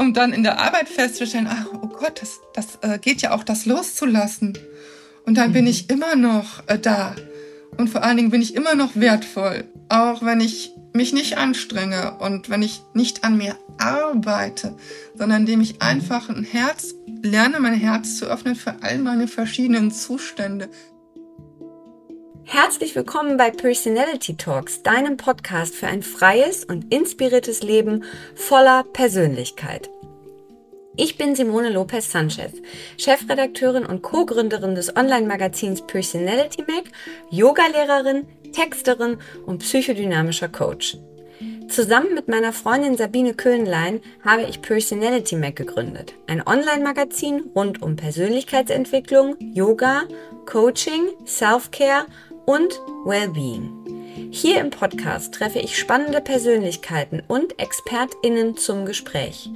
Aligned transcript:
um 0.00 0.14
dann 0.14 0.32
in 0.32 0.42
der 0.42 0.58
Arbeit 0.58 0.88
festzustellen, 0.88 1.46
ach, 1.48 1.66
oh 1.74 1.88
Gott, 1.88 2.22
das, 2.22 2.40
das 2.54 2.78
äh, 2.80 2.98
geht 2.98 3.20
ja 3.20 3.32
auch, 3.32 3.44
das 3.44 3.66
loszulassen. 3.66 4.56
Und 5.26 5.36
dann 5.36 5.50
mhm. 5.50 5.54
bin 5.54 5.66
ich 5.66 5.90
immer 5.90 6.16
noch 6.16 6.66
äh, 6.68 6.78
da. 6.78 7.14
Und 7.76 7.88
vor 7.90 8.02
allen 8.02 8.16
Dingen 8.16 8.30
bin 8.30 8.40
ich 8.40 8.54
immer 8.54 8.74
noch 8.74 8.96
wertvoll. 8.96 9.64
Auch 9.90 10.22
wenn 10.22 10.40
ich 10.40 10.72
mich 10.94 11.12
nicht 11.12 11.36
anstrenge 11.36 12.16
und 12.18 12.48
wenn 12.48 12.62
ich 12.62 12.80
nicht 12.94 13.24
an 13.24 13.36
mir 13.36 13.56
arbeite, 13.76 14.74
sondern 15.14 15.42
indem 15.42 15.60
ich 15.60 15.82
einfach 15.82 16.30
ein 16.30 16.44
Herz 16.44 16.94
lerne, 17.22 17.60
mein 17.60 17.74
Herz 17.74 18.16
zu 18.16 18.24
öffnen 18.24 18.56
für 18.56 18.76
all 18.80 18.98
meine 18.98 19.28
verschiedenen 19.28 19.90
Zustände. 19.90 20.70
Herzlich 22.52 22.96
willkommen 22.96 23.36
bei 23.36 23.52
Personality 23.52 24.36
Talks, 24.36 24.82
deinem 24.82 25.16
Podcast 25.16 25.72
für 25.72 25.86
ein 25.86 26.02
freies 26.02 26.64
und 26.64 26.92
inspiriertes 26.92 27.62
Leben 27.62 28.02
voller 28.34 28.82
Persönlichkeit. 28.92 29.88
Ich 30.96 31.16
bin 31.16 31.36
Simone 31.36 31.70
Lopez 31.70 32.10
Sanchez, 32.10 32.54
Chefredakteurin 32.98 33.86
und 33.86 34.02
Co-Gründerin 34.02 34.74
des 34.74 34.96
Online-Magazins 34.96 35.86
Personality 35.86 36.64
Mac, 36.66 36.86
Yogalehrerin, 37.30 38.26
Texterin 38.52 39.18
und 39.46 39.58
psychodynamischer 39.58 40.48
Coach. 40.48 40.98
Zusammen 41.68 42.14
mit 42.14 42.26
meiner 42.26 42.52
Freundin 42.52 42.96
Sabine 42.96 43.34
Köhnlein 43.34 44.00
habe 44.24 44.42
ich 44.42 44.60
Personality 44.60 45.36
Mac 45.36 45.54
gegründet, 45.54 46.14
ein 46.26 46.44
Online-Magazin 46.44 47.44
rund 47.54 47.80
um 47.80 47.94
Persönlichkeitsentwicklung, 47.94 49.36
Yoga, 49.38 50.02
Coaching, 50.46 51.10
Self-Care 51.24 52.06
und 52.50 52.80
Wellbeing. 53.04 54.28
Hier 54.32 54.60
im 54.60 54.70
Podcast 54.70 55.34
treffe 55.34 55.60
ich 55.60 55.78
spannende 55.78 56.20
Persönlichkeiten 56.20 57.22
und 57.28 57.60
ExpertInnen 57.60 58.56
zum 58.56 58.86
Gespräch. 58.86 59.48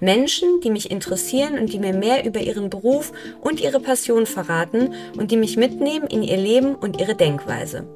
Menschen, 0.00 0.60
die 0.60 0.70
mich 0.70 0.90
interessieren 0.90 1.58
und 1.58 1.72
die 1.72 1.78
mir 1.78 1.94
mehr 1.94 2.26
über 2.26 2.40
ihren 2.40 2.68
Beruf 2.68 3.12
und 3.40 3.62
ihre 3.62 3.80
Passion 3.80 4.26
verraten 4.26 4.92
und 5.16 5.30
die 5.30 5.38
mich 5.38 5.56
mitnehmen 5.56 6.06
in 6.06 6.22
ihr 6.22 6.36
Leben 6.36 6.74
und 6.74 7.00
ihre 7.00 7.14
Denkweise. 7.14 7.86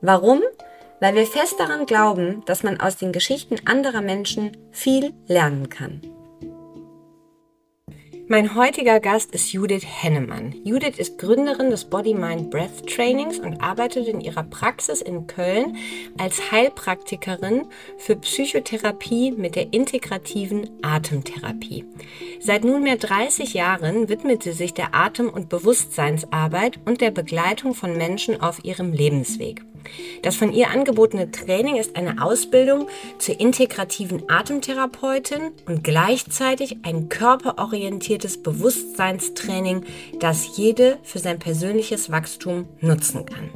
Warum? 0.00 0.42
Weil 0.98 1.14
wir 1.14 1.26
fest 1.26 1.54
daran 1.60 1.86
glauben, 1.86 2.42
dass 2.46 2.64
man 2.64 2.80
aus 2.80 2.96
den 2.96 3.12
Geschichten 3.12 3.58
anderer 3.64 4.00
Menschen 4.00 4.56
viel 4.72 5.12
lernen 5.28 5.68
kann. 5.68 6.00
Mein 8.32 8.54
heutiger 8.54 9.00
Gast 9.00 9.34
ist 9.34 9.52
Judith 9.52 9.84
Hennemann. 9.84 10.54
Judith 10.62 10.98
ist 10.98 11.18
Gründerin 11.18 11.70
des 11.70 11.86
Body 11.86 12.14
Mind 12.14 12.48
Breath 12.48 12.86
Trainings 12.86 13.40
und 13.40 13.60
arbeitet 13.60 14.06
in 14.06 14.20
ihrer 14.20 14.44
Praxis 14.44 15.02
in 15.02 15.26
Köln 15.26 15.76
als 16.16 16.52
Heilpraktikerin 16.52 17.66
für 17.98 18.14
Psychotherapie 18.14 19.32
mit 19.32 19.56
der 19.56 19.72
integrativen 19.72 20.70
Atemtherapie. 20.80 21.84
Seit 22.38 22.62
nunmehr 22.62 22.98
30 22.98 23.52
Jahren 23.52 24.08
widmet 24.08 24.44
sie 24.44 24.52
sich 24.52 24.74
der 24.74 24.94
Atem- 24.94 25.28
und 25.28 25.48
Bewusstseinsarbeit 25.48 26.78
und 26.84 27.00
der 27.00 27.10
Begleitung 27.10 27.74
von 27.74 27.96
Menschen 27.96 28.40
auf 28.40 28.64
ihrem 28.64 28.92
Lebensweg. 28.92 29.64
Das 30.22 30.36
von 30.36 30.52
ihr 30.52 30.70
angebotene 30.70 31.30
Training 31.30 31.76
ist 31.76 31.96
eine 31.96 32.22
Ausbildung 32.22 32.88
zur 33.18 33.38
integrativen 33.40 34.22
Atemtherapeutin 34.28 35.52
und 35.66 35.84
gleichzeitig 35.84 36.78
ein 36.82 37.08
körperorientiertes 37.08 38.42
Bewusstseinstraining, 38.42 39.84
das 40.18 40.56
jede 40.56 40.98
für 41.02 41.18
sein 41.18 41.38
persönliches 41.38 42.10
Wachstum 42.10 42.68
nutzen 42.80 43.26
kann. 43.26 43.50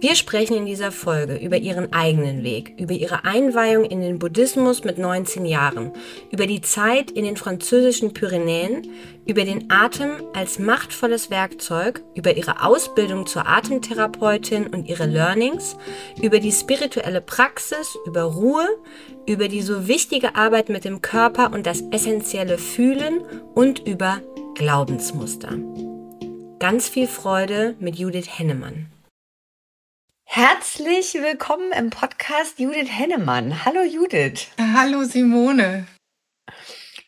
Wir 0.00 0.14
sprechen 0.14 0.56
in 0.56 0.66
dieser 0.66 0.92
Folge 0.92 1.34
über 1.34 1.56
ihren 1.56 1.92
eigenen 1.92 2.44
Weg, 2.44 2.74
über 2.78 2.94
ihre 2.94 3.24
Einweihung 3.24 3.84
in 3.84 4.00
den 4.00 4.20
Buddhismus 4.20 4.84
mit 4.84 4.96
19 4.96 5.44
Jahren, 5.44 5.90
über 6.30 6.46
die 6.46 6.60
Zeit 6.60 7.10
in 7.10 7.24
den 7.24 7.36
französischen 7.36 8.14
Pyrenäen, 8.14 8.86
über 9.26 9.42
den 9.42 9.72
Atem 9.72 10.22
als 10.34 10.60
machtvolles 10.60 11.30
Werkzeug, 11.30 12.04
über 12.14 12.36
ihre 12.36 12.64
Ausbildung 12.64 13.26
zur 13.26 13.48
Atemtherapeutin 13.48 14.68
und 14.68 14.88
ihre 14.88 15.06
Learnings, 15.06 15.76
über 16.22 16.38
die 16.38 16.52
spirituelle 16.52 17.20
Praxis, 17.20 17.98
über 18.06 18.22
Ruhe, 18.22 18.68
über 19.26 19.48
die 19.48 19.62
so 19.62 19.88
wichtige 19.88 20.36
Arbeit 20.36 20.68
mit 20.68 20.84
dem 20.84 21.02
Körper 21.02 21.52
und 21.52 21.66
das 21.66 21.82
essentielle 21.90 22.58
Fühlen 22.58 23.22
und 23.52 23.80
über 23.80 24.20
Glaubensmuster. 24.54 25.58
Ganz 26.60 26.88
viel 26.88 27.08
Freude 27.08 27.74
mit 27.80 27.96
Judith 27.96 28.38
Hennemann. 28.38 28.86
Herzlich 30.30 31.14
willkommen 31.14 31.72
im 31.72 31.88
Podcast 31.88 32.58
Judith 32.58 32.90
Hennemann. 32.90 33.64
Hallo 33.64 33.80
Judith. 33.82 34.48
Hallo 34.60 35.02
Simone. 35.04 35.86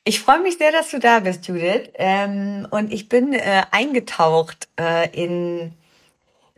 Ich 0.05 0.21
freue 0.21 0.41
mich 0.41 0.57
sehr, 0.57 0.73
dass 0.73 0.91
du 0.91 0.99
da 0.99 1.21
bist, 1.21 1.47
Judith. 1.47 1.91
Ähm, 1.97 2.67
und 2.71 2.91
ich 2.91 3.11
bin 3.11 3.35
äh, 3.35 3.63
eingetaucht 3.73 4.69
äh, 4.81 5.11
in, 5.11 5.75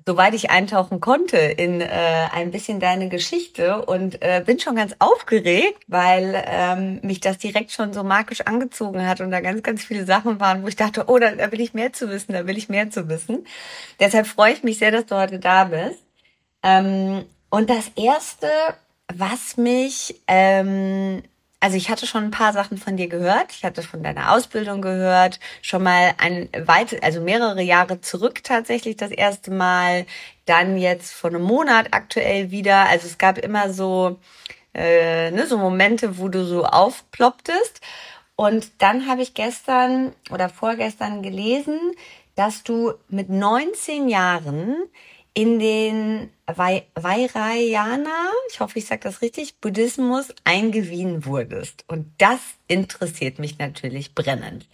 soweit 0.07 0.35
ich 0.35 0.51
eintauchen 0.51 1.01
konnte, 1.01 1.37
in 1.37 1.81
äh, 1.81 2.29
ein 2.33 2.53
bisschen 2.53 2.79
deine 2.79 3.09
Geschichte 3.09 3.85
und 3.85 4.21
bin 4.47 4.61
schon 4.61 4.77
ganz 4.77 4.95
aufgeregt, 5.01 5.83
weil 5.89 6.45
ähm, 6.47 7.01
mich 7.03 7.19
das 7.19 7.39
direkt 7.39 7.73
schon 7.73 7.93
so 7.93 8.05
magisch 8.05 8.43
angezogen 8.43 9.05
hat 9.05 9.21
und 9.21 9.33
da 9.33 9.41
ganz, 9.41 9.65
ganz 9.65 9.83
viele 9.83 10.07
Sachen 10.07 10.39
waren, 10.39 10.63
wo 10.63 10.69
ich 10.69 10.77
dachte, 10.77 11.07
oh, 11.09 11.19
da, 11.19 11.33
da 11.33 11.51
will 11.51 11.61
ich 11.61 11.75
mehr 11.75 11.93
zu 11.93 12.09
wissen, 12.09 12.33
da 12.33 12.47
will 12.47 12.57
ich 12.57 12.69
mehr 12.69 12.89
zu 12.89 13.09
wissen. 13.09 13.49
Deshalb 13.99 14.29
freue 14.29 14.53
ich 14.53 14.63
mich 14.63 14.79
sehr, 14.79 14.93
dass 14.93 15.07
du 15.07 15.17
heute 15.17 15.41
da 15.41 15.65
bist. 15.65 15.99
Ähm, 16.63 17.25
und 17.51 17.71
das 17.71 17.91
erste, 17.97 18.49
was 19.13 19.57
mich, 19.57 20.21
ähm, 20.27 21.23
also 21.61 21.77
ich 21.77 21.91
hatte 21.91 22.07
schon 22.07 22.25
ein 22.25 22.31
paar 22.31 22.53
Sachen 22.53 22.79
von 22.79 22.97
dir 22.97 23.09
gehört. 23.09 23.53
Ich 23.53 23.65
hatte 23.65 23.83
von 23.83 24.03
deiner 24.03 24.33
Ausbildung 24.33 24.83
gehört, 24.83 25.39
schon 25.61 25.83
mal 25.83 26.15
ein 26.19 26.49
weit, 26.67 27.03
also 27.05 27.21
mehrere 27.21 27.63
Jahre 27.63 28.01
zurück 28.01 28.43
tatsächlich 28.43 28.97
das 28.97 29.11
erste 29.11 29.51
Mal. 29.51 30.07
Dann 30.47 30.77
jetzt 30.77 31.13
vor 31.13 31.31
einem 31.31 31.43
Monat 31.43 31.89
aktuell 31.93 32.51
wieder. 32.51 32.89
Also 32.89 33.07
es 33.07 33.19
gab 33.19 33.39
immer 33.39 33.73
so, 33.73 34.19
äh, 34.75 35.31
ne, 35.31 35.47
so 35.47 35.59
Momente, 35.59 36.19
wo 36.19 36.29
du 36.29 36.45
so 36.45 36.65
aufplopptest. 36.65 37.81
Und 38.35 38.83
dann 38.83 39.07
habe 39.07 39.23
ich 39.23 39.35
gestern 39.35 40.15
oder 40.31 40.49
vorgestern 40.49 41.23
gelesen, 41.23 41.79
dass 42.35 42.65
du 42.65 42.95
mit 43.09 43.29
19 43.29 44.09
Jahren 44.09 44.77
in 45.35 45.59
den 45.59 46.31
Vairayana, 46.57 48.31
ich 48.51 48.61
hoffe, 48.61 48.79
ich 48.79 48.87
sage 48.87 49.03
das 49.03 49.23
richtig, 49.23 49.59
Buddhismus 49.61 50.29
eingewiesen 50.45 51.25
wurdest. 51.25 51.85
Und 51.89 52.13
das 52.19 52.41
interessiert 52.69 53.39
mich 53.39 53.59
natürlich 53.59 54.15
brennend. 54.15 54.67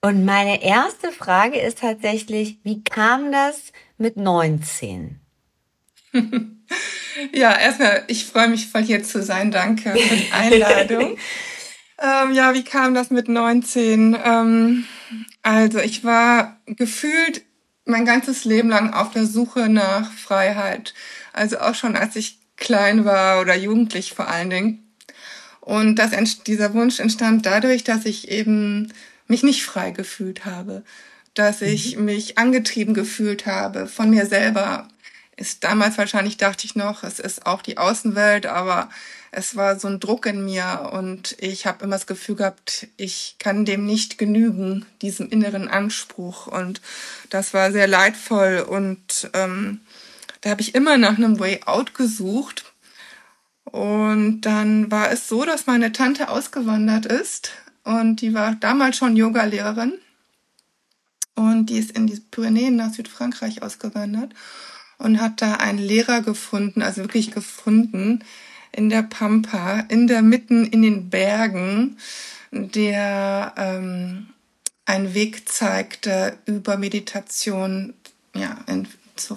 Und 0.00 0.24
meine 0.24 0.62
erste 0.62 1.10
Frage 1.10 1.58
ist 1.58 1.80
tatsächlich, 1.80 2.58
wie 2.62 2.84
kam 2.84 3.32
das 3.32 3.72
mit 3.96 4.16
19? 4.16 5.20
ja, 7.32 7.58
erstmal, 7.58 8.04
ich 8.06 8.24
freue 8.24 8.48
mich 8.48 8.68
voll 8.68 8.84
hier 8.84 9.02
zu 9.02 9.22
sein. 9.22 9.50
Danke 9.50 9.90
für 9.90 10.16
die 10.16 10.32
Einladung. 10.32 11.16
ähm, 12.00 12.32
ja, 12.32 12.54
wie 12.54 12.64
kam 12.64 12.94
das 12.94 13.10
mit 13.10 13.28
19? 13.28 14.16
Ähm, 14.24 14.86
also 15.42 15.78
ich 15.78 16.04
war 16.04 16.60
gefühlt 16.66 17.42
mein 17.88 18.04
ganzes 18.04 18.44
Leben 18.44 18.68
lang 18.68 18.92
auf 18.92 19.10
der 19.10 19.26
Suche 19.26 19.68
nach 19.68 20.12
Freiheit. 20.12 20.94
Also 21.32 21.58
auch 21.58 21.74
schon 21.74 21.96
als 21.96 22.16
ich 22.16 22.38
klein 22.56 23.04
war 23.04 23.40
oder 23.40 23.54
jugendlich 23.54 24.12
vor 24.12 24.28
allen 24.28 24.50
Dingen. 24.50 24.84
Und 25.60 25.96
das, 25.96 26.10
dieser 26.46 26.74
Wunsch 26.74 26.98
entstand 26.98 27.46
dadurch, 27.46 27.84
dass 27.84 28.04
ich 28.04 28.28
eben 28.30 28.92
mich 29.26 29.42
nicht 29.42 29.64
frei 29.64 29.90
gefühlt 29.90 30.44
habe, 30.44 30.82
dass 31.34 31.62
ich 31.62 31.96
mhm. 31.96 32.06
mich 32.06 32.38
angetrieben 32.38 32.94
gefühlt 32.94 33.46
habe 33.46 33.86
von 33.86 34.10
mir 34.10 34.26
selber. 34.26 34.88
Ist 35.36 35.62
damals 35.62 35.98
wahrscheinlich 35.98 36.36
dachte 36.36 36.66
ich 36.66 36.74
noch, 36.74 37.04
es 37.04 37.20
ist 37.20 37.46
auch 37.46 37.62
die 37.62 37.78
Außenwelt, 37.78 38.46
aber 38.46 38.88
es 39.30 39.56
war 39.56 39.78
so 39.78 39.88
ein 39.88 40.00
Druck 40.00 40.26
in 40.26 40.44
mir 40.44 40.90
und 40.92 41.36
ich 41.38 41.66
habe 41.66 41.84
immer 41.84 41.96
das 41.96 42.06
Gefühl 42.06 42.36
gehabt, 42.36 42.88
ich 42.96 43.36
kann 43.38 43.64
dem 43.64 43.84
nicht 43.84 44.18
genügen, 44.18 44.86
diesem 45.02 45.28
inneren 45.28 45.68
Anspruch. 45.68 46.46
Und 46.46 46.80
das 47.30 47.52
war 47.52 47.70
sehr 47.72 47.86
leidvoll 47.86 48.64
und 48.68 49.30
ähm, 49.34 49.80
da 50.40 50.50
habe 50.50 50.62
ich 50.62 50.74
immer 50.74 50.96
nach 50.96 51.18
einem 51.18 51.38
Way 51.38 51.62
Out 51.66 51.94
gesucht. 51.94 52.72
Und 53.64 54.42
dann 54.42 54.90
war 54.90 55.10
es 55.10 55.28
so, 55.28 55.44
dass 55.44 55.66
meine 55.66 55.92
Tante 55.92 56.30
ausgewandert 56.30 57.04
ist 57.04 57.50
und 57.84 58.22
die 58.22 58.32
war 58.32 58.54
damals 58.54 58.96
schon 58.96 59.14
Yogalehrerin 59.14 59.92
und 61.34 61.66
die 61.66 61.78
ist 61.78 61.90
in 61.90 62.06
die 62.06 62.18
Pyrenäen 62.30 62.76
nach 62.76 62.94
Südfrankreich 62.94 63.62
ausgewandert 63.62 64.32
und 64.96 65.20
hat 65.20 65.42
da 65.42 65.54
einen 65.54 65.78
Lehrer 65.78 66.22
gefunden, 66.22 66.80
also 66.82 67.02
wirklich 67.02 67.30
gefunden, 67.30 68.24
in 68.72 68.90
der 68.90 69.02
Pampa, 69.02 69.80
in 69.88 70.06
der 70.06 70.22
Mitten 70.22 70.64
in 70.66 70.82
den 70.82 71.10
Bergen, 71.10 71.96
der 72.50 73.54
ähm, 73.56 74.28
einen 74.86 75.14
Weg 75.14 75.48
zeigte 75.48 76.38
über 76.46 76.76
Meditation, 76.76 77.94
ja, 78.34 78.58
in, 78.66 78.88
zu 79.16 79.36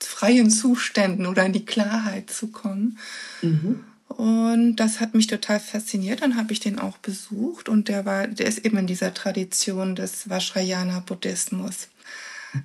freien 0.00 0.50
Zuständen 0.50 1.26
oder 1.26 1.44
in 1.44 1.52
die 1.52 1.64
Klarheit 1.64 2.30
zu 2.30 2.48
kommen. 2.48 2.98
Mhm. 3.40 3.84
Und 4.08 4.76
das 4.76 5.00
hat 5.00 5.14
mich 5.14 5.26
total 5.26 5.58
fasziniert. 5.58 6.20
Dann 6.20 6.36
habe 6.36 6.52
ich 6.52 6.60
den 6.60 6.78
auch 6.78 6.98
besucht 6.98 7.68
und 7.68 7.88
der 7.88 8.04
war, 8.04 8.26
der 8.26 8.46
ist 8.46 8.58
eben 8.58 8.76
in 8.76 8.86
dieser 8.86 9.14
Tradition 9.14 9.96
des 9.96 10.28
Vajrayana 10.28 11.00
Buddhismus. 11.00 11.88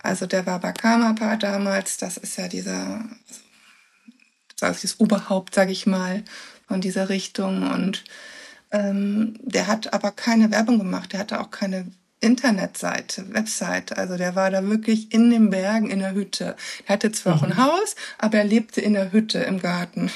Also 0.03 0.25
der 0.25 0.45
war 0.45 0.59
Bakamapa 0.59 1.37
damals, 1.37 1.97
das 1.97 2.17
ist 2.17 2.37
ja 2.37 2.47
dieser, 2.47 3.05
das 4.59 4.83
ist 4.83 4.83
das 4.83 4.99
Oberhaupt, 4.99 5.55
sage 5.55 5.71
ich 5.71 5.85
mal, 5.85 6.23
von 6.67 6.81
dieser 6.81 7.09
Richtung. 7.09 7.69
Und 7.71 8.03
ähm, 8.71 9.35
der 9.41 9.67
hat 9.67 9.93
aber 9.93 10.11
keine 10.11 10.51
Werbung 10.51 10.77
gemacht, 10.79 11.13
der 11.13 11.19
hatte 11.21 11.39
auch 11.39 11.51
keine 11.51 11.85
Internetseite, 12.19 13.31
Website. 13.33 13.97
Also 13.97 14.17
der 14.17 14.35
war 14.35 14.49
da 14.49 14.67
wirklich 14.67 15.13
in 15.13 15.29
den 15.29 15.51
Bergen 15.51 15.89
in 15.89 15.99
der 15.99 16.13
Hütte. 16.13 16.55
Er 16.87 16.93
hatte 16.93 17.11
zwar 17.11 17.35
mhm. 17.35 17.39
auch 17.39 17.43
ein 17.43 17.49
mhm. 17.49 17.57
Haus, 17.57 17.95
aber 18.17 18.39
er 18.39 18.43
lebte 18.43 18.81
in 18.81 18.93
der 18.93 19.11
Hütte 19.11 19.39
im 19.39 19.61
Garten. 19.61 20.09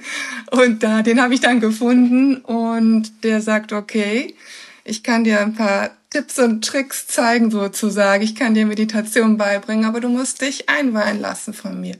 und 0.50 0.82
da, 0.82 1.02
den 1.02 1.20
habe 1.20 1.34
ich 1.34 1.40
dann 1.40 1.60
gefunden 1.60 2.36
und 2.36 3.22
der 3.22 3.42
sagt, 3.42 3.72
okay, 3.72 4.34
ich 4.84 5.02
kann 5.02 5.24
dir 5.24 5.40
ein 5.40 5.54
paar 5.54 5.90
Tipps 6.10 6.38
und 6.38 6.64
Tricks 6.64 7.06
zeigen 7.06 7.50
sozusagen. 7.50 8.22
Ich 8.22 8.34
kann 8.34 8.54
dir 8.54 8.66
Meditation 8.66 9.36
beibringen, 9.36 9.84
aber 9.84 10.00
du 10.00 10.08
musst 10.08 10.40
dich 10.40 10.68
einweihen 10.68 11.20
lassen 11.20 11.52
von 11.52 11.80
mir. 11.80 11.96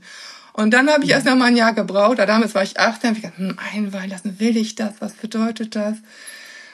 Und 0.52 0.72
dann 0.72 0.90
habe 0.90 1.04
ich 1.04 1.10
erst 1.10 1.26
noch 1.26 1.34
mal 1.34 1.46
ein 1.46 1.56
Jahr 1.56 1.72
gebraucht. 1.72 2.18
Damals 2.18 2.54
war 2.54 2.62
ich 2.62 2.78
acht, 2.78 3.02
dann 3.02 3.10
habe 3.10 3.18
ich 3.18 3.24
gedacht, 3.24 3.38
hm, 3.38 3.58
einweihen 3.72 4.10
lassen, 4.10 4.38
will 4.38 4.56
ich 4.56 4.74
das? 4.74 4.94
Was 5.00 5.14
bedeutet 5.14 5.74
das? 5.74 5.96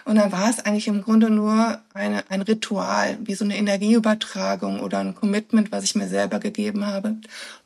Und 0.05 0.17
dann 0.17 0.33
war 0.33 0.49
es 0.49 0.61
eigentlich 0.61 0.89
im 0.89 1.03
Grunde 1.03 1.29
nur 1.29 1.83
eine, 1.93 2.25
ein 2.31 2.41
Ritual, 2.41 3.19
wie 3.21 3.35
so 3.35 3.45
eine 3.45 3.57
Energieübertragung 3.57 4.81
oder 4.81 5.01
ein 5.01 5.15
Commitment, 5.15 5.71
was 5.71 5.85
ich 5.85 5.95
mir 5.95 6.09
selber 6.09 6.41
gegeben 6.41 6.87
habe. 6.87 7.17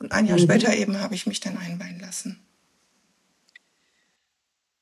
Und 0.00 0.10
ein 0.10 0.26
Jahr 0.26 0.38
mhm. 0.38 0.42
später 0.42 0.74
eben 0.74 1.00
habe 1.00 1.14
ich 1.14 1.26
mich 1.26 1.38
dann 1.38 1.56
einweihen 1.56 2.00
lassen. 2.00 2.40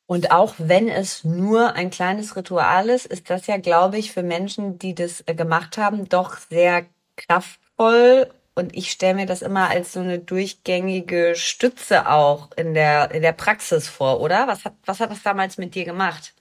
Und 0.06 0.32
auch 0.32 0.55
wenn 0.59 0.88
es 0.88 1.23
nur 1.23 1.75
ein 1.75 1.91
kleines 1.91 2.35
Ritual 2.35 2.88
ist, 2.88 3.06
ist 3.06 3.31
das 3.31 3.47
ja, 3.47 3.59
glaube 3.59 3.99
ich, 3.99 4.11
für 4.11 4.25
Menschen, 4.25 4.79
die 4.79 4.94
das 4.94 5.23
äh, 5.27 5.35
gemacht 5.35 5.79
haben, 5.79 6.09
doch 6.09 6.38
sehr 6.38 6.87
kraftvoll. 7.17 8.29
Und 8.60 8.76
ich 8.76 8.90
stelle 8.90 9.14
mir 9.14 9.26
das 9.26 9.40
immer 9.40 9.70
als 9.70 9.94
so 9.94 10.00
eine 10.00 10.18
durchgängige 10.18 11.32
Stütze 11.34 12.10
auch 12.10 12.50
in 12.56 12.74
der, 12.74 13.10
in 13.10 13.22
der 13.22 13.32
Praxis 13.32 13.88
vor, 13.88 14.20
oder? 14.20 14.46
Was 14.48 14.66
hat, 14.66 14.74
was 14.84 15.00
hat 15.00 15.10
das 15.10 15.22
damals 15.22 15.56
mit 15.56 15.74
dir 15.74 15.86
gemacht? 15.86 16.34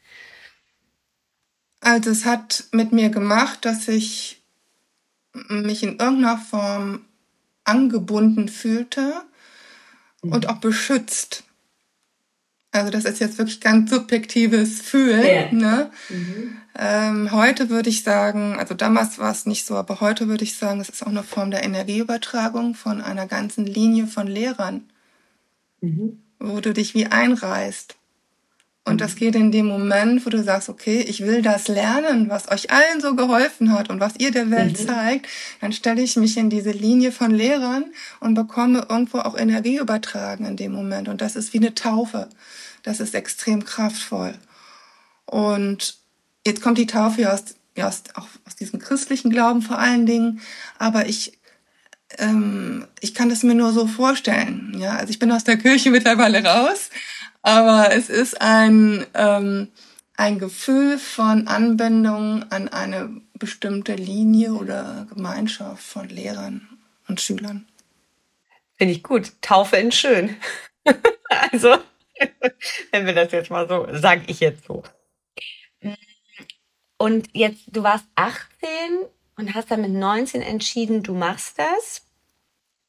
Also 1.80 2.10
es 2.10 2.25
hat 2.25 2.66
mit 2.71 2.92
mir 2.92 3.10
gemacht, 3.10 3.63
dass 3.63 3.88
ich 3.88 4.44
mich 5.48 5.81
in 5.81 5.98
irgendeiner 5.98 6.38
Form 6.38 7.06
angebunden 7.63 8.50
fühlte 8.50 9.13
mhm. 10.21 10.33
und 10.33 10.50
auch 10.50 10.57
beschützt. 10.57 11.45
Also 12.71 12.92
das 12.92 13.06
ist 13.06 13.19
jetzt 13.19 13.38
wirklich 13.38 13.62
ganz 13.62 13.89
subjektives 13.89 14.81
Fühlen. 14.81 15.25
Ja. 15.25 15.51
Ne? 15.51 15.92
Mhm. 16.10 16.57
Ähm, 16.77 17.31
heute 17.31 17.69
würde 17.69 17.89
ich 17.89 18.04
sagen, 18.04 18.57
also 18.57 18.74
damals 18.74 19.18
war 19.18 19.31
es 19.31 19.45
nicht 19.45 19.66
so, 19.66 19.75
aber 19.75 20.00
heute 20.01 20.27
würde 20.27 20.44
ich 20.44 20.56
sagen, 20.56 20.80
es 20.80 20.89
ist 20.89 21.04
auch 21.04 21.07
eine 21.07 21.24
Form 21.24 21.51
der 21.51 21.63
Energieübertragung 21.63 22.75
von 22.75 23.01
einer 23.01 23.27
ganzen 23.27 23.66
Linie 23.66 24.07
von 24.07 24.27
Lehrern, 24.27 24.89
mhm. 25.81 26.21
wo 26.39 26.60
du 26.60 26.74
dich 26.74 26.94
wie 26.94 27.07
einreißt. 27.07 27.99
Und 28.90 29.02
das 29.02 29.16
geht 29.16 29.36
in 29.36 29.52
dem 29.52 29.68
Moment, 29.68 30.26
wo 30.26 30.32
du 30.32 30.44
sagst, 30.44 30.68
okay, 30.68 31.02
ich 31.02 31.22
will 31.22 31.44
das 31.44 31.68
lernen, 31.68 32.28
was 32.28 32.50
euch 32.50 32.72
allen 32.72 33.02
so 33.02 33.16
geholfen 33.16 33.72
hat 33.72 33.92
und 33.92 34.00
was 34.00 34.14
ihr 34.18 34.32
der 34.32 34.50
Welt 34.50 34.80
mhm. 34.80 34.88
zeigt, 34.88 35.28
dann 35.62 35.72
stelle 35.72 36.02
ich 36.02 36.16
mich 36.16 36.38
in 36.38 36.50
diese 36.50 36.72
Linie 36.72 37.12
von 37.12 37.30
Lehrern 37.30 37.86
und 38.20 38.34
bekomme 38.34 38.88
irgendwo 38.90 39.20
auch 39.20 39.38
Energie 39.38 39.78
übertragen 39.78 40.44
in 40.46 40.58
dem 40.58 40.72
Moment. 40.72 41.08
Und 41.08 41.22
das 41.22 41.36
ist 41.36 41.54
wie 41.54 41.60
eine 41.60 41.76
Taufe. 41.76 42.30
Das 42.82 43.00
ist 43.00 43.14
extrem 43.14 43.64
kraftvoll. 43.64 44.34
Und 45.26 46.00
jetzt 46.44 46.64
kommt 46.64 46.80
die 46.80 46.88
Taufe 46.88 47.32
aus, 47.32 47.44
ja, 47.78 47.88
aus, 47.88 48.02
auch 48.16 48.28
aus 48.48 48.56
diesem 48.56 48.80
christlichen 48.80 49.30
Glauben 49.30 49.62
vor 49.62 49.78
allen 49.78 50.08
Dingen. 50.08 50.42
Aber 50.80 51.08
ich, 51.08 51.38
ähm, 52.18 52.88
ich 53.02 53.14
kann 53.14 53.30
das 53.30 53.44
mir 53.44 53.54
nur 53.54 53.72
so 53.72 53.86
vorstellen. 53.86 54.76
Ja, 54.80 54.96
also 54.96 55.12
ich 55.12 55.20
bin 55.20 55.32
aus 55.32 55.44
der 55.44 55.58
Kirche 55.58 55.92
mittlerweile 55.92 56.44
raus 56.44 56.90
aber 57.42 57.92
es 57.92 58.10
ist 58.10 58.42
ein, 58.42 59.06
ähm, 59.14 59.70
ein 60.16 60.40
Gefühl 60.40 60.98
von 60.98 61.48
Anbindung 61.48 62.44
an 62.52 62.68
eine 62.68 63.22
bestimmte 63.34 63.96
Linie 63.96 64.54
oder 64.54 65.08
Gemeinschaft 65.14 65.84
von 65.84 66.10
Lehrern 66.10 66.68
und 67.08 67.22
Schülern. 67.22 67.68
Finde 68.78 68.94
ich 68.94 69.04
gut. 69.04 69.34
Taufe 69.42 69.78
in 69.78 69.92
schön. 69.92 70.38
also, 71.52 71.78
wenn 72.92 73.06
wir 73.06 73.14
das 73.14 73.32
jetzt 73.32 73.50
mal 73.50 73.68
so, 73.68 73.88
sage 73.92 74.24
ich 74.28 74.40
jetzt 74.40 74.66
so. 74.66 74.84
Und 76.98 77.30
jetzt, 77.34 77.64
du 77.68 77.84
warst 77.84 78.06
18 78.16 78.40
und 79.38 79.56
hast 79.56 79.72
dann 79.72 79.82
mit 79.82 79.92
19 79.92 80.42
entschieden, 80.42 81.02
du 81.02 81.14
machst 81.14 81.58
das. 81.58 82.06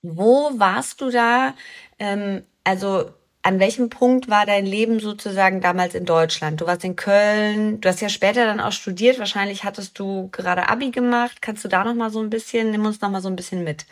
Wo 0.02 0.58
warst 0.58 1.00
du 1.00 1.10
da? 1.10 1.54
Ähm, 1.98 2.44
also 2.64 3.12
an 3.42 3.58
welchem 3.58 3.88
Punkt 3.88 4.28
war 4.28 4.44
dein 4.44 4.66
Leben 4.66 5.00
sozusagen 5.00 5.60
damals 5.60 5.94
in 5.94 6.04
Deutschland? 6.04 6.60
Du 6.60 6.66
warst 6.66 6.84
in 6.84 6.96
Köln, 6.96 7.80
du 7.80 7.88
hast 7.88 8.00
ja 8.00 8.10
später 8.10 8.44
dann 8.44 8.60
auch 8.60 8.72
studiert, 8.72 9.18
wahrscheinlich 9.18 9.64
hattest 9.64 9.98
du 9.98 10.28
gerade 10.30 10.68
Abi 10.68 10.90
gemacht. 10.90 11.40
Kannst 11.40 11.64
du 11.64 11.68
da 11.68 11.84
noch 11.84 11.94
mal 11.94 12.10
so 12.10 12.20
ein 12.20 12.30
bisschen, 12.30 12.70
nimm 12.70 12.84
uns 12.84 13.00
noch 13.00 13.10
mal 13.10 13.22
so 13.22 13.28
ein 13.28 13.36
bisschen 13.36 13.64
mit. 13.64 13.86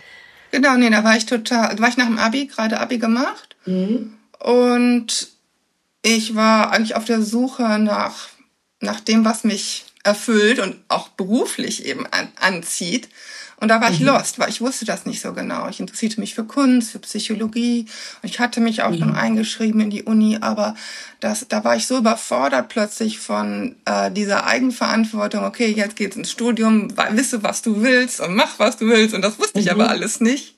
Genau, 0.51 0.77
nee, 0.77 0.91
da 0.91 1.03
war 1.03 1.17
ich 1.17 1.27
total, 1.27 1.75
da 1.75 1.83
war 1.83 1.89
ich 1.89 1.97
nach 1.97 2.07
dem 2.07 2.19
Abi, 2.19 2.47
gerade 2.47 2.81
Abi 2.81 2.99
gemacht. 2.99 3.57
Mhm. 3.65 4.15
Und 4.39 5.29
ich 6.03 6.35
war 6.35 6.71
eigentlich 6.71 6.97
auf 6.97 7.07
der 7.07 7.23
Suche 7.23 7.79
nach, 7.79 8.29
nach 8.81 9.01
dem, 9.01 9.25
was 9.25 9.45
mich 9.45 9.87
erfüllt 10.09 10.59
und 10.59 10.77
auch 10.89 11.09
beruflich 11.09 11.85
eben 11.87 12.07
an, 12.07 12.29
anzieht. 12.41 13.09
Und 13.61 13.69
da 13.69 13.81
war 13.81 13.91
ich 13.91 13.99
mhm. 14.01 14.07
lost, 14.07 14.39
weil 14.39 14.49
ich 14.49 14.61
wusste 14.61 14.85
das 14.85 15.05
nicht 15.05 15.21
so 15.21 15.33
genau. 15.33 15.69
Ich 15.69 15.81
interessierte 15.81 16.21
mich 16.21 16.35
für 16.35 16.45
Kunst, 16.45 16.93
für 16.93 17.01
Psychologie. 17.01 17.87
Und 18.23 18.29
ich 18.29 18.39
hatte 18.39 18.61
mich 18.61 18.83
auch 18.83 18.91
mhm. 18.91 18.99
schon 18.99 19.17
eingeschrieben 19.17 19.81
in 19.81 19.91
die 19.91 20.05
Uni, 20.05 20.39
aber 20.41 20.77
das, 21.19 21.47
da 21.49 21.65
war 21.65 21.75
ich 21.75 21.87
so 21.87 21.99
überfordert 21.99 22.69
plötzlich 22.69 23.19
von 23.19 23.75
äh, 23.85 24.13
dieser 24.13 24.47
Eigenverantwortung. 24.47 25.45
Okay, 25.45 25.73
jetzt 25.77 25.97
geht's 25.97 26.17
ins 26.17 26.31
Studium, 26.31 26.97
wisse, 27.11 27.43
was 27.43 27.63
du 27.63 27.83
willst 27.83 28.21
und 28.21 28.35
mach, 28.35 28.61
was 28.61 28.77
du 28.77 28.87
willst. 28.87 29.15
Und 29.15 29.23
das 29.23 29.39
wusste 29.41 29.59
mhm. 29.59 29.65
ich 29.65 29.73
aber 29.73 29.91
alles 29.91 30.21
nicht. 30.21 30.55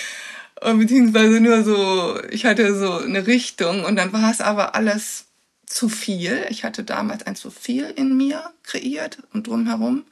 und 0.60 0.78
beziehungsweise 0.78 1.40
nur 1.40 1.64
so, 1.64 2.20
ich 2.30 2.44
hatte 2.44 2.78
so 2.78 2.98
eine 2.98 3.26
Richtung 3.26 3.84
und 3.84 3.96
dann 3.96 4.12
war 4.12 4.30
es 4.30 4.42
aber 4.42 4.74
alles 4.74 5.25
zu 5.66 5.88
viel. 5.88 6.46
Ich 6.48 6.64
hatte 6.64 6.84
damals 6.84 7.26
ein 7.26 7.36
zu 7.36 7.50
viel 7.50 7.84
in 7.84 8.16
mir 8.16 8.50
kreiert 8.62 9.18
und 9.32 9.46
drumherum. 9.46 10.04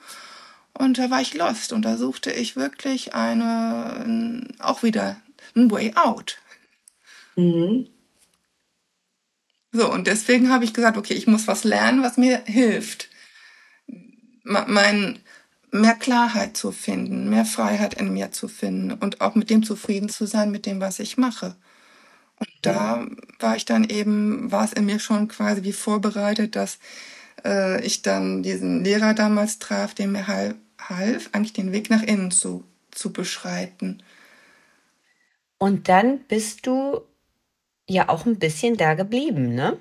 Und 0.72 0.98
da 0.98 1.10
war 1.10 1.20
ich 1.20 1.34
lost 1.34 1.72
und 1.72 1.82
da 1.82 1.96
suchte 1.96 2.32
ich 2.32 2.56
wirklich 2.56 3.14
eine, 3.14 4.46
auch 4.58 4.82
wieder 4.82 5.16
ein 5.54 5.70
Way 5.70 5.94
out. 5.94 6.38
Mhm. 7.36 7.88
So, 9.70 9.90
und 9.90 10.06
deswegen 10.06 10.50
habe 10.50 10.64
ich 10.64 10.74
gesagt, 10.74 10.96
okay, 10.96 11.14
ich 11.14 11.26
muss 11.26 11.46
was 11.46 11.64
lernen, 11.64 12.02
was 12.02 12.16
mir 12.16 12.42
hilft, 12.44 13.08
mein, 14.44 15.18
mehr 15.72 15.94
Klarheit 15.94 16.56
zu 16.56 16.70
finden, 16.70 17.28
mehr 17.28 17.44
Freiheit 17.44 17.94
in 17.94 18.12
mir 18.12 18.30
zu 18.30 18.46
finden 18.46 18.92
und 18.92 19.20
auch 19.20 19.34
mit 19.34 19.50
dem 19.50 19.64
zufrieden 19.64 20.08
zu 20.08 20.26
sein, 20.26 20.52
mit 20.52 20.66
dem, 20.66 20.80
was 20.80 21.00
ich 21.00 21.16
mache. 21.16 21.56
Und 22.38 22.48
da 22.62 23.06
war 23.38 23.56
ich 23.56 23.64
dann 23.64 23.84
eben, 23.84 24.50
war 24.50 24.64
es 24.64 24.72
in 24.72 24.86
mir 24.86 24.98
schon 24.98 25.28
quasi 25.28 25.62
wie 25.62 25.72
vorbereitet, 25.72 26.56
dass 26.56 26.78
äh, 27.44 27.84
ich 27.84 28.02
dann 28.02 28.42
diesen 28.42 28.84
Lehrer 28.84 29.14
damals 29.14 29.58
traf, 29.58 29.94
der 29.94 30.08
mir 30.08 30.26
halt 30.26 30.56
half, 30.80 31.30
eigentlich 31.32 31.52
den 31.52 31.72
Weg 31.72 31.90
nach 31.90 32.02
innen 32.02 32.30
zu, 32.30 32.64
zu 32.90 33.12
beschreiten. 33.12 34.02
Und 35.58 35.88
dann 35.88 36.18
bist 36.20 36.66
du 36.66 37.00
ja 37.88 38.08
auch 38.08 38.26
ein 38.26 38.38
bisschen 38.38 38.76
da 38.76 38.94
geblieben, 38.94 39.54
ne? 39.54 39.78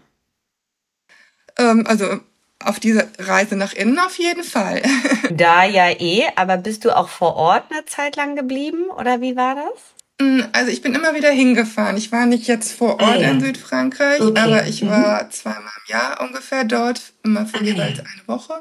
Ähm, 1.58 1.86
also 1.88 2.20
auf 2.60 2.80
dieser 2.80 3.08
Reise 3.20 3.56
nach 3.56 3.74
innen 3.74 4.00
auf 4.00 4.18
jeden 4.18 4.44
Fall. 4.44 4.82
da 5.32 5.66
ja 5.66 5.90
eh, 5.90 6.26
aber 6.36 6.58
bist 6.58 6.86
du 6.86 6.96
auch 6.96 7.10
vor 7.10 7.36
Ort 7.36 7.72
eine 7.72 7.86
Zeit 7.86 8.16
lang 8.16 8.36
geblieben 8.36 8.86
oder 8.90 9.22
wie 9.22 9.36
war 9.36 9.56
das? 9.56 10.03
Mm, 10.24 10.42
also 10.52 10.72
ich 10.72 10.82
bin 10.82 10.94
immer 10.96 11.14
wieder 11.14 11.32
hingefahren. 11.32 11.98
Ich 11.98 12.12
war 12.12 12.26
nicht 12.26 12.48
jetzt 12.48 12.74
vor 12.74 13.00
Ort 13.00 13.02
ah, 13.02 13.16
ja. 13.16 13.32
in 13.32 13.40
Südfrankreich, 13.42 14.22
okay. 14.22 14.40
aber 14.40 14.68
ich 14.68 14.84
mhm. 14.84 14.90
war 14.90 15.30
zweimal 15.30 15.72
im 15.86 15.92
Jahr 15.92 16.22
ungefähr 16.22 16.64
dort, 16.64 17.14
immer 17.24 17.46
für 17.46 17.60
ah, 17.60 17.64
jeweils 17.64 18.00
eine 18.00 18.28
Woche. 18.28 18.54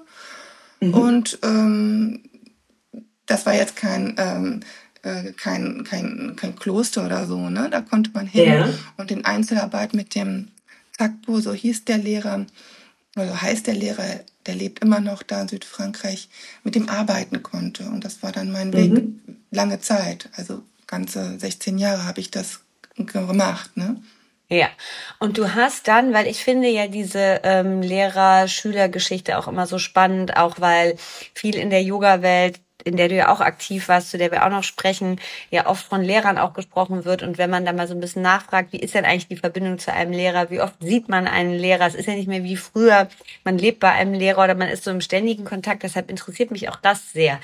Mhm. 0.81 0.95
Und 0.95 1.39
ähm, 1.43 2.21
das 3.27 3.47
war 3.47 3.55
jetzt 3.55 3.77
kein, 3.77 4.15
ähm, 4.19 4.61
äh, 5.03 5.33
kein, 5.33 5.85
kein, 5.85 6.35
kein 6.37 6.57
Kloster 6.57 7.07
oder 7.07 7.27
so, 7.27 7.49
ne? 7.49 7.69
Da 7.71 7.81
konnte 7.81 8.11
man 8.13 8.27
hin 8.27 8.53
ja. 8.53 8.69
und 8.97 9.11
in 9.11 9.25
Einzelarbeit 9.25 9.95
mit 9.95 10.15
dem 10.15 10.49
Takbo, 10.99 11.41
so 11.41 11.53
hieß 11.53 11.85
der 11.85 11.99
Lehrer, 11.99 12.47
also 13.15 13.41
heißt 13.41 13.67
der 13.67 13.75
Lehrer, 13.75 14.21
der 14.47 14.55
lebt 14.55 14.81
immer 14.81 15.01
noch 15.01 15.23
da 15.23 15.43
in 15.43 15.49
Südfrankreich, 15.49 16.29
mit 16.65 16.75
dem 16.75 16.89
arbeiten 16.89 17.43
konnte. 17.43 17.85
Und 17.85 18.05
das 18.05 18.23
war 18.23 18.33
dann 18.33 18.51
mein 18.51 18.73
Weg 18.73 19.05
lange 19.51 19.81
Zeit. 19.81 20.29
Also 20.37 20.63
ganze 20.93 21.39
16 21.41 21.79
Jahre 21.79 22.05
habe 22.05 22.21
ich 22.21 22.31
das 22.31 22.61
gemacht, 22.97 23.77
ne? 23.77 23.97
Ja, 24.51 24.69
und 25.19 25.39
du 25.39 25.55
hast 25.55 25.89
dann, 25.89 26.13
weil 26.13 26.27
ich 26.27 26.45
finde 26.45 26.69
ja 26.69 26.87
diese 26.87 27.41
ähm, 27.43 27.81
Lehrer-Schüler-Geschichte 27.81 29.39
auch 29.39 29.49
immer 29.49 29.67
so 29.67 29.79
spannend, 29.79 30.37
auch 30.37 30.61
weil 30.61 30.97
viel 31.33 31.55
in 31.55 31.71
der 31.71 31.83
Yoga-Welt 31.83 32.61
in 32.85 32.97
der 32.97 33.09
du 33.09 33.15
ja 33.15 33.33
auch 33.33 33.41
aktiv 33.41 33.89
warst, 33.89 34.11
zu 34.11 34.19
der 34.19 34.31
wir 34.31 34.45
auch 34.45 34.51
noch 34.51 34.65
sprechen, 34.65 35.21
ja 35.51 35.67
oft 35.67 35.85
von 35.85 36.03
Lehrern 36.03 36.39
auch 36.39 36.53
gesprochen 36.53 37.05
wird. 37.05 37.23
Und 37.23 37.39
wenn 37.39 37.51
man 37.51 37.65
da 37.65 37.73
mal 37.73 37.89
so 37.89 37.95
ein 37.95 38.01
bisschen 38.01 38.23
nachfragt, 38.23 38.73
wie 38.73 38.79
ist 38.79 38.95
denn 38.95 39.05
eigentlich 39.05 39.29
die 39.29 39.37
Verbindung 39.37 39.79
zu 39.79 39.93
einem 39.93 40.13
Lehrer? 40.13 40.51
Wie 40.51 40.61
oft 40.61 40.75
sieht 40.81 41.09
man 41.09 41.27
einen 41.27 41.55
Lehrer? 41.55 41.87
Es 41.87 41.95
ist 41.95 42.07
ja 42.07 42.15
nicht 42.15 42.29
mehr 42.29 42.45
wie 42.45 42.57
früher. 42.57 43.09
Man 43.45 43.59
lebt 43.59 43.81
bei 43.81 43.91
einem 43.91 44.15
Lehrer 44.15 44.45
oder 44.45 44.55
man 44.55 44.69
ist 44.69 44.85
so 44.85 44.91
im 44.91 45.01
ständigen 45.01 45.45
Kontakt. 45.45 45.83
Deshalb 45.83 46.11
interessiert 46.11 46.51
mich 46.51 46.69
auch 46.69 46.77
das 46.77 47.13
sehr. 47.13 47.41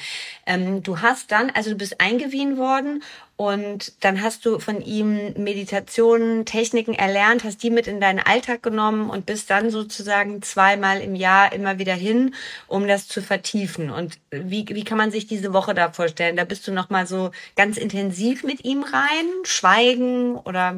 Ähm, 0.47 0.83
du 0.83 1.00
hast 1.00 1.31
dann, 1.33 1.50
also 1.50 1.71
du 1.71 1.76
bist 1.76 2.00
eingewiesen 2.00 2.59
worden 2.59 3.02
und 3.38 3.92
dann 4.00 4.21
hast 4.21 4.45
du 4.45 4.59
von 4.59 4.83
ihm 4.83 5.33
Meditationen, 5.37 6.45
Techniken 6.45 6.92
erlernt, 6.92 7.45
hast 7.45 7.62
die 7.62 7.71
mit 7.71 7.87
in 7.87 8.00
deinen 8.00 8.18
Alltag 8.18 8.64
genommen 8.64 9.11
und 9.11 9.26
bist 9.26 9.49
dann 9.49 9.71
sozusagen 9.71 10.42
zweimal 10.42 11.00
im 11.00 11.14
Jahr 11.14 11.52
immer 11.52 11.78
wieder 11.78 11.95
hin, 11.95 12.35
um 12.66 12.88
das 12.88 13.07
zu 13.07 13.23
vertiefen. 13.23 13.90
Und 13.90 14.18
wie, 14.33 14.66
wie 14.68 14.83
kann 14.83 14.99
man 14.99 15.12
sich 15.12 15.28
diese 15.28 15.52
Woche 15.52 15.73
da 15.73 15.92
vorstellen? 15.92 16.37
Da 16.37 16.42
bist 16.42 16.66
du 16.66 16.73
nochmal 16.73 17.07
so 17.07 17.30
ganz 17.54 17.76
intensiv 17.76 18.42
mit 18.42 18.64
ihm 18.64 18.83
rein, 18.83 19.26
schweigen 19.45 20.35
oder? 20.35 20.75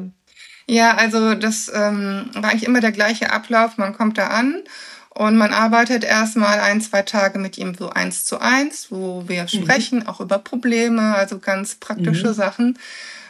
Ja, 0.67 0.93
also 0.93 1.33
das 1.33 1.67
ähm, 1.73 2.29
war 2.35 2.51
eigentlich 2.51 2.67
immer 2.67 2.79
der 2.79 2.91
gleiche 2.91 3.31
Ablauf. 3.31 3.79
Man 3.79 3.97
kommt 3.97 4.19
da 4.19 4.27
an 4.27 4.61
und 5.21 5.37
man 5.37 5.53
arbeitet 5.53 6.03
erstmal 6.03 6.59
ein, 6.61 6.81
zwei 6.81 7.03
Tage 7.03 7.37
mit 7.37 7.55
ihm 7.59 7.75
so 7.75 7.91
eins 7.91 8.25
zu 8.25 8.41
eins, 8.41 8.87
wo 8.89 9.29
wir 9.29 9.43
mhm. 9.43 9.47
sprechen, 9.49 10.07
auch 10.07 10.19
über 10.19 10.39
Probleme, 10.39 11.13
also 11.13 11.37
ganz 11.37 11.75
praktische 11.75 12.29
mhm. 12.29 12.33
Sachen. 12.33 12.79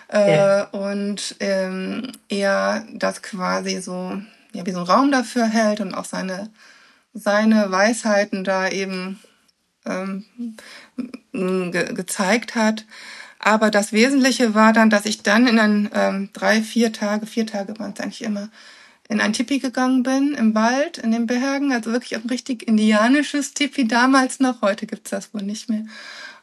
Äh, 0.07 0.37
ja. 0.37 0.63
Und 0.71 1.35
ähm, 1.41 2.13
er 2.29 2.85
das 2.93 3.21
quasi 3.21 3.81
so, 3.81 4.21
ja, 4.53 4.65
wie 4.65 4.71
so 4.71 4.77
einen 4.77 4.87
Raum 4.87 5.11
dafür 5.11 5.45
hält 5.47 5.81
und 5.81 5.93
auch 5.93 6.05
seine, 6.05 6.49
seine 7.13 7.69
Weisheiten 7.71 8.45
da 8.45 8.69
eben 8.69 9.19
ähm, 9.85 10.23
ge 11.33 11.93
gezeigt 11.93 12.55
hat. 12.55 12.85
Aber 13.37 13.69
das 13.69 13.91
Wesentliche 13.91 14.53
war 14.53 14.71
dann, 14.71 14.89
dass 14.89 15.05
ich 15.05 15.23
dann 15.23 15.45
in 15.45 15.59
ein 15.59 15.89
ähm, 15.93 16.29
drei, 16.31 16.61
vier 16.61 16.93
Tage, 16.93 17.25
vier 17.25 17.45
Tage 17.45 17.77
waren 17.79 17.91
es 17.93 17.99
eigentlich 17.99 18.21
immer, 18.21 18.47
in 19.11 19.19
ein 19.19 19.33
Tipi 19.33 19.59
gegangen 19.59 20.03
bin, 20.03 20.33
im 20.35 20.55
Wald, 20.55 20.97
in 20.97 21.11
den 21.11 21.27
Bergen. 21.27 21.73
Also 21.73 21.91
wirklich 21.91 22.15
ein 22.15 22.29
richtig 22.29 22.65
indianisches 22.65 23.53
Tipi 23.53 23.85
damals 23.85 24.39
noch. 24.39 24.61
Heute 24.61 24.87
gibt's 24.87 25.09
das 25.09 25.33
wohl 25.33 25.43
nicht 25.43 25.69
mehr. 25.69 25.83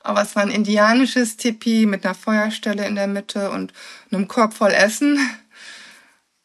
Aber 0.02 0.20
es 0.20 0.36
war 0.36 0.42
ein 0.42 0.50
indianisches 0.50 1.38
Tipi 1.38 1.86
mit 1.86 2.04
einer 2.04 2.14
Feuerstelle 2.14 2.86
in 2.86 2.94
der 2.94 3.06
Mitte 3.06 3.50
und 3.50 3.72
einem 4.12 4.28
Korb 4.28 4.52
voll 4.52 4.72
Essen. 4.72 5.18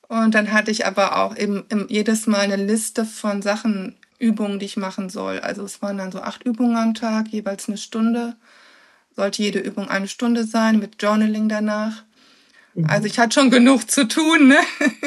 Und 0.07 0.33
dann 0.33 0.53
hatte 0.53 0.71
ich 0.71 0.85
aber 0.85 1.17
auch 1.17 1.35
eben 1.35 1.65
jedes 1.89 2.25
Mal 2.25 2.39
eine 2.39 2.55
Liste 2.55 3.03
von 3.03 3.41
Sachen, 3.41 3.97
Übungen, 4.17 4.59
die 4.59 4.65
ich 4.65 4.77
machen 4.77 5.09
soll. 5.09 5.39
Also 5.39 5.65
es 5.65 5.81
waren 5.81 5.97
dann 5.97 6.13
so 6.13 6.21
acht 6.21 6.43
Übungen 6.45 6.77
am 6.77 6.93
Tag, 6.93 7.27
jeweils 7.27 7.67
eine 7.67 7.77
Stunde. 7.77 8.37
Sollte 9.13 9.43
jede 9.43 9.59
Übung 9.59 9.89
eine 9.89 10.07
Stunde 10.07 10.45
sein, 10.45 10.79
mit 10.79 11.01
Journaling 11.01 11.49
danach. 11.49 12.03
Mhm. 12.75 12.89
Also 12.89 13.07
ich 13.07 13.19
hatte 13.19 13.39
schon 13.39 13.51
genug 13.51 13.89
zu 13.89 14.07
tun, 14.07 14.47
ne? 14.47 14.59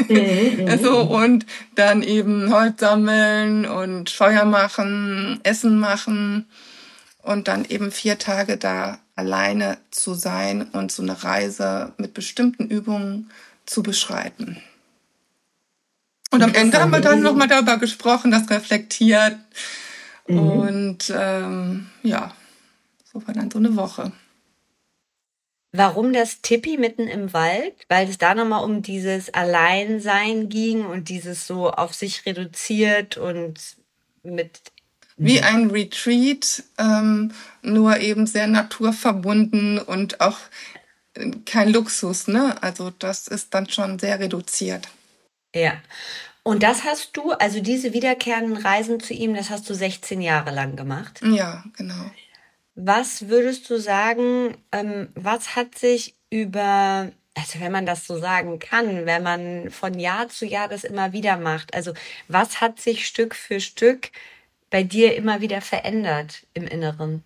Mhm, 0.08 0.64
mhm. 0.68 0.78
so, 0.82 1.00
und 1.00 1.46
dann 1.74 2.02
eben 2.02 2.52
Holz 2.52 2.80
sammeln 2.80 3.66
und 3.66 4.10
Feuer 4.10 4.44
machen, 4.44 5.40
Essen 5.42 5.78
machen 5.78 6.46
und 7.22 7.48
dann 7.48 7.64
eben 7.64 7.90
vier 7.90 8.18
Tage 8.18 8.56
da 8.56 8.98
alleine 9.16 9.78
zu 9.90 10.14
sein 10.14 10.62
und 10.72 10.92
so 10.92 11.02
eine 11.02 11.24
Reise 11.24 11.92
mit 11.96 12.14
bestimmten 12.14 12.66
Übungen 12.66 13.30
zu 13.64 13.82
beschreiten. 13.82 14.58
Und 16.30 16.42
am 16.42 16.54
Ende 16.54 16.78
haben 16.78 16.92
wir 16.92 17.00
dann 17.00 17.22
nochmal 17.22 17.48
darüber 17.48 17.78
gesprochen, 17.78 18.30
das 18.30 18.50
reflektiert. 18.50 19.38
Mhm. 20.28 20.38
Und 20.38 21.14
ähm, 21.16 21.86
ja, 22.02 22.32
so 23.12 23.26
war 23.26 23.34
dann 23.34 23.50
so 23.50 23.58
eine 23.58 23.74
Woche. 23.76 24.12
Warum 25.72 26.12
das 26.12 26.40
Tippi 26.40 26.78
mitten 26.78 27.06
im 27.06 27.32
Wald? 27.32 27.74
Weil 27.88 28.08
es 28.08 28.18
da 28.18 28.34
nochmal 28.34 28.64
um 28.64 28.82
dieses 28.82 29.34
Alleinsein 29.34 30.48
ging 30.48 30.86
und 30.86 31.08
dieses 31.08 31.46
so 31.46 31.70
auf 31.70 31.94
sich 31.94 32.24
reduziert 32.24 33.16
und 33.16 33.60
mit. 34.22 34.60
Wie 35.18 35.40
ein 35.40 35.70
Retreat, 35.70 36.62
ähm, 36.78 37.32
nur 37.62 37.98
eben 38.00 38.26
sehr 38.26 38.46
naturverbunden 38.46 39.78
und 39.78 40.20
auch 40.20 40.38
äh, 41.14 41.30
kein 41.46 41.72
Luxus, 41.72 42.28
ne? 42.28 42.62
Also 42.62 42.90
das 42.90 43.26
ist 43.26 43.54
dann 43.54 43.68
schon 43.68 43.98
sehr 43.98 44.20
reduziert. 44.20 44.88
Ja. 45.54 45.80
Und 46.42 46.62
das 46.62 46.84
hast 46.84 47.16
du, 47.16 47.32
also 47.32 47.60
diese 47.60 47.92
wiederkehrenden 47.92 48.56
Reisen 48.56 49.00
zu 49.00 49.14
ihm, 49.14 49.34
das 49.34 49.50
hast 49.50 49.68
du 49.68 49.74
16 49.74 50.20
Jahre 50.20 50.52
lang 50.52 50.76
gemacht? 50.76 51.20
Ja, 51.24 51.64
genau. 51.76 52.10
Was 52.76 53.28
würdest 53.28 53.70
du 53.70 53.78
sagen, 53.78 54.54
ähm, 54.70 55.08
was 55.14 55.56
hat 55.56 55.78
sich 55.78 56.14
über, 56.28 57.10
also 57.34 57.60
wenn 57.60 57.72
man 57.72 57.86
das 57.86 58.06
so 58.06 58.18
sagen 58.18 58.58
kann, 58.58 59.06
wenn 59.06 59.22
man 59.22 59.70
von 59.70 59.98
Jahr 59.98 60.28
zu 60.28 60.44
Jahr 60.44 60.68
das 60.68 60.84
immer 60.84 61.14
wieder 61.14 61.38
macht, 61.38 61.74
also 61.74 61.94
was 62.28 62.60
hat 62.60 62.78
sich 62.78 63.06
Stück 63.06 63.34
für 63.34 63.60
Stück 63.60 64.10
bei 64.68 64.82
dir 64.82 65.16
immer 65.16 65.40
wieder 65.40 65.62
verändert 65.62 66.46
im 66.52 66.66
Inneren? 66.66 67.24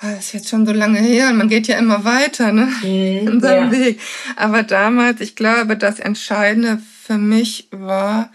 Ah, 0.00 0.10
das 0.10 0.26
ist 0.26 0.32
jetzt 0.32 0.48
schon 0.48 0.66
so 0.66 0.72
lange 0.72 0.98
her 0.98 1.28
und 1.28 1.38
man 1.38 1.48
geht 1.48 1.68
ja 1.68 1.78
immer 1.78 2.04
weiter, 2.04 2.50
ne? 2.50 2.66
Mhm, 2.82 3.28
in 3.28 3.40
seinem 3.40 3.72
ja. 3.72 3.78
Weg. 3.78 4.00
Aber 4.34 4.64
damals, 4.64 5.20
ich 5.20 5.36
glaube, 5.36 5.76
das 5.76 6.00
Entscheidende 6.00 6.82
für 7.02 7.18
mich 7.18 7.68
war, 7.70 8.32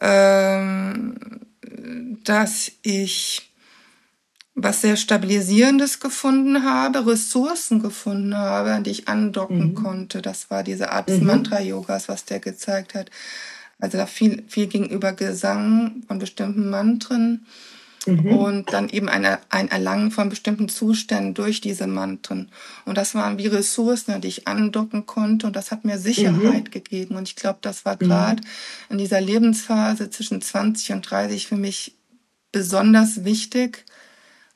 ähm, 0.00 1.37
dass 2.24 2.72
ich 2.82 3.48
was 4.62 4.80
sehr 4.80 4.96
Stabilisierendes 4.96 6.00
gefunden 6.00 6.64
habe, 6.64 7.06
Ressourcen 7.06 7.80
gefunden 7.80 8.36
habe, 8.36 8.72
an 8.72 8.84
die 8.84 8.90
ich 8.90 9.08
andocken 9.08 9.70
mhm. 9.70 9.74
konnte. 9.74 10.20
Das 10.20 10.50
war 10.50 10.64
diese 10.64 10.90
Art 10.90 11.08
des 11.08 11.20
mhm. 11.20 11.26
Mantra-Yogas, 11.26 12.08
was 12.08 12.24
der 12.24 12.40
gezeigt 12.40 12.94
hat. 12.94 13.10
Also 13.78 13.98
da 13.98 14.06
viel, 14.06 14.42
viel 14.48 14.66
gegenüber 14.66 15.12
Gesang 15.12 16.02
von 16.08 16.18
bestimmten 16.18 16.68
Mantren 16.68 17.46
mhm. 18.06 18.26
und 18.26 18.72
dann 18.72 18.88
eben 18.88 19.08
eine, 19.08 19.38
ein 19.50 19.68
Erlangen 19.68 20.10
von 20.10 20.28
bestimmten 20.28 20.68
Zuständen 20.68 21.34
durch 21.34 21.60
diese 21.60 21.86
Mantren. 21.86 22.50
Und 22.84 22.98
das 22.98 23.14
waren 23.14 23.38
wie 23.38 23.46
Ressourcen, 23.46 24.12
an 24.12 24.20
die 24.20 24.28
ich 24.28 24.48
andocken 24.48 25.06
konnte 25.06 25.46
und 25.46 25.54
das 25.54 25.70
hat 25.70 25.84
mir 25.84 25.98
Sicherheit 25.98 26.64
mhm. 26.64 26.70
gegeben. 26.70 27.14
Und 27.14 27.28
ich 27.28 27.36
glaube, 27.36 27.58
das 27.62 27.84
war 27.84 27.96
gerade 27.96 28.42
mhm. 28.42 28.48
in 28.90 28.98
dieser 28.98 29.20
Lebensphase 29.20 30.10
zwischen 30.10 30.42
20 30.42 30.92
und 30.92 31.02
30 31.02 31.46
für 31.46 31.56
mich 31.56 31.97
besonders 32.52 33.24
wichtig, 33.24 33.84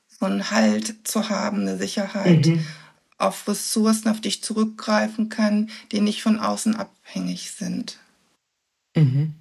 so 0.09 0.27
einen 0.27 0.51
Halt 0.51 1.07
zu 1.07 1.29
haben, 1.29 1.63
eine 1.63 1.77
Sicherheit, 1.77 2.47
mhm. 2.47 2.65
auf 3.19 3.47
Ressourcen, 3.49 4.09
auf 4.09 4.21
die 4.21 4.29
ich 4.29 4.43
zurückgreifen 4.43 5.29
kann, 5.29 5.71
die 5.91 6.01
nicht 6.01 6.23
von 6.23 6.39
außen 6.39 6.77
abhängig 6.77 7.53
sind. 7.53 7.99
Mhm. 8.97 9.35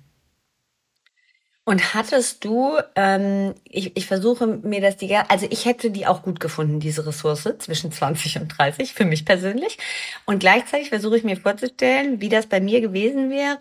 Und 1.64 1.94
hattest 1.94 2.44
du, 2.44 2.80
ähm, 2.96 3.54
ich, 3.66 3.96
ich 3.96 4.08
versuche 4.08 4.48
mir 4.48 4.82
das 4.82 4.98
die, 4.98 5.16
also 5.16 5.46
ich 5.48 5.66
hätte 5.66 5.92
die 5.92 6.08
auch 6.08 6.24
gut 6.24 6.40
gefunden, 6.40 6.80
diese 6.80 7.06
Ressource 7.06 7.48
zwischen 7.60 7.92
20 7.92 8.40
und 8.40 8.48
30, 8.48 8.96
für 8.96 9.06
mich 9.06 9.26
persönlich. 9.26 9.78
Und 10.26 10.40
gleichzeitig 10.40 10.90
versuche 10.90 11.18
ich 11.18 11.24
mir 11.24 11.38
vorzustellen, 11.38 12.20
wie 12.20 12.30
das 12.30 12.48
bei 12.48 12.60
mir 12.60 12.82
gewesen 12.82 13.30
wäre. 13.30 13.60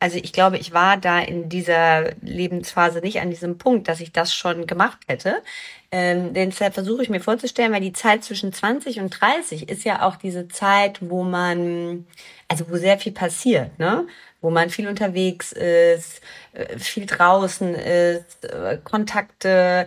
Also 0.00 0.16
ich 0.16 0.32
glaube, 0.32 0.56
ich 0.56 0.72
war 0.72 0.96
da 0.96 1.20
in 1.20 1.50
dieser 1.50 2.14
Lebensphase 2.22 3.00
nicht 3.00 3.20
an 3.20 3.28
diesem 3.28 3.58
Punkt, 3.58 3.86
dass 3.86 4.00
ich 4.00 4.12
das 4.12 4.34
schon 4.34 4.66
gemacht 4.66 5.00
hätte. 5.06 5.42
Ähm, 5.90 6.32
deshalb 6.32 6.72
versuche 6.72 7.02
ich 7.02 7.10
mir 7.10 7.20
vorzustellen, 7.20 7.72
weil 7.72 7.82
die 7.82 7.92
Zeit 7.92 8.24
zwischen 8.24 8.54
20 8.54 8.98
und 9.00 9.10
30 9.10 9.68
ist 9.68 9.84
ja 9.84 10.08
auch 10.08 10.16
diese 10.16 10.48
Zeit, 10.48 11.00
wo 11.02 11.22
man, 11.22 12.06
also 12.48 12.70
wo 12.70 12.76
sehr 12.78 12.98
viel 12.98 13.12
passiert, 13.12 13.78
ne? 13.78 14.06
Wo 14.42 14.50
man 14.50 14.68
viel 14.68 14.88
unterwegs 14.88 15.52
ist, 15.52 16.20
äh, 16.52 16.78
viel 16.78 17.06
draußen 17.06 17.74
ist, 17.74 18.44
äh, 18.44 18.78
Kontakte. 18.84 19.86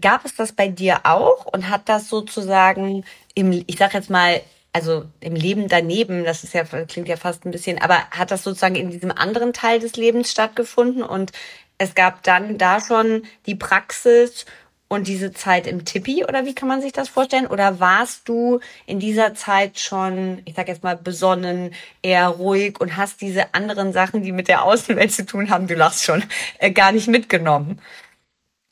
Gab 0.00 0.24
es 0.24 0.34
das 0.34 0.52
bei 0.52 0.68
dir 0.68 1.00
auch 1.04 1.46
und 1.46 1.68
hat 1.68 1.88
das 1.88 2.08
sozusagen 2.08 3.04
im, 3.34 3.64
ich 3.66 3.76
sag 3.78 3.94
jetzt 3.94 4.10
mal, 4.10 4.40
also 4.72 5.04
im 5.20 5.34
Leben 5.34 5.68
daneben, 5.68 6.24
das 6.24 6.44
ist 6.44 6.54
ja, 6.54 6.64
klingt 6.64 7.08
ja 7.08 7.16
fast 7.16 7.44
ein 7.44 7.50
bisschen, 7.50 7.80
aber 7.80 7.98
hat 8.10 8.30
das 8.30 8.42
sozusagen 8.42 8.76
in 8.76 8.90
diesem 8.90 9.10
anderen 9.10 9.52
Teil 9.52 9.80
des 9.80 9.96
Lebens 9.96 10.30
stattgefunden 10.30 11.02
und 11.02 11.32
es 11.78 11.94
gab 11.94 12.22
dann 12.22 12.58
da 12.58 12.80
schon 12.80 13.22
die 13.46 13.54
Praxis 13.54 14.44
und 14.90 15.06
diese 15.06 15.32
Zeit 15.32 15.68
im 15.68 15.84
Tippi 15.84 16.24
oder 16.24 16.44
wie 16.46 16.54
kann 16.54 16.66
man 16.66 16.82
sich 16.82 16.92
das 16.92 17.08
vorstellen? 17.08 17.46
Oder 17.46 17.78
warst 17.78 18.28
du 18.28 18.58
in 18.86 18.98
dieser 18.98 19.34
Zeit 19.34 19.78
schon, 19.78 20.42
ich 20.46 20.56
sag 20.56 20.66
jetzt 20.66 20.82
mal, 20.82 20.96
besonnen, 20.96 21.72
eher 22.02 22.26
ruhig 22.26 22.80
und 22.80 22.96
hast 22.96 23.20
diese 23.20 23.54
anderen 23.54 23.92
Sachen, 23.92 24.24
die 24.24 24.32
mit 24.32 24.48
der 24.48 24.64
Außenwelt 24.64 25.12
zu 25.12 25.24
tun 25.24 25.48
haben, 25.48 25.68
du 25.68 25.74
lachst 25.74 26.04
schon, 26.04 26.24
äh, 26.58 26.72
gar 26.72 26.90
nicht 26.90 27.06
mitgenommen? 27.06 27.80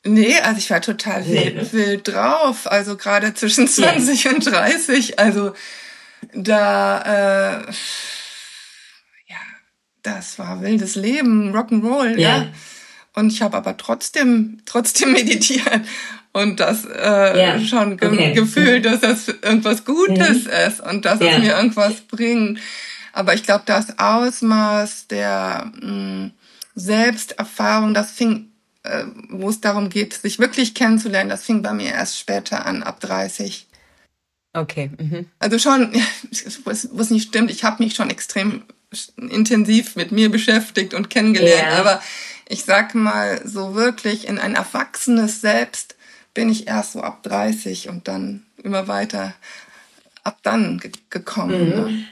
Nee, 0.05 0.37
also 0.39 0.57
ich 0.57 0.69
war 0.69 0.81
total 0.81 1.25
wild, 1.25 1.71
wild 1.71 2.09
drauf. 2.09 2.69
Also 2.69 2.97
gerade 2.97 3.33
zwischen 3.33 3.69
20 3.69 4.25
ja. 4.25 4.31
und 4.31 4.45
30. 4.45 5.19
Also 5.19 5.53
da, 6.33 7.61
äh, 7.61 7.71
das 10.01 10.37
war 10.37 10.61
wildes 10.61 10.95
Leben, 10.95 11.55
Rock'n'Roll, 11.55 12.17
ja. 12.17 12.37
ja. 12.37 12.47
Und 13.19 13.31
ich 13.31 13.41
habe 13.41 13.57
aber 13.57 13.77
trotzdem, 13.77 14.59
trotzdem 14.65 15.11
meditiert 15.13 15.81
und 16.31 16.59
das 16.59 16.85
äh, 16.85 17.39
ja. 17.39 17.59
schon 17.59 17.97
ge 17.97 18.09
okay. 18.09 18.33
gefühlt, 18.33 18.85
dass 18.85 19.01
das 19.01 19.27
irgendwas 19.27 19.85
Gutes 19.85 20.45
mhm. 20.45 20.51
ist 20.67 20.79
und 20.81 21.05
dass 21.05 21.19
ja. 21.19 21.31
es 21.31 21.39
mir 21.39 21.55
irgendwas 21.55 22.01
bringt. 22.01 22.59
Aber 23.13 23.33
ich 23.33 23.43
glaube, 23.43 23.63
das 23.65 23.97
Ausmaß 23.97 25.07
der 25.07 25.71
mh, 25.81 25.91
mm, 25.91 26.31
Selbsterfahrung, 26.75 27.93
das 27.93 28.11
fing, 28.11 28.51
äh, 28.83 29.05
wo 29.29 29.49
es 29.49 29.59
darum 29.59 29.89
geht, 29.89 30.13
sich 30.13 30.39
wirklich 30.39 30.75
kennenzulernen, 30.75 31.29
das 31.29 31.43
fing 31.43 31.61
bei 31.61 31.73
mir 31.73 31.91
erst 31.91 32.19
später 32.19 32.65
an, 32.65 32.83
ab 32.83 32.99
30. 32.99 33.67
Okay. 34.53 34.91
Mhm. 34.97 35.25
Also 35.39 35.59
schon, 35.59 35.91
was 36.63 37.09
nicht 37.09 37.27
stimmt, 37.27 37.51
ich 37.51 37.63
habe 37.63 37.83
mich 37.83 37.95
schon 37.95 38.09
extrem 38.09 38.63
intensiv 39.17 39.95
mit 39.95 40.11
mir 40.11 40.31
beschäftigt 40.31 40.93
und 40.93 41.09
kennengelernt, 41.09 41.73
aber 41.73 42.01
ich 42.49 42.65
sag 42.65 42.95
mal, 42.95 43.47
so 43.47 43.75
wirklich 43.75 44.27
in 44.27 44.39
ein 44.39 44.55
erwachsenes 44.55 45.39
Selbst 45.39 45.95
bin 46.33 46.49
ich 46.49 46.67
erst 46.67 46.93
so 46.93 47.01
ab 47.01 47.23
30 47.23 47.89
und 47.89 48.07
dann 48.07 48.45
immer 48.61 48.87
weiter 48.87 49.33
ab 50.23 50.39
dann 50.43 50.79
ge 50.79 50.91
gekommen. 51.09 51.69
Mhm. 51.69 51.75
Ne? 51.75 52.05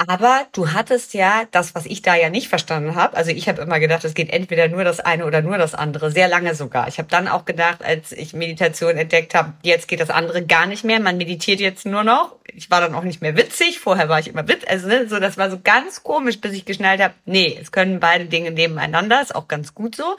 Aber 0.00 0.46
du 0.52 0.72
hattest 0.72 1.12
ja 1.12 1.42
das, 1.50 1.74
was 1.74 1.84
ich 1.84 2.02
da 2.02 2.14
ja 2.14 2.30
nicht 2.30 2.48
verstanden 2.48 2.94
habe. 2.94 3.16
Also 3.16 3.32
ich 3.32 3.48
habe 3.48 3.60
immer 3.60 3.80
gedacht, 3.80 4.04
es 4.04 4.14
geht 4.14 4.30
entweder 4.30 4.68
nur 4.68 4.84
das 4.84 5.00
eine 5.00 5.26
oder 5.26 5.42
nur 5.42 5.58
das 5.58 5.74
andere. 5.74 6.12
Sehr 6.12 6.28
lange 6.28 6.54
sogar. 6.54 6.86
Ich 6.86 6.98
habe 6.98 7.08
dann 7.08 7.26
auch 7.26 7.44
gedacht, 7.44 7.84
als 7.84 8.12
ich 8.12 8.32
Meditation 8.32 8.96
entdeckt 8.96 9.34
habe, 9.34 9.54
jetzt 9.64 9.88
geht 9.88 9.98
das 9.98 10.10
andere 10.10 10.46
gar 10.46 10.66
nicht 10.66 10.84
mehr. 10.84 11.00
Man 11.00 11.16
meditiert 11.16 11.58
jetzt 11.58 11.84
nur 11.84 12.04
noch. 12.04 12.36
Ich 12.46 12.70
war 12.70 12.80
dann 12.80 12.94
auch 12.94 13.02
nicht 13.02 13.22
mehr 13.22 13.36
witzig. 13.36 13.80
Vorher 13.80 14.08
war 14.08 14.20
ich 14.20 14.28
immer 14.28 14.46
witzig. 14.46 14.70
Also 14.70 14.86
ne, 14.86 15.08
so, 15.08 15.18
das 15.18 15.36
war 15.36 15.50
so 15.50 15.58
ganz 15.62 16.04
komisch, 16.04 16.40
bis 16.40 16.52
ich 16.52 16.64
geschnallt 16.64 17.02
habe, 17.02 17.14
nee, 17.24 17.58
es 17.60 17.72
können 17.72 17.98
beide 17.98 18.26
Dinge 18.26 18.52
nebeneinander. 18.52 19.20
Ist 19.20 19.34
auch 19.34 19.48
ganz 19.48 19.74
gut 19.74 19.96
so 19.96 20.16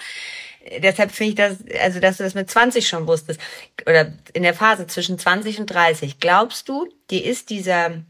deshalb 0.81 1.11
finde 1.11 1.29
ich 1.29 1.35
das, 1.35 1.57
also 1.81 1.99
dass 1.99 2.17
du 2.17 2.23
das 2.23 2.35
mit 2.35 2.49
20 2.49 2.87
schon 2.87 3.07
wusstest 3.07 3.39
oder 3.87 4.11
in 4.33 4.43
der 4.43 4.53
Phase 4.53 4.87
zwischen 4.87 5.17
20 5.17 5.61
und 5.61 5.67
30. 5.67 6.19
Glaubst 6.19 6.67
du, 6.67 6.87
dir 7.09 7.23
ist 7.23 7.49
dieser 7.49 8.03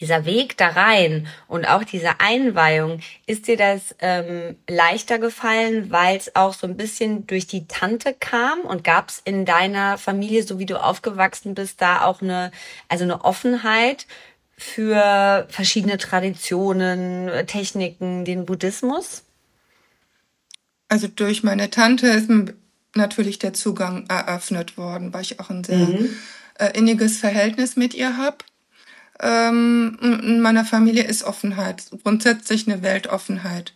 dieser 0.00 0.24
Weg 0.24 0.56
da 0.56 0.68
rein 0.68 1.26
und 1.48 1.66
auch 1.66 1.84
diese 1.84 2.20
Einweihung, 2.20 3.00
ist 3.26 3.48
dir 3.48 3.56
das 3.56 3.94
ähm, 3.98 4.56
leichter 4.68 5.18
gefallen, 5.18 5.90
weil 5.90 6.16
es 6.16 6.36
auch 6.36 6.54
so 6.54 6.66
ein 6.66 6.76
bisschen 6.76 7.26
durch 7.26 7.46
die 7.46 7.66
Tante 7.66 8.14
kam 8.18 8.60
und 8.60 8.84
gab 8.84 9.08
es 9.08 9.20
in 9.24 9.44
deiner 9.44 9.98
Familie, 9.98 10.42
so 10.42 10.58
wie 10.58 10.66
du 10.66 10.82
aufgewachsen 10.82 11.54
bist, 11.54 11.80
da 11.80 12.04
auch 12.04 12.22
eine, 12.22 12.52
also 12.88 13.04
eine 13.04 13.24
Offenheit 13.24 14.06
für 14.56 15.46
verschiedene 15.50 15.98
Traditionen, 15.98 17.46
Techniken, 17.46 18.24
den 18.24 18.44
Buddhismus? 18.44 19.22
Also 20.88 21.06
durch 21.06 21.42
meine 21.42 21.70
Tante 21.70 22.08
ist 22.08 22.28
mir 22.28 22.54
natürlich 22.94 23.38
der 23.38 23.52
Zugang 23.52 24.06
eröffnet 24.08 24.76
worden, 24.76 25.12
weil 25.12 25.22
ich 25.22 25.38
auch 25.38 25.50
ein 25.50 25.62
sehr 25.62 25.76
mhm. 25.76 26.10
äh, 26.58 26.76
inniges 26.76 27.18
Verhältnis 27.18 27.76
mit 27.76 27.94
ihr 27.94 28.16
habe. 28.16 28.38
Ähm, 29.20 29.98
in 30.00 30.40
meiner 30.40 30.64
Familie 30.64 31.04
ist 31.04 31.24
Offenheit, 31.24 31.84
grundsätzlich 32.02 32.68
eine 32.68 32.82
Weltoffenheit. 32.82 33.72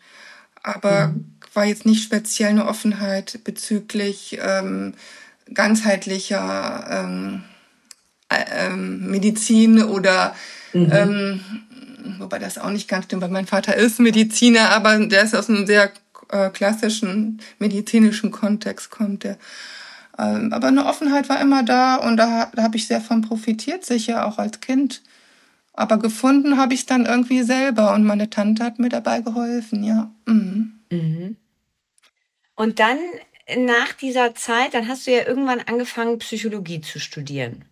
Aber 0.63 1.09
mhm. 1.09 1.35
war 1.55 1.65
jetzt 1.65 1.87
nicht 1.87 2.05
speziell 2.05 2.51
eine 2.51 2.67
Offenheit 2.67 3.41
bezüglich 3.45 4.39
ähm, 4.41 4.95
ganzheitlicher 5.53 6.87
ähm, 6.91 7.43
äh, 8.29 8.67
ähm, 8.67 9.11
Medizin 9.11 9.83
oder 9.83 10.35
mhm. 10.73 10.93
ähm, 10.93 11.41
wobei 12.19 12.39
das 12.39 12.59
auch 12.59 12.71
nicht 12.71 12.89
ganz 12.89 13.07
stimmt, 13.07 13.23
weil 13.23 13.31
mein 13.31 13.47
Vater 13.47 13.77
ist 13.77 14.01
Mediziner, 14.01 14.71
aber 14.71 14.99
der 15.07 15.25
ist 15.25 15.35
aus 15.35 15.49
einem 15.49 15.67
sehr 15.67 15.91
äh, 16.31 16.51
klassischen 16.51 17.41
medizinischen 17.59 18.31
Kontext 18.31 18.91
kommt. 18.91 19.25
Der, 19.25 19.39
ähm, 20.19 20.53
aber 20.53 20.69
eine 20.69 20.87
Offenheit 20.87 21.29
war 21.29 21.41
immer 21.41 21.63
da 21.63 21.97
und 21.97 22.17
da, 22.17 22.51
da 22.55 22.63
habe 22.63 22.77
ich 22.77 22.87
sehr 22.87 23.01
von 23.01 23.23
profitiert, 23.23 23.85
sicher 23.85 24.27
auch 24.27 24.39
als 24.39 24.61
Kind. 24.61 25.03
Aber 25.75 25.99
gefunden 25.99 26.59
habe 26.59 26.75
ich 26.75 26.81
es 26.81 26.87
dann 26.87 27.07
irgendwie 27.07 27.43
selber 27.43 27.95
und 27.95 28.05
meine 28.05 28.29
Tante 28.29 28.65
hat 28.65 28.79
mir 28.79 28.91
dabei 28.91 29.21
geholfen, 29.21 29.83
ja. 29.85 30.13
Mhm. 30.27 30.81
Mhm. 30.91 31.37
Und 32.55 32.79
dann 32.79 32.99
nach 33.57 33.93
dieser 33.95 34.35
Zeit, 34.35 34.75
dann 34.75 34.89
hast 34.89 35.07
du 35.07 35.13
ja 35.13 35.27
irgendwann 35.27 35.61
angefangen, 35.61 36.19
Psychologie 36.19 36.81
zu 36.81 37.01
studieren. 37.01 37.65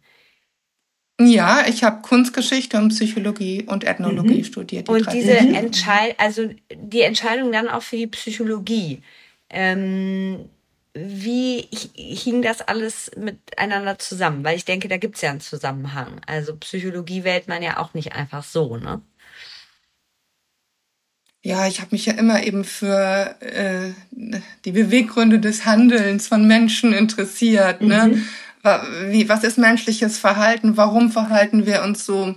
Ja, 1.20 1.66
ich 1.68 1.84
habe 1.84 2.00
Kunstgeschichte 2.00 2.78
und 2.78 2.88
Psychologie 2.88 3.64
und 3.66 3.84
Ethnologie 3.84 4.38
mhm. 4.38 4.44
studiert. 4.44 4.88
Die 4.88 4.92
und 4.92 5.12
diese. 5.12 5.32
Entscheidung, 5.36 6.14
also 6.18 6.48
die 6.74 7.02
Entscheidung 7.02 7.52
dann 7.52 7.68
auch 7.68 7.82
für 7.82 7.96
die 7.96 8.06
Psychologie. 8.06 9.02
Ähm, 9.50 10.48
wie 10.94 11.68
hing 11.94 12.42
das 12.42 12.62
alles 12.62 13.10
miteinander 13.16 13.98
zusammen? 13.98 14.44
Weil 14.44 14.56
ich 14.56 14.64
denke, 14.64 14.88
da 14.88 14.96
gibt 14.96 15.16
es 15.16 15.22
ja 15.22 15.30
einen 15.30 15.40
Zusammenhang. 15.40 16.20
Also 16.26 16.56
Psychologie 16.56 17.24
wählt 17.24 17.48
man 17.48 17.62
ja 17.62 17.78
auch 17.78 17.94
nicht 17.94 18.12
einfach 18.12 18.42
so, 18.44 18.76
ne? 18.76 19.00
Ja, 21.42 21.66
ich 21.66 21.80
habe 21.80 21.92
mich 21.92 22.04
ja 22.04 22.12
immer 22.12 22.42
eben 22.42 22.64
für 22.64 23.34
äh, 23.40 23.92
die 24.66 24.72
Beweggründe 24.72 25.38
des 25.38 25.64
Handelns 25.64 26.28
von 26.28 26.46
Menschen 26.46 26.92
interessiert. 26.92 27.80
Ne? 27.80 28.08
Mhm. 28.08 28.26
Ne? 28.62 28.82
Wie, 29.10 29.28
was 29.30 29.42
ist 29.42 29.56
menschliches 29.56 30.18
Verhalten? 30.18 30.76
Warum 30.76 31.10
verhalten 31.10 31.64
wir 31.64 31.82
uns 31.82 32.04
so? 32.04 32.34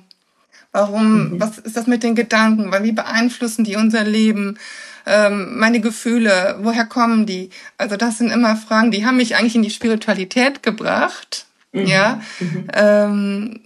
Warum, 0.71 1.33
mhm. 1.33 1.41
was 1.41 1.57
ist 1.57 1.75
das 1.75 1.85
mit 1.85 2.01
den 2.01 2.15
Gedanken? 2.15 2.71
Weil 2.71 2.83
wie 2.83 2.93
beeinflussen 2.93 3.65
die 3.65 3.75
unser 3.75 4.05
Leben? 4.05 4.57
Ähm, 5.05 5.57
meine 5.57 5.81
Gefühle, 5.81 6.57
woher 6.61 6.85
kommen 6.85 7.25
die? 7.25 7.49
Also 7.77 7.97
das 7.97 8.17
sind 8.17 8.31
immer 8.31 8.55
Fragen, 8.55 8.91
die 8.91 9.05
haben 9.05 9.17
mich 9.17 9.35
eigentlich 9.35 9.55
in 9.55 9.63
die 9.63 9.69
Spiritualität 9.69 10.63
gebracht, 10.63 11.45
mhm. 11.71 11.85
ja, 11.85 12.21
mhm. 12.39 12.67
Ähm, 12.73 13.59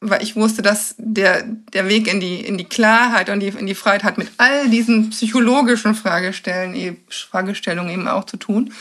weil 0.00 0.22
ich 0.22 0.36
wusste, 0.36 0.62
dass 0.62 0.94
der 0.98 1.44
der 1.44 1.88
Weg 1.88 2.06
in 2.06 2.20
die 2.20 2.40
in 2.40 2.58
die 2.58 2.64
Klarheit 2.64 3.30
und 3.30 3.40
die 3.40 3.48
in 3.48 3.66
die 3.66 3.74
Freiheit 3.74 4.04
hat 4.04 4.18
mit 4.18 4.30
all 4.36 4.68
diesen 4.68 5.10
psychologischen 5.10 5.94
Fragestellungen, 5.94 6.98
Fragestellungen 7.08 7.92
eben 7.92 8.08
auch 8.08 8.24
zu 8.24 8.36
tun. 8.36 8.72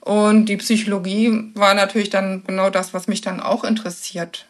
Und 0.00 0.46
die 0.46 0.58
Psychologie 0.58 1.50
war 1.54 1.74
natürlich 1.74 2.10
dann 2.10 2.44
genau 2.46 2.68
das, 2.68 2.92
was 2.92 3.08
mich 3.08 3.22
dann 3.22 3.40
auch 3.40 3.64
interessiert 3.64 4.46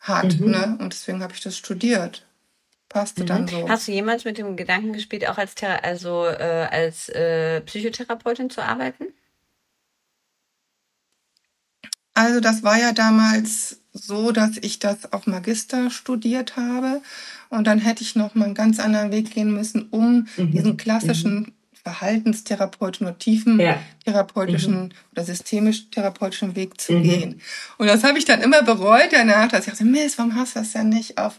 hat. 0.00 0.40
Mhm. 0.40 0.50
Ne? 0.50 0.76
Und 0.80 0.92
deswegen 0.92 1.22
habe 1.22 1.32
ich 1.34 1.40
das 1.40 1.56
studiert 1.56 2.25
passte 2.88 3.22
mhm. 3.22 3.26
dann 3.26 3.48
so. 3.48 3.68
Hast 3.68 3.88
du 3.88 3.92
jemals 3.92 4.24
mit 4.24 4.38
dem 4.38 4.56
Gedanken 4.56 4.92
gespielt, 4.92 5.28
auch 5.28 5.38
als, 5.38 5.54
Thera 5.54 5.76
also, 5.76 6.26
äh, 6.26 6.68
als 6.70 7.08
äh, 7.08 7.60
Psychotherapeutin 7.62 8.50
zu 8.50 8.62
arbeiten? 8.62 9.06
Also 12.14 12.40
das 12.40 12.62
war 12.62 12.78
ja 12.78 12.92
damals 12.92 13.80
so, 13.92 14.32
dass 14.32 14.56
ich 14.56 14.78
das 14.78 15.12
auf 15.12 15.26
Magister 15.26 15.90
studiert 15.90 16.56
habe 16.56 17.02
und 17.50 17.66
dann 17.66 17.78
hätte 17.78 18.02
ich 18.02 18.16
noch 18.16 18.34
mal 18.34 18.46
einen 18.46 18.54
ganz 18.54 18.80
anderen 18.80 19.10
Weg 19.10 19.30
gehen 19.32 19.52
müssen, 19.52 19.88
um 19.90 20.26
mhm. 20.36 20.50
diesen 20.50 20.76
klassischen 20.78 21.34
mhm. 21.34 21.52
verhaltenstherapeutischen 21.84 23.06
oder 23.06 23.18
tiefen 23.18 23.60
ja. 23.60 23.78
therapeutischen 24.06 24.84
mhm. 24.84 24.92
oder 25.12 25.24
systemisch-therapeutischen 25.24 26.56
Weg 26.56 26.80
zu 26.80 26.94
mhm. 26.94 27.02
gehen. 27.02 27.40
Und 27.76 27.86
das 27.86 28.02
habe 28.02 28.18
ich 28.18 28.24
dann 28.24 28.40
immer 28.40 28.62
bereut 28.62 29.08
danach, 29.12 29.48
dass 29.48 29.66
ich 29.66 29.72
dachte, 29.72 29.84
Mist, 29.84 30.16
warum 30.16 30.34
hast 30.36 30.56
du 30.56 30.60
das 30.60 30.72
denn 30.72 30.88
nicht 30.88 31.18
auf 31.18 31.38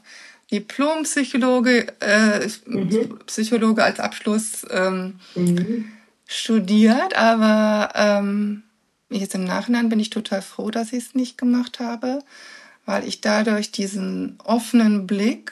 Diplompsychologe, 0.51 1.87
äh, 1.99 2.47
mhm. 2.65 3.19
Psychologe 3.25 3.83
als 3.83 3.99
Abschluss 3.99 4.65
ähm, 4.69 5.19
mhm. 5.35 5.91
studiert, 6.25 7.17
aber 7.17 7.91
ähm, 7.95 8.63
jetzt 9.09 9.35
im 9.35 9.43
Nachhinein 9.43 9.89
bin 9.89 9.99
ich 9.99 10.09
total 10.09 10.41
froh, 10.41 10.71
dass 10.71 10.93
ich 10.93 11.05
es 11.05 11.15
nicht 11.15 11.37
gemacht 11.37 11.79
habe, 11.79 12.19
weil 12.85 13.05
ich 13.05 13.19
dadurch 13.19 13.71
diesen 13.71 14.37
offenen 14.43 15.05
Blick 15.05 15.51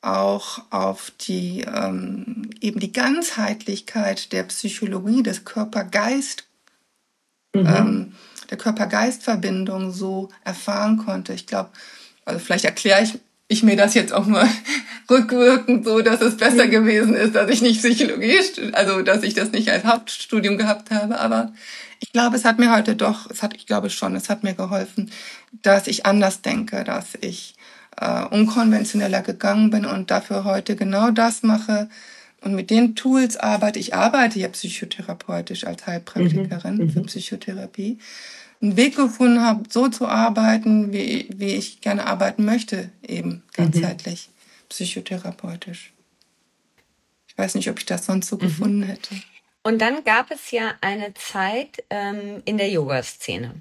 auch 0.00 0.62
auf 0.70 1.10
die 1.20 1.62
ähm, 1.62 2.50
eben 2.60 2.78
die 2.78 2.92
Ganzheitlichkeit 2.92 4.32
der 4.32 4.44
Psychologie 4.44 5.22
des 5.22 5.44
Körper-Geist 5.44 6.44
mhm. 7.54 7.66
ähm, 7.66 8.14
der 8.50 8.58
Körper-Geist-Verbindung 8.58 9.90
so 9.90 10.28
erfahren 10.44 10.98
konnte. 10.98 11.32
Ich 11.32 11.46
glaube, 11.46 11.70
also 12.24 12.38
vielleicht 12.38 12.66
erkläre 12.66 13.02
ich 13.02 13.18
ich 13.54 13.62
mir 13.62 13.76
das 13.76 13.94
jetzt 13.94 14.12
auch 14.12 14.26
mal 14.26 14.48
rückwirkend 15.10 15.84
so, 15.84 16.00
dass 16.02 16.20
es 16.20 16.36
besser 16.36 16.68
gewesen 16.68 17.14
ist, 17.14 17.34
dass 17.34 17.50
ich 17.50 17.62
nicht 17.62 17.80
Psychologie, 17.80 18.38
also 18.72 19.02
dass 19.02 19.22
ich 19.22 19.34
das 19.34 19.52
nicht 19.52 19.70
als 19.70 19.84
Hauptstudium 19.84 20.58
gehabt 20.58 20.90
habe. 20.90 21.18
Aber 21.18 21.52
ich 22.00 22.12
glaube, 22.12 22.36
es 22.36 22.44
hat 22.44 22.58
mir 22.58 22.74
heute 22.74 22.96
doch, 22.96 23.30
es 23.30 23.42
hat, 23.42 23.54
ich 23.54 23.66
glaube 23.66 23.90
schon, 23.90 24.14
es 24.14 24.28
hat 24.28 24.42
mir 24.42 24.54
geholfen, 24.54 25.10
dass 25.62 25.86
ich 25.86 26.04
anders 26.04 26.42
denke, 26.42 26.84
dass 26.84 27.14
ich 27.20 27.54
äh, 27.98 28.24
unkonventioneller 28.24 29.22
gegangen 29.22 29.70
bin 29.70 29.86
und 29.86 30.10
dafür 30.10 30.44
heute 30.44 30.76
genau 30.76 31.10
das 31.10 31.42
mache. 31.42 31.88
Und 32.42 32.54
mit 32.54 32.68
den 32.68 32.94
Tools 32.94 33.38
arbeite 33.38 33.78
ich, 33.78 33.94
arbeite 33.94 34.38
ja 34.38 34.48
psychotherapeutisch 34.48 35.66
als 35.66 35.86
Heilpraktikerin 35.86 36.76
mhm. 36.76 36.90
für 36.90 37.00
mhm. 37.00 37.06
Psychotherapie 37.06 37.98
einen 38.60 38.76
Weg 38.76 38.96
gefunden 38.96 39.40
habe, 39.40 39.64
so 39.68 39.88
zu 39.88 40.06
arbeiten, 40.06 40.92
wie, 40.92 41.28
wie 41.34 41.54
ich 41.54 41.80
gerne 41.80 42.06
arbeiten 42.06 42.44
möchte, 42.44 42.90
eben 43.02 43.42
ganzheitlich, 43.52 44.28
mhm. 44.28 44.68
psychotherapeutisch. 44.68 45.92
Ich 47.28 47.36
weiß 47.36 47.54
nicht, 47.56 47.68
ob 47.68 47.78
ich 47.78 47.86
das 47.86 48.06
sonst 48.06 48.28
so 48.28 48.36
mhm. 48.36 48.40
gefunden 48.40 48.82
hätte. 48.82 49.16
Und 49.62 49.80
dann 49.80 50.04
gab 50.04 50.30
es 50.30 50.50
ja 50.50 50.74
eine 50.80 51.14
Zeit 51.14 51.82
ähm, 51.90 52.42
in 52.44 52.58
der 52.58 52.68
Yoga-Szene. 52.68 53.54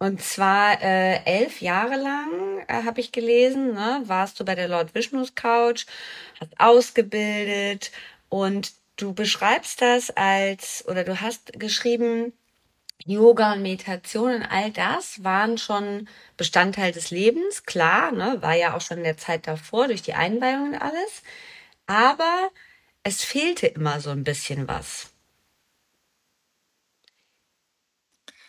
Und 0.00 0.22
zwar 0.22 0.80
äh, 0.82 1.24
elf 1.24 1.60
Jahre 1.60 1.96
lang 1.96 2.28
äh, 2.68 2.84
habe 2.84 3.00
ich 3.00 3.10
gelesen, 3.10 3.74
ne, 3.74 4.02
warst 4.04 4.38
du 4.38 4.44
bei 4.44 4.54
der 4.54 4.68
Lord 4.68 4.94
Vishnus 4.94 5.34
Couch, 5.34 5.86
hast 6.40 6.60
ausgebildet 6.60 7.90
und 8.28 8.72
du 8.96 9.12
beschreibst 9.12 9.82
das 9.82 10.10
als, 10.10 10.84
oder 10.86 11.02
du 11.02 11.20
hast 11.20 11.52
geschrieben, 11.58 12.32
Yoga 13.04 13.52
und 13.52 13.62
Meditation 13.62 14.34
und 14.34 14.42
all 14.42 14.70
das 14.70 15.22
waren 15.24 15.56
schon 15.58 16.08
Bestandteil 16.36 16.92
des 16.92 17.10
Lebens, 17.10 17.64
klar, 17.64 18.12
ne, 18.12 18.38
war 18.40 18.54
ja 18.54 18.74
auch 18.74 18.80
schon 18.80 18.98
in 18.98 19.04
der 19.04 19.16
Zeit 19.16 19.46
davor 19.46 19.86
durch 19.88 20.02
die 20.02 20.14
Einweihung 20.14 20.74
und 20.74 20.74
alles. 20.74 21.22
Aber 21.86 22.50
es 23.02 23.24
fehlte 23.24 23.66
immer 23.66 24.00
so 24.00 24.10
ein 24.10 24.24
bisschen 24.24 24.68
was. 24.68 25.10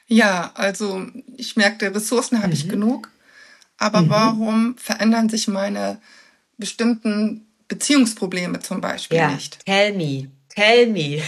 Ja, 0.07 0.51
also 0.55 1.05
ich 1.37 1.55
merkte, 1.55 1.93
Ressourcen 1.93 2.39
habe 2.39 2.47
mhm. 2.47 2.53
ich 2.53 2.67
genug. 2.67 3.09
Aber 3.77 4.01
mhm. 4.01 4.09
warum 4.09 4.77
verändern 4.77 5.29
sich 5.29 5.47
meine 5.47 6.01
bestimmten 6.57 7.47
Beziehungsprobleme 7.67 8.59
zum 8.59 8.81
Beispiel 8.81 9.19
ja. 9.19 9.31
nicht? 9.31 9.63
Tell 9.65 9.93
me, 9.93 10.29
tell 10.49 10.87
me. 10.87 11.23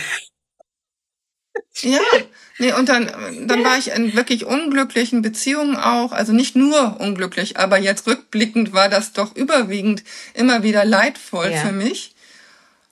Ja, 1.82 2.00
nee, 2.60 2.74
und 2.74 2.90
dann, 2.90 3.10
dann 3.48 3.64
war 3.64 3.78
ich 3.78 3.92
in 3.92 4.14
wirklich 4.14 4.46
unglücklichen 4.46 5.22
Beziehungen 5.22 5.76
auch. 5.76 6.12
Also 6.12 6.34
nicht 6.34 6.56
nur 6.56 7.00
unglücklich, 7.00 7.58
aber 7.58 7.78
jetzt 7.78 8.08
rückblickend 8.08 8.74
war 8.74 8.90
das 8.90 9.14
doch 9.14 9.36
überwiegend 9.36 10.04
immer 10.34 10.64
wieder 10.64 10.86
leidvoll 10.86 11.52
ja. 11.52 11.58
für 11.58 11.72
mich. 11.72 12.16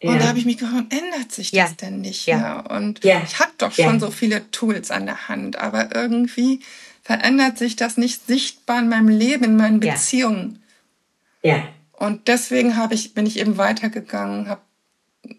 Ja. 0.01 0.11
Und 0.11 0.19
da 0.19 0.27
habe 0.29 0.39
ich 0.39 0.45
mich 0.45 0.57
gefragt, 0.57 0.93
ändert 0.93 1.31
sich 1.31 1.51
das 1.51 1.75
denn 1.75 2.01
nicht 2.01 2.25
ja. 2.25 2.37
mehr? 2.37 2.71
Und 2.71 3.03
ich 3.03 3.39
habe 3.39 3.51
doch 3.57 3.73
schon 3.73 3.99
so 3.99 4.11
viele 4.11 4.49
Tools 4.51 4.91
an 4.91 5.05
der 5.05 5.27
Hand, 5.27 5.57
aber 5.57 5.93
irgendwie 5.93 6.61
verändert 7.03 7.57
sich 7.57 7.75
das 7.75 7.97
nicht 7.97 8.25
sichtbar 8.27 8.79
in 8.79 8.89
meinem 8.89 9.09
Leben, 9.09 9.43
in 9.43 9.57
meinen 9.57 9.79
Beziehungen. 9.79 10.63
Ja. 11.41 11.67
Und 11.91 12.27
deswegen 12.29 12.77
habe 12.77 12.93
ich, 12.93 13.13
bin 13.13 13.25
ich 13.25 13.39
eben 13.39 13.57
weitergegangen, 13.57 14.47
habe 14.47 14.61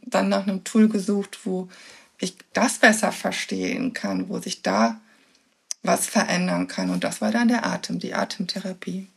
dann 0.03 0.29
nach 0.29 0.47
einem 0.47 0.63
Tool 0.65 0.89
gesucht, 0.89 1.41
wo 1.45 1.69
ich 2.21 2.37
das 2.53 2.79
besser 2.79 3.13
verstehen 3.13 3.93
kann, 3.93 4.29
wo 4.29 4.39
sich 4.39 4.63
da 4.63 5.01
was 5.83 6.07
verändern 6.07 6.69
kann. 6.69 6.91
Und 6.91 7.05
das 7.05 7.21
war 7.21 7.31
dann 7.31 7.49
der 7.49 7.67
Atem, 7.67 7.99
die 7.99 8.15
Atemtherapie. 8.15 9.09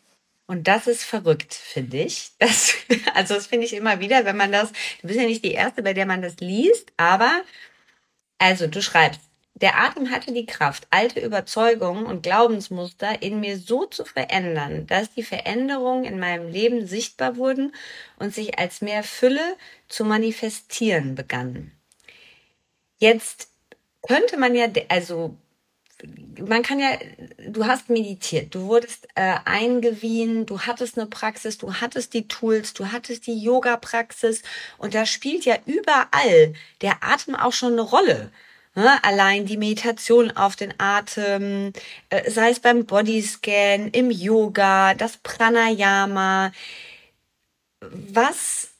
Und 0.45 0.67
das 0.67 0.87
ist 0.87 1.03
verrückt, 1.03 1.53
finde 1.53 1.97
ich. 1.97 2.31
Das, 2.39 2.73
also 3.13 3.35
das 3.35 3.47
finde 3.47 3.65
ich 3.65 3.73
immer 3.73 3.99
wieder, 3.99 4.25
wenn 4.25 4.37
man 4.37 4.51
das, 4.51 4.71
du 5.01 5.07
bist 5.07 5.19
ja 5.19 5.25
nicht 5.25 5.43
die 5.43 5.53
Erste, 5.53 5.83
bei 5.83 5.93
der 5.93 6.05
man 6.05 6.21
das 6.21 6.37
liest, 6.37 6.91
aber 6.97 7.41
also 8.39 8.67
du 8.67 8.81
schreibst, 8.81 9.21
der 9.55 9.79
Atem 9.79 10.09
hatte 10.09 10.33
die 10.33 10.45
Kraft, 10.45 10.87
alte 10.89 11.19
Überzeugungen 11.19 12.05
und 12.05 12.23
Glaubensmuster 12.23 13.21
in 13.21 13.39
mir 13.39 13.57
so 13.57 13.85
zu 13.85 14.03
verändern, 14.03 14.87
dass 14.87 15.13
die 15.13 15.23
Veränderungen 15.23 16.05
in 16.05 16.19
meinem 16.19 16.49
Leben 16.49 16.87
sichtbar 16.87 17.37
wurden 17.37 17.73
und 18.17 18.33
sich 18.33 18.57
als 18.59 18.81
mehr 18.81 19.03
Fülle 19.03 19.55
zu 19.87 20.05
manifestieren 20.05 21.15
begannen. 21.15 21.71
Jetzt 23.03 23.49
könnte 24.07 24.37
man 24.37 24.55
ja, 24.55 24.67
also 24.87 25.35
man 26.39 26.63
kann 26.63 26.79
ja, 26.79 26.91
du 27.49 27.65
hast 27.65 27.89
meditiert, 27.89 28.55
du 28.55 28.67
wurdest 28.67 29.09
äh, 29.15 29.39
eingewiesen, 29.43 30.45
du 30.45 30.61
hattest 30.61 30.97
eine 30.97 31.07
Praxis, 31.07 31.57
du 31.57 31.73
hattest 31.73 32.13
die 32.13 32.29
Tools, 32.29 32.73
du 32.73 32.93
hattest 32.93 33.27
die 33.27 33.37
Yoga-Praxis 33.43 34.41
und 34.77 34.95
da 34.95 35.05
spielt 35.05 35.43
ja 35.43 35.57
überall 35.65 36.53
der 36.79 37.03
Atem 37.03 37.35
auch 37.35 37.51
schon 37.51 37.73
eine 37.73 37.81
Rolle. 37.81 38.31
Ne? 38.73 39.03
Allein 39.03 39.45
die 39.45 39.57
Meditation 39.57 40.31
auf 40.31 40.55
den 40.55 40.73
Atem, 40.77 41.73
äh, 42.09 42.31
sei 42.31 42.51
es 42.51 42.61
beim 42.61 42.85
Bodyscan, 42.85 43.89
im 43.89 44.11
Yoga, 44.11 44.93
das 44.93 45.17
Pranayama. 45.17 46.53
Was 47.81 48.72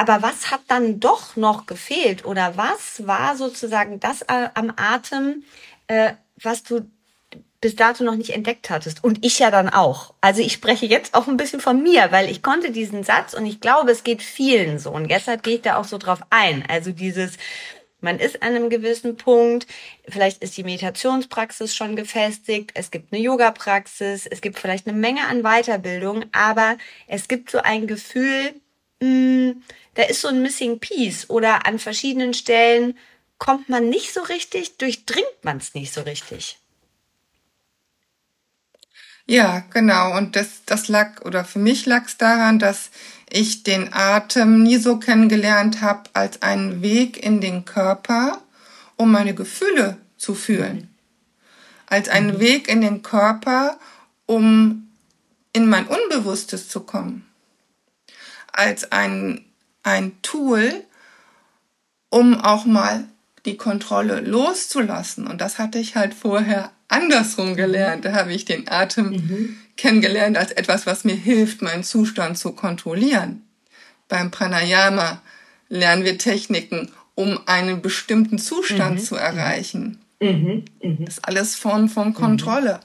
aber 0.00 0.22
was 0.22 0.50
hat 0.50 0.62
dann 0.68 0.98
doch 0.98 1.36
noch 1.36 1.66
gefehlt 1.66 2.24
oder 2.24 2.56
was 2.56 3.06
war 3.06 3.36
sozusagen 3.36 4.00
das 4.00 4.22
äh, 4.22 4.48
am 4.54 4.72
Atem, 4.74 5.44
äh, 5.88 6.14
was 6.42 6.62
du 6.62 6.90
bis 7.60 7.76
dato 7.76 8.02
noch 8.02 8.16
nicht 8.16 8.30
entdeckt 8.30 8.70
hattest. 8.70 9.04
Und 9.04 9.26
ich 9.26 9.40
ja 9.40 9.50
dann 9.50 9.68
auch. 9.68 10.14
Also 10.22 10.40
ich 10.40 10.54
spreche 10.54 10.86
jetzt 10.86 11.12
auch 11.12 11.28
ein 11.28 11.36
bisschen 11.36 11.60
von 11.60 11.82
mir, 11.82 12.10
weil 12.12 12.30
ich 12.30 12.42
konnte 12.42 12.70
diesen 12.70 13.04
Satz 13.04 13.34
und 13.34 13.44
ich 13.44 13.60
glaube, 13.60 13.90
es 13.90 14.02
geht 14.02 14.22
vielen 14.22 14.78
so. 14.78 14.90
Und 14.90 15.10
deshalb 15.10 15.42
gehe 15.42 15.56
ich 15.56 15.62
da 15.62 15.76
auch 15.76 15.84
so 15.84 15.98
drauf 15.98 16.20
ein. 16.30 16.64
Also 16.66 16.92
dieses, 16.92 17.36
man 18.00 18.18
ist 18.18 18.42
an 18.42 18.56
einem 18.56 18.70
gewissen 18.70 19.18
Punkt, 19.18 19.66
vielleicht 20.08 20.42
ist 20.42 20.56
die 20.56 20.64
Meditationspraxis 20.64 21.74
schon 21.74 21.94
gefestigt, 21.94 22.70
es 22.72 22.90
gibt 22.90 23.12
eine 23.12 23.20
Yoga-Praxis, 23.20 24.26
es 24.26 24.40
gibt 24.40 24.58
vielleicht 24.58 24.88
eine 24.88 24.96
Menge 24.96 25.26
an 25.26 25.42
Weiterbildung, 25.42 26.24
aber 26.32 26.78
es 27.06 27.28
gibt 27.28 27.50
so 27.50 27.58
ein 27.58 27.86
Gefühl, 27.86 28.54
mh, 29.00 29.06
hm, 29.06 29.62
da 29.94 30.02
ist 30.04 30.20
so 30.20 30.28
ein 30.28 30.42
Missing 30.42 30.78
Piece 30.78 31.28
oder 31.28 31.66
an 31.66 31.78
verschiedenen 31.78 32.34
Stellen 32.34 32.96
kommt 33.38 33.68
man 33.68 33.88
nicht 33.88 34.12
so 34.12 34.22
richtig, 34.22 34.76
durchdringt 34.76 35.42
man 35.42 35.56
es 35.56 35.74
nicht 35.74 35.92
so 35.92 36.02
richtig. 36.02 36.58
Ja, 39.26 39.62
genau. 39.70 40.16
Und 40.16 40.36
das, 40.36 40.64
das 40.66 40.88
lag, 40.88 41.22
oder 41.22 41.44
für 41.44 41.60
mich 41.60 41.86
lag 41.86 42.06
es 42.06 42.16
daran, 42.16 42.58
dass 42.58 42.90
ich 43.30 43.62
den 43.62 43.92
Atem 43.92 44.62
nie 44.62 44.76
so 44.76 44.98
kennengelernt 44.98 45.80
habe 45.80 46.10
als 46.12 46.42
einen 46.42 46.82
Weg 46.82 47.22
in 47.22 47.40
den 47.40 47.64
Körper, 47.64 48.40
um 48.96 49.12
meine 49.12 49.34
Gefühle 49.34 49.98
zu 50.16 50.34
fühlen. 50.34 50.88
Als 51.86 52.08
einen 52.08 52.34
mhm. 52.34 52.40
Weg 52.40 52.68
in 52.68 52.80
den 52.80 53.02
Körper, 53.02 53.78
um 54.26 54.88
in 55.52 55.68
mein 55.68 55.86
Unbewusstes 55.86 56.68
zu 56.68 56.80
kommen. 56.80 57.29
Als 58.52 58.92
ein, 58.92 59.44
ein 59.82 60.20
Tool, 60.22 60.72
um 62.10 62.34
auch 62.40 62.64
mal 62.64 63.04
die 63.46 63.56
Kontrolle 63.56 64.20
loszulassen. 64.20 65.26
Und 65.26 65.40
das 65.40 65.58
hatte 65.58 65.78
ich 65.78 65.96
halt 65.96 66.14
vorher 66.14 66.70
andersrum 66.88 67.56
gelernt. 67.56 68.04
Da 68.04 68.12
habe 68.12 68.32
ich 68.32 68.44
den 68.44 68.68
Atem 68.68 69.10
mhm. 69.10 69.56
kennengelernt 69.76 70.36
als 70.36 70.52
etwas, 70.52 70.86
was 70.86 71.04
mir 71.04 71.14
hilft, 71.14 71.62
meinen 71.62 71.84
Zustand 71.84 72.36
zu 72.36 72.52
kontrollieren. 72.52 73.42
Beim 74.08 74.30
Pranayama 74.30 75.22
lernen 75.68 76.04
wir 76.04 76.18
Techniken, 76.18 76.90
um 77.14 77.38
einen 77.46 77.80
bestimmten 77.80 78.38
Zustand 78.38 78.96
mhm. 78.96 79.04
zu 79.04 79.16
erreichen. 79.16 79.98
Mhm. 80.20 80.64
mhm. 80.82 81.04
Das 81.04 81.18
ist 81.18 81.24
alles 81.24 81.54
Form 81.54 81.88
von 81.88 82.08
mhm. 82.08 82.14
Kontrolle. 82.14 82.80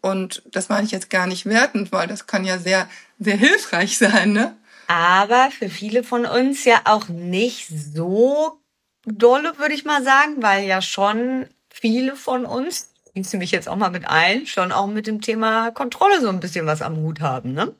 Und 0.00 0.42
das 0.52 0.68
meine 0.68 0.86
ich 0.86 0.92
jetzt 0.92 1.10
gar 1.10 1.26
nicht 1.26 1.46
wertend, 1.46 1.92
weil 1.92 2.06
das 2.06 2.26
kann 2.26 2.44
ja 2.44 2.58
sehr, 2.58 2.88
sehr 3.18 3.36
hilfreich 3.36 3.98
sein, 3.98 4.32
ne? 4.32 4.56
Aber 4.88 5.50
für 5.50 5.68
viele 5.68 6.04
von 6.04 6.26
uns 6.26 6.64
ja 6.64 6.80
auch 6.84 7.08
nicht 7.08 7.68
so 7.68 8.60
dolle, 9.04 9.58
würde 9.58 9.74
ich 9.74 9.84
mal 9.84 10.02
sagen, 10.04 10.42
weil 10.42 10.64
ja 10.64 10.80
schon 10.80 11.46
viele 11.70 12.16
von 12.16 12.46
uns, 12.46 12.90
ich 13.14 13.32
mich 13.32 13.50
jetzt 13.50 13.68
auch 13.68 13.76
mal 13.76 13.90
mit 13.90 14.06
ein, 14.06 14.46
schon 14.46 14.72
auch 14.72 14.86
mit 14.86 15.06
dem 15.06 15.20
Thema 15.20 15.70
Kontrolle 15.72 16.20
so 16.20 16.28
ein 16.28 16.40
bisschen 16.40 16.66
was 16.66 16.82
am 16.82 16.96
Hut 16.96 17.20
haben, 17.20 17.52
ne? 17.52 17.74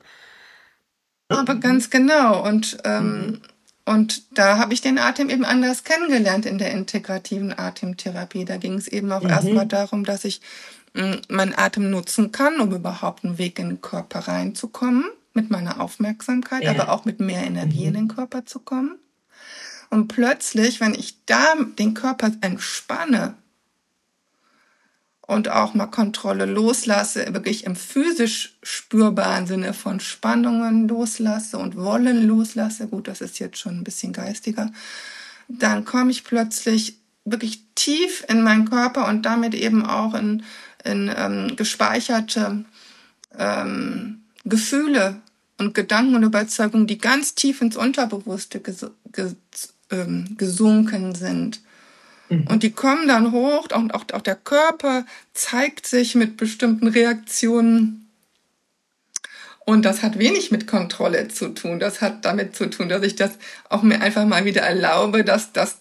Aber 1.29 1.55
ganz 1.55 1.89
genau. 1.89 2.45
Und, 2.45 2.77
ähm, 2.85 3.05
mhm. 3.05 3.41
und 3.85 4.37
da 4.37 4.57
habe 4.57 4.73
ich 4.73 4.81
den 4.81 4.97
Atem 4.97 5.29
eben 5.29 5.45
anders 5.45 5.83
kennengelernt 5.83 6.45
in 6.45 6.57
der 6.57 6.71
integrativen 6.71 7.57
Atemtherapie. 7.57 8.45
Da 8.45 8.57
ging 8.57 8.75
es 8.75 8.87
eben 8.87 9.11
auch 9.11 9.23
mhm. 9.23 9.29
erstmal 9.29 9.65
darum, 9.65 10.05
dass 10.05 10.23
ich 10.23 10.41
meinen 10.93 11.53
Atem 11.55 11.89
nutzen 11.89 12.31
kann, 12.31 12.59
um 12.59 12.73
überhaupt 12.73 13.23
einen 13.23 13.37
Weg 13.37 13.59
in 13.59 13.69
den 13.69 13.81
Körper 13.81 14.19
reinzukommen, 14.27 15.05
mit 15.33 15.51
meiner 15.51 15.79
Aufmerksamkeit, 15.79 16.63
ja. 16.63 16.71
aber 16.71 16.91
auch 16.91 17.05
mit 17.05 17.19
mehr 17.19 17.43
Energie 17.43 17.81
mhm. 17.81 17.87
in 17.87 17.93
den 17.93 18.07
Körper 18.07 18.45
zu 18.45 18.59
kommen. 18.59 18.97
Und 19.89 20.07
plötzlich, 20.07 20.81
wenn 20.81 20.93
ich 20.93 21.25
da 21.25 21.55
den 21.77 21.93
Körper 21.93 22.31
entspanne 22.41 23.35
und 25.21 25.49
auch 25.49 25.73
mal 25.73 25.87
Kontrolle 25.87 26.45
loslasse, 26.45 27.33
wirklich 27.33 27.65
im 27.65 27.75
physisch 27.75 28.57
spürbaren 28.63 29.45
Sinne 29.45 29.73
von 29.73 29.99
Spannungen 29.99 30.87
loslasse 30.87 31.57
und 31.57 31.75
Wollen 31.75 32.27
loslasse, 32.27 32.87
gut, 32.87 33.07
das 33.07 33.21
ist 33.21 33.39
jetzt 33.39 33.59
schon 33.59 33.77
ein 33.77 33.83
bisschen 33.83 34.13
geistiger, 34.13 34.71
dann 35.47 35.85
komme 35.85 36.11
ich 36.11 36.23
plötzlich 36.23 36.97
wirklich 37.23 37.61
tief 37.75 38.25
in 38.27 38.41
meinen 38.41 38.69
Körper 38.69 39.07
und 39.07 39.23
damit 39.23 39.53
eben 39.53 39.85
auch 39.85 40.13
in, 40.13 40.43
in 40.87 41.11
ähm, 41.15 41.55
gespeicherte 41.55 42.65
ähm, 43.37 44.23
Gefühle 44.45 45.21
und 45.57 45.73
Gedanken 45.73 46.15
und 46.15 46.23
Überzeugungen, 46.23 46.87
die 46.87 46.97
ganz 46.97 47.35
tief 47.35 47.61
ins 47.61 47.77
Unterbewusste 47.77 48.59
ges 48.59 48.85
ges 49.11 49.35
ähm, 49.91 50.35
gesunken 50.37 51.15
sind. 51.15 51.61
Mhm. 52.29 52.47
Und 52.47 52.63
die 52.63 52.71
kommen 52.71 53.07
dann 53.07 53.31
hoch 53.31 53.67
und 53.73 53.93
auch, 53.93 54.05
auch 54.13 54.21
der 54.21 54.35
Körper 54.35 55.05
zeigt 55.33 55.87
sich 55.87 56.15
mit 56.15 56.37
bestimmten 56.37 56.87
Reaktionen. 56.87 58.09
Und 59.65 59.83
das 59.83 60.01
hat 60.01 60.17
wenig 60.17 60.51
mit 60.51 60.67
Kontrolle 60.67 61.27
zu 61.27 61.49
tun. 61.49 61.79
Das 61.79 62.01
hat 62.01 62.23
damit 62.23 62.55
zu 62.55 62.69
tun, 62.69 62.87
dass 62.87 63.03
ich 63.03 63.15
das 63.15 63.31
auch 63.69 63.83
mir 63.83 64.01
einfach 64.01 64.25
mal 64.25 64.45
wieder 64.45 64.61
erlaube, 64.61 65.25
dass 65.25 65.51
das 65.51 65.79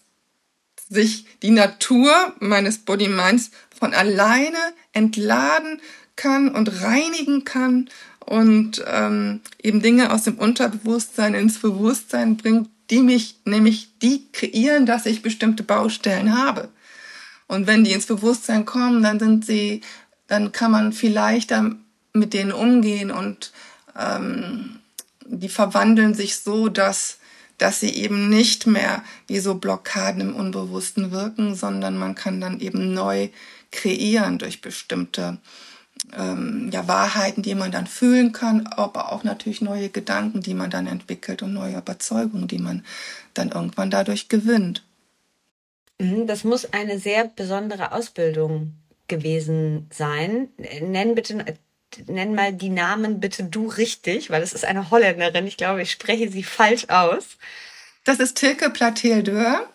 sich 0.89 1.27
die 1.43 1.51
Natur 1.51 2.35
meines 2.39 2.79
Body 2.79 3.09
Minds 3.09 3.51
von 3.79 3.95
alleine 3.95 4.59
entladen 4.93 5.81
kann 6.17 6.49
und 6.49 6.83
reinigen 6.83 7.45
kann 7.45 7.89
und 8.21 8.85
ähm, 8.87 9.41
eben 9.63 9.83
Dinge 9.83 10.13
aus 10.13 10.25
dem 10.25 10.39
Unterbewusstsein 10.39 11.35
ins 11.35 11.59
Bewusstsein 11.59 12.37
bringt, 12.37 12.69
die 12.91 13.01
mich 13.01 13.37
nämlich 13.45 13.91
die 14.01 14.27
kreieren, 14.33 14.87
dass 14.87 15.07
ich 15.07 15.23
bestimmte 15.23 15.63
Baustellen 15.63 16.37
habe. 16.37 16.69
Und 17.47 17.67
wenn 17.67 17.85
die 17.85 17.93
ins 17.93 18.07
Bewusstsein 18.07 18.65
kommen, 18.65 19.03
dann 19.03 19.21
sind 19.21 19.45
sie, 19.45 19.83
dann 20.27 20.53
kann 20.53 20.71
man 20.71 20.93
vielleicht 20.93 21.53
mit 22.13 22.33
denen 22.33 22.53
umgehen 22.53 23.11
und 23.11 23.53
ähm, 23.97 24.81
die 25.25 25.49
verwandeln 25.49 26.15
sich 26.15 26.39
so, 26.39 26.69
dass 26.69 27.19
dass 27.59 27.81
sie 27.81 27.91
eben 27.91 28.29
nicht 28.29 28.67
mehr 28.67 29.03
wie 29.27 29.39
so 29.39 29.55
Blockaden 29.55 30.21
im 30.21 30.37
Unbewussten 30.37 31.11
wirken, 31.11 31.55
sondern 31.55 31.97
man 31.97 32.15
kann 32.15 32.41
dann 32.41 32.61
eben 32.61 32.93
neu 32.93 33.29
kreieren 33.77 34.39
durch 34.39 34.61
bestimmte 34.61 35.39
ähm, 36.17 36.71
ja, 36.73 36.89
Wahrheiten, 36.89 37.43
die 37.43 37.55
man 37.55 37.71
dann 37.71 37.87
fühlen 37.87 38.33
kann, 38.33 38.67
aber 38.67 39.13
auch 39.13 39.25
natürlich 39.25 39.61
neue 39.61 39.89
Gedanken, 39.89 40.41
die 40.41 40.55
man 40.55 40.71
dann 40.71 40.87
entwickelt 40.87 41.43
und 41.43 41.53
neue 41.53 41.79
Überzeugungen, 41.79 42.49
die 42.49 42.59
man 42.59 42.85
dann 43.35 43.51
irgendwann 43.51 43.91
dadurch 43.91 44.29
gewinnt. 44.29 44.83
Mhm, 45.99 46.27
das 46.27 46.45
muss 46.45 46.73
eine 46.73 46.99
sehr 46.99 47.27
besondere 47.29 47.93
Ausbildung 47.93 48.75
gewesen 49.09 49.89
sein. 49.93 50.49
Nenn 50.81 51.15
bitte, 51.15 51.45
nenn 52.07 52.35
mal 52.35 52.53
die 52.53 52.71
Namen 52.71 53.21
bitte 53.21 53.45
du 53.45 53.69
richtig, 53.69 54.31
weil 54.31 54.43
es 54.43 54.53
ist 54.53 54.65
eine 54.65 54.91
Holländerin. 54.91 55.47
Ich 55.47 55.57
glaube, 55.57 55.83
ich 55.83 55.91
spreche 55.91 56.31
sie 56.31 56.43
falsch 56.43 56.87
aus. 56.89 57.39
Das 58.05 58.21
ist 58.21 58.37
Tilke 58.37 58.71
Platel-Deur 58.71 59.69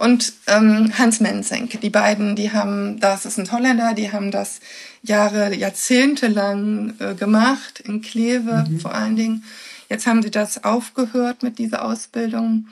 und 0.00 0.32
ähm, 0.46 0.96
Hans 0.98 1.20
Menzenk. 1.20 1.78
Die 1.82 1.90
beiden, 1.90 2.34
die 2.34 2.52
haben 2.52 2.98
das, 3.00 3.26
ist 3.26 3.38
ein 3.38 3.52
Holländer, 3.52 3.92
die 3.92 4.10
haben 4.10 4.30
das 4.30 4.60
Jahre, 5.02 5.54
Jahrzehnte 5.54 6.28
lang 6.28 6.94
äh, 7.00 7.14
gemacht, 7.14 7.80
in 7.80 8.00
Kleve 8.00 8.64
mhm. 8.66 8.80
vor 8.80 8.94
allen 8.94 9.14
Dingen. 9.14 9.44
Jetzt 9.90 10.06
haben 10.06 10.22
sie 10.22 10.30
das 10.30 10.64
aufgehört 10.64 11.42
mit 11.42 11.58
dieser 11.58 11.84
Ausbildung. 11.84 12.68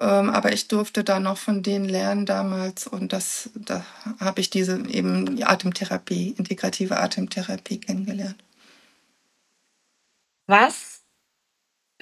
Ähm, 0.00 0.30
aber 0.30 0.52
ich 0.52 0.66
durfte 0.66 1.04
da 1.04 1.20
noch 1.20 1.38
von 1.38 1.62
denen 1.62 1.84
lernen 1.84 2.26
damals 2.26 2.88
und 2.88 3.12
das, 3.12 3.50
da 3.54 3.84
habe 4.18 4.40
ich 4.40 4.50
diese 4.50 4.84
eben 4.88 5.36
die 5.36 5.44
Atemtherapie, 5.44 6.34
integrative 6.36 6.98
Atemtherapie 6.98 7.78
kennengelernt. 7.78 8.42
Was 10.48 10.91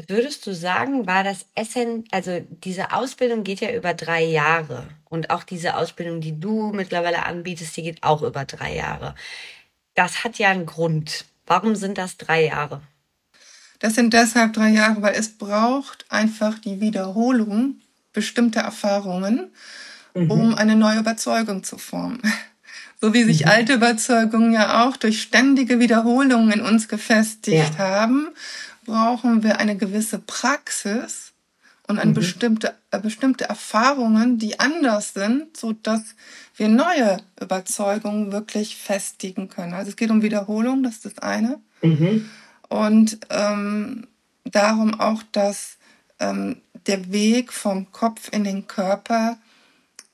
würdest 0.09 0.47
du 0.47 0.55
sagen, 0.55 1.07
war 1.07 1.25
das 1.25 1.47
Essen, 1.55 2.05
also 2.11 2.41
diese 2.65 2.93
Ausbildung 2.93 3.45
geht 3.45 3.61
ja 3.61 3.73
über 3.73 3.95
drei 3.95 4.25
Jahre 4.25 4.89
und 5.09 5.31
auch 5.31 5.43
diese 5.43 5.77
Ausbildung, 5.77 6.21
die 6.21 6.39
du 6.39 6.73
mittlerweile 6.73 7.27
anbietest, 7.27 7.77
die 7.77 7.83
geht 7.83 8.03
auch 8.03 8.23
über 8.23 8.45
drei 8.45 8.75
Jahre. 8.75 9.15
Das 9.95 10.25
hat 10.25 10.39
ja 10.39 10.51
einen 10.51 10.67
Grund. 10.67 11.25
Warum 11.47 11.75
sind 11.75 11.99
das 11.99 12.17
drei 12.17 12.47
Jahre? 12.47 12.81
Das 13.81 13.95
sind 13.95 14.13
deshalb 14.13 14.53
drei 14.53 14.69
Jahre, 14.69 15.03
weil 15.03 15.15
es 15.15 15.37
braucht 15.37 16.05
einfach 16.11 16.59
die 16.59 16.81
Wiederholung 16.81 17.81
bestimmter 18.13 18.61
Erfahrungen, 18.61 19.51
mhm. 20.15 20.31
um 20.31 20.55
eine 20.55 20.77
neue 20.77 21.01
Überzeugung 21.01 21.65
zu 21.65 21.79
formen. 21.79 22.21
So 23.01 23.15
wie 23.15 23.25
sich 23.25 23.47
mhm. 23.47 23.51
alte 23.51 23.73
Überzeugungen 23.73 24.53
ja 24.53 24.87
auch 24.87 24.97
durch 24.99 25.23
ständige 25.23 25.81
Wiederholungen 25.81 26.53
in 26.53 26.61
uns 26.61 26.87
gefestigt 26.87 27.75
ja. 27.77 27.79
haben, 27.79 28.29
brauchen 28.85 29.43
wir 29.43 29.59
eine 29.59 29.77
gewisse 29.77 30.19
Praxis 30.19 31.33
und 31.87 31.99
eine 31.99 32.11
mhm. 32.11 32.15
bestimmte, 32.15 32.75
äh, 32.91 33.01
bestimmte 33.01 33.45
Erfahrungen, 33.45 34.39
die 34.39 34.61
anders 34.61 35.13
sind, 35.13 35.57
so 35.57 35.73
dass 35.73 36.15
wir 36.57 36.69
neue 36.69 37.19
Überzeugungen 37.41 38.33
wirklich 38.33 38.77
festigen 38.77 39.49
können. 39.49 39.75
Also 39.75 39.91
es 39.91 39.97
geht 39.97 40.11
um 40.11 40.23
Wiederholung, 40.23 40.83
das 40.83 40.97
ist 40.97 41.07
das 41.07 41.19
eine. 41.19 41.59
Mhm. 41.83 42.31
Und 42.69 43.19
ähm, 43.31 44.07
darum 44.45 44.99
auch, 45.01 45.23
dass 45.33 45.79
ähm, 46.21 46.61
der 46.87 47.13
Weg 47.13 47.53
vom 47.53 47.91
Kopf 47.93 48.29
in 48.33 48.45
den 48.45 48.67
Körper, 48.67 49.39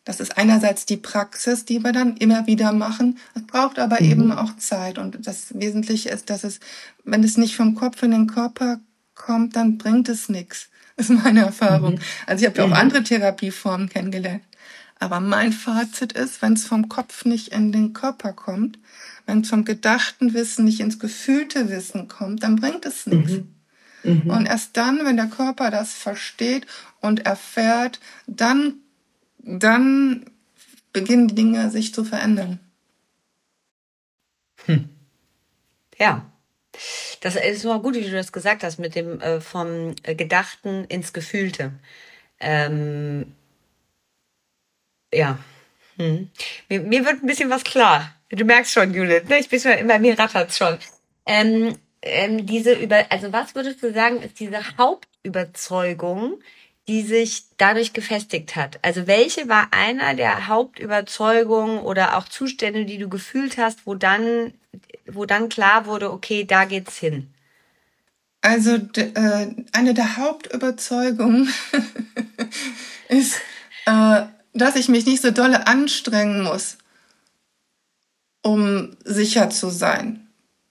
das 0.07 0.21
ist 0.21 0.39
einerseits 0.39 0.87
die 0.87 0.97
Praxis, 0.97 1.65
die 1.65 1.83
wir 1.83 1.93
dann 1.93 2.17
immer 2.17 2.47
wieder 2.47 2.73
machen. 2.73 3.19
Es 3.35 3.43
braucht 3.43 3.79
aber 3.81 4.01
mhm. 4.01 4.11
eben 4.11 4.33
auch 4.33 4.57
Zeit. 4.57 4.99
Und 4.99 5.27
das 5.27 5.59
Wesentliche 5.59 6.11
ist, 6.11 6.31
dass 6.31 6.45
es, 6.45 6.61
wenn 7.05 7.25
es 7.25 7.37
nicht 7.37 7.57
vom 7.57 7.75
Kopf 7.75 8.03
in 8.05 8.13
den 8.13 8.29
Körper 8.29 8.79
kommt, 9.17 9.57
dann 9.57 9.79
bringt 9.79 10.09
es 10.09 10.29
nichts. 10.29 10.69
Ist 10.97 11.11
meine 11.11 11.41
Erfahrung. 11.41 11.95
Mhm. 11.95 12.01
Also 12.27 12.43
ich 12.43 12.49
habe 12.49 12.59
ja 12.59 12.65
auch 12.65 12.69
mhm. 12.69 12.75
andere 12.75 13.03
Therapieformen 13.03 13.89
kennengelernt. 13.89 14.45
Aber 14.99 15.21
mein 15.21 15.53
Fazit 15.53 16.15
ist, 16.15 16.41
wenn 16.41 16.55
es 16.55 16.65
vom 16.65 16.89
Kopf 16.89 17.27
nicht 17.27 17.49
in 17.49 17.71
den 17.71 17.93
Körper 17.93 18.33
kommt, 18.33 18.79
wenn 19.27 19.43
es 19.43 19.51
vom 19.51 19.67
gedachten 19.67 20.33
Wissen 20.33 20.65
nicht 20.65 20.81
ins 20.81 20.99
gefühlte 20.99 21.69
Wissen 21.69 22.09
kommt, 22.09 22.43
dann 22.43 22.57
bringt 22.57 22.87
es 22.87 23.07
nichts. 23.07 23.33
Mhm. 23.33 24.23
Mhm. 24.25 24.31
Und 24.31 24.47
erst 24.47 24.77
dann, 24.77 25.05
wenn 25.05 25.17
der 25.17 25.27
Körper 25.27 25.71
das 25.71 25.93
versteht 25.93 26.67
und 27.01 27.27
erfährt, 27.27 28.01
dann, 28.27 28.75
dann 29.47 30.27
beginnen 30.93 31.29
die 31.29 31.35
Dinge 31.35 31.71
sich 31.71 31.95
zu 31.95 32.05
verändern. 32.05 32.59
Hm. 34.67 34.89
Ja. 35.99 36.31
Das 37.21 37.37
ist 37.37 37.65
nur 37.65 37.81
gut, 37.81 37.95
wie 37.95 38.03
du 38.03 38.11
das 38.11 38.33
gesagt 38.33 38.63
hast, 38.63 38.79
mit 38.79 38.95
dem 38.95 39.21
äh, 39.21 39.41
vom 39.41 39.95
Gedachten 40.03 40.85
ins 40.85 41.13
Gefühlte. 41.13 41.73
Ähm, 42.39 43.35
ja. 45.15 45.39
Hm. 45.97 46.31
Mir, 46.69 46.81
mir, 46.81 47.05
wird 47.07 47.23
ein 47.23 47.27
bisschen 47.27 47.49
was 47.49 47.65
klar. 47.65 48.15
Du 48.29 48.45
merkst 48.45 48.73
schon, 48.73 48.93
Judith, 48.93 49.29
ne? 49.29 49.39
Ich 49.39 49.49
bin 49.49 49.61
schon, 49.61 49.73
immer 49.73 49.99
mir 49.99 50.19
rattert's 50.19 50.59
schon. 50.59 50.77
Ähm, 51.25 51.79
ähm, 52.03 52.47
diese 52.47 52.75
über, 52.75 53.07
also 53.11 53.33
was 53.33 53.55
würdest 53.55 53.83
du 53.83 53.93
sagen, 53.93 54.21
ist 54.21 54.39
diese 54.39 54.77
Hauptüberzeugung, 54.77 56.41
die 56.89 57.03
sich 57.03 57.45
dadurch 57.57 57.93
gefestigt 57.93 58.57
hat? 58.57 58.79
Also 58.83 59.07
welche 59.07 59.49
war 59.49 59.69
einer 59.73 60.15
der 60.15 60.49
Hauptüberzeugungen 60.49 61.81
oder 61.81 62.17
auch 62.17 62.29
Zustände, 62.29 62.85
die 62.85 62.99
du 62.99 63.09
gefühlt 63.09 63.59
hast, 63.59 63.87
wo 63.87 63.95
dann, 63.95 64.55
wo 65.07 65.25
dann 65.25 65.49
klar 65.49 65.87
wurde, 65.87 66.13
okay, 66.13 66.45
da 66.45 66.65
geht's 66.65 66.97
hin? 66.99 67.33
Also 68.41 68.77
äh, 68.97 69.49
eine 69.73 69.95
der 69.95 70.17
Hauptüberzeugungen 70.17 71.53
ist, 73.09 73.41
äh, 73.87 74.23
dass 74.53 74.77
ich 74.77 74.89
mich 74.89 75.07
nicht 75.07 75.23
so 75.23 75.33
dolle 75.33 75.67
anstrengen 75.67 76.43
muss, 76.43 76.79
um 78.43 78.97
sicher 79.05 79.51
zu 79.51 79.71
sein 79.71 80.26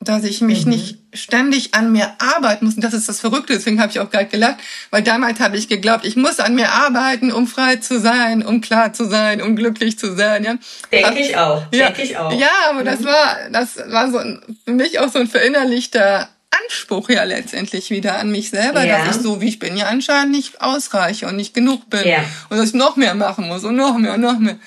dass 0.07 0.23
ich 0.23 0.41
mich 0.41 0.65
mhm. 0.65 0.71
nicht 0.71 0.97
ständig 1.13 1.73
an 1.73 1.91
mir 1.91 2.13
arbeiten 2.19 2.65
muss. 2.65 2.75
Und 2.75 2.83
das 2.83 2.93
ist 2.93 3.09
das 3.09 3.19
Verrückte, 3.19 3.53
deswegen 3.53 3.81
habe 3.81 3.91
ich 3.91 3.99
auch 3.99 4.09
gerade 4.09 4.25
gelacht, 4.25 4.57
weil 4.91 5.01
damals 5.01 5.39
habe 5.39 5.57
ich 5.57 5.67
geglaubt, 5.67 6.05
ich 6.05 6.15
muss 6.15 6.39
an 6.39 6.55
mir 6.55 6.71
arbeiten, 6.71 7.31
um 7.31 7.47
frei 7.47 7.77
zu 7.77 7.99
sein, 7.99 8.45
um 8.45 8.61
klar 8.61 8.93
zu 8.93 9.05
sein, 9.05 9.41
um 9.41 9.55
glücklich 9.55 9.97
zu 9.97 10.15
sein. 10.15 10.43
Ja? 10.43 10.55
Denke 10.91 11.19
ich 11.19 11.37
auch. 11.37 11.63
Ja, 11.73 11.87
Denke 11.87 12.03
ich 12.03 12.17
auch. 12.17 12.31
Ja, 12.31 12.51
aber 12.69 12.81
mhm. 12.81 12.85
das 12.85 13.03
war, 13.03 13.37
das 13.51 13.77
war 13.87 14.11
so 14.11 14.17
ein, 14.17 14.41
für 14.65 14.71
mich 14.71 14.99
auch 14.99 15.09
so 15.09 15.19
ein 15.19 15.27
verinnerlichter 15.27 16.29
Anspruch 16.63 17.09
ja 17.09 17.23
letztendlich 17.23 17.89
wieder 17.89 18.17
an 18.17 18.31
mich 18.31 18.49
selber, 18.49 18.83
ja. 18.83 19.05
dass 19.05 19.17
ich 19.17 19.21
so 19.21 19.41
wie 19.41 19.47
ich 19.47 19.59
bin 19.59 19.75
ja 19.77 19.87
anscheinend 19.87 20.31
nicht 20.31 20.61
ausreiche 20.61 21.27
und 21.27 21.35
nicht 21.35 21.53
genug 21.53 21.89
bin 21.89 22.07
ja. 22.07 22.23
und 22.49 22.57
dass 22.57 22.69
ich 22.69 22.73
noch 22.73 22.95
mehr 22.95 23.15
machen 23.15 23.47
muss 23.47 23.63
und 23.63 23.75
noch 23.75 23.97
mehr 23.97 24.13
und 24.13 24.21
noch 24.21 24.39
mehr. 24.39 24.57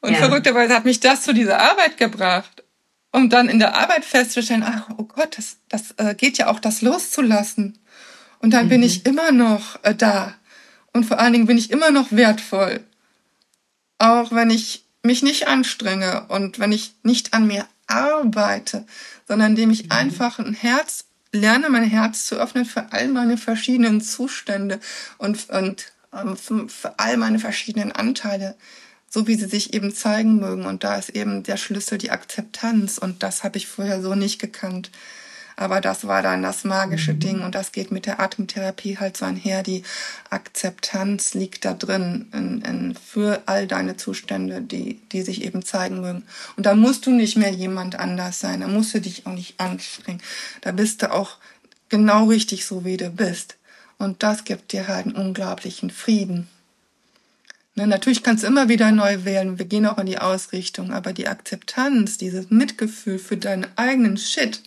Und 0.00 0.12
ja. 0.12 0.18
verrückterweise 0.18 0.74
hat 0.74 0.84
mich 0.84 1.00
das 1.00 1.22
zu 1.22 1.32
dieser 1.32 1.58
Arbeit 1.58 1.96
gebracht 1.96 2.62
um 3.16 3.30
dann 3.30 3.48
in 3.48 3.58
der 3.58 3.74
Arbeit 3.74 4.04
festzustellen, 4.04 4.62
ach, 4.62 4.90
oh 4.98 5.04
Gott, 5.04 5.38
das, 5.38 5.56
das 5.70 5.92
äh, 5.96 6.14
geht 6.14 6.36
ja 6.36 6.48
auch, 6.48 6.60
das 6.60 6.82
loszulassen. 6.82 7.78
Und 8.40 8.50
dann 8.50 8.66
mhm. 8.66 8.68
bin 8.68 8.82
ich 8.82 9.06
immer 9.06 9.32
noch 9.32 9.82
äh, 9.84 9.94
da. 9.94 10.34
Und 10.92 11.04
vor 11.04 11.18
allen 11.18 11.32
Dingen 11.32 11.46
bin 11.46 11.56
ich 11.56 11.70
immer 11.70 11.90
noch 11.90 12.12
wertvoll. 12.12 12.84
Auch 13.96 14.32
wenn 14.32 14.50
ich 14.50 14.84
mich 15.02 15.22
nicht 15.22 15.48
anstrenge 15.48 16.26
und 16.28 16.58
wenn 16.58 16.72
ich 16.72 16.94
nicht 17.04 17.32
an 17.32 17.46
mir 17.46 17.66
arbeite, 17.86 18.84
sondern 19.26 19.52
indem 19.52 19.70
ich 19.70 19.84
mhm. 19.84 19.92
einfach 19.92 20.38
ein 20.38 20.52
Herz 20.52 21.06
lerne, 21.32 21.70
mein 21.70 21.84
Herz 21.84 22.26
zu 22.26 22.36
öffnen 22.36 22.66
für 22.66 22.92
all 22.92 23.08
meine 23.08 23.38
verschiedenen 23.38 24.02
Zustände 24.02 24.78
und, 25.16 25.48
und 25.48 25.90
ähm, 26.12 26.36
für 26.36 26.98
all 26.98 27.16
meine 27.16 27.38
verschiedenen 27.38 27.92
Anteile 27.92 28.56
so 29.16 29.26
wie 29.26 29.36
sie 29.36 29.46
sich 29.46 29.72
eben 29.72 29.94
zeigen 29.94 30.40
mögen. 30.40 30.66
Und 30.66 30.84
da 30.84 30.96
ist 30.96 31.08
eben 31.08 31.42
der 31.42 31.56
Schlüssel 31.56 31.96
die 31.96 32.10
Akzeptanz. 32.10 32.98
Und 32.98 33.22
das 33.22 33.44
habe 33.44 33.56
ich 33.56 33.66
vorher 33.66 34.02
so 34.02 34.14
nicht 34.14 34.38
gekannt. 34.38 34.90
Aber 35.56 35.80
das 35.80 36.06
war 36.06 36.20
dann 36.20 36.42
das 36.42 36.64
magische 36.64 37.14
mhm. 37.14 37.20
Ding 37.20 37.40
und 37.40 37.54
das 37.54 37.72
geht 37.72 37.90
mit 37.90 38.04
der 38.04 38.20
Atemtherapie 38.20 38.98
halt 38.98 39.16
so 39.16 39.24
einher. 39.24 39.62
Die 39.62 39.84
Akzeptanz 40.28 41.32
liegt 41.32 41.64
da 41.64 41.72
drin 41.72 42.26
in, 42.34 42.60
in, 42.60 42.94
für 42.94 43.42
all 43.46 43.66
deine 43.66 43.96
Zustände, 43.96 44.60
die, 44.60 45.00
die 45.12 45.22
sich 45.22 45.42
eben 45.44 45.64
zeigen 45.64 46.02
mögen. 46.02 46.24
Und 46.58 46.66
da 46.66 46.74
musst 46.74 47.06
du 47.06 47.10
nicht 47.10 47.38
mehr 47.38 47.52
jemand 47.52 47.98
anders 47.98 48.38
sein, 48.38 48.60
da 48.60 48.68
musst 48.68 48.92
du 48.92 49.00
dich 49.00 49.26
auch 49.26 49.32
nicht 49.32 49.58
anstrengen. 49.58 50.20
Da 50.60 50.72
bist 50.72 51.00
du 51.00 51.10
auch 51.10 51.38
genau 51.88 52.26
richtig 52.26 52.66
so, 52.66 52.84
wie 52.84 52.98
du 52.98 53.08
bist. 53.08 53.56
Und 53.96 54.22
das 54.22 54.44
gibt 54.44 54.72
dir 54.72 54.88
halt 54.88 55.06
einen 55.06 55.16
unglaublichen 55.16 55.88
Frieden. 55.88 56.50
Ne, 57.76 57.86
natürlich 57.86 58.22
kannst 58.22 58.42
du 58.42 58.46
immer 58.46 58.70
wieder 58.70 58.90
neu 58.90 59.26
wählen. 59.26 59.58
Wir 59.58 59.66
gehen 59.66 59.84
auch 59.84 59.98
in 59.98 60.06
die 60.06 60.18
Ausrichtung. 60.18 60.92
Aber 60.92 61.12
die 61.12 61.28
Akzeptanz, 61.28 62.16
dieses 62.16 62.50
Mitgefühl 62.50 63.18
für 63.18 63.36
deinen 63.36 63.66
eigenen 63.76 64.16
Shit 64.16 64.62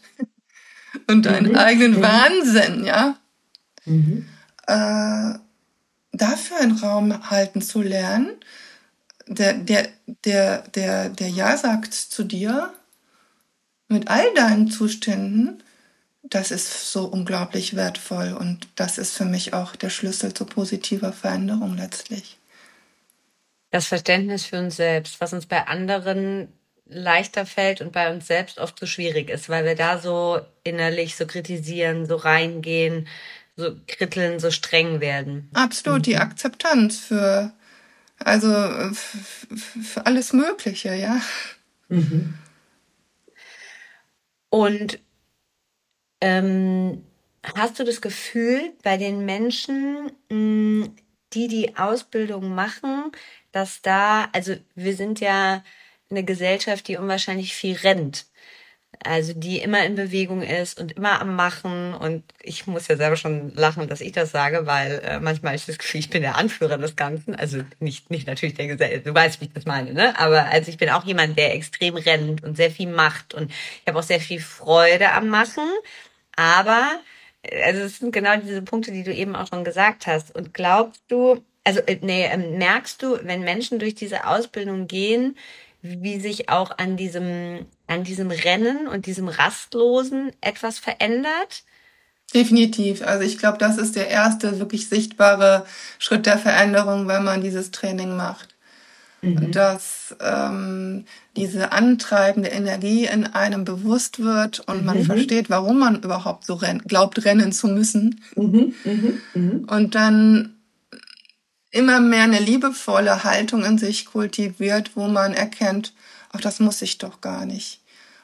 und 1.08 1.26
deinen 1.26 1.50
mhm. 1.50 1.58
eigenen 1.58 1.98
mhm. 1.98 2.02
Wahnsinn, 2.04 2.86
ja, 2.86 3.18
mhm. 3.86 4.28
äh, 4.68 5.34
dafür 6.12 6.60
einen 6.62 6.78
Raum 6.78 7.32
halten 7.32 7.64
zu 7.64 7.82
lernen, 7.82 8.30
der, 9.28 9.54
der, 9.54 9.88
der, 10.26 10.62
der, 10.70 11.10
der 11.10 11.30
Ja 11.30 11.58
sagt 11.58 11.96
zu 11.96 12.24
dir, 12.24 12.72
mit 13.88 14.08
all 14.08 14.32
deinen 14.36 14.70
Zuständen, 14.70 15.64
das 16.22 16.52
ist 16.52 16.92
so 16.92 17.06
unglaublich 17.06 17.76
wertvoll 17.76 18.34
und 18.40 18.68
das 18.76 19.00
ist 19.00 19.18
für 19.18 19.26
mich 19.26 19.56
auch 19.56 19.76
der 19.76 19.90
Schlüssel 19.90 20.32
zu 20.36 20.46
positiver 20.46 21.12
Veränderung 21.12 21.76
letztlich 21.76 22.39
das 23.72 23.86
Verständnis 23.88 24.46
für 24.46 24.60
uns 24.60 24.76
selbst, 24.76 25.22
was 25.22 25.34
uns 25.34 25.46
bei 25.46 25.68
anderen 25.68 26.54
leichter 26.86 27.46
fällt 27.46 27.82
und 27.82 27.92
bei 27.92 28.12
uns 28.12 28.28
selbst 28.28 28.58
oft 28.58 28.80
so 28.80 28.86
schwierig 28.86 29.30
ist, 29.30 29.48
weil 29.48 29.64
wir 29.64 29.76
da 29.76 30.00
so 30.00 30.42
innerlich 30.64 31.16
so 31.16 31.28
kritisieren, 31.28 32.08
so 32.08 32.16
reingehen, 32.16 33.08
so 33.56 33.76
kritteln, 33.88 34.40
so 34.40 34.50
streng 34.50 35.00
werden. 35.00 35.50
Absolut, 35.54 36.06
die 36.08 36.16
mhm. 36.16 36.22
Akzeptanz 36.22 37.00
für, 37.00 37.54
also 38.18 38.50
für 38.50 40.06
alles 40.06 40.34
Mögliche, 40.34 40.96
ja. 40.96 41.22
Mhm. 41.90 42.34
Und 44.50 45.00
ähm, 46.22 47.04
hast 47.56 47.80
du 47.80 47.84
das 47.84 48.02
Gefühl, 48.02 48.74
bei 48.84 48.98
den 48.98 49.26
Menschen, 49.26 50.12
die 51.34 51.48
die 51.48 51.78
Ausbildung 51.78 52.56
machen, 52.56 53.12
dass 53.52 53.82
da, 53.82 54.30
also 54.34 54.56
wir 54.76 54.96
sind 54.96 55.20
ja 55.20 55.64
eine 56.10 56.24
Gesellschaft, 56.24 56.88
die 56.88 56.98
unwahrscheinlich 56.98 57.54
viel 57.54 57.76
rennt. 57.76 58.26
Also 59.02 59.34
die 59.34 59.60
immer 59.60 59.86
in 59.86 59.96
Bewegung 59.96 60.42
ist 60.42 60.80
und 60.80 60.92
immer 60.94 61.22
am 61.22 61.36
Machen. 61.36 61.94
Und 61.94 62.24
ich 62.42 62.68
muss 62.68 62.88
ja 62.90 62.98
selber 62.98 63.16
schon 63.16 63.54
lachen, 63.56 63.88
dass 63.88 64.02
ich 64.02 64.12
das 64.12 64.32
sage, 64.32 64.66
weil 64.66 65.00
äh, 65.06 65.20
manchmal 65.22 65.56
ist 65.56 65.70
das 65.70 65.78
Gefühl, 65.78 66.02
ich 66.02 66.10
bin 66.10 66.22
der 66.22 66.36
Anführer 66.36 66.78
des 66.78 66.98
Ganzen. 66.98 67.34
Also 67.36 67.64
nicht, 67.80 68.10
nicht 68.10 68.28
natürlich 68.28 68.56
der 68.56 68.68
Gesellschaft, 68.68 69.06
du 69.06 69.14
weißt, 69.14 69.40
wie 69.40 69.46
ich 69.46 69.54
das 69.54 69.66
meine, 69.66 69.94
ne? 69.94 70.20
Aber 70.20 70.48
also 70.48 70.70
ich 70.70 70.78
bin 70.78 70.90
auch 70.90 71.06
jemand, 71.06 71.38
der 71.38 71.56
extrem 71.56 71.96
rennt 71.96 72.44
und 72.44 72.58
sehr 72.58 72.72
viel 72.72 72.90
macht. 72.90 73.34
Und 73.34 73.52
ich 73.52 73.88
habe 73.88 74.00
auch 74.00 74.04
sehr 74.04 74.20
viel 74.20 74.42
Freude 74.42 75.12
am 75.12 75.30
Machen. 75.30 75.70
Aber, 76.36 77.00
äh, 77.44 77.64
also 77.64 77.82
es 77.82 78.00
sind 78.00 78.12
genau 78.12 78.36
diese 78.38 78.62
Punkte, 78.64 78.92
die 78.92 79.04
du 79.04 79.14
eben 79.14 79.36
auch 79.36 79.48
schon 79.48 79.64
gesagt 79.64 80.08
hast. 80.08 80.36
Und 80.36 80.54
glaubst 80.54 81.04
du, 81.08 81.44
also 81.70 81.82
äh, 81.82 82.00
nee, 82.02 82.26
ähm, 82.26 82.58
merkst 82.58 83.04
du, 83.04 83.20
wenn 83.24 83.42
Menschen 83.42 83.78
durch 83.78 83.94
diese 83.94 84.26
Ausbildung 84.26 84.88
gehen, 84.88 85.36
wie 85.84 86.20
sich 86.20 86.50
auch 86.50 86.76
an 86.80 86.98
diesem, 86.98 87.68
an 87.86 88.04
diesem 88.04 88.32
Rennen 88.32 88.88
und 88.88 89.06
diesem 89.06 89.28
Rastlosen 89.28 90.32
etwas 90.42 90.80
verändert? 90.80 91.64
Definitiv. 92.34 93.04
Also 93.04 93.24
ich 93.24 93.38
glaube, 93.38 93.60
das 93.60 93.78
ist 93.78 93.96
der 93.96 94.08
erste 94.08 94.60
wirklich 94.60 94.90
sichtbare 94.90 95.64
Schritt 96.00 96.26
der 96.26 96.40
Veränderung, 96.40 97.08
wenn 97.08 97.24
man 97.24 97.42
dieses 97.42 97.70
Training 97.70 98.18
macht. 98.18 98.56
Mhm. 99.22 99.52
Dass 99.52 100.16
ähm, 100.22 101.06
diese 101.36 101.72
antreibende 101.72 102.50
Energie 102.50 103.06
in 103.06 103.26
einem 103.26 103.64
bewusst 103.64 104.24
wird 104.24 104.62
und 104.62 104.80
mhm. 104.80 104.86
man 104.86 105.04
versteht, 105.04 105.52
warum 105.52 105.78
man 105.78 106.02
überhaupt 106.02 106.46
so 106.46 106.56
rennt, 106.56 106.86
glaubt, 106.86 107.26
rennen 107.26 107.52
zu 107.52 107.68
müssen. 107.68 108.24
Mhm. 108.36 108.74
mhm. 108.84 109.22
mhm. 109.36 109.68
Und 109.70 109.94
dann 109.94 110.56
immer 111.72 112.00
mehr 112.00 112.24
eine 112.24 112.40
liebevolle 112.40 113.24
Haltung 113.24 113.64
in 113.64 113.78
sich 113.78 114.06
kultiviert, 114.06 114.92
wo 114.96 115.08
man 115.08 115.34
erkennt, 115.34 115.94
ach, 116.32 116.42
das 116.42 116.60
muss 116.60 116.82
ich 116.82 116.98
doch 116.98 117.22
gar 117.22 117.46
nicht. 117.46 117.82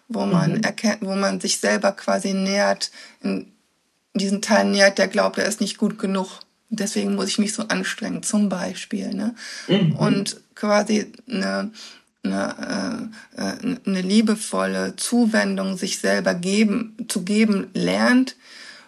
Wo 0.08 0.26
man 0.26 0.54
mhm. 0.54 0.64
erkennt, 0.64 1.02
wo 1.02 1.16
man 1.16 1.40
sich 1.40 1.60
selber 1.60 1.92
quasi 1.92 2.34
nähert, 2.34 2.92
in 3.22 3.52
diesen 4.14 4.42
Teil 4.42 4.66
nähert, 4.66 4.98
der 4.98 5.08
glaubt, 5.08 5.38
er 5.38 5.46
ist 5.46 5.62
nicht 5.62 5.78
gut 5.78 6.00
genug. 6.00 6.40
Deswegen 6.70 7.16
muss 7.16 7.28
ich 7.28 7.40
mich 7.40 7.54
so 7.54 7.64
anstrengen, 7.68 8.24
zum 8.24 8.50
Beispiel. 8.50 9.14
Ne? 9.14 9.36
Mhm. 9.68 9.96
Und 9.96 10.42
quasi 10.56 11.12
eine, 11.30 11.72
eine, 12.24 13.10
äh, 13.38 13.42
äh 13.42 13.78
eine 13.86 14.02
liebevolle 14.02 14.96
Zuwendung 14.96 15.78
sich 15.78 16.00
selber 16.00 16.34
geben, 16.34 16.96
zu 17.08 17.24
geben 17.24 17.68
lernt, 17.74 18.36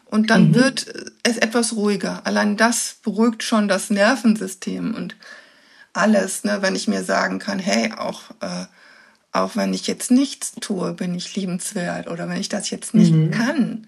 und 0.10 0.30
dann 0.30 0.50
mhm. 0.50 0.56
wird 0.56 0.86
es 1.24 1.38
etwas 1.38 1.76
ruhiger. 1.76 2.22
Allein 2.26 2.58
das 2.58 2.98
beruhigt 3.04 3.44
schon 3.44 3.68
das 3.68 3.90
Nervensystem 3.90 4.96
und 4.96 5.16
alles, 5.94 6.44
ne, 6.44 6.62
wenn 6.62 6.76
ich 6.76 6.88
mir 6.88 7.04
sagen 7.04 7.40
kann, 7.40 7.60
hey, 7.60 7.92
auch, 7.92 8.22
äh, 8.42 8.66
auch 9.32 9.56
wenn 9.56 9.74
ich 9.74 9.88
jetzt 9.88 10.12
nichts 10.12 10.54
tue, 10.60 10.94
bin 10.94 11.16
ich 11.16 11.36
liebenswert 11.36 12.08
oder 12.08 12.30
wenn 12.30 12.40
ich 12.40 12.50
das 12.50 12.70
jetzt 12.70 12.94
nicht 12.94 13.14
mhm. 13.14 13.32
kann 13.32 13.88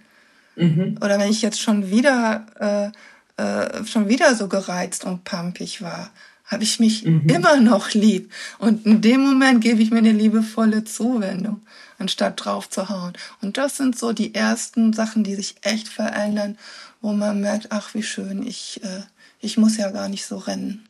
mhm. 0.55 0.97
oder 1.01 1.19
wenn 1.19 1.29
ich 1.29 1.41
jetzt 1.41 1.61
schon 1.61 1.89
wieder, 1.89 2.93
äh, 3.37 3.41
äh, 3.41 3.85
schon 3.85 4.09
wieder 4.09 4.35
so 4.35 4.47
gereizt 4.47 5.05
und 5.05 5.23
pampig 5.23 5.81
war, 5.81 6.09
habe 6.45 6.63
ich 6.63 6.79
mich 6.79 7.05
mhm. 7.05 7.29
immer 7.29 7.57
noch 7.57 7.93
lieb. 7.93 8.31
Und 8.57 8.85
in 8.85 9.01
dem 9.01 9.21
Moment 9.21 9.61
gebe 9.61 9.81
ich 9.81 9.91
mir 9.91 9.99
eine 9.99 10.11
liebevolle 10.11 10.83
Zuwendung 10.83 11.61
anstatt 11.99 12.43
drauf 12.43 12.69
zu 12.69 12.89
hauen. 12.89 13.13
Und 13.41 13.57
das 13.57 13.77
sind 13.77 13.97
so 13.97 14.13
die 14.13 14.33
ersten 14.33 14.93
Sachen, 14.93 15.23
die 15.23 15.35
sich 15.35 15.55
echt 15.61 15.87
verändern, 15.87 16.57
wo 17.01 17.13
man 17.13 17.41
merkt, 17.41 17.67
ach, 17.71 17.93
wie 17.93 18.03
schön, 18.03 18.45
ich, 18.45 18.81
äh, 18.83 19.01
ich 19.39 19.57
muss 19.57 19.77
ja 19.77 19.91
gar 19.91 20.09
nicht 20.09 20.25
so 20.25 20.37
rennen. 20.37 20.87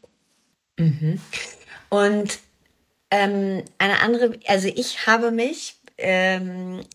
Mhm. 0.77 1.19
Und 1.89 2.39
ähm, 3.11 3.63
eine 3.77 3.99
andere, 4.01 4.39
also 4.47 4.67
ich 4.67 5.07
habe 5.07 5.31
mich 5.31 5.75
ähm, 5.97 6.85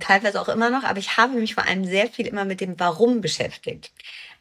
teilweise 0.00 0.40
auch 0.40 0.48
immer 0.48 0.70
noch, 0.70 0.84
aber 0.84 0.98
ich 0.98 1.16
habe 1.16 1.34
mich 1.34 1.54
vor 1.54 1.66
allem 1.66 1.84
sehr 1.84 2.08
viel 2.08 2.26
immer 2.26 2.44
mit 2.44 2.60
dem 2.60 2.78
Warum 2.78 3.20
beschäftigt. 3.20 3.92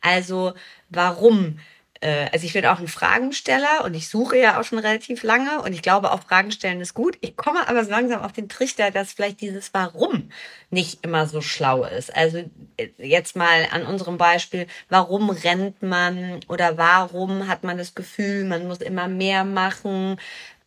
Also 0.02 0.54
warum 0.90 1.60
äh, 2.04 2.30
also 2.34 2.46
ich 2.46 2.54
bin 2.54 2.66
auch 2.66 2.80
ein 2.80 2.88
Fragensteller 2.90 3.86
und 3.86 3.94
ich 3.94 4.10
suche 4.10 4.38
ja 4.38 4.60
auch 4.60 4.66
schon 4.66 4.80
relativ 4.80 5.24
lange 5.24 5.62
und 5.62 5.72
ich 5.74 5.82
glaube 5.82 6.12
auch 6.12 6.24
Fragen 6.24 6.52
stellen 6.52 6.82
ist 6.82 6.94
gut. 6.94 7.18
Ich 7.22 7.38
komme 7.38 7.68
aber 7.68 7.86
so 7.86 7.92
langsam 7.92 8.22
auf 8.22 8.34
den 8.34 8.50
Trichter, 8.50 8.92
dass 8.92 9.14
vielleicht 9.14 9.40
dieses 9.40 9.74
Warum 9.74 10.30
nicht 10.70 11.04
immer 11.06 11.28
so 11.28 11.42
schlau 11.42 11.86
ist. 11.86 12.14
Also 12.14 12.40
äh, 12.78 12.90
jetzt 12.98 13.38
mal 13.38 13.68
an 13.72 13.86
unserem 13.86 14.18
Beispiel, 14.18 14.68
warum 14.90 15.30
rennt 15.30 15.82
man 15.82 16.42
oder 16.50 16.78
warum 16.78 17.48
hat 17.48 17.64
man 17.64 17.78
das 17.78 17.96
Gefühl, 17.96 18.44
man 18.44 18.68
muss 18.68 18.80
immer 18.82 19.08
mehr 19.08 19.46
machen? 19.46 20.20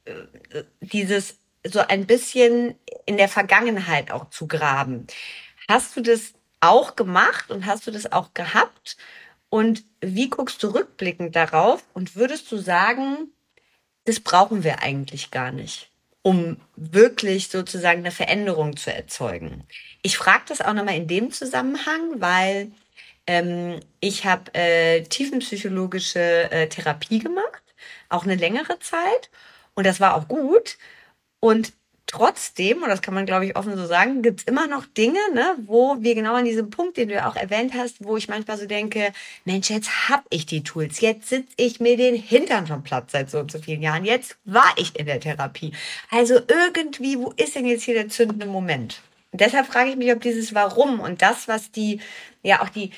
Äh, 0.06 0.62
dieses 0.80 1.36
so 1.66 1.80
ein 1.80 2.06
bisschen 2.06 2.76
in 3.04 3.18
der 3.18 3.28
Vergangenheit 3.28 4.10
auch 4.10 4.30
zu 4.30 4.46
graben. 4.46 5.06
Hast 5.68 5.96
du 5.96 6.00
das 6.00 6.32
auch 6.60 6.96
gemacht 6.96 7.50
und 7.50 7.66
hast 7.66 7.86
du 7.86 7.90
das 7.90 8.10
auch 8.10 8.32
gehabt? 8.32 8.96
Und 9.56 9.84
wie 10.02 10.28
guckst 10.28 10.62
du 10.62 10.74
rückblickend 10.74 11.34
darauf 11.34 11.82
und 11.94 12.14
würdest 12.14 12.52
du 12.52 12.58
sagen, 12.58 13.32
das 14.04 14.20
brauchen 14.20 14.64
wir 14.64 14.82
eigentlich 14.82 15.30
gar 15.30 15.50
nicht, 15.50 15.90
um 16.20 16.58
wirklich 16.76 17.48
sozusagen 17.48 18.00
eine 18.00 18.10
Veränderung 18.10 18.76
zu 18.76 18.92
erzeugen? 18.92 19.64
Ich 20.02 20.18
frage 20.18 20.44
das 20.48 20.60
auch 20.60 20.74
nochmal 20.74 20.96
in 20.96 21.08
dem 21.08 21.32
Zusammenhang, 21.32 22.20
weil 22.20 22.70
ähm, 23.26 23.80
ich 24.00 24.26
habe 24.26 24.52
äh, 24.52 25.04
tiefenpsychologische 25.04 26.50
äh, 26.50 26.68
Therapie 26.68 27.20
gemacht, 27.20 27.62
auch 28.10 28.24
eine 28.24 28.34
längere 28.34 28.78
Zeit. 28.80 29.30
Und 29.74 29.86
das 29.86 30.00
war 30.00 30.16
auch 30.16 30.28
gut. 30.28 30.76
Und 31.40 31.72
trotzdem, 32.16 32.82
und 32.82 32.88
das 32.88 33.02
kann 33.02 33.14
man, 33.14 33.26
glaube 33.26 33.46
ich, 33.46 33.56
offen 33.56 33.76
so 33.76 33.86
sagen, 33.86 34.22
gibt's 34.22 34.44
immer 34.44 34.66
noch 34.66 34.86
Dinge, 34.86 35.18
ne, 35.34 35.54
wo 35.66 35.96
wir 36.00 36.14
genau 36.14 36.34
an 36.34 36.44
diesem 36.44 36.70
Punkt, 36.70 36.96
den 36.96 37.08
du 37.08 37.14
ja 37.14 37.28
auch 37.28 37.36
erwähnt 37.36 37.74
hast, 37.74 38.02
wo 38.04 38.16
ich 38.16 38.28
manchmal 38.28 38.56
so 38.56 38.66
denke, 38.66 39.12
Mensch, 39.44 39.68
jetzt 39.70 40.08
hab 40.08 40.24
ich 40.30 40.46
die 40.46 40.62
Tools, 40.62 41.00
jetzt 41.00 41.28
sitz 41.28 41.52
ich 41.56 41.78
mir 41.80 41.96
den 41.96 42.14
Hintern 42.14 42.66
vom 42.66 42.82
Platz 42.82 43.12
seit 43.12 43.30
so 43.30 43.38
und 43.38 43.50
so 43.50 43.58
vielen 43.58 43.82
Jahren, 43.82 44.04
jetzt 44.04 44.36
war 44.44 44.72
ich 44.76 44.98
in 44.98 45.06
der 45.06 45.20
Therapie. 45.20 45.72
Also 46.10 46.40
irgendwie, 46.48 47.18
wo 47.18 47.32
ist 47.36 47.54
denn 47.54 47.66
jetzt 47.66 47.82
hier 47.82 47.94
der 47.94 48.08
zündende 48.08 48.46
Moment? 48.46 49.02
Und 49.32 49.40
deshalb 49.40 49.66
frage 49.66 49.90
ich 49.90 49.96
mich, 49.96 50.10
ob 50.12 50.22
dieses 50.22 50.54
Warum 50.54 51.00
und 51.00 51.20
das, 51.20 51.48
was 51.48 51.70
die, 51.70 52.00
ja 52.42 52.62
auch 52.62 52.70
die, 52.70 52.90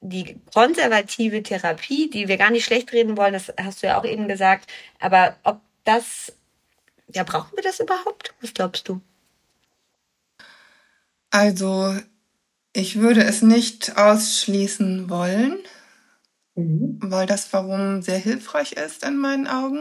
die 0.00 0.36
konservative 0.54 1.42
Therapie, 1.42 2.08
die 2.08 2.28
wir 2.28 2.38
gar 2.38 2.50
nicht 2.50 2.64
schlecht 2.64 2.92
reden 2.92 3.16
wollen, 3.16 3.34
das 3.34 3.52
hast 3.60 3.82
du 3.82 3.88
ja 3.88 4.00
auch 4.00 4.04
eben 4.04 4.28
gesagt, 4.28 4.70
aber 4.98 5.36
ob 5.42 5.60
das 5.84 6.32
ja, 7.14 7.22
brauchen 7.24 7.56
wir 7.56 7.62
das 7.62 7.80
überhaupt? 7.80 8.34
Was 8.40 8.52
glaubst 8.54 8.88
du? 8.88 9.00
Also, 11.30 11.94
Ich 12.78 12.96
würde 12.96 13.24
es 13.24 13.40
nicht 13.40 13.96
ausschließen 13.96 15.08
wollen, 15.08 15.56
mhm. 16.56 16.98
weil 17.00 17.26
das 17.26 17.50
Warum 17.54 18.02
sehr 18.02 18.18
hilfreich 18.18 18.72
ist 18.72 19.02
in 19.02 19.16
meinen 19.16 19.46
Augen. 19.46 19.80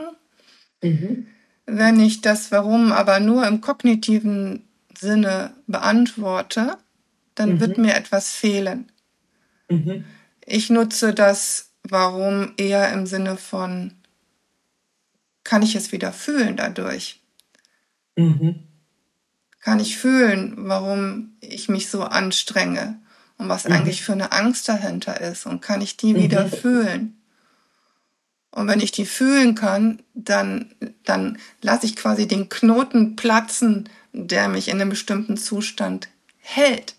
Mhm. 0.82 1.28
Wenn 1.66 2.00
ich 2.00 2.22
das 2.22 2.54
Warum 2.54 2.94
aber 2.94 3.20
nur 3.20 3.46
im 3.48 3.60
kognitiven 3.60 4.66
Sinne 4.98 5.54
beantworte, 5.68 6.78
dann 7.36 7.56
mhm. 7.56 7.60
wird 7.60 7.78
mir 7.78 7.96
etwas 7.96 8.32
fehlen. 8.32 8.90
Mhm. 9.68 10.06
Ich 10.46 10.70
nutze 10.70 11.14
das 11.14 11.72
Warum 11.84 12.54
eher 12.56 12.94
im 12.94 13.08
Sinne 13.08 13.36
von, 13.36 13.94
kann 15.46 15.62
ich 15.62 15.76
es 15.76 15.94
wieder 15.94 16.12
fühlen 16.12 16.58
dadurch? 16.58 17.22
Mhm. 18.18 18.64
Kann 19.62 19.80
ich 19.80 19.98
fühlen, 19.98 20.54
warum 20.58 21.38
ich 21.40 21.70
mich 21.70 21.90
so 21.90 22.04
anstrenge 22.04 23.00
und 23.38 23.48
was 23.48 23.64
mhm. 23.64 23.72
eigentlich 23.72 24.04
für 24.04 24.12
eine 24.12 24.34
Angst 24.34 24.68
dahinter 24.68 25.22
ist 25.22 25.46
und 25.46 25.62
kann 25.62 25.80
ich 25.80 25.96
die 25.96 26.14
mhm. 26.14 26.18
wieder 26.18 26.50
fühlen? 26.50 27.22
Und 28.52 28.68
wenn 28.68 28.80
ich 28.80 28.92
die 28.92 29.06
fühlen 29.06 29.54
kann, 29.54 30.02
dann, 30.14 30.74
dann 31.04 31.38
lasse 31.62 31.86
ich 31.86 31.96
quasi 31.96 32.28
den 32.28 32.50
Knoten 32.50 33.16
platzen, 33.16 33.90
der 34.14 34.48
mich 34.48 34.70
in 34.70 34.80
einem 34.80 34.90
bestimmten 34.90 35.38
Zustand 35.38 36.08
hält. 36.38 36.96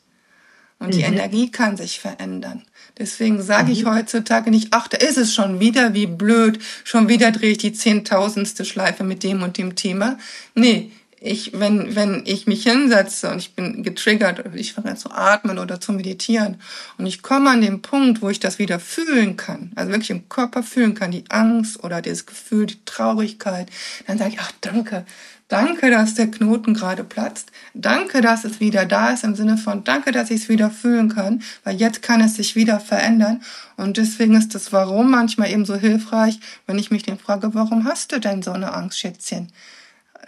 Und 0.78 0.92
die 0.92 0.98
mhm. 0.98 1.14
Energie 1.14 1.50
kann 1.50 1.76
sich 1.76 1.98
verändern. 1.98 2.64
Deswegen 2.98 3.42
sage 3.42 3.72
ich 3.72 3.84
mhm. 3.84 3.94
heutzutage 3.94 4.50
nicht, 4.50 4.68
ach, 4.70 4.88
da 4.88 4.96
ist 4.96 5.18
es 5.18 5.34
schon 5.34 5.60
wieder, 5.60 5.92
wie 5.92 6.06
blöd, 6.06 6.58
schon 6.84 7.08
wieder 7.08 7.30
drehe 7.30 7.52
ich 7.52 7.58
die 7.58 7.72
zehntausendste 7.72 8.64
Schleife 8.64 9.04
mit 9.04 9.22
dem 9.22 9.42
und 9.42 9.58
dem 9.58 9.74
Thema. 9.74 10.18
Nee, 10.54 10.90
ich, 11.20 11.58
wenn, 11.58 11.94
wenn 11.96 12.22
ich 12.26 12.46
mich 12.46 12.62
hinsetze 12.64 13.30
und 13.30 13.38
ich 13.38 13.54
bin 13.54 13.82
getriggert, 13.82 14.44
ich 14.54 14.74
fange 14.74 14.90
an 14.90 14.96
zu 14.96 15.10
atmen 15.10 15.58
oder 15.58 15.80
zu 15.80 15.92
meditieren 15.92 16.60
und 16.98 17.06
ich 17.06 17.22
komme 17.22 17.50
an 17.50 17.62
den 17.62 17.82
Punkt, 17.82 18.22
wo 18.22 18.28
ich 18.28 18.40
das 18.40 18.58
wieder 18.58 18.78
fühlen 18.78 19.36
kann, 19.36 19.72
also 19.76 19.90
wirklich 19.90 20.10
im 20.10 20.28
Körper 20.28 20.62
fühlen 20.62 20.94
kann, 20.94 21.10
die 21.10 21.24
Angst 21.28 21.82
oder 21.82 22.02
das 22.02 22.26
Gefühl, 22.26 22.66
die 22.66 22.84
Traurigkeit, 22.84 23.68
dann 24.06 24.18
sage 24.18 24.34
ich, 24.34 24.40
ach 24.40 24.52
danke, 24.60 25.06
Danke, 25.48 25.90
dass 25.92 26.14
der 26.14 26.28
Knoten 26.28 26.74
gerade 26.74 27.04
platzt. 27.04 27.52
Danke, 27.72 28.20
dass 28.20 28.44
es 28.44 28.58
wieder 28.58 28.84
da 28.84 29.10
ist 29.10 29.22
im 29.22 29.36
Sinne 29.36 29.56
von 29.56 29.84
danke, 29.84 30.10
dass 30.10 30.30
ich 30.30 30.42
es 30.42 30.48
wieder 30.48 30.70
fühlen 30.70 31.08
kann, 31.08 31.42
weil 31.62 31.76
jetzt 31.76 32.02
kann 32.02 32.20
es 32.20 32.34
sich 32.34 32.56
wieder 32.56 32.80
verändern. 32.80 33.42
Und 33.76 33.96
deswegen 33.96 34.34
ist 34.34 34.56
das 34.56 34.72
Warum 34.72 35.10
manchmal 35.10 35.50
eben 35.52 35.64
so 35.64 35.76
hilfreich, 35.76 36.40
wenn 36.66 36.78
ich 36.78 36.90
mich 36.90 37.04
den 37.04 37.18
frage, 37.18 37.54
warum 37.54 37.84
hast 37.84 38.10
du 38.10 38.18
denn 38.18 38.42
so 38.42 38.50
eine 38.50 38.74
Angst, 38.74 38.98
Schätzchen? 38.98 39.52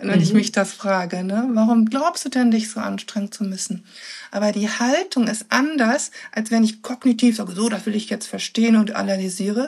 Wenn 0.00 0.18
mhm. 0.18 0.22
ich 0.22 0.32
mich 0.32 0.52
das 0.52 0.72
frage, 0.72 1.24
ne? 1.24 1.48
Warum 1.54 1.86
glaubst 1.86 2.24
du 2.24 2.28
denn, 2.28 2.52
dich 2.52 2.70
so 2.70 2.78
anstrengen 2.78 3.32
zu 3.32 3.42
müssen? 3.42 3.84
Aber 4.30 4.52
die 4.52 4.68
Haltung 4.68 5.26
ist 5.26 5.46
anders, 5.48 6.12
als 6.30 6.52
wenn 6.52 6.62
ich 6.62 6.82
kognitiv 6.82 7.36
sage, 7.36 7.52
so, 7.52 7.68
das 7.68 7.84
will 7.86 7.96
ich 7.96 8.08
jetzt 8.08 8.28
verstehen 8.28 8.76
und 8.76 8.94
analysiere, 8.94 9.66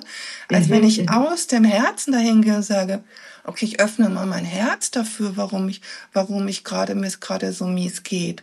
als 0.48 0.68
mhm. 0.68 0.70
wenn 0.70 0.84
ich 0.84 1.10
aus 1.10 1.48
dem 1.48 1.64
Herzen 1.64 2.12
dahin 2.12 2.42
gehe 2.42 2.54
und 2.54 2.62
sage, 2.62 3.02
okay, 3.44 3.64
ich 3.64 3.80
öffne 3.80 4.08
mal 4.08 4.26
mein 4.26 4.44
Herz 4.44 4.90
dafür, 4.90 5.36
warum 5.36 5.68
ich, 5.68 5.80
warum 6.12 6.48
ich 6.48 6.64
gerade, 6.64 6.94
mir 6.94 7.06
es 7.06 7.20
gerade 7.20 7.52
so 7.52 7.66
mies 7.66 8.02
geht. 8.02 8.42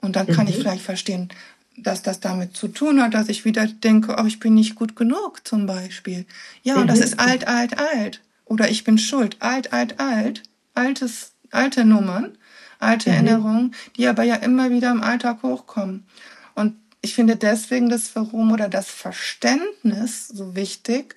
Und 0.00 0.16
dann 0.16 0.26
kann 0.26 0.44
mhm. 0.44 0.50
ich 0.50 0.56
vielleicht 0.56 0.84
verstehen, 0.84 1.30
dass 1.76 2.02
das 2.02 2.20
damit 2.20 2.56
zu 2.56 2.68
tun 2.68 3.02
hat, 3.02 3.14
dass 3.14 3.28
ich 3.28 3.44
wieder 3.44 3.66
denke, 3.66 4.16
oh, 4.18 4.24
ich 4.26 4.40
bin 4.40 4.54
nicht 4.54 4.74
gut 4.74 4.96
genug, 4.96 5.46
zum 5.46 5.66
Beispiel. 5.66 6.26
Ja, 6.62 6.78
mhm. 6.78 6.86
das 6.86 7.00
ist 7.00 7.18
alt, 7.18 7.46
alt, 7.46 7.78
alt. 7.78 8.22
Oder 8.44 8.70
ich 8.70 8.84
bin 8.84 8.98
schuld. 8.98 9.36
Alt, 9.40 9.72
alt, 9.72 10.00
alt. 10.00 10.42
Altes, 10.74 11.32
alte 11.50 11.84
Nummern, 11.84 12.36
alte 12.78 13.10
mhm. 13.10 13.14
Erinnerungen, 13.16 13.74
die 13.96 14.06
aber 14.06 14.22
ja 14.22 14.36
immer 14.36 14.70
wieder 14.70 14.90
im 14.90 15.02
Alltag 15.02 15.42
hochkommen. 15.42 16.06
Und 16.54 16.76
ich 17.00 17.14
finde 17.14 17.36
deswegen 17.36 17.88
das 17.88 18.14
Warum 18.14 18.52
oder 18.52 18.68
das 18.68 18.88
Verständnis 18.88 20.28
so 20.28 20.54
wichtig, 20.54 21.16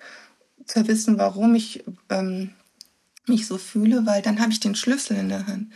zu 0.66 0.88
wissen, 0.88 1.18
warum 1.18 1.56
ich 1.56 1.84
ähm, 2.10 2.52
mich 3.28 3.48
so 3.48 3.58
fühle, 3.58 4.06
weil 4.06 4.22
dann 4.22 4.40
habe 4.40 4.52
ich 4.52 4.60
den 4.60 4.76
Schlüssel 4.76 5.18
in 5.18 5.30
der 5.30 5.48
Hand. 5.48 5.68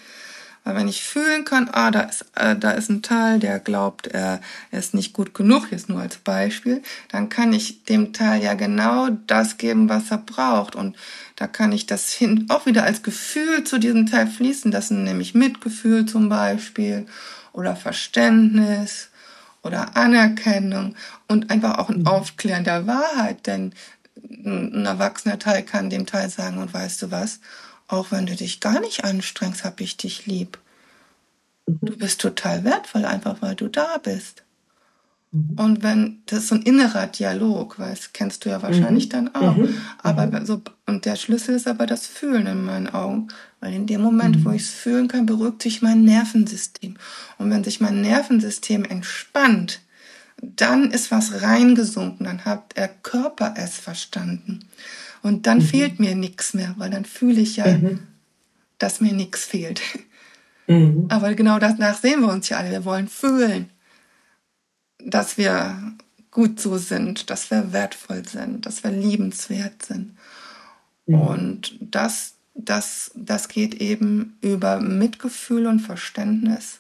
Weil 0.64 0.76
wenn 0.76 0.88
ich 0.88 1.04
fühlen 1.04 1.44
kann, 1.44 1.70
ah, 1.72 1.92
da 1.92 2.02
ist, 2.02 2.26
äh, 2.36 2.56
da 2.56 2.72
ist 2.72 2.90
ein 2.90 3.02
Teil, 3.02 3.40
der 3.40 3.60
glaubt, 3.60 4.08
er, 4.08 4.40
er 4.72 4.80
ist 4.80 4.94
nicht 4.94 5.12
gut 5.12 5.34
genug, 5.34 5.72
jetzt 5.72 5.90
nur 5.90 6.00
als 6.00 6.18
Beispiel, 6.18 6.82
dann 7.10 7.28
kann 7.28 7.52
ich 7.52 7.84
dem 7.84 8.14
Teil 8.14 8.42
ja 8.42 8.54
genau 8.54 9.10
das 9.28 9.58
geben, 9.58 9.90
was 9.90 10.10
er 10.10 10.20
braucht. 10.20 10.76
Und 10.76 10.96
da 11.36 11.48
kann 11.48 11.74
ich 11.74 11.86
das 11.86 12.14
hin, 12.14 12.46
auch 12.48 12.66
wieder 12.66 12.84
als 12.84 13.04
Gefühl 13.04 13.66
zu 13.66 13.78
diesem 13.78 14.06
Teil 14.06 14.28
fließen. 14.28 14.72
Das 14.72 14.88
sind 14.88 15.04
nämlich 15.04 15.34
Mitgefühl 15.34 16.06
zum 16.06 16.30
Beispiel 16.30 17.08
oder 17.52 17.76
Verständnis 17.76 19.10
oder 19.64 19.98
Anerkennung 19.98 20.96
und 21.28 21.50
einfach 21.50 21.78
auch 21.78 21.90
ein 21.90 22.02
mhm. 22.02 22.08
Aufklären 22.08 22.64
der 22.64 22.88
Wahrheit. 22.88 23.48
Denn 23.48 23.74
ein 24.46 24.86
erwachsener 24.86 25.40
Teil 25.40 25.64
kann 25.64 25.90
dem 25.90 26.06
Teil 26.06 26.30
sagen, 26.30 26.58
und 26.58 26.74
weißt 26.74 27.02
du 27.02 27.12
was, 27.12 27.40
auch 27.88 28.12
wenn 28.12 28.26
du 28.26 28.36
dich 28.36 28.60
gar 28.60 28.80
nicht 28.80 29.04
anstrengst, 29.04 29.64
hab 29.64 29.82
ich 29.82 29.98
dich 29.98 30.26
lieb. 30.26 30.58
Du 31.66 31.96
bist 31.98 32.20
total 32.22 32.64
wertvoll, 32.64 33.06
einfach 33.06 33.42
weil 33.42 33.56
du 33.56 33.68
da 33.68 33.98
bist. 33.98 34.44
Mhm. 35.32 35.60
Und 35.60 35.84
wenn, 35.84 36.22
das 36.26 36.40
ist 36.40 36.48
so 36.50 36.56
ein 36.56 36.62
innerer 36.62 37.08
Dialog, 37.08 37.80
weißt, 37.80 38.14
kennst 38.14 38.46
du 38.46 38.50
ja 38.50 38.62
wahrscheinlich 38.62 39.06
mhm. 39.06 39.10
dann 39.10 39.36
auch. 39.36 39.56
Mhm. 39.56 39.76
Aber 40.02 40.28
mhm. 40.28 40.46
so, 40.46 40.62
und 40.86 41.06
der 41.06 41.16
Schlüssel 41.16 41.56
ist 41.56 41.68
aber 41.68 41.86
das 41.86 42.08
Fühlen 42.08 42.48
in 42.48 42.64
meinen 42.64 42.90
Augen. 42.90 43.28
Weil 43.60 43.74
in 43.74 43.88
dem 43.88 44.02
Moment, 44.02 44.44
wo 44.44 44.50
mhm. 44.50 44.56
ich 44.56 44.64
es 44.64 44.72
fühlen 44.72 45.08
kann, 45.08 45.26
beruhigt 45.26 45.62
sich 45.62 45.82
mein 45.82 46.04
Nervensystem. 46.04 46.96
Und 47.38 47.50
wenn 47.50 47.64
sich 47.64 47.82
mein 47.82 48.02
Nervensystem 48.02 48.86
entspannt, 48.86 49.82
dann 50.44 50.92
ist 50.92 51.12
was 51.12 51.42
reingesunken, 51.42 52.26
dann 52.26 52.46
hat 52.46 52.76
der 52.76 52.90
Körper 52.90 53.54
es 53.58 53.78
verstanden. 53.78 54.68
Und 55.22 55.48
dann 55.48 55.60
mhm. 55.60 55.64
fehlt 55.64 56.00
mir 56.00 56.16
nichts 56.16 56.54
mehr, 56.54 56.76
weil 56.78 56.90
dann 56.90 57.06
fühle 57.06 57.40
ich 57.40 57.56
ja, 57.58 57.68
mhm. 57.68 58.00
dass 58.78 59.00
mir 59.00 59.14
nichts 59.14 59.46
fehlt. 59.46 59.82
Mhm. 60.68 61.08
Aber 61.10 61.34
genau 61.34 61.60
danach 61.60 61.98
sehen 61.98 62.22
wir 62.22 62.30
uns 62.30 62.50
ja 62.50 62.58
alle. 62.58 62.72
Wir 62.72 62.86
wollen 62.86 63.08
fühlen, 63.08 63.70
dass 65.00 65.38
wir 65.38 65.94
gut 66.32 66.60
so 66.60 66.78
sind, 66.78 67.30
dass 67.30 67.52
wir 67.52 67.72
wertvoll 67.74 68.28
sind, 68.28 68.66
dass 68.66 68.84
wir 68.84 68.92
liebenswert 68.92 69.84
sind. 69.84 70.18
Mhm. 71.06 71.16
Und 71.16 71.78
das, 71.80 72.36
das, 72.54 73.12
das 73.16 73.48
geht 73.48 73.76
eben 73.76 74.38
über 74.42 74.80
Mitgefühl 74.80 75.68
und 75.68 75.80
Verständnis 75.80 76.80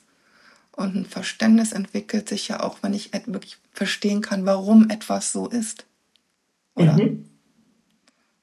und 0.75 0.95
ein 0.95 1.05
Verständnis 1.05 1.71
entwickelt 1.71 2.27
sich 2.27 2.47
ja 2.47 2.61
auch, 2.61 2.77
wenn 2.81 2.93
ich 2.93 3.11
wirklich 3.27 3.57
verstehen 3.71 4.21
kann, 4.21 4.45
warum 4.45 4.89
etwas 4.89 5.31
so 5.31 5.47
ist. 5.47 5.85
Oder? 6.75 6.93
Mhm. 6.93 7.29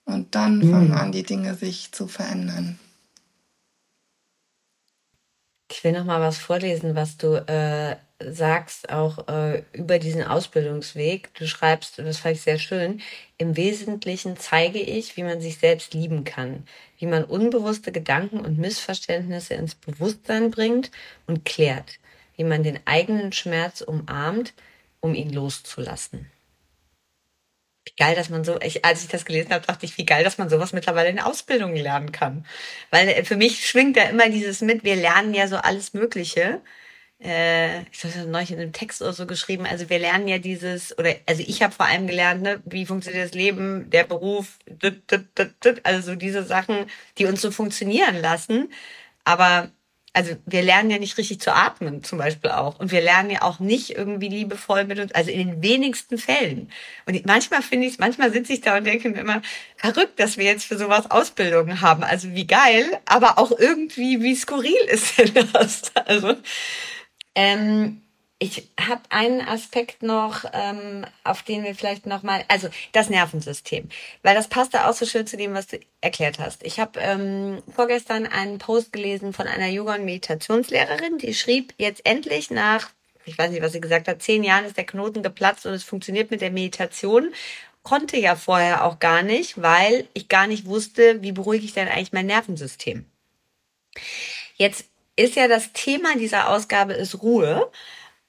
Und 0.05 0.35
dann 0.35 0.59
mhm. 0.59 0.71
fangen 0.71 0.93
an, 0.93 1.13
die 1.13 1.25
Dinge 1.25 1.55
sich 1.55 1.93
zu 1.93 2.07
verändern. 2.07 2.79
Ich 5.71 5.85
will 5.85 5.93
noch 5.93 6.05
mal 6.05 6.21
was 6.21 6.39
vorlesen, 6.39 6.97
was 6.97 7.17
du 7.17 7.35
äh, 7.47 7.97
sagst, 8.19 8.91
auch 8.91 9.29
äh, 9.29 9.63
über 9.73 10.01
diesen 10.01 10.25
Ausbildungsweg. 10.25 11.33
Du 11.35 11.47
schreibst, 11.47 11.99
und 11.99 12.07
das 12.07 12.19
fand 12.19 12.37
ich 12.37 12.43
sehr 12.43 12.59
schön, 12.59 13.01
im 13.39 13.57
Wesentlichen 13.57 14.37
zeige 14.37 14.81
ich, 14.81 15.17
wie 15.17 15.23
man 15.23 15.41
sich 15.41 15.59
selbst 15.59 15.95
lieben 15.95 16.25
kann, 16.25 16.65
wie 16.99 17.07
man 17.07 17.25
unbewusste 17.25 17.93
Gedanken 17.93 18.41
und 18.41 18.59
Missverständnisse 18.59 19.55
ins 19.55 19.77
Bewusstsein 19.77 20.51
bringt 20.51 20.91
und 21.27 21.45
klärt 21.45 22.00
wie 22.41 22.45
man 22.45 22.63
den 22.63 22.81
eigenen 22.87 23.33
Schmerz 23.33 23.83
umarmt, 23.83 24.55
um 25.01 25.15
ihn 25.15 25.31
loszulassen. 25.31 26.33
Wie 27.85 27.93
geil, 27.99 28.17
dass 28.17 28.31
man 28.31 28.45
so, 28.45 28.59
ich, 28.63 28.83
als 28.83 29.03
ich 29.03 29.11
das 29.11 29.27
gelesen 29.27 29.53
habe, 29.53 29.67
dachte 29.67 29.85
ich, 29.85 29.99
wie 29.99 30.07
geil, 30.07 30.25
dass 30.25 30.39
man 30.39 30.49
sowas 30.49 30.73
mittlerweile 30.73 31.11
in 31.11 31.21
Ausbildungen 31.21 31.77
lernen 31.77 32.13
kann. 32.13 32.47
Weil 32.91 33.09
äh, 33.09 33.25
für 33.25 33.37
mich 33.37 33.67
schwingt 33.67 33.99
da 33.99 34.05
immer 34.05 34.31
dieses 34.31 34.63
mit, 34.63 34.85
wir 34.85 34.97
lernen 34.97 35.35
ja 35.35 35.49
so 35.49 35.57
alles 35.57 35.93
Mögliche. 35.93 36.63
Äh, 37.23 37.83
ich 37.93 38.05
habe 38.05 38.15
das 38.15 38.25
neulich 38.25 38.53
in 38.53 38.59
einem 38.59 38.73
Text 38.73 39.03
oder 39.03 39.13
so 39.13 39.27
geschrieben, 39.27 39.67
also 39.67 39.91
wir 39.91 39.99
lernen 39.99 40.27
ja 40.27 40.39
dieses, 40.39 40.99
oder 40.99 41.15
also 41.27 41.45
ich 41.47 41.63
habe 41.63 41.75
vor 41.75 41.85
allem 41.85 42.07
gelernt, 42.07 42.41
ne, 42.41 42.63
wie 42.65 42.87
funktioniert 42.87 43.27
das 43.27 43.35
Leben, 43.35 43.91
der 43.91 44.05
Beruf, 44.05 44.59
also 45.83 46.01
so 46.01 46.15
diese 46.15 46.43
Sachen, 46.45 46.87
die 47.19 47.27
uns 47.27 47.43
so 47.43 47.51
funktionieren 47.51 48.17
lassen. 48.19 48.73
Aber 49.25 49.73
also 50.13 50.37
wir 50.45 50.63
lernen 50.63 50.91
ja 50.91 50.99
nicht 50.99 51.17
richtig 51.19 51.41
zu 51.41 51.55
atmen 51.55 52.03
zum 52.03 52.19
Beispiel 52.19 52.51
auch. 52.51 52.81
Und 52.81 52.91
wir 52.91 53.01
lernen 53.01 53.31
ja 53.31 53.43
auch 53.43 53.61
nicht 53.61 53.91
irgendwie 53.91 54.29
liebevoll 54.29 54.85
mit 54.85 54.99
uns, 54.99 55.13
also 55.13 55.31
in 55.31 55.49
den 55.49 55.63
wenigsten 55.63 56.19
Fällen. 56.19 56.71
Und 57.07 57.25
manchmal 57.27 57.63
finde 57.63 57.87
ich, 57.87 57.99
manchmal 57.99 58.33
sitze 58.33 58.53
ich 58.53 58.61
da 58.61 58.77
und 58.77 58.85
denke 58.85 59.09
mir 59.11 59.21
immer, 59.21 59.41
verrückt, 59.77 60.19
dass 60.19 60.37
wir 60.37 60.45
jetzt 60.45 60.65
für 60.65 60.79
sowas 60.79 61.11
Ausbildungen 61.11 61.81
haben. 61.81 62.03
Also 62.03 62.35
wie 62.35 62.47
geil, 62.47 62.85
aber 63.05 63.39
auch 63.39 63.53
irgendwie, 63.57 64.21
wie 64.21 64.35
skurril 64.35 64.85
ist 64.89 65.19
denn 65.19 65.49
das? 65.53 65.93
Also, 66.07 66.35
ähm, 67.37 68.03
ich 68.43 68.71
habe 68.81 69.03
einen 69.11 69.43
Aspekt 69.43 70.03
noch, 70.03 70.45
ähm, 70.55 71.05
auf 71.25 71.43
den 71.43 71.63
wir 71.63 71.75
vielleicht 71.75 72.07
noch 72.07 72.23
mal, 72.23 72.43
also 72.49 72.71
das 72.93 73.11
Nervensystem, 73.11 73.91
weil 74.23 74.35
das 74.35 74.49
passt 74.49 74.73
da 74.73 74.89
auch 74.89 74.95
so 74.95 75.05
schön 75.05 75.27
zu 75.27 75.37
dem, 75.37 75.53
was 75.53 75.67
du 75.67 75.79
erklärt 76.01 76.39
hast. 76.39 76.65
Ich 76.65 76.81
habe 76.81 76.99
ähm, 77.01 77.63
vorgestern 77.71 78.27
einen 78.27 78.57
Post 78.57 78.95
gelesen 78.95 79.35
von 79.35 79.47
einer 79.47 79.69
Yoga- 79.69 79.97
und 79.97 80.07
Meditationslehrerin, 80.07 81.19
die 81.19 81.35
schrieb 81.35 81.75
jetzt 81.77 82.07
endlich 82.07 82.51
nach, 82.51 82.89
ich 83.27 83.37
weiß 83.37 83.51
nicht, 83.51 83.63
was 83.63 83.73
sie 83.73 83.81
gesagt 83.83 84.09
hat, 84.09 84.23
zehn 84.23 84.43
Jahren 84.43 84.65
ist 84.65 84.79
der 84.79 84.87
Knoten 84.87 85.23
geplatzt 85.23 85.67
und 85.67 85.75
es 85.75 85.85
funktioniert 85.85 86.31
mit 86.31 86.41
der 86.41 86.51
Meditation. 86.51 87.35
Konnte 87.83 88.17
ja 88.17 88.37
vorher 88.37 88.87
auch 88.87 89.01
gar 89.01 89.23
nicht, 89.23 89.61
weil 89.61 90.09
ich 90.15 90.29
gar 90.29 90.47
nicht 90.47 90.65
wusste, 90.65 91.23
wie 91.23 91.33
beruhige 91.33 91.67
ich 91.67 91.75
denn 91.75 91.89
eigentlich 91.89 92.15
mein 92.15 92.27
Nervensystem. 92.27 93.05
Jetzt 94.57 94.87
ist 95.17 95.37
ja 95.37 95.47
das 95.47 95.73
Thema 95.75 96.17
dieser 96.17 96.49
Ausgabe 96.49 96.95
ist 96.95 97.23
Ruhe. 97.23 97.71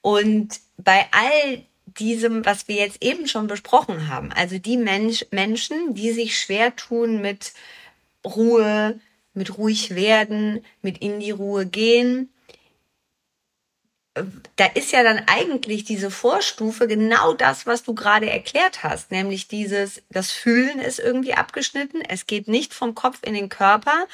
Und 0.02 0.60
bei 0.76 1.06
all 1.12 1.64
diesem, 1.86 2.44
was 2.44 2.68
wir 2.68 2.76
jetzt 2.76 3.02
eben 3.02 3.26
schon 3.26 3.46
besprochen 3.46 4.08
haben, 4.08 4.32
also 4.32 4.58
die 4.58 4.76
Mensch, 4.76 5.24
Menschen, 5.30 5.94
die 5.94 6.12
sich 6.12 6.38
schwer 6.38 6.76
tun 6.76 7.20
mit 7.20 7.52
Ruhe, 8.24 9.00
mit 9.34 9.56
ruhig 9.58 9.94
werden, 9.94 10.64
mit 10.82 10.98
in 10.98 11.20
die 11.20 11.30
Ruhe 11.30 11.66
gehen, 11.66 12.32
da 14.56 14.66
ist 14.74 14.92
ja 14.92 15.02
dann 15.02 15.22
eigentlich 15.26 15.84
diese 15.84 16.10
Vorstufe 16.10 16.86
genau 16.86 17.32
das, 17.32 17.66
was 17.66 17.82
du 17.82 17.94
gerade 17.94 18.28
erklärt 18.28 18.82
hast, 18.82 19.10
nämlich 19.10 19.48
dieses, 19.48 20.02
das 20.10 20.30
Fühlen 20.30 20.80
ist 20.80 20.98
irgendwie 20.98 21.32
abgeschnitten, 21.32 22.02
es 22.02 22.26
geht 22.26 22.46
nicht 22.46 22.74
vom 22.74 22.94
Kopf 22.94 23.20
in 23.22 23.32
den 23.32 23.48
Körper 23.48 24.06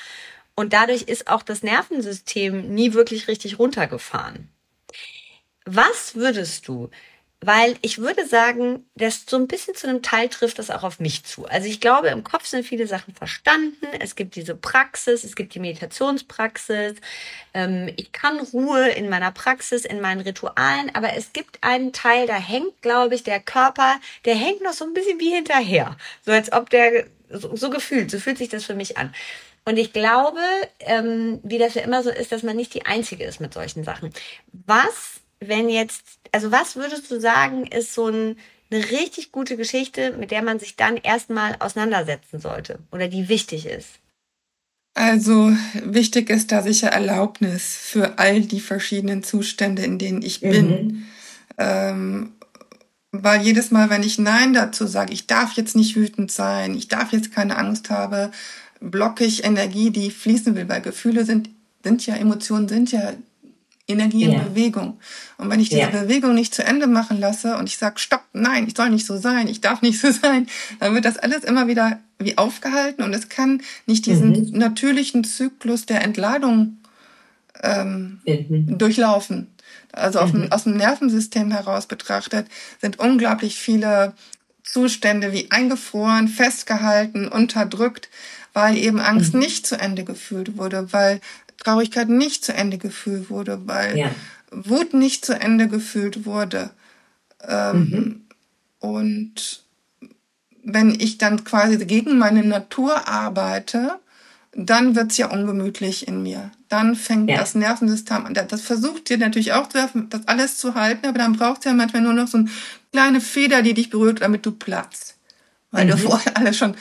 und 0.54 0.72
dadurch 0.72 1.02
ist 1.02 1.28
auch 1.28 1.42
das 1.42 1.64
Nervensystem 1.64 2.72
nie 2.72 2.92
wirklich 2.92 3.26
richtig 3.26 3.58
runtergefahren. 3.58 4.48
Was 5.68 6.14
würdest 6.14 6.66
du 6.68 6.90
weil 7.40 7.76
ich 7.82 7.98
würde 7.98 8.26
sagen, 8.26 8.84
dass 8.96 9.24
so 9.28 9.36
ein 9.36 9.46
bisschen 9.46 9.74
zu 9.76 9.88
einem 9.88 10.02
Teil 10.02 10.28
trifft 10.28 10.58
das 10.58 10.70
auch 10.70 10.82
auf 10.82 10.98
mich 10.98 11.24
zu. 11.24 11.46
Also 11.46 11.68
ich 11.68 11.80
glaube, 11.80 12.08
im 12.08 12.24
Kopf 12.24 12.46
sind 12.46 12.66
viele 12.66 12.88
Sachen 12.88 13.14
verstanden. 13.14 13.86
Es 14.00 14.16
gibt 14.16 14.34
diese 14.34 14.56
Praxis, 14.56 15.22
es 15.22 15.36
gibt 15.36 15.54
die 15.54 15.60
Meditationspraxis. 15.60 16.96
Ähm, 17.54 17.92
ich 17.96 18.10
kann 18.10 18.40
Ruhe 18.40 18.88
in 18.88 19.08
meiner 19.08 19.30
Praxis, 19.30 19.84
in 19.84 20.00
meinen 20.00 20.20
Ritualen, 20.20 20.92
aber 20.94 21.14
es 21.14 21.32
gibt 21.32 21.58
einen 21.62 21.92
Teil, 21.92 22.26
da 22.26 22.34
hängt, 22.34 22.82
glaube 22.82 23.14
ich, 23.14 23.22
der 23.22 23.38
Körper, 23.38 24.00
der 24.24 24.34
hängt 24.34 24.62
noch 24.62 24.72
so 24.72 24.84
ein 24.84 24.94
bisschen 24.94 25.20
wie 25.20 25.30
hinterher. 25.30 25.96
So 26.22 26.32
als 26.32 26.52
ob 26.52 26.70
der, 26.70 27.06
so, 27.30 27.54
so 27.54 27.70
gefühlt, 27.70 28.10
so 28.10 28.18
fühlt 28.18 28.38
sich 28.38 28.48
das 28.48 28.64
für 28.64 28.74
mich 28.74 28.98
an. 28.98 29.14
Und 29.64 29.76
ich 29.76 29.92
glaube, 29.92 30.40
ähm, 30.80 31.38
wie 31.44 31.58
das 31.58 31.74
ja 31.74 31.82
immer 31.82 32.02
so 32.02 32.10
ist, 32.10 32.32
dass 32.32 32.42
man 32.42 32.56
nicht 32.56 32.74
die 32.74 32.86
Einzige 32.86 33.24
ist 33.24 33.38
mit 33.38 33.54
solchen 33.54 33.84
Sachen. 33.84 34.12
Was 34.66 35.20
wenn 35.40 35.68
jetzt, 35.68 36.02
also 36.32 36.52
was 36.52 36.76
würdest 36.76 37.10
du 37.10 37.20
sagen, 37.20 37.66
ist 37.66 37.94
so 37.94 38.08
ein, 38.08 38.36
eine 38.70 38.90
richtig 38.90 39.32
gute 39.32 39.56
Geschichte, 39.56 40.12
mit 40.12 40.30
der 40.30 40.42
man 40.42 40.58
sich 40.58 40.76
dann 40.76 40.96
erstmal 40.96 41.56
auseinandersetzen 41.58 42.40
sollte 42.40 42.80
oder 42.92 43.08
die 43.08 43.28
wichtig 43.28 43.66
ist? 43.66 43.88
Also 44.94 45.52
wichtig 45.84 46.28
ist 46.28 46.50
da 46.50 46.60
sicher 46.60 46.88
Erlaubnis 46.88 47.76
für 47.76 48.18
all 48.18 48.40
die 48.40 48.60
verschiedenen 48.60 49.22
Zustände, 49.22 49.82
in 49.82 49.98
denen 49.98 50.22
ich 50.22 50.42
mhm. 50.42 50.50
bin. 50.50 51.06
Ähm, 51.56 52.32
weil 53.12 53.40
jedes 53.42 53.70
Mal, 53.70 53.90
wenn 53.90 54.02
ich 54.02 54.18
Nein 54.18 54.52
dazu 54.52 54.86
sage, 54.86 55.12
ich 55.12 55.26
darf 55.26 55.52
jetzt 55.52 55.76
nicht 55.76 55.96
wütend 55.96 56.30
sein, 56.30 56.74
ich 56.74 56.88
darf 56.88 57.12
jetzt 57.12 57.32
keine 57.32 57.56
Angst 57.56 57.90
haben, 57.90 58.32
blocke 58.80 59.24
ich 59.24 59.44
Energie, 59.44 59.90
die 59.90 60.10
fließen 60.10 60.54
will, 60.54 60.68
weil 60.68 60.82
Gefühle 60.82 61.24
sind, 61.24 61.48
sind 61.82 62.04
ja, 62.04 62.16
Emotionen 62.16 62.68
sind 62.68 62.92
ja 62.92 63.12
Energie 63.88 64.24
in 64.24 64.32
ja. 64.32 64.40
Bewegung. 64.40 64.98
Und 65.38 65.50
wenn 65.50 65.60
ich 65.60 65.70
diese 65.70 65.80
ja. 65.80 65.88
Bewegung 65.88 66.34
nicht 66.34 66.54
zu 66.54 66.64
Ende 66.64 66.86
machen 66.86 67.18
lasse 67.18 67.56
und 67.56 67.68
ich 67.68 67.78
sage, 67.78 67.98
stopp, 67.98 68.22
nein, 68.32 68.66
ich 68.68 68.76
soll 68.76 68.90
nicht 68.90 69.06
so 69.06 69.16
sein, 69.16 69.48
ich 69.48 69.60
darf 69.60 69.82
nicht 69.82 70.00
so 70.00 70.12
sein, 70.22 70.46
dann 70.78 70.94
wird 70.94 71.04
das 71.04 71.16
alles 71.16 71.44
immer 71.44 71.66
wieder 71.66 71.98
wie 72.18 72.36
aufgehalten 72.36 73.02
und 73.02 73.14
es 73.14 73.28
kann 73.28 73.62
nicht 73.86 74.06
diesen 74.06 74.30
mhm. 74.30 74.58
natürlichen 74.58 75.24
Zyklus 75.24 75.86
der 75.86 76.02
Entladung 76.02 76.78
ähm, 77.62 78.20
mhm. 78.26 78.76
durchlaufen. 78.76 79.48
Also 79.92 80.24
mhm. 80.24 80.32
dem, 80.32 80.52
aus 80.52 80.64
dem 80.64 80.76
Nervensystem 80.76 81.50
heraus 81.50 81.86
betrachtet 81.86 82.46
sind 82.80 82.98
unglaublich 82.98 83.56
viele 83.56 84.12
Zustände 84.64 85.32
wie 85.32 85.50
eingefroren, 85.50 86.28
festgehalten, 86.28 87.26
unterdrückt, 87.26 88.10
weil 88.52 88.76
eben 88.76 89.00
Angst 89.00 89.32
mhm. 89.32 89.40
nicht 89.40 89.66
zu 89.66 89.80
Ende 89.80 90.04
gefühlt 90.04 90.58
wurde, 90.58 90.92
weil 90.92 91.20
Traurigkeit 91.58 92.08
nicht 92.08 92.44
zu 92.44 92.54
Ende 92.54 92.78
gefühlt 92.78 93.30
wurde, 93.30 93.60
weil 93.66 93.98
ja. 93.98 94.10
Wut 94.50 94.94
nicht 94.94 95.24
zu 95.24 95.38
Ende 95.38 95.68
gefühlt 95.68 96.24
wurde. 96.24 96.70
Ähm, 97.46 97.78
mhm. 97.78 98.20
Und 98.78 99.64
wenn 100.62 100.98
ich 100.98 101.18
dann 101.18 101.44
quasi 101.44 101.84
gegen 101.84 102.18
meine 102.18 102.44
Natur 102.44 103.08
arbeite, 103.08 103.98
dann 104.52 104.96
wird's 104.96 105.16
ja 105.16 105.30
ungemütlich 105.30 106.08
in 106.08 106.22
mir. 106.22 106.50
Dann 106.68 106.96
fängt 106.96 107.30
ja. 107.30 107.38
das 107.38 107.54
Nervensystem 107.54 108.26
an. 108.26 108.34
Das 108.34 108.62
versucht 108.62 109.08
dir 109.08 109.18
natürlich 109.18 109.52
auch, 109.52 109.68
das 109.68 109.92
alles 110.26 110.56
zu 110.56 110.74
halten, 110.74 111.06
aber 111.06 111.18
dann 111.18 111.34
braucht 111.34 111.60
es 111.60 111.64
ja 111.64 111.72
manchmal 111.74 112.02
nur 112.02 112.12
noch 112.12 112.28
so 112.28 112.38
eine 112.38 112.50
kleine 112.92 113.20
Feder, 113.20 113.62
die 113.62 113.74
dich 113.74 113.90
berührt, 113.90 114.22
damit 114.22 114.46
du 114.46 114.52
platzt. 114.52 115.16
Weil 115.70 115.86
mhm. 115.86 115.90
du 115.90 115.96
vorher 115.98 116.36
alles 116.36 116.56
schon 116.56 116.74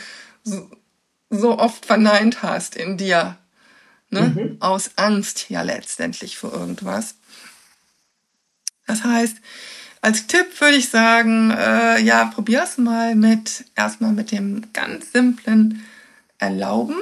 so, 0.44 0.70
so 1.30 1.60
oft 1.60 1.86
verneint 1.86 2.42
hast 2.42 2.76
in 2.76 2.98
dir 2.98 3.38
ne? 4.10 4.22
Mhm. 4.22 4.58
aus 4.60 4.92
Angst 4.96 5.50
ja 5.50 5.62
letztendlich 5.62 6.38
vor 6.38 6.54
irgendwas. 6.54 7.16
Das 8.86 9.04
heißt, 9.04 9.38
als 10.02 10.28
Tipp 10.28 10.62
würde 10.62 10.78
ich 10.78 10.90
sagen, 10.90 11.52
äh, 11.52 12.02
ja, 12.02 12.26
probier's 12.26 12.78
mal 12.78 13.16
mit 13.16 13.66
erstmal 13.76 14.14
mit 14.14 14.32
dem 14.32 14.72
ganz 14.74 15.12
simplen 15.12 15.84
Erlauben 16.38 16.96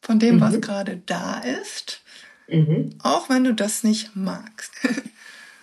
von 0.00 0.18
dem, 0.18 0.36
mhm. 0.36 0.40
was 0.40 0.60
gerade 0.60 1.02
da 1.06 1.40
ist, 1.40 2.00
mhm. 2.48 2.94
auch 3.02 3.28
wenn 3.28 3.44
du 3.44 3.54
das 3.54 3.82
nicht 3.82 4.16
magst. 4.16 4.72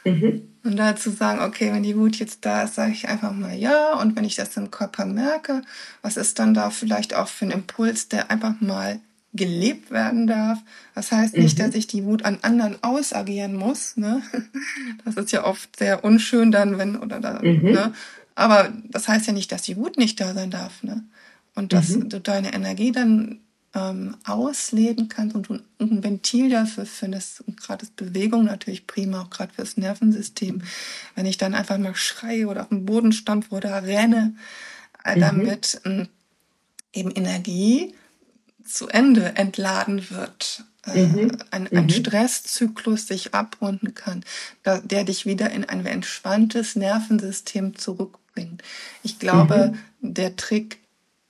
mhm. 0.06 0.44
Und 0.64 0.76
dazu 0.76 1.10
sagen, 1.10 1.40
okay, 1.42 1.72
wenn 1.72 1.84
die 1.84 1.98
Wut 1.98 2.18
jetzt 2.18 2.46
da 2.46 2.64
ist, 2.64 2.76
sage 2.76 2.92
ich 2.92 3.08
einfach 3.08 3.32
mal 3.32 3.56
ja. 3.56 3.94
Und 3.94 4.18
wenn 4.18 4.26
ich 4.26 4.36
das 4.36 4.58
im 4.58 4.70
Körper 4.70 5.06
merke, 5.06 5.62
was 6.02 6.18
ist 6.18 6.40
dann 6.40 6.54
da 6.54 6.70
vielleicht 6.72 7.14
auch 7.14 7.30
für 7.30 7.46
ein 7.46 7.52
Impuls, 7.52 8.10
der 8.10 8.30
einfach 8.30 8.60
mal 8.60 9.00
gelebt 9.38 9.92
werden 9.92 10.28
darf. 10.28 10.60
Das 10.94 11.12
heißt 11.12 11.38
nicht, 11.38 11.58
mhm. 11.58 11.64
dass 11.64 11.76
ich 11.76 11.88
die 11.88 12.04
Wut 12.04 12.26
an 12.26 12.40
anderen 12.42 12.84
ausagieren 12.84 13.56
muss. 13.56 13.96
Ne? 13.96 14.22
Das 15.06 15.16
ist 15.16 15.32
ja 15.32 15.46
oft 15.46 15.78
sehr 15.78 16.04
unschön 16.04 16.52
dann, 16.52 16.78
wenn 16.78 16.98
oder 16.98 17.20
da. 17.20 17.40
Mhm. 17.42 17.72
Ne? 17.72 17.94
Aber 18.36 18.74
das 18.90 19.08
heißt 19.08 19.28
ja 19.28 19.34
nicht, 19.34 19.52
dass 19.52 19.62
die 19.62 19.78
Wut 19.78 19.98
nicht 19.98 20.20
da 20.20 20.34
sein 20.34 20.52
darf. 20.52 20.84
Ne? 20.84 21.04
Und 21.56 21.72
dass 21.74 21.90
mhm. 21.90 22.10
du 22.10 22.20
deine 22.20 22.54
Energie 22.54 22.92
dann 22.92 23.40
ähm, 23.74 24.16
ausleben 24.26 25.08
kannst 25.08 25.36
und 25.36 25.50
du 25.50 25.60
ein 25.80 26.04
Ventil 26.04 26.50
dafür 26.50 26.86
findest. 26.86 27.42
Und 27.42 27.60
gerade 27.62 27.84
ist 27.84 27.96
Bewegung 27.96 28.46
natürlich 28.46 28.88
prima, 28.88 29.22
auch 29.22 29.30
gerade 29.30 29.54
fürs 29.54 29.78
Nervensystem. 29.78 30.62
Wenn 31.16 31.26
ich 31.26 31.38
dann 31.38 31.54
einfach 31.54 31.78
mal 31.78 31.96
schreie 31.96 32.48
oder 32.48 32.64
auf 32.64 32.70
dem 32.70 32.86
Boden 32.86 33.12
stampfe 33.12 33.56
oder 33.56 33.84
renne, 33.84 34.36
äh, 35.04 35.16
mhm. 35.16 35.20
damit 35.20 35.82
ähm, 35.86 36.08
eben 36.94 37.12
Energie 37.12 37.94
zu 38.68 38.88
Ende 38.88 39.36
entladen 39.36 40.10
wird, 40.10 40.64
äh, 40.94 41.06
mhm. 41.06 41.38
ein, 41.52 41.68
ein 41.68 41.86
mhm. 41.86 41.90
Stresszyklus 41.90 43.08
sich 43.08 43.34
abrunden 43.34 43.94
kann, 43.94 44.24
der 44.66 45.04
dich 45.04 45.26
wieder 45.26 45.50
in 45.52 45.66
ein 45.66 45.86
entspanntes 45.86 46.76
Nervensystem 46.76 47.78
zurückbringt. 47.78 48.64
Ich 49.04 49.20
glaube, 49.20 49.74
mhm. 50.02 50.14
der 50.14 50.36
Trick, 50.36 50.80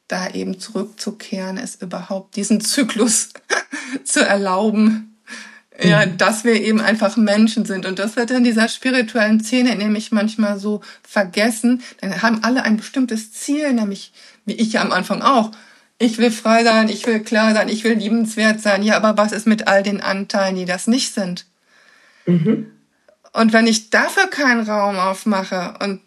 da 0.08 0.30
eben 0.30 0.60
zurückzukehren, 0.60 1.58
ist 1.58 1.82
überhaupt 1.82 2.36
diesen 2.36 2.62
Zyklus 2.62 3.30
zu 4.04 4.26
erlauben. 4.26 5.14
Ja, 5.80 6.08
mhm. 6.08 6.18
dass 6.18 6.44
wir 6.44 6.60
eben 6.60 6.82
einfach 6.82 7.18
Menschen 7.18 7.66
sind. 7.66 7.86
Und 7.86 8.00
das 8.00 8.16
wird 8.16 8.32
in 8.32 8.44
dieser 8.44 8.68
spirituellen 8.68 9.44
Szene 9.44 9.76
nämlich 9.76 10.12
manchmal 10.12 10.60
so 10.60 10.82
vergessen. 11.04 11.84
Dann 12.02 12.24
haben 12.24 12.44
alle 12.44 12.64
ein 12.64 12.78
bestimmtes 12.78 13.32
Ziel, 13.32 13.74
nämlich, 13.74 14.12
wie 14.46 14.54
ich 14.54 14.74
ja 14.74 14.82
am 14.82 14.92
Anfang 14.92 15.22
auch, 15.22 15.52
ich 16.00 16.18
will 16.18 16.32
frei 16.32 16.64
sein, 16.64 16.90
ich 16.90 17.06
will 17.08 17.22
klar 17.22 17.54
sein, 17.54 17.70
ich 17.70 17.84
will 17.84 17.94
liebenswert 17.94 18.62
sein. 18.62 18.84
Ja, 18.84 18.98
aber 18.98 19.18
was 19.18 19.32
ist 19.32 19.48
mit 19.48 19.68
all 19.68 19.84
den 19.84 20.02
Anteilen, 20.02 20.56
die 20.56 20.66
das 20.66 20.88
nicht 20.88 21.14
sind? 21.14 21.46
Mhm. 22.26 22.72
Und 23.34 23.54
wenn 23.54 23.68
ich 23.68 23.90
dafür 23.90 24.28
keinen 24.28 24.68
Raum 24.68 24.98
aufmache 24.98 25.76
und 25.84 26.02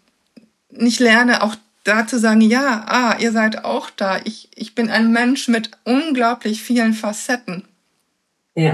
nicht 0.71 1.01
lerne, 1.01 1.43
auch 1.43 1.57
da 1.85 2.07
zu 2.07 2.19
sagen, 2.19 2.41
ja, 2.41 2.85
ah, 2.87 3.17
ihr 3.19 3.33
seid 3.33 3.65
auch 3.65 3.91
da. 3.91 4.21
Ich, 4.25 4.49
ich 4.55 4.75
bin 4.75 4.91
ein 4.91 5.13
Mensch 5.13 5.49
mit 5.49 5.71
unglaublich 5.85 6.63
vielen 6.63 6.93
Facetten. 6.93 7.65
Ja. 8.55 8.73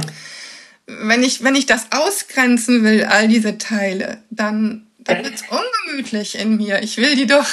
Wenn 0.87 1.23
ich, 1.23 1.43
wenn 1.43 1.55
ich 1.55 1.67
das 1.67 1.87
ausgrenzen 1.93 2.85
will, 2.85 3.05
all 3.05 3.29
diese 3.29 3.59
Teile, 3.59 4.23
dann, 4.31 4.87
dann 4.99 5.25
wird's 5.25 5.45
ungemütlich 5.49 6.39
in 6.39 6.57
mir. 6.57 6.83
Ich 6.83 6.97
will 6.97 7.17
die 7.17 7.27
doch, 7.27 7.47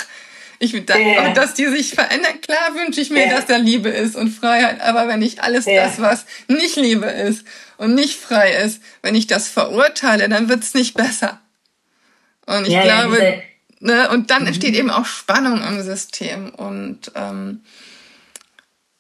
ich, 0.63 0.85
da, 0.85 0.97
yeah. 0.97 1.33
dass 1.33 1.53
die 1.53 1.67
sich 1.67 1.93
verändern, 1.93 2.39
klar 2.41 2.73
wünsche 2.75 3.01
ich 3.01 3.09
mir, 3.09 3.25
yeah. 3.25 3.35
dass 3.35 3.45
da 3.45 3.57
Liebe 3.57 3.89
ist 3.89 4.15
und 4.15 4.29
Freiheit. 4.29 4.81
Aber 4.81 5.07
wenn 5.07 5.21
ich 5.21 5.41
alles 5.41 5.67
yeah. 5.67 5.85
das, 5.85 5.99
was 5.99 6.25
nicht 6.47 6.75
Liebe 6.75 7.05
ist 7.05 7.45
und 7.77 7.95
nicht 7.95 8.19
frei 8.19 8.53
ist, 8.53 8.81
wenn 9.01 9.15
ich 9.15 9.27
das 9.27 9.47
verurteile, 9.47 10.29
dann 10.29 10.49
wird's 10.49 10.73
nicht 10.73 10.95
besser. 10.95 11.39
Und 12.45 12.67
ich 12.67 12.79
glaube, 12.81 13.43
ne, 13.79 14.09
und 14.09 14.29
dann 14.29 14.41
mhm. 14.41 14.47
entsteht 14.47 14.75
eben 14.75 14.89
auch 14.89 15.05
Spannung 15.05 15.61
im 15.61 15.81
System. 15.81 16.49
Und 16.49 17.11
ähm, 17.15 17.61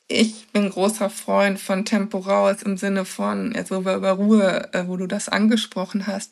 ich 0.07 0.47
bin 0.49 0.69
großer 0.69 1.09
Freund 1.09 1.59
von 1.59 1.85
Tempo 1.85 2.19
raus 2.19 2.57
im 2.63 2.77
Sinne 2.77 3.05
von, 3.05 3.53
jetzt 3.55 3.71
wo 3.71 3.85
wir 3.85 3.95
über 3.95 4.11
Ruhe, 4.11 4.69
äh, 4.73 4.87
wo 4.87 4.97
du 4.97 5.07
das 5.07 5.29
angesprochen 5.29 6.07
hast, 6.07 6.31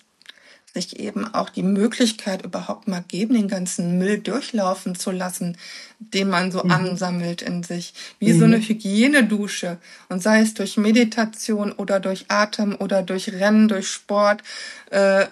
sich 0.74 1.00
eben 1.00 1.34
auch 1.34 1.50
die 1.50 1.64
Möglichkeit 1.64 2.44
überhaupt 2.46 2.88
mal 2.88 3.04
geben, 3.08 3.34
den 3.34 3.48
ganzen 3.48 3.98
Müll 3.98 4.20
durchlaufen 4.20 4.96
zu 4.96 5.12
lassen, 5.12 5.58
den 6.00 6.30
man 6.30 6.52
so 6.52 6.64
mhm. 6.64 6.72
ansammelt 6.72 7.42
in 7.42 7.64
sich. 7.64 7.94
Wie 8.20 8.34
mhm. 8.34 8.40
so 8.40 8.46
eine 8.46 8.58
Hygienedusche. 8.60 9.78
Und 10.08 10.24
sei 10.24 10.42
es 10.42 10.54
durch 10.54 10.78
Meditation 10.78 11.72
oder 11.74 12.00
durch 12.00 12.26
Atem 12.30 12.76
oder 12.80 13.04
durch 13.04 13.34
Rennen, 13.34 13.68
durch 13.68 13.88
Sport, 13.88 14.44
äh, 14.92 15.26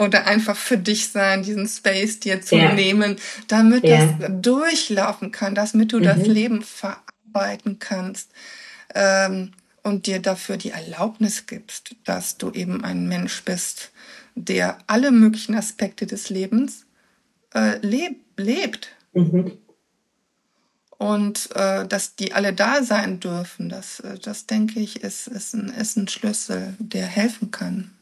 oder 0.00 0.26
einfach 0.26 0.56
für 0.56 0.78
dich 0.78 1.08
sein, 1.08 1.42
diesen 1.42 1.68
Space 1.68 2.20
dir 2.20 2.40
zu 2.40 2.56
ja. 2.56 2.72
nehmen, 2.72 3.16
damit 3.48 3.84
ja. 3.84 4.06
das 4.18 4.30
durchlaufen 4.40 5.30
kann, 5.30 5.54
damit 5.54 5.92
du 5.92 5.98
mhm. 5.98 6.04
das 6.04 6.26
Leben 6.26 6.62
verarbeiten 6.62 7.78
kannst 7.78 8.30
ähm, 8.94 9.52
und 9.82 10.06
dir 10.06 10.20
dafür 10.20 10.56
die 10.56 10.70
Erlaubnis 10.70 11.46
gibst, 11.46 11.94
dass 12.04 12.38
du 12.38 12.50
eben 12.52 12.82
ein 12.82 13.08
Mensch 13.08 13.42
bist, 13.44 13.89
der 14.34 14.78
alle 14.86 15.10
möglichen 15.10 15.54
Aspekte 15.54 16.06
des 16.06 16.30
Lebens 16.30 16.86
äh, 17.54 17.78
leb 17.84 18.20
lebt. 18.36 18.88
Mhm. 19.12 19.58
Und 20.98 21.48
äh, 21.54 21.86
dass 21.86 22.16
die 22.16 22.34
alle 22.34 22.52
da 22.52 22.82
sein 22.82 23.20
dürfen, 23.20 23.68
das, 23.68 24.00
äh, 24.00 24.18
das 24.18 24.46
denke 24.46 24.80
ich, 24.80 25.02
ist, 25.02 25.28
ist, 25.28 25.54
ein, 25.54 25.68
ist 25.70 25.96
ein 25.96 26.08
Schlüssel, 26.08 26.74
der 26.78 27.06
helfen 27.06 27.50
kann. 27.50 27.92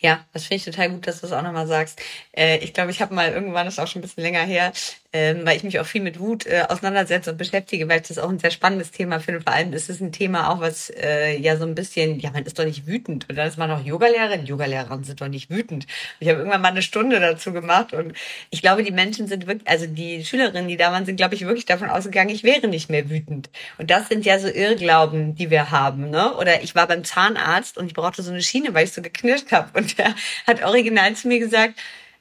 Ja, 0.00 0.24
das 0.32 0.44
finde 0.44 0.56
ich 0.56 0.64
total 0.64 0.90
gut, 0.90 1.06
dass 1.06 1.20
du 1.20 1.26
das 1.26 1.32
auch 1.32 1.42
nochmal 1.42 1.66
sagst. 1.66 2.00
Äh, 2.36 2.58
ich 2.58 2.74
glaube, 2.74 2.90
ich 2.90 3.00
habe 3.00 3.14
mal 3.14 3.30
irgendwann, 3.32 3.66
das 3.66 3.74
ist 3.74 3.80
auch 3.80 3.86
schon 3.86 4.00
ein 4.00 4.02
bisschen 4.02 4.22
länger 4.22 4.42
her, 4.42 4.72
ähm, 5.12 5.40
weil 5.44 5.56
ich 5.56 5.64
mich 5.64 5.80
auch 5.80 5.86
viel 5.86 6.02
mit 6.02 6.20
Wut 6.20 6.46
äh, 6.46 6.64
auseinandersetze 6.68 7.30
und 7.32 7.38
beschäftige, 7.38 7.88
weil 7.88 8.00
ich 8.00 8.08
das 8.08 8.18
auch 8.18 8.28
ein 8.28 8.38
sehr 8.38 8.50
spannendes 8.50 8.90
Thema 8.90 9.20
finde. 9.20 9.40
Vor 9.40 9.52
allem 9.52 9.72
ist 9.72 9.88
es 9.88 10.00
ein 10.00 10.12
Thema 10.12 10.50
auch, 10.50 10.60
was 10.60 10.90
äh, 10.90 11.38
ja 11.38 11.56
so 11.56 11.64
ein 11.64 11.74
bisschen, 11.74 12.20
ja, 12.20 12.30
man 12.30 12.44
ist 12.44 12.58
doch 12.58 12.64
nicht 12.64 12.86
wütend. 12.86 13.28
Und 13.28 13.36
dann 13.36 13.48
ist 13.48 13.56
man 13.56 13.70
auch 13.70 13.82
Yogalehrerin. 13.82 14.44
Yogalehrerinnen 14.44 15.04
sind 15.04 15.20
doch 15.20 15.28
nicht 15.28 15.50
wütend. 15.50 15.86
Ich 16.20 16.28
habe 16.28 16.38
irgendwann 16.40 16.60
mal 16.60 16.68
eine 16.68 16.82
Stunde 16.82 17.20
dazu 17.20 17.52
gemacht 17.52 17.94
und 17.94 18.12
ich 18.50 18.60
glaube, 18.60 18.82
die 18.82 18.90
Menschen 18.90 19.26
sind 19.26 19.46
wirklich, 19.46 19.68
also 19.68 19.86
die 19.86 20.24
Schülerinnen, 20.24 20.68
die 20.68 20.76
da 20.76 20.92
waren, 20.92 21.06
sind, 21.06 21.16
glaube 21.16 21.34
ich, 21.34 21.46
wirklich 21.46 21.66
davon 21.66 21.88
ausgegangen, 21.88 22.30
ich 22.30 22.44
wäre 22.44 22.68
nicht 22.68 22.90
mehr 22.90 23.08
wütend. 23.08 23.48
Und 23.78 23.90
das 23.90 24.08
sind 24.08 24.26
ja 24.26 24.38
so 24.38 24.48
Irrglauben, 24.48 25.34
die 25.34 25.50
wir 25.50 25.70
haben. 25.70 26.10
Ne? 26.10 26.34
Oder 26.36 26.62
ich 26.62 26.74
war 26.74 26.86
beim 26.86 27.04
Zahnarzt 27.04 27.78
und 27.78 27.86
ich 27.86 27.94
brauchte 27.94 28.22
so 28.22 28.30
eine 28.30 28.42
Schiene, 28.42 28.74
weil 28.74 28.84
ich 28.84 28.92
so 28.92 29.00
geknirscht 29.00 29.52
habe. 29.52 29.67
Und 29.74 29.98
der 29.98 30.14
hat 30.46 30.62
original 30.62 31.14
zu 31.14 31.28
mir 31.28 31.38
gesagt, 31.38 31.78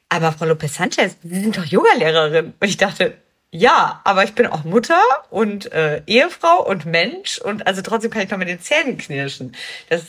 aber 0.10 0.32
Frau 0.32 0.46
Lopez 0.46 0.76
Sanchez, 0.76 1.18
Sie 1.24 1.42
sind 1.42 1.58
doch 1.58 1.66
Yogalehrerin. 1.66 2.54
Und 2.60 2.68
ich 2.68 2.78
dachte, 2.78 3.18
ja, 3.52 4.02
aber 4.04 4.24
ich 4.24 4.34
bin 4.34 4.48
auch 4.48 4.64
Mutter 4.64 5.02
und 5.30 5.72
äh, 5.72 6.02
Ehefrau 6.06 6.66
und 6.66 6.86
Mensch 6.86 7.40
und 7.40 7.66
also 7.66 7.82
trotzdem 7.82 8.12
kann 8.12 8.24
ich 8.24 8.30
noch 8.30 8.38
mit 8.38 8.50
den 8.50 8.60
Zähnen 8.60 8.98
knirschen. 8.98 9.56
Das, 9.90 10.04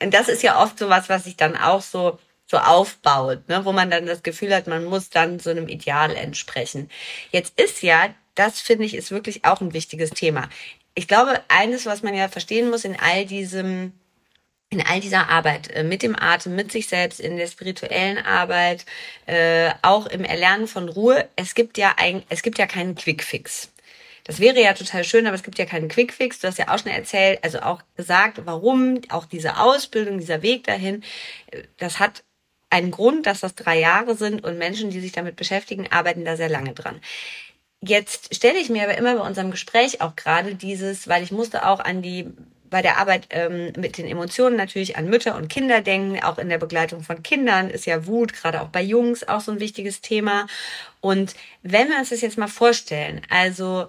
das 0.00 0.28
ist 0.28 0.42
ja 0.42 0.60
oft 0.60 0.78
so 0.78 0.88
was, 0.88 1.08
was 1.08 1.24
sich 1.24 1.36
dann 1.36 1.56
auch 1.56 1.82
so 1.82 2.18
so 2.46 2.58
aufbaut, 2.58 3.48
ne, 3.48 3.64
wo 3.64 3.72
man 3.72 3.90
dann 3.90 4.06
das 4.06 4.22
Gefühl 4.22 4.54
hat, 4.54 4.66
man 4.66 4.84
muss 4.84 5.08
dann 5.10 5.38
so 5.38 5.50
einem 5.50 5.68
Ideal 5.68 6.14
entsprechen. 6.14 6.90
Jetzt 7.30 7.58
ist 7.58 7.82
ja, 7.82 8.14
das 8.34 8.60
finde 8.60 8.84
ich, 8.84 8.94
ist 8.94 9.10
wirklich 9.10 9.44
auch 9.44 9.60
ein 9.60 9.72
wichtiges 9.72 10.10
Thema. 10.10 10.48
Ich 10.94 11.08
glaube, 11.08 11.40
eines, 11.48 11.86
was 11.86 12.02
man 12.02 12.14
ja 12.14 12.28
verstehen 12.28 12.70
muss 12.70 12.84
in 12.84 12.98
all 13.00 13.24
diesem 13.24 13.92
in 14.74 14.86
all 14.86 15.00
dieser 15.00 15.28
Arbeit 15.30 15.70
äh, 15.70 15.84
mit 15.84 16.02
dem 16.02 16.16
Atem, 16.18 16.54
mit 16.54 16.72
sich 16.72 16.88
selbst, 16.88 17.20
in 17.20 17.36
der 17.36 17.46
spirituellen 17.46 18.18
Arbeit, 18.18 18.84
äh, 19.26 19.70
auch 19.82 20.06
im 20.06 20.24
Erlernen 20.24 20.66
von 20.66 20.88
Ruhe, 20.88 21.28
es 21.36 21.54
gibt 21.54 21.78
ja 21.78 21.94
ein, 21.96 22.22
es 22.28 22.42
gibt 22.42 22.58
ja 22.58 22.66
keinen 22.66 22.94
Quickfix. 22.94 23.70
Das 24.24 24.40
wäre 24.40 24.60
ja 24.60 24.72
total 24.72 25.04
schön, 25.04 25.26
aber 25.26 25.36
es 25.36 25.42
gibt 25.42 25.58
ja 25.58 25.66
keinen 25.66 25.88
Quickfix. 25.88 26.40
Du 26.40 26.48
hast 26.48 26.58
ja 26.58 26.68
auch 26.68 26.78
schon 26.78 26.90
erzählt, 26.90 27.38
also 27.42 27.60
auch 27.60 27.82
gesagt, 27.96 28.40
warum 28.44 29.00
auch 29.10 29.26
diese 29.26 29.58
Ausbildung, 29.58 30.18
dieser 30.18 30.42
Weg 30.42 30.64
dahin, 30.64 31.02
äh, 31.50 31.62
das 31.78 32.00
hat 32.00 32.24
einen 32.70 32.90
Grund, 32.90 33.26
dass 33.26 33.40
das 33.40 33.54
drei 33.54 33.78
Jahre 33.78 34.16
sind 34.16 34.42
und 34.42 34.58
Menschen, 34.58 34.90
die 34.90 35.00
sich 35.00 35.12
damit 35.12 35.36
beschäftigen, 35.36 35.92
arbeiten 35.92 36.24
da 36.24 36.36
sehr 36.36 36.48
lange 36.48 36.72
dran. 36.72 37.00
Jetzt 37.80 38.34
stelle 38.34 38.58
ich 38.58 38.70
mir 38.70 38.82
aber 38.82 38.96
immer 38.96 39.14
bei 39.14 39.26
unserem 39.26 39.52
Gespräch 39.52 40.00
auch 40.00 40.16
gerade 40.16 40.56
dieses, 40.56 41.06
weil 41.06 41.22
ich 41.22 41.30
musste 41.30 41.68
auch 41.68 41.78
an 41.78 42.02
die 42.02 42.32
bei 42.74 42.82
der 42.82 42.98
Arbeit 42.98 43.28
ähm, 43.30 43.72
mit 43.76 43.98
den 43.98 44.08
Emotionen 44.08 44.56
natürlich 44.56 44.96
an 44.96 45.08
Mütter 45.08 45.36
und 45.36 45.46
Kinder 45.46 45.80
denken. 45.80 46.20
Auch 46.24 46.38
in 46.38 46.48
der 46.48 46.58
Begleitung 46.58 47.02
von 47.02 47.22
Kindern 47.22 47.70
ist 47.70 47.86
ja 47.86 48.08
Wut, 48.08 48.32
gerade 48.32 48.60
auch 48.60 48.66
bei 48.66 48.82
Jungs, 48.82 49.22
auch 49.28 49.40
so 49.40 49.52
ein 49.52 49.60
wichtiges 49.60 50.00
Thema. 50.00 50.48
Und 51.00 51.36
wenn 51.62 51.88
wir 51.88 51.98
uns 51.98 52.08
das 52.08 52.20
jetzt 52.20 52.36
mal 52.36 52.48
vorstellen, 52.48 53.22
also 53.30 53.86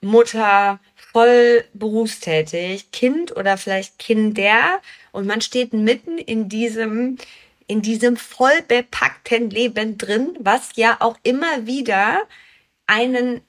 Mutter 0.00 0.78
voll 0.94 1.64
berufstätig, 1.74 2.92
Kind 2.92 3.36
oder 3.36 3.58
vielleicht 3.58 3.98
Kinder 3.98 4.80
und 5.10 5.26
man 5.26 5.40
steht 5.40 5.72
mitten 5.72 6.16
in 6.16 6.48
diesem 6.48 7.18
in 7.66 7.82
diesem 7.82 8.16
voll 8.16 8.62
bepackten 8.68 9.50
Leben 9.50 9.98
drin, 9.98 10.36
was 10.38 10.76
ja 10.76 10.98
auch 11.00 11.16
immer 11.24 11.66
wieder 11.66 12.20
einen 12.86 13.40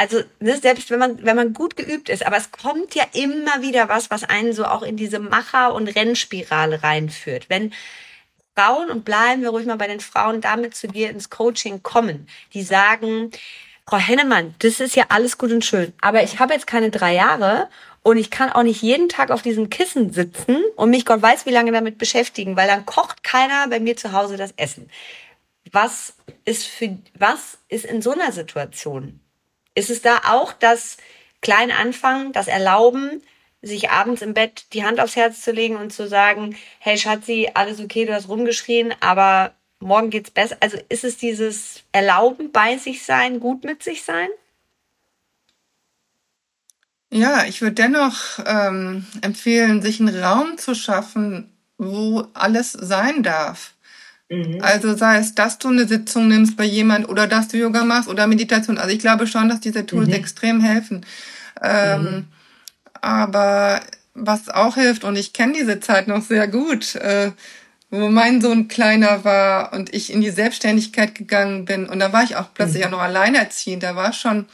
also 0.00 0.22
ne, 0.38 0.56
selbst 0.56 0.90
wenn 0.90 0.98
man, 0.98 1.22
wenn 1.22 1.36
man 1.36 1.52
gut 1.52 1.76
geübt 1.76 2.08
ist, 2.08 2.24
aber 2.24 2.38
es 2.38 2.50
kommt 2.50 2.94
ja 2.94 3.04
immer 3.12 3.60
wieder 3.60 3.90
was, 3.90 4.10
was 4.10 4.24
einen 4.24 4.54
so 4.54 4.64
auch 4.64 4.80
in 4.80 4.96
diese 4.96 5.18
Macher- 5.18 5.74
und 5.74 5.88
Rennspirale 5.88 6.82
reinführt. 6.82 7.50
Wenn 7.50 7.74
Frauen, 8.56 8.88
und 8.88 9.04
bleiben 9.04 9.42
wir 9.42 9.50
ruhig 9.50 9.66
mal 9.66 9.76
bei 9.76 9.88
den 9.88 10.00
Frauen, 10.00 10.40
damit 10.40 10.74
zu 10.74 10.88
dir 10.88 11.10
ins 11.10 11.28
Coaching 11.28 11.82
kommen, 11.82 12.28
die 12.54 12.62
sagen, 12.62 13.30
Frau 13.86 13.98
Hennemann, 13.98 14.54
das 14.60 14.80
ist 14.80 14.96
ja 14.96 15.04
alles 15.10 15.36
gut 15.36 15.52
und 15.52 15.66
schön, 15.66 15.92
aber 16.00 16.22
ich 16.22 16.38
habe 16.38 16.54
jetzt 16.54 16.66
keine 16.66 16.90
drei 16.90 17.14
Jahre 17.14 17.68
und 18.02 18.16
ich 18.16 18.30
kann 18.30 18.50
auch 18.50 18.62
nicht 18.62 18.80
jeden 18.80 19.10
Tag 19.10 19.30
auf 19.30 19.42
diesem 19.42 19.68
Kissen 19.68 20.14
sitzen 20.14 20.64
und 20.76 20.88
mich 20.88 21.04
Gott 21.04 21.20
weiß 21.20 21.44
wie 21.44 21.50
lange 21.50 21.72
damit 21.72 21.98
beschäftigen, 21.98 22.56
weil 22.56 22.68
dann 22.68 22.86
kocht 22.86 23.22
keiner 23.22 23.68
bei 23.68 23.80
mir 23.80 23.98
zu 23.98 24.12
Hause 24.12 24.38
das 24.38 24.54
Essen. 24.56 24.88
Was 25.72 26.14
ist 26.46 26.66
für, 26.66 26.96
was 27.18 27.58
ist 27.68 27.84
in 27.84 28.00
so 28.00 28.12
einer 28.12 28.32
Situation 28.32 29.20
ist 29.74 29.90
es 29.90 30.02
da 30.02 30.22
auch 30.28 30.52
das 30.52 30.96
kleine 31.40 31.76
Anfangen, 31.76 32.32
das 32.32 32.48
Erlauben, 32.48 33.22
sich 33.62 33.90
abends 33.90 34.22
im 34.22 34.34
Bett 34.34 34.72
die 34.72 34.84
Hand 34.84 35.00
aufs 35.00 35.16
Herz 35.16 35.42
zu 35.42 35.52
legen 35.52 35.76
und 35.76 35.92
zu 35.92 36.08
sagen, 36.08 36.56
hey 36.78 36.96
Schatzi, 36.96 37.50
alles 37.54 37.80
okay, 37.80 38.06
du 38.06 38.14
hast 38.14 38.28
rumgeschrien, 38.28 38.94
aber 39.00 39.54
morgen 39.80 40.10
geht's 40.10 40.30
besser. 40.30 40.56
Also 40.60 40.78
ist 40.88 41.04
es 41.04 41.18
dieses 41.18 41.82
Erlauben 41.92 42.52
bei 42.52 42.78
sich 42.78 43.04
sein, 43.04 43.40
gut 43.40 43.64
mit 43.64 43.82
sich 43.82 44.02
sein? 44.02 44.28
Ja, 47.12 47.44
ich 47.44 47.60
würde 47.60 47.74
dennoch 47.74 48.38
ähm, 48.46 49.04
empfehlen, 49.20 49.82
sich 49.82 50.00
einen 50.00 50.16
Raum 50.22 50.58
zu 50.58 50.74
schaffen, 50.74 51.52
wo 51.76 52.28
alles 52.34 52.72
sein 52.72 53.22
darf. 53.22 53.74
Mhm. 54.30 54.58
Also 54.62 54.96
sei 54.96 55.18
es, 55.18 55.34
dass 55.34 55.58
du 55.58 55.68
eine 55.68 55.86
Sitzung 55.86 56.28
nimmst 56.28 56.56
bei 56.56 56.64
jemand 56.64 57.08
oder 57.08 57.26
dass 57.26 57.48
du 57.48 57.58
Yoga 57.58 57.84
machst 57.84 58.08
oder 58.08 58.26
Meditation. 58.28 58.78
Also 58.78 58.94
ich 58.94 59.00
glaube 59.00 59.26
schon, 59.26 59.48
dass 59.48 59.60
diese 59.60 59.84
Tools 59.84 60.08
mhm. 60.08 60.14
extrem 60.14 60.60
helfen. 60.60 61.04
Ähm, 61.60 62.02
mhm. 62.02 62.24
Aber 63.00 63.80
was 64.14 64.48
auch 64.48 64.76
hilft, 64.76 65.04
und 65.04 65.16
ich 65.16 65.32
kenne 65.32 65.54
diese 65.54 65.80
Zeit 65.80 66.06
noch 66.06 66.22
sehr 66.22 66.46
gut, 66.46 66.94
äh, 66.94 67.32
wo 67.90 68.08
mein 68.08 68.40
Sohn 68.40 68.68
kleiner 68.68 69.24
war 69.24 69.72
und 69.72 69.92
ich 69.92 70.12
in 70.12 70.20
die 70.20 70.30
Selbstständigkeit 70.30 71.16
gegangen 71.16 71.64
bin. 71.64 71.86
Und 71.86 71.98
da 71.98 72.12
war 72.12 72.22
ich 72.22 72.36
auch 72.36 72.54
plötzlich 72.54 72.82
mhm. 72.82 72.86
auch 72.86 72.98
noch 72.98 73.02
alleinerziehend. 73.02 73.82
Da 73.82 73.96
war 73.96 74.12
schon 74.12 74.46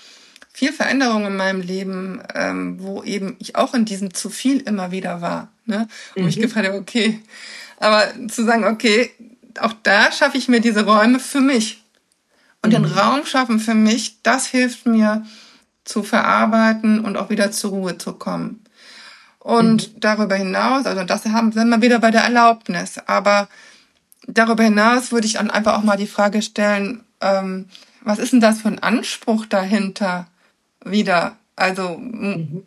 viel 0.54 0.72
Veränderung 0.72 1.26
in 1.26 1.36
meinem 1.36 1.60
Leben, 1.60 2.22
ähm, 2.34 2.80
wo 2.80 3.02
eben 3.02 3.36
ich 3.40 3.56
auch 3.56 3.74
in 3.74 3.84
diesem 3.84 4.14
zu 4.14 4.30
viel 4.30 4.60
immer 4.60 4.90
wieder 4.90 5.20
war. 5.20 5.52
Ne? 5.66 5.86
Und 6.14 6.22
mhm. 6.22 6.28
ich 6.28 6.40
gefragt 6.40 6.66
habe, 6.66 6.78
okay, 6.78 7.20
aber 7.78 8.08
zu 8.28 8.42
sagen, 8.46 8.64
okay, 8.64 9.10
auch 9.60 9.74
da 9.82 10.12
schaffe 10.12 10.38
ich 10.38 10.48
mir 10.48 10.60
diese 10.60 10.84
Räume 10.84 11.20
für 11.20 11.40
mich. 11.40 11.82
Und 12.62 12.70
mhm. 12.70 12.82
den 12.82 12.84
Raum 12.86 13.26
schaffen 13.26 13.60
für 13.60 13.74
mich, 13.74 14.22
das 14.22 14.46
hilft 14.46 14.86
mir 14.86 15.24
zu 15.84 16.02
verarbeiten 16.02 17.00
und 17.00 17.16
auch 17.16 17.30
wieder 17.30 17.52
zur 17.52 17.70
Ruhe 17.70 17.98
zu 17.98 18.12
kommen. 18.14 18.64
Und 19.38 19.94
mhm. 19.94 20.00
darüber 20.00 20.34
hinaus, 20.34 20.86
also 20.86 21.04
das 21.04 21.24
haben, 21.26 21.52
sind 21.52 21.68
wir 21.68 21.80
wieder 21.80 22.00
bei 22.00 22.10
der 22.10 22.22
Erlaubnis. 22.22 22.98
Aber 23.06 23.48
darüber 24.26 24.64
hinaus 24.64 25.12
würde 25.12 25.26
ich 25.26 25.34
dann 25.34 25.50
einfach 25.50 25.78
auch 25.78 25.84
mal 25.84 25.96
die 25.96 26.08
Frage 26.08 26.42
stellen, 26.42 27.04
ähm, 27.20 27.66
was 28.02 28.18
ist 28.18 28.32
denn 28.32 28.40
das 28.40 28.60
für 28.60 28.68
ein 28.68 28.80
Anspruch 28.80 29.46
dahinter 29.46 30.26
wieder? 30.84 31.36
Also 31.54 31.98
mhm. 31.98 32.64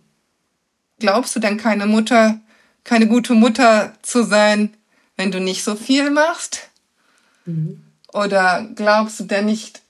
glaubst 1.00 1.36
du 1.36 1.40
denn 1.40 1.58
keine 1.58 1.86
Mutter, 1.86 2.40
keine 2.84 3.08
gute 3.08 3.34
Mutter 3.34 3.94
zu 4.02 4.24
sein, 4.24 4.74
wenn 5.18 5.32
du 5.32 5.42
nicht 5.42 5.64
so 5.64 5.76
viel 5.76 6.12
machst? 6.12 6.69
Mhm. 7.50 7.82
Oder 8.14 8.68
glaubst 8.76 9.20
du 9.20 9.24
denn 9.26 9.45
nicht, 9.45 9.82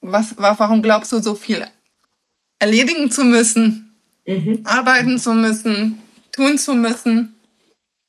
was, 0.00 0.34
warum 0.36 0.82
glaubst 0.82 1.12
du 1.12 1.20
so 1.20 1.34
viel 1.34 1.66
erledigen 2.58 3.10
zu 3.10 3.24
müssen, 3.24 3.94
mhm. 4.26 4.60
arbeiten 4.64 5.18
zu 5.18 5.32
müssen, 5.34 5.98
tun 6.32 6.58
zu 6.58 6.74
müssen, 6.74 7.34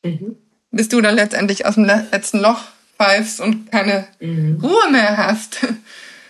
mhm. 0.04 0.36
bis 0.72 0.89
du 0.89 1.02
dann 1.02 1.16
letztendlich 1.16 1.66
aus 1.66 1.76
dem 1.76 1.86
letzten 1.86 2.39
Loch 2.39 2.64
pfeifst 2.97 3.39
und 3.41 3.72
keine 3.72 4.08
mhm. 4.20 4.60
Ruhe 4.62 4.91
mehr 4.91 5.18
hast. 5.18 5.60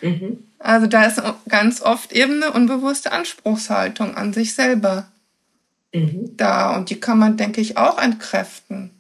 Mhm. 0.02 0.40
Also 0.58 0.88
da 0.88 1.06
ist 1.06 1.22
ganz 1.48 1.82
oft 1.82 2.12
eben 2.12 2.42
eine 2.42 2.52
unbewusste 2.52 3.12
Anspruchshaltung 3.12 4.16
an 4.16 4.34
sich 4.34 4.54
selber 4.54 5.08
mhm. 5.94 6.38
da 6.38 6.76
und 6.76 6.90
die 6.90 7.00
kann 7.00 7.18
man, 7.18 7.38
denke 7.38 7.62
ich, 7.62 7.78
auch 7.78 7.98
entkräften. 7.98 8.92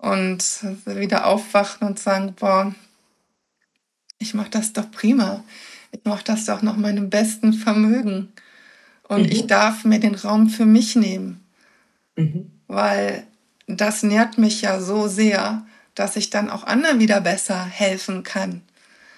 Und 0.00 0.44
wieder 0.86 1.26
aufwachen 1.26 1.86
und 1.86 1.98
sagen, 1.98 2.34
boah, 2.38 2.74
ich 4.18 4.34
mache 4.34 4.50
das 4.50 4.72
doch 4.72 4.90
prima. 4.90 5.44
Ich 5.92 6.00
mache 6.04 6.24
das 6.24 6.46
doch 6.46 6.62
nach 6.62 6.76
meinem 6.76 7.10
besten 7.10 7.52
Vermögen. 7.52 8.32
Und 9.08 9.24
mhm. 9.24 9.32
ich 9.32 9.46
darf 9.46 9.84
mir 9.84 9.98
den 9.98 10.14
Raum 10.14 10.48
für 10.48 10.66
mich 10.66 10.96
nehmen. 10.96 11.44
Mhm. 12.16 12.50
Weil 12.66 13.26
das 13.66 14.02
nährt 14.02 14.38
mich 14.38 14.62
ja 14.62 14.80
so 14.80 15.08
sehr, 15.08 15.66
dass 15.94 16.16
ich 16.16 16.30
dann 16.30 16.50
auch 16.50 16.64
anderen 16.64 17.00
wieder 17.00 17.20
besser 17.20 17.64
helfen 17.64 18.22
kann. 18.22 18.62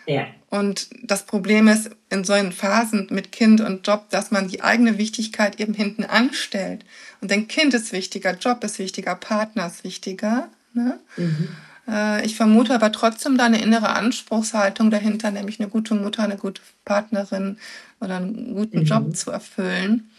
Ja. 0.06 0.26
Und 0.50 0.88
das 1.02 1.24
Problem 1.26 1.68
ist 1.68 1.90
in 2.10 2.24
solchen 2.24 2.52
Phasen 2.52 3.06
mit 3.10 3.32
Kind 3.32 3.60
und 3.60 3.86
Job, 3.86 4.10
dass 4.10 4.30
man 4.30 4.48
die 4.48 4.62
eigene 4.62 4.98
Wichtigkeit 4.98 5.60
eben 5.60 5.74
hinten 5.74 6.04
anstellt 6.04 6.84
und 7.20 7.30
denkt, 7.30 7.50
Kind 7.50 7.72
ist 7.72 7.92
wichtiger, 7.92 8.36
Job 8.36 8.62
ist 8.64 8.78
wichtiger, 8.78 9.14
Partner 9.14 9.68
ist 9.68 9.84
wichtiger. 9.84 10.48
Ne? 10.74 10.98
Mhm. 11.16 11.48
Äh, 11.88 12.24
ich 12.24 12.36
vermute 12.36 12.74
aber 12.74 12.92
trotzdem 12.92 13.36
da 13.36 13.44
eine 13.44 13.60
innere 13.60 13.90
Anspruchshaltung 13.90 14.90
dahinter, 14.90 15.30
nämlich 15.30 15.60
eine 15.60 15.68
gute 15.68 15.94
Mutter, 15.94 16.22
eine 16.22 16.36
gute 16.36 16.62
Partnerin 16.84 17.58
oder 18.00 18.16
einen 18.16 18.54
guten 18.54 18.80
mhm. 18.80 18.84
Job 18.84 19.16
zu 19.16 19.30
erfüllen. 19.30 20.10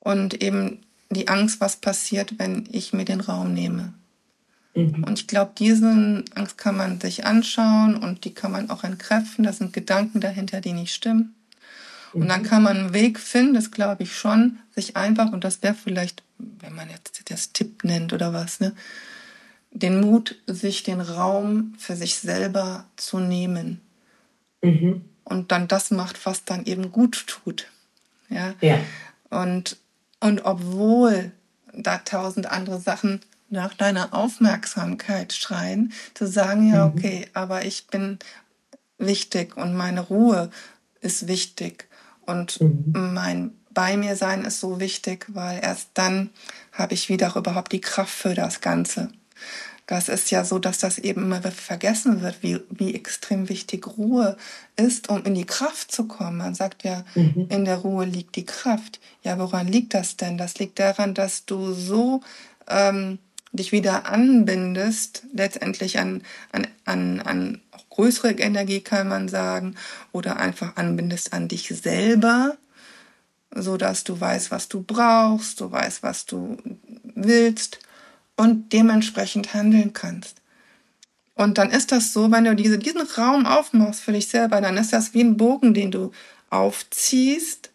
Und 0.00 0.42
eben 0.42 0.80
die 1.10 1.28
Angst, 1.28 1.60
was 1.60 1.76
passiert, 1.76 2.38
wenn 2.38 2.68
ich 2.72 2.92
mir 2.92 3.04
den 3.04 3.20
Raum 3.20 3.54
nehme. 3.54 3.92
Mhm. 4.74 5.04
Und 5.04 5.18
ich 5.18 5.26
glaube, 5.26 5.52
diese 5.58 6.24
Angst 6.34 6.58
kann 6.58 6.76
man 6.76 7.00
sich 7.00 7.26
anschauen 7.26 7.96
und 7.96 8.24
die 8.24 8.34
kann 8.34 8.52
man 8.52 8.70
auch 8.70 8.84
entkräften. 8.84 9.44
Da 9.44 9.52
sind 9.52 9.72
Gedanken 9.72 10.20
dahinter, 10.20 10.60
die 10.60 10.72
nicht 10.72 10.94
stimmen. 10.94 11.34
Und 12.12 12.28
dann 12.28 12.42
mhm. 12.42 12.46
kann 12.46 12.62
man 12.62 12.76
einen 12.76 12.94
Weg 12.94 13.18
finden, 13.18 13.54
das 13.54 13.70
glaube 13.70 14.02
ich 14.02 14.14
schon, 14.14 14.58
sich 14.74 14.96
einfach, 14.96 15.32
und 15.32 15.44
das 15.44 15.62
wäre 15.62 15.74
vielleicht, 15.74 16.22
wenn 16.38 16.74
man 16.74 16.90
jetzt 16.90 17.22
das 17.30 17.52
Tipp 17.52 17.84
nennt 17.84 18.12
oder 18.12 18.32
was, 18.34 18.60
ne, 18.60 18.72
den 19.72 20.00
Mut, 20.00 20.36
sich 20.46 20.82
den 20.82 21.00
Raum 21.00 21.74
für 21.78 21.96
sich 21.96 22.16
selber 22.16 22.86
zu 22.96 23.18
nehmen. 23.18 23.80
Mhm. 24.62 25.04
Und 25.24 25.50
dann 25.50 25.68
das 25.68 25.90
macht, 25.90 26.24
was 26.26 26.44
dann 26.44 26.66
eben 26.66 26.92
gut 26.92 27.26
tut. 27.26 27.66
Ja. 28.28 28.54
ja. 28.60 28.78
Und, 29.30 29.78
und 30.20 30.44
obwohl 30.44 31.32
da 31.72 31.98
tausend 31.98 32.46
andere 32.46 32.78
Sachen 32.80 33.20
nach 33.48 33.74
deiner 33.74 34.14
Aufmerksamkeit 34.14 35.32
schreien, 35.32 35.92
zu 36.14 36.26
sagen, 36.26 36.72
ja, 36.72 36.86
mhm. 36.86 36.92
okay, 36.92 37.28
aber 37.34 37.64
ich 37.64 37.86
bin 37.86 38.18
wichtig 38.98 39.56
und 39.56 39.74
meine 39.74 40.00
Ruhe 40.00 40.50
ist 41.00 41.28
wichtig 41.28 41.88
und 42.26 42.60
mhm. 42.60 43.12
mein 43.14 43.52
bei 43.74 43.96
mir 43.96 44.16
sein 44.16 44.44
ist 44.44 44.60
so 44.60 44.80
wichtig, 44.80 45.26
weil 45.28 45.60
erst 45.62 45.90
dann 45.94 46.28
habe 46.72 46.92
ich 46.92 47.08
wieder 47.08 47.34
überhaupt 47.36 47.72
die 47.72 47.80
Kraft 47.80 48.12
für 48.12 48.34
das 48.34 48.60
Ganze. 48.60 49.08
Das 49.86 50.08
ist 50.08 50.30
ja 50.30 50.44
so, 50.44 50.58
dass 50.58 50.78
das 50.78 50.98
eben 50.98 51.24
immer 51.24 51.42
vergessen 51.42 52.22
wird, 52.22 52.42
wie, 52.42 52.60
wie 52.70 52.94
extrem 52.94 53.48
wichtig 53.48 53.86
Ruhe 53.98 54.36
ist, 54.76 55.08
um 55.08 55.24
in 55.24 55.34
die 55.34 55.44
Kraft 55.44 55.90
zu 55.90 56.06
kommen. 56.06 56.38
Man 56.38 56.54
sagt 56.54 56.84
ja, 56.84 57.04
mhm. 57.14 57.48
in 57.50 57.64
der 57.64 57.78
Ruhe 57.78 58.04
liegt 58.04 58.36
die 58.36 58.46
Kraft. 58.46 59.00
Ja, 59.22 59.38
woran 59.38 59.66
liegt 59.66 59.94
das 59.94 60.16
denn? 60.16 60.38
Das 60.38 60.58
liegt 60.58 60.78
daran, 60.78 61.14
dass 61.14 61.44
du 61.46 61.72
so 61.72 62.22
ähm, 62.68 63.18
dich 63.52 63.72
wieder 63.72 64.06
anbindest, 64.06 65.24
letztendlich 65.34 65.98
an, 65.98 66.22
an, 66.52 66.66
an, 66.84 67.20
an 67.20 67.60
größere 67.90 68.32
Energie 68.32 68.80
kann 68.80 69.08
man 69.08 69.28
sagen, 69.28 69.74
oder 70.12 70.36
einfach 70.38 70.76
anbindest 70.76 71.32
an 71.34 71.48
dich 71.48 71.68
selber, 71.68 72.56
so 73.54 73.76
dass 73.76 74.04
du 74.04 74.18
weißt, 74.18 74.50
was 74.50 74.68
du 74.68 74.82
brauchst, 74.82 75.60
du 75.60 75.70
weißt, 75.70 76.02
was 76.02 76.24
du 76.24 76.56
willst 77.14 77.80
und 78.42 78.72
dementsprechend 78.72 79.54
handeln 79.54 79.92
kannst. 79.92 80.36
Und 81.34 81.58
dann 81.58 81.70
ist 81.70 81.92
das 81.92 82.12
so, 82.12 82.30
wenn 82.30 82.44
du 82.44 82.54
diese, 82.54 82.78
diesen 82.78 83.02
Raum 83.02 83.46
aufmachst 83.46 84.00
für 84.00 84.12
dich 84.12 84.28
selber, 84.28 84.60
dann 84.60 84.76
ist 84.76 84.92
das 84.92 85.14
wie 85.14 85.22
ein 85.22 85.36
Bogen, 85.36 85.74
den 85.74 85.90
du 85.90 86.10
aufziehst 86.50 87.70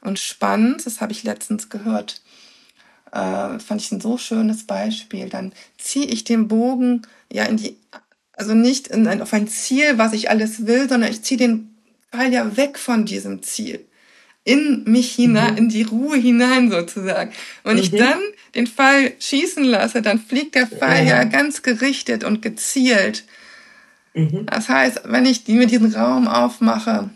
und 0.00 0.18
spannst. 0.18 0.86
Das 0.86 1.00
habe 1.00 1.12
ich 1.12 1.24
letztens 1.24 1.68
gehört 1.68 2.22
äh, 3.12 3.58
fand 3.58 3.80
ich 3.80 3.92
ein 3.92 4.00
so 4.00 4.18
schönes 4.18 4.66
Beispiel. 4.66 5.28
Dann 5.28 5.52
ziehe 5.78 6.06
ich 6.06 6.24
den 6.24 6.48
Bogen 6.48 7.02
ja 7.30 7.44
in 7.44 7.58
die, 7.58 7.76
also 8.32 8.54
nicht 8.54 8.88
in 8.88 9.06
ein, 9.06 9.22
auf 9.22 9.32
ein 9.32 9.48
Ziel, 9.48 9.98
was 9.98 10.14
ich 10.14 10.30
alles 10.30 10.66
will, 10.66 10.88
sondern 10.88 11.10
ich 11.10 11.22
ziehe 11.22 11.38
den 11.38 11.76
Pfeil 12.10 12.32
ja 12.32 12.56
weg 12.56 12.78
von 12.78 13.04
diesem 13.04 13.42
Ziel. 13.42 13.84
In 14.44 14.84
mich 14.84 15.12
hinein, 15.14 15.52
mhm. 15.52 15.58
in 15.58 15.68
die 15.68 15.82
Ruhe 15.82 16.16
hinein 16.16 16.70
sozusagen. 16.70 17.32
Wenn 17.62 17.76
mhm. 17.76 17.82
ich 17.82 17.90
dann 17.92 18.18
den 18.54 18.66
Pfeil 18.66 19.14
schießen 19.18 19.64
lasse, 19.64 20.02
dann 20.02 20.18
fliegt 20.18 20.54
der 20.56 20.66
Pfeil 20.66 21.06
ja, 21.06 21.18
ja 21.18 21.24
ganz 21.24 21.62
gerichtet 21.62 22.24
und 22.24 22.42
gezielt. 22.42 23.24
Mhm. 24.14 24.46
Das 24.46 24.68
heißt, 24.68 25.02
wenn 25.04 25.26
ich 25.26 25.44
die 25.44 25.54
mit 25.54 25.70
diesem 25.70 25.94
Raum 25.94 26.26
aufmache, 26.26 27.10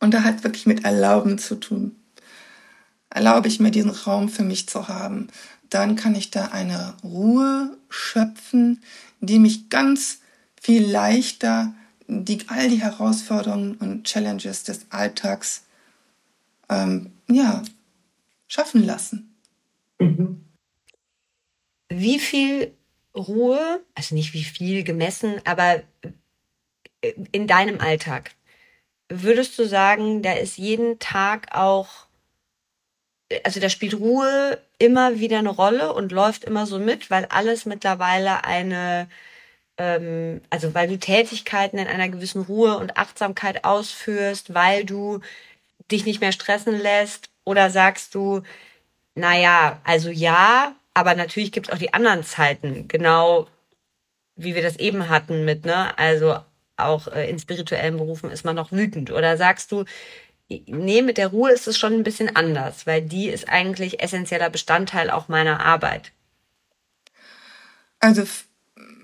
und 0.00 0.14
da 0.14 0.24
hat 0.24 0.42
wirklich 0.42 0.66
mit 0.66 0.84
Erlauben 0.84 1.38
zu 1.38 1.56
tun 1.56 1.96
erlaube 3.14 3.48
ich 3.48 3.60
mir 3.60 3.70
diesen 3.70 3.90
Raum 3.90 4.28
für 4.28 4.42
mich 4.42 4.68
zu 4.68 4.88
haben, 4.88 5.28
dann 5.70 5.96
kann 5.96 6.14
ich 6.14 6.30
da 6.30 6.46
eine 6.46 6.94
Ruhe 7.02 7.76
schöpfen, 7.88 8.82
die 9.20 9.38
mich 9.38 9.68
ganz 9.68 10.18
viel 10.60 10.84
leichter 10.84 11.74
die, 12.08 12.40
all 12.48 12.68
die 12.68 12.82
Herausforderungen 12.82 13.76
und 13.76 14.04
Challenges 14.04 14.64
des 14.64 14.86
Alltags 14.90 15.62
ähm, 16.68 17.12
ja, 17.28 17.62
schaffen 18.48 18.84
lassen. 18.84 19.36
Mhm. 19.98 20.44
Wie 21.88 22.18
viel 22.18 22.74
Ruhe, 23.14 23.84
also 23.94 24.14
nicht 24.14 24.32
wie 24.34 24.44
viel 24.44 24.84
gemessen, 24.84 25.40
aber 25.44 25.82
in 27.32 27.46
deinem 27.46 27.80
Alltag, 27.80 28.32
würdest 29.08 29.58
du 29.58 29.66
sagen, 29.66 30.22
da 30.22 30.32
ist 30.32 30.56
jeden 30.56 30.98
Tag 30.98 31.54
auch 31.54 32.06
also 33.44 33.60
da 33.60 33.68
spielt 33.68 33.94
Ruhe 33.94 34.58
immer 34.78 35.18
wieder 35.18 35.38
eine 35.38 35.50
Rolle 35.50 35.92
und 35.94 36.12
läuft 36.12 36.44
immer 36.44 36.66
so 36.66 36.78
mit, 36.78 37.10
weil 37.10 37.26
alles 37.26 37.66
mittlerweile 37.66 38.44
eine, 38.44 39.08
ähm, 39.78 40.40
also 40.50 40.74
weil 40.74 40.88
du 40.88 40.98
Tätigkeiten 40.98 41.78
in 41.78 41.86
einer 41.86 42.08
gewissen 42.08 42.42
Ruhe 42.42 42.76
und 42.78 42.96
Achtsamkeit 42.96 43.64
ausführst, 43.64 44.54
weil 44.54 44.84
du 44.84 45.20
dich 45.92 46.04
nicht 46.04 46.20
mehr 46.20 46.32
stressen 46.32 46.78
lässt? 46.78 47.28
Oder 47.44 47.70
sagst 47.70 48.14
du, 48.14 48.42
naja, 49.14 49.80
also 49.84 50.10
ja, 50.10 50.74
aber 50.94 51.14
natürlich 51.14 51.52
gibt 51.52 51.68
es 51.68 51.72
auch 51.72 51.78
die 51.78 51.94
anderen 51.94 52.24
Zeiten, 52.24 52.88
genau 52.88 53.48
wie 54.36 54.54
wir 54.54 54.62
das 54.62 54.78
eben 54.78 55.08
hatten 55.08 55.44
mit, 55.44 55.64
ne, 55.64 55.96
also 55.98 56.38
auch 56.76 57.08
äh, 57.08 57.28
in 57.28 57.38
spirituellen 57.38 57.96
Berufen 57.98 58.30
ist 58.30 58.44
man 58.44 58.56
noch 58.56 58.72
wütend. 58.72 59.10
Oder 59.10 59.36
sagst 59.36 59.72
du, 59.72 59.84
nee, 60.48 61.02
mit 61.02 61.18
der 61.18 61.28
Ruhe 61.28 61.52
ist 61.52 61.68
es 61.68 61.78
schon 61.78 61.92
ein 61.92 62.02
bisschen 62.02 62.34
anders, 62.34 62.86
weil 62.86 63.02
die 63.02 63.28
ist 63.28 63.48
eigentlich 63.48 64.02
essentieller 64.02 64.50
Bestandteil 64.50 65.10
auch 65.10 65.28
meiner 65.28 65.60
Arbeit. 65.60 66.12
Also, 68.00 68.24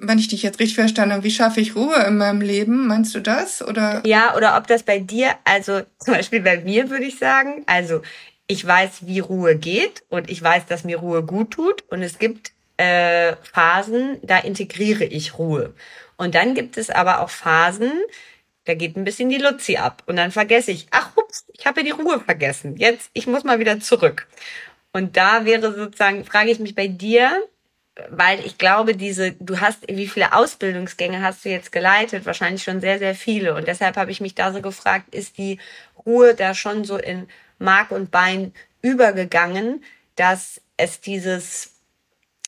wenn 0.00 0.18
ich 0.18 0.28
dich 0.28 0.42
jetzt 0.42 0.60
richtig 0.60 0.76
verstanden 0.76 1.14
habe, 1.14 1.24
wie 1.24 1.30
schaffe 1.30 1.60
ich 1.60 1.76
Ruhe 1.76 2.02
in 2.06 2.16
meinem 2.16 2.40
Leben? 2.40 2.86
Meinst 2.86 3.14
du 3.14 3.20
das? 3.20 3.66
Oder? 3.66 4.02
Ja, 4.06 4.36
oder 4.36 4.56
ob 4.56 4.66
das 4.66 4.82
bei 4.82 4.98
dir, 4.98 5.34
also 5.44 5.82
zum 5.98 6.14
Beispiel 6.14 6.40
bei 6.40 6.58
mir 6.58 6.90
würde 6.90 7.04
ich 7.04 7.18
sagen, 7.18 7.64
also 7.66 8.02
ich 8.46 8.66
weiß, 8.66 9.06
wie 9.06 9.20
Ruhe 9.20 9.56
geht 9.56 10.04
und 10.08 10.30
ich 10.30 10.42
weiß, 10.42 10.66
dass 10.66 10.84
mir 10.84 10.98
Ruhe 10.98 11.22
gut 11.22 11.50
tut 11.50 11.84
und 11.90 12.02
es 12.02 12.18
gibt 12.18 12.52
äh, 12.78 13.34
Phasen, 13.52 14.18
da 14.22 14.38
integriere 14.38 15.04
ich 15.04 15.38
Ruhe. 15.38 15.74
Und 16.16 16.34
dann 16.34 16.54
gibt 16.54 16.78
es 16.78 16.90
aber 16.90 17.20
auch 17.20 17.30
Phasen, 17.30 17.92
da 18.64 18.74
geht 18.74 18.96
ein 18.96 19.04
bisschen 19.04 19.28
die 19.28 19.38
Luzi 19.38 19.76
ab. 19.76 20.02
Und 20.06 20.16
dann 20.16 20.30
vergesse 20.30 20.70
ich, 20.70 20.86
ach, 20.90 21.16
ups, 21.16 21.46
ich 21.52 21.66
habe 21.66 21.80
ja 21.80 21.86
die 21.86 22.02
Ruhe 22.02 22.20
vergessen. 22.20 22.76
Jetzt, 22.76 23.10
ich 23.12 23.26
muss 23.26 23.44
mal 23.44 23.58
wieder 23.58 23.80
zurück. 23.80 24.26
Und 24.92 25.16
da 25.16 25.44
wäre 25.44 25.74
sozusagen, 25.74 26.24
frage 26.24 26.50
ich 26.50 26.58
mich 26.58 26.74
bei 26.74 26.86
dir, 26.86 27.30
weil 28.10 28.44
ich 28.44 28.58
glaube, 28.58 28.94
diese, 28.94 29.32
du 29.32 29.60
hast, 29.60 29.78
wie 29.88 30.08
viele 30.08 30.32
Ausbildungsgänge 30.32 31.22
hast 31.22 31.44
du 31.44 31.48
jetzt 31.48 31.72
geleitet? 31.72 32.26
Wahrscheinlich 32.26 32.62
schon 32.62 32.80
sehr, 32.80 32.98
sehr 32.98 33.14
viele. 33.14 33.54
Und 33.54 33.66
deshalb 33.66 33.96
habe 33.96 34.10
ich 34.10 34.20
mich 34.20 34.34
da 34.34 34.52
so 34.52 34.60
gefragt, 34.60 35.14
ist 35.14 35.38
die 35.38 35.58
Ruhe 36.06 36.34
da 36.34 36.54
schon 36.54 36.84
so 36.84 36.96
in 36.96 37.28
Mark 37.58 37.90
und 37.90 38.10
Bein 38.10 38.52
übergegangen, 38.82 39.82
dass 40.16 40.60
es 40.76 41.00
dieses, 41.00 41.72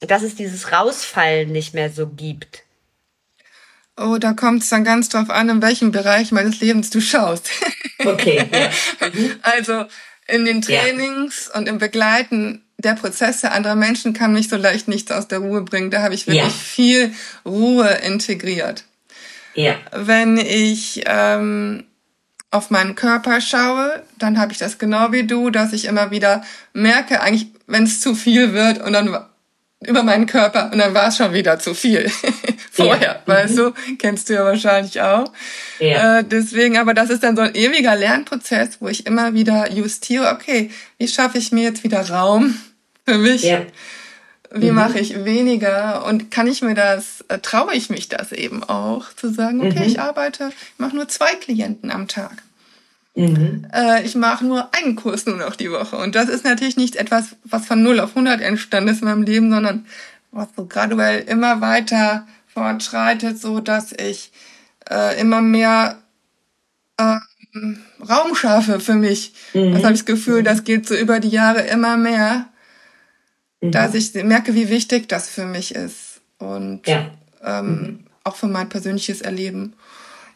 dass 0.01 0.23
es 0.23 0.37
dieses 0.37 0.73
Rausfallen 0.73 1.51
nicht 1.51 1.75
mehr 1.75 1.91
so 1.91 2.07
gibt? 2.07 2.63
Oh, 3.97 4.17
da 4.19 4.33
kommt 4.33 4.63
es 4.63 4.71
dann 4.71 4.85
ganz 4.85 5.09
drauf 5.09 5.29
an, 5.31 5.49
in 5.49 5.61
welchem 5.61 5.93
Bereich 5.93 6.33
meines 6.33 6.61
Lebens 6.61 6.91
du 6.91 7.01
schaust. 7.01 7.51
Okay. 7.99 8.49
Ja. 8.51 8.71
Also 9.43 9.85
in 10.27 10.47
den 10.47 10.63
Trainings 10.63 11.51
ja. 11.53 11.59
und 11.59 11.69
im 11.69 11.77
Begleiten 11.77 12.65
der 12.81 12.95
Prozesse 12.95 13.53
anderer 13.53 13.75
Menschen 13.75 14.13
kann 14.13 14.33
mich 14.33 14.49
so 14.49 14.57
leicht 14.57 14.89
nichts 14.89 15.11
aus 15.13 15.29
der 15.29 15.39
Ruhe 15.39 15.63
bringen. 15.63 15.91
Da 15.91 16.03
habe 16.03 16.15
ich 16.15 16.27
wirklich 16.27 16.45
ja. 16.45 16.51
viel 16.51 17.15
Ruhe 17.45 17.89
integriert. 17.89 18.85
Ja. 19.55 19.77
Wenn 19.93 20.39
ich 20.39 21.03
ähm, 21.07 21.85
auf 22.51 22.71
meinen 22.71 22.95
Körper 22.95 23.41
schaue, 23.41 24.03
dann 24.19 24.39
habe 24.39 24.53
ich 24.53 24.59
das 24.59 24.79
genau 24.79 25.13
wie 25.13 25.27
du, 25.27 25.51
dass 25.51 25.73
ich 25.73 25.85
immer 25.85 26.11
wieder 26.11 26.43
merke, 26.73 27.21
eigentlich, 27.21 27.49
wenn 27.67 27.85
es 27.85 28.01
zu 28.01 28.15
viel 28.15 28.53
wird 28.53 28.83
und 28.83 28.93
dann 28.93 29.17
über 29.87 30.03
meinen 30.03 30.27
Körper 30.27 30.71
und 30.73 30.79
dann 30.79 30.93
war 30.93 31.09
es 31.09 31.17
schon 31.17 31.33
wieder 31.33 31.59
zu 31.59 31.75
viel 31.75 32.11
vorher, 32.71 33.23
ja. 33.27 33.33
weißt 33.33 33.55
mhm. 33.55 33.57
du, 33.57 33.73
kennst 33.99 34.29
du 34.29 34.35
ja 34.35 34.45
wahrscheinlich 34.45 35.01
auch. 35.01 35.33
Ja. 35.79 36.19
Äh, 36.19 36.25
deswegen, 36.25 36.77
aber 36.77 36.93
das 36.93 37.09
ist 37.09 37.23
dann 37.23 37.37
so 37.37 37.43
ein 37.43 37.55
ewiger 37.55 37.97
Lernprozess, 37.97 38.79
wo 38.81 38.89
ich 38.89 39.07
immer 39.07 39.33
wieder 39.33 39.71
justiere, 39.73 40.33
okay, 40.33 40.71
wie 40.99 41.09
schaffe 41.09 41.39
ich 41.39 41.51
mir 41.51 41.65
jetzt 41.65 41.83
wieder 41.83 42.09
Raum 42.11 42.59
für 43.11 43.19
mich? 43.19 43.43
Ja. 43.43 43.63
Wie 44.53 44.71
mhm. 44.71 44.77
mache 44.77 44.99
ich 44.99 45.25
weniger 45.25 46.05
und 46.07 46.31
kann 46.31 46.49
ich 46.49 46.61
mir 46.61 46.75
das, 46.75 47.25
äh, 47.29 47.39
traue 47.39 47.75
ich 47.75 47.89
mich 47.89 48.09
das 48.09 48.33
eben 48.33 48.65
auch, 48.65 49.13
zu 49.15 49.33
sagen, 49.33 49.61
okay, 49.61 49.81
mhm. 49.81 49.87
ich 49.87 50.01
arbeite, 50.01 50.49
ich 50.49 50.79
mache 50.79 50.97
nur 50.97 51.07
zwei 51.09 51.35
Klienten 51.35 51.91
am 51.91 52.09
Tag. 52.09 52.43
Mhm. 53.15 53.67
Äh, 53.73 54.03
ich 54.05 54.17
mache 54.17 54.45
nur 54.45 54.75
einen 54.75 54.97
Kurs 54.97 55.27
nur 55.27 55.37
noch 55.37 55.55
die 55.55 55.71
Woche. 55.71 55.97
Und 55.97 56.15
das 56.15 56.29
ist 56.29 56.45
natürlich 56.45 56.77
nicht 56.77 56.97
etwas, 56.97 57.37
was 57.45 57.67
von 57.67 57.83
0 57.83 58.01
auf 58.01 58.11
100 58.11 58.41
entstanden 58.41 58.91
ist 58.91 59.03
in 59.03 59.09
meinem 59.09 59.23
Leben, 59.23 59.51
sondern 59.51 59.87
was 60.33 60.49
so 60.57 60.67
graduell 60.67 61.25
immer 61.29 61.61
weiter 61.61 62.27
fortschreitet, 62.53 63.41
so 63.41 63.61
dass 63.61 63.93
ich 63.93 64.33
äh, 64.91 65.21
immer 65.21 65.41
mehr 65.41 65.99
äh, 66.97 67.17
Raum 68.09 68.35
schaffe 68.35 68.81
für 68.81 68.95
mich. 68.95 69.33
Mhm. 69.55 69.73
Das 69.73 69.83
habe 69.83 69.95
ich 69.95 70.01
das 70.01 70.07
Gefühl, 70.07 70.43
das 70.43 70.65
geht 70.65 70.87
so 70.87 70.95
über 70.95 71.21
die 71.21 71.29
Jahre 71.29 71.63
immer 71.63 71.97
mehr, 71.97 72.50
mhm. 73.61 73.73
dass 73.73 73.95
ich 73.95 74.15
merke, 74.15 74.55
wie 74.55 74.69
wichtig 74.69 75.09
das 75.09 75.29
für 75.29 75.47
mich 75.47 75.75
ist. 75.75 76.21
Und 76.39 76.87
ja. 76.87 77.11
ähm, 77.45 77.67
mhm. 77.67 78.05
auch 78.25 78.37
für 78.37 78.49
mein 78.49 78.69
persönliches 78.69 79.21
Erleben. 79.21 79.75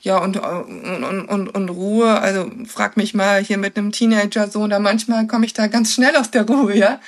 Ja, 0.00 0.18
und, 0.18 0.36
und, 0.36 1.02
und, 1.02 1.48
und 1.48 1.68
Ruhe, 1.70 2.20
also 2.20 2.50
frag 2.66 2.98
mich 2.98 3.14
mal 3.14 3.42
hier 3.42 3.56
mit 3.56 3.78
einem 3.78 3.90
Teenager-Sohn, 3.90 4.68
da 4.68 4.78
manchmal 4.78 5.26
komme 5.26 5.46
ich 5.46 5.54
da 5.54 5.66
ganz 5.66 5.94
schnell 5.94 6.14
aus 6.16 6.30
der 6.30 6.46
Ruhe, 6.46 6.76
ja. 6.76 7.00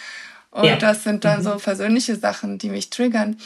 Und 0.50 0.64
ja. 0.64 0.76
das 0.76 1.04
sind 1.04 1.26
dann 1.26 1.40
mhm. 1.40 1.44
so 1.44 1.56
persönliche 1.56 2.16
Sachen, 2.16 2.56
die 2.56 2.70
mich 2.70 2.88
triggern, 2.88 3.36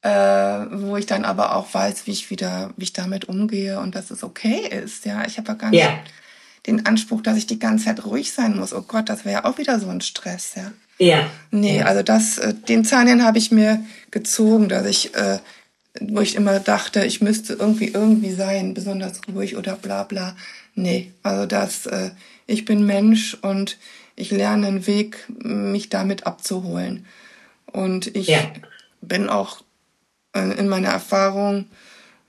äh, 0.00 0.08
wo 0.08 0.96
ich 0.96 1.04
dann 1.04 1.26
aber 1.26 1.56
auch 1.56 1.74
weiß, 1.74 2.06
wie 2.06 2.12
ich 2.12 2.30
wieder, 2.30 2.70
wie 2.78 2.84
ich 2.84 2.94
damit 2.94 3.26
umgehe 3.26 3.80
und 3.80 3.94
dass 3.94 4.10
es 4.10 4.24
okay 4.24 4.66
ist, 4.66 5.04
ja. 5.04 5.26
Ich 5.26 5.36
habe 5.36 5.48
ja 5.48 5.54
gar 5.54 5.70
nicht 5.70 5.82
ja. 5.82 5.98
den 6.66 6.86
Anspruch, 6.86 7.20
dass 7.20 7.36
ich 7.36 7.46
die 7.46 7.58
ganze 7.58 7.84
Zeit 7.84 8.06
ruhig 8.06 8.32
sein 8.32 8.56
muss. 8.56 8.72
Oh 8.72 8.80
Gott, 8.80 9.10
das 9.10 9.26
wäre 9.26 9.42
ja 9.42 9.44
auch 9.44 9.58
wieder 9.58 9.78
so 9.78 9.90
ein 9.90 10.00
Stress, 10.00 10.54
ja. 10.56 10.72
Ja. 11.00 11.30
Nee, 11.50 11.82
also 11.82 12.02
das, 12.02 12.38
äh, 12.38 12.54
den 12.54 12.84
Zahn 12.84 13.24
habe 13.24 13.38
ich 13.38 13.50
mir 13.50 13.82
gezogen, 14.10 14.68
dass 14.68 14.86
ich 14.86 15.14
äh, 15.14 15.38
wo 16.00 16.20
ich 16.20 16.36
immer 16.36 16.60
dachte, 16.60 17.04
ich 17.04 17.20
müsste 17.20 17.54
irgendwie 17.54 17.88
irgendwie 17.88 18.32
sein, 18.32 18.74
besonders 18.74 19.20
ruhig 19.32 19.56
oder 19.56 19.74
bla 19.76 20.04
bla. 20.04 20.36
Nee, 20.74 21.12
also 21.22 21.46
das, 21.46 21.86
äh, 21.86 22.10
ich 22.46 22.64
bin 22.64 22.86
Mensch 22.86 23.36
und 23.42 23.78
ich 24.16 24.30
lerne 24.30 24.68
einen 24.68 24.86
Weg, 24.86 25.26
mich 25.42 25.88
damit 25.88 26.26
abzuholen. 26.26 27.06
Und 27.66 28.14
ich 28.14 28.28
ja. 28.28 28.38
bin 29.00 29.28
auch 29.28 29.62
äh, 30.34 30.58
in 30.58 30.68
meiner 30.68 30.90
Erfahrung, 30.90 31.66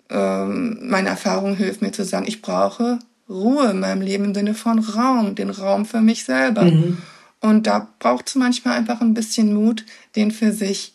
ähm, 0.09 0.79
meine 0.89 1.09
Erfahrung 1.09 1.55
hilft 1.55 1.81
mir 1.81 1.91
zu 1.91 2.03
sagen, 2.03 2.25
ich 2.27 2.41
brauche 2.41 2.99
Ruhe 3.29 3.71
in 3.71 3.79
meinem 3.79 4.01
Leben 4.01 4.25
im 4.25 4.33
Sinne 4.33 4.53
von 4.53 4.79
Raum, 4.79 5.35
den 5.35 5.49
Raum 5.49 5.85
für 5.85 6.01
mich 6.01 6.25
selber. 6.25 6.63
Mhm. 6.63 6.97
Und 7.41 7.67
da 7.67 7.89
braucht 7.99 8.29
es 8.29 8.35
manchmal 8.35 8.77
einfach 8.77 9.01
ein 9.01 9.13
bisschen 9.13 9.53
Mut, 9.53 9.83
den 10.15 10.31
für 10.31 10.53
sich 10.53 10.93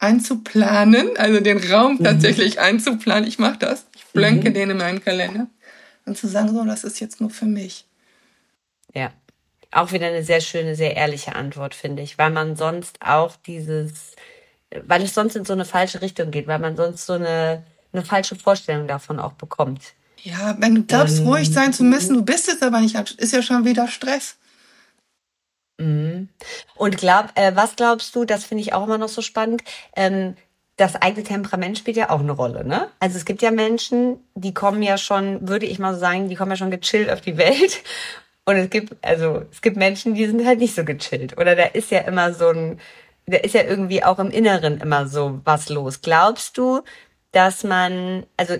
einzuplanen, 0.00 1.16
also 1.16 1.40
den 1.40 1.58
Raum 1.58 1.94
mhm. 1.94 2.04
tatsächlich 2.04 2.60
einzuplanen. 2.60 3.26
Ich 3.26 3.38
mache 3.38 3.58
das. 3.58 3.86
Ich 3.96 4.04
blanke 4.06 4.50
mhm. 4.50 4.54
den 4.54 4.70
in 4.70 4.76
meinen 4.76 5.02
Kalender. 5.02 5.46
Und 6.04 6.18
zu 6.18 6.28
sagen, 6.28 6.52
so, 6.52 6.64
das 6.64 6.84
ist 6.84 7.00
jetzt 7.00 7.20
nur 7.20 7.30
für 7.30 7.46
mich. 7.46 7.86
Ja. 8.92 9.12
Auch 9.70 9.92
wieder 9.92 10.06
eine 10.06 10.22
sehr 10.22 10.40
schöne, 10.40 10.76
sehr 10.76 10.94
ehrliche 10.96 11.34
Antwort, 11.34 11.74
finde 11.74 12.02
ich, 12.02 12.18
weil 12.18 12.30
man 12.30 12.54
sonst 12.54 12.98
auch 13.00 13.34
dieses, 13.46 14.12
weil 14.86 15.02
es 15.02 15.14
sonst 15.14 15.34
in 15.34 15.44
so 15.44 15.52
eine 15.52 15.64
falsche 15.64 16.00
Richtung 16.00 16.30
geht, 16.30 16.46
weil 16.46 16.60
man 16.60 16.76
sonst 16.76 17.06
so 17.06 17.14
eine, 17.14 17.64
eine 17.92 18.04
falsche 18.04 18.36
Vorstellung 18.36 18.86
davon 18.86 19.18
auch 19.18 19.32
bekommt. 19.32 19.94
Ja, 20.22 20.56
wenn 20.58 20.74
du 20.74 20.82
glaubst, 20.84 21.20
ähm, 21.20 21.26
ruhig 21.26 21.52
sein 21.52 21.72
zu 21.72 21.82
müssen, 21.82 22.14
du 22.14 22.22
bist 22.22 22.48
es 22.48 22.62
aber 22.62 22.80
nicht, 22.80 22.94
ist 23.18 23.32
ja 23.32 23.42
schon 23.42 23.64
wieder 23.64 23.88
Stress. 23.88 24.36
Mhm. 25.78 26.28
Und 26.76 26.98
glaub, 26.98 27.30
äh, 27.34 27.54
was 27.54 27.76
glaubst 27.76 28.14
du, 28.14 28.24
das 28.24 28.44
finde 28.44 28.62
ich 28.62 28.72
auch 28.72 28.84
immer 28.84 28.98
noch 28.98 29.08
so 29.08 29.22
spannend, 29.22 29.62
ähm, 29.96 30.36
das 30.76 30.96
eigene 30.96 31.24
Temperament 31.24 31.78
spielt 31.78 31.96
ja 31.96 32.10
auch 32.10 32.20
eine 32.20 32.32
Rolle, 32.32 32.64
ne? 32.64 32.88
Also 32.98 33.16
es 33.16 33.24
gibt 33.24 33.42
ja 33.42 33.52
Menschen, 33.52 34.18
die 34.34 34.54
kommen 34.54 34.82
ja 34.82 34.98
schon, 34.98 35.48
würde 35.48 35.66
ich 35.66 35.78
mal 35.78 35.94
so 35.94 36.00
sagen, 36.00 36.28
die 36.28 36.34
kommen 36.34 36.50
ja 36.50 36.56
schon 36.56 36.72
gechillt 36.72 37.10
auf 37.10 37.20
die 37.20 37.36
Welt. 37.36 37.82
Und 38.44 38.56
es 38.56 38.70
gibt, 38.70 38.96
also 39.04 39.44
es 39.50 39.62
gibt 39.62 39.76
Menschen, 39.76 40.14
die 40.14 40.26
sind 40.26 40.44
halt 40.44 40.58
nicht 40.58 40.74
so 40.74 40.84
gechillt. 40.84 41.38
Oder 41.38 41.54
da 41.56 41.64
ist 41.64 41.90
ja 41.90 42.00
immer 42.00 42.34
so 42.34 42.48
ein, 42.48 42.80
da 43.26 43.38
ist 43.38 43.54
ja 43.54 43.62
irgendwie 43.62 44.04
auch 44.04 44.18
im 44.18 44.30
Inneren 44.30 44.80
immer 44.80 45.06
so 45.06 45.40
was 45.44 45.68
los. 45.68 46.02
Glaubst 46.02 46.58
du, 46.58 46.82
dass 47.32 47.64
man, 47.64 48.26
also 48.36 48.56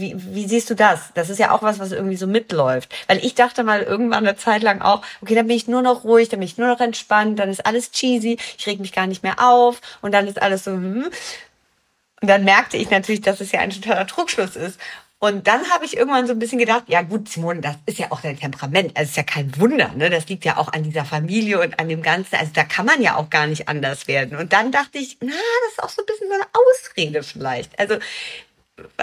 wie, 0.00 0.14
wie 0.34 0.46
siehst 0.46 0.70
du 0.70 0.74
das? 0.74 1.10
Das 1.14 1.30
ist 1.30 1.38
ja 1.38 1.50
auch 1.50 1.62
was, 1.62 1.78
was 1.78 1.92
irgendwie 1.92 2.16
so 2.16 2.26
mitläuft. 2.26 2.94
Weil 3.06 3.24
ich 3.24 3.34
dachte 3.34 3.64
mal 3.64 3.82
irgendwann 3.82 4.26
eine 4.26 4.36
Zeit 4.36 4.62
lang 4.62 4.80
auch, 4.80 5.02
okay, 5.20 5.34
dann 5.34 5.46
bin 5.46 5.56
ich 5.56 5.68
nur 5.68 5.82
noch 5.82 6.04
ruhig, 6.04 6.28
dann 6.28 6.40
bin 6.40 6.48
ich 6.48 6.58
nur 6.58 6.68
noch 6.68 6.80
entspannt, 6.80 7.38
dann 7.38 7.50
ist 7.50 7.64
alles 7.66 7.90
cheesy, 7.90 8.38
ich 8.58 8.66
reg 8.66 8.80
mich 8.80 8.92
gar 8.92 9.06
nicht 9.06 9.22
mehr 9.22 9.36
auf 9.38 9.80
und 10.02 10.12
dann 10.12 10.26
ist 10.26 10.40
alles 10.40 10.64
so, 10.64 10.72
hm. 10.72 11.10
Und 12.20 12.28
dann 12.28 12.44
merkte 12.44 12.76
ich 12.76 12.90
natürlich, 12.90 13.20
dass 13.20 13.40
es 13.40 13.52
ja 13.52 13.60
ein 13.60 13.70
totaler 13.70 14.06
Trugschluss 14.06 14.56
ist. 14.56 14.80
Und 15.20 15.48
dann 15.48 15.68
habe 15.70 15.84
ich 15.84 15.96
irgendwann 15.96 16.28
so 16.28 16.32
ein 16.32 16.38
bisschen 16.38 16.60
gedacht, 16.60 16.84
ja 16.86 17.02
gut, 17.02 17.28
Simone, 17.28 17.60
das 17.60 17.74
ist 17.86 17.98
ja 17.98 18.06
auch 18.10 18.20
dein 18.20 18.38
Temperament. 18.38 18.96
Also 18.96 19.10
ist 19.10 19.16
ja 19.16 19.24
kein 19.24 19.58
Wunder, 19.58 19.90
ne? 19.96 20.10
Das 20.10 20.28
liegt 20.28 20.44
ja 20.44 20.58
auch 20.58 20.72
an 20.72 20.84
dieser 20.84 21.04
Familie 21.04 21.60
und 21.60 21.80
an 21.80 21.88
dem 21.88 22.02
Ganzen. 22.02 22.36
Also 22.36 22.52
da 22.54 22.62
kann 22.62 22.86
man 22.86 23.02
ja 23.02 23.16
auch 23.16 23.28
gar 23.28 23.48
nicht 23.48 23.66
anders 23.66 24.06
werden. 24.06 24.38
Und 24.38 24.52
dann 24.52 24.70
dachte 24.70 24.98
ich, 24.98 25.18
na, 25.20 25.32
das 25.32 25.72
ist 25.72 25.82
auch 25.82 25.88
so 25.88 26.02
ein 26.02 26.06
bisschen 26.06 26.28
so 26.28 26.34
eine 26.34 26.46
Ausrede 26.52 27.24
vielleicht. 27.24 27.76
Also 27.80 27.96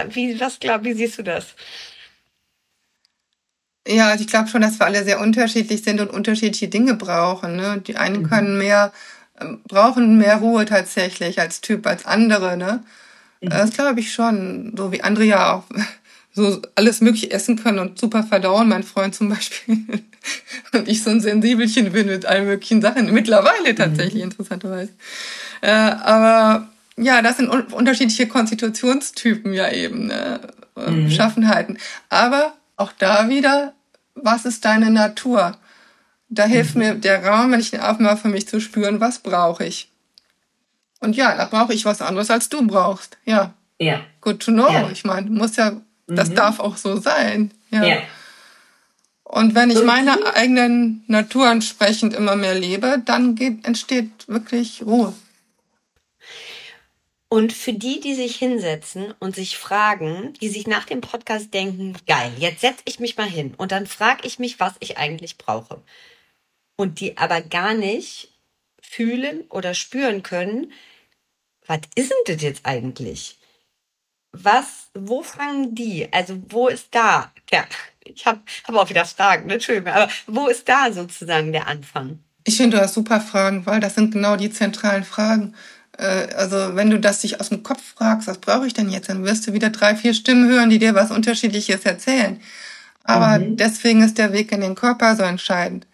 wie, 0.10 0.40
was 0.40 0.60
glaub, 0.60 0.84
wie 0.84 0.94
siehst 0.94 1.18
du 1.18 1.24
das? 1.24 1.56
Ja, 3.88 4.10
also 4.10 4.24
ich 4.24 4.30
glaube 4.30 4.48
schon, 4.48 4.62
dass 4.62 4.80
wir 4.80 4.86
alle 4.86 5.04
sehr 5.04 5.20
unterschiedlich 5.20 5.84
sind 5.84 6.00
und 6.02 6.10
unterschiedliche 6.10 6.68
Dinge 6.68 6.96
brauchen. 6.96 7.56
Ne? 7.56 7.82
Die 7.86 7.98
einen 7.98 8.22
mhm. 8.22 8.30
können 8.30 8.58
mehr, 8.58 8.92
ähm, 9.40 9.62
brauchen 9.68 10.18
mehr 10.18 10.38
Ruhe 10.38 10.66
tatsächlich 10.66 11.40
als 11.40 11.62
Typ 11.62 11.86
als 11.86 12.06
andere. 12.06 12.58
Ne? 12.58 12.84
Mhm. 13.42 13.50
Das 13.50 13.72
glaube 13.72 14.00
ich 14.00 14.12
schon. 14.12 14.74
So 14.76 14.92
wie 14.92 15.02
andere 15.02 15.26
ja 15.26 15.54
auch 15.54 15.64
so 16.34 16.62
alles 16.74 17.02
mögliche 17.02 17.30
essen 17.30 17.58
können 17.58 17.78
und 17.78 18.00
super 18.00 18.24
verdauen. 18.24 18.70
Mein 18.70 18.84
Freund 18.84 19.14
zum 19.14 19.30
Beispiel. 19.30 19.78
und 20.74 20.88
ich 20.88 21.04
so 21.04 21.12
ein 21.12 21.22
Sensibelchen 21.22 21.92
bin 21.92 22.08
mit 22.08 22.26
allen 22.26 22.46
möglichen 22.48 22.82
Sachen. 22.82 23.14
Mittlerweile 23.14 23.76
tatsächlich, 23.76 24.24
mhm. 24.24 24.32
interessanterweise. 24.32 24.94
Äh, 25.62 25.70
aber 25.70 26.70
ja, 26.98 27.22
das 27.22 27.38
sind 27.38 27.50
un 27.50 27.64
unterschiedliche 27.64 28.28
Konstitutionstypen 28.28 29.54
ja 29.54 29.72
eben, 29.72 30.08
ne? 30.08 30.40
Mhm. 30.76 31.06
Beschaffenheiten. 31.06 31.78
Aber 32.10 32.54
auch 32.78 32.92
da 32.98 33.30
wieder, 33.30 33.74
was 34.16 34.46
ist 34.46 34.66
deine 34.66 34.92
Natur? 34.92 35.58
Da 36.30 36.46
hilft 36.46 36.76
mhm. 36.76 36.82
mir 36.82 36.96
der 36.96 37.26
Raum, 37.26 37.52
wenn 37.52 37.60
ich 37.60 37.74
ihn 37.74 37.80
aufmache, 37.80 38.18
für 38.18 38.28
mich 38.30 38.48
zu 38.48 38.60
spüren, 38.60 39.00
was 39.00 39.20
brauche 39.20 39.66
ich. 39.66 39.90
Und 41.00 41.16
ja, 41.16 41.36
da 41.36 41.46
brauche 41.46 41.74
ich 41.74 41.86
was 41.86 42.02
anderes, 42.02 42.30
als 42.30 42.50
du 42.50 42.66
brauchst. 42.66 43.18
Ja. 43.26 43.54
Ja. 43.80 44.02
Good 44.22 44.40
to 44.42 44.52
know. 44.52 44.72
Ja. 44.72 44.90
Ich 44.90 45.04
meine, 45.04 45.30
muss 45.30 45.56
ja, 45.56 45.74
das 46.08 46.30
mhm. 46.30 46.36
darf 46.36 46.60
auch 46.60 46.78
so 46.78 47.00
sein. 47.00 47.52
Ja. 47.70 47.84
ja. 47.84 47.98
Und 49.24 49.54
wenn 49.54 49.70
ich 49.70 49.84
meiner 49.84 50.18
eigenen 50.36 51.04
Natur 51.08 51.50
entsprechend 51.50 52.14
immer 52.14 52.36
mehr 52.36 52.56
lebe, 52.56 53.02
dann 53.04 53.36
geht, 53.36 53.66
entsteht 53.66 54.28
wirklich 54.28 54.84
Ruhe. 54.86 55.14
Und 57.36 57.52
für 57.52 57.74
die, 57.74 58.00
die 58.00 58.16
sich 58.16 58.38
hinsetzen 58.38 59.14
und 59.20 59.36
sich 59.36 59.58
fragen, 59.58 60.32
die 60.40 60.48
sich 60.48 60.68
nach 60.68 60.86
dem 60.86 61.02
Podcast 61.02 61.54
denken, 61.54 61.94
geil, 62.08 62.32
jetzt 62.38 62.62
setze 62.62 62.82
ich 62.86 63.02
mich 63.02 63.18
mal 63.18 63.28
hin 63.28 63.54
und 63.58 63.74
dann 63.74 63.88
frage 63.88 64.26
ich 64.26 64.40
mich, 64.40 64.62
was 64.62 64.76
ich 64.80 64.98
eigentlich 64.98 65.38
brauche. 65.38 65.82
Und 66.78 67.02
die 67.02 67.18
aber 67.18 67.42
gar 67.42 67.74
nicht 67.74 68.30
fühlen 68.82 69.42
oder 69.50 69.74
spüren 69.74 70.24
können, 70.24 70.72
was 71.68 71.82
ist 71.96 72.10
denn 72.10 72.36
das 72.36 72.42
jetzt 72.42 72.66
eigentlich? 72.66 73.38
Was, 74.32 74.88
wo 74.94 75.22
fangen 75.22 75.76
die? 75.76 76.08
Also 76.14 76.42
wo 76.48 76.70
ist 76.70 76.88
da? 76.92 77.34
Ja, 77.52 77.66
ich 78.06 78.26
habe 78.26 78.40
hab 78.66 78.76
auch 78.76 78.90
wieder 78.90 79.04
Fragen, 79.04 79.48
ne? 79.48 79.56
Entschuldigung, 79.56 79.92
aber 79.92 80.10
wo 80.28 80.48
ist 80.48 80.70
da 80.70 80.90
sozusagen 80.94 81.52
der 81.52 81.68
Anfang? 81.68 82.20
Ich 82.46 82.56
finde, 82.56 82.78
du 82.78 82.84
hast 82.84 82.94
super 82.94 83.20
Fragen, 83.20 83.66
weil 83.66 83.82
das 83.82 83.96
sind 83.96 84.12
genau 84.12 84.38
die 84.38 84.52
zentralen 84.52 85.04
Fragen. 85.04 85.54
Äh, 85.98 86.34
also 86.36 86.76
wenn 86.76 86.90
du 86.90 87.00
das 87.00 87.22
dich 87.22 87.40
aus 87.40 87.50
dem 87.50 87.64
Kopf 87.64 87.82
fragst, 87.96 88.28
was 88.28 88.38
brauche 88.38 88.68
ich 88.68 88.74
denn 88.74 88.90
jetzt, 88.90 89.10
dann 89.10 89.24
wirst 89.24 89.48
du 89.48 89.54
wieder 89.54 89.70
drei, 89.70 89.96
vier 89.96 90.14
Stimmen 90.14 90.50
hören, 90.50 90.70
die 90.70 90.80
dir 90.80 90.96
was 90.96 91.12
Unterschiedliches 91.12 91.86
erzählen. 91.86 92.40
Aber 93.04 93.40
mhm. 93.40 93.58
deswegen 93.58 94.02
ist 94.02 94.18
der 94.18 94.34
Weg 94.34 94.52
in 94.52 94.62
den 94.62 94.76
Körper 94.76 95.16
so 95.16 95.24
entscheidend. 95.24 95.86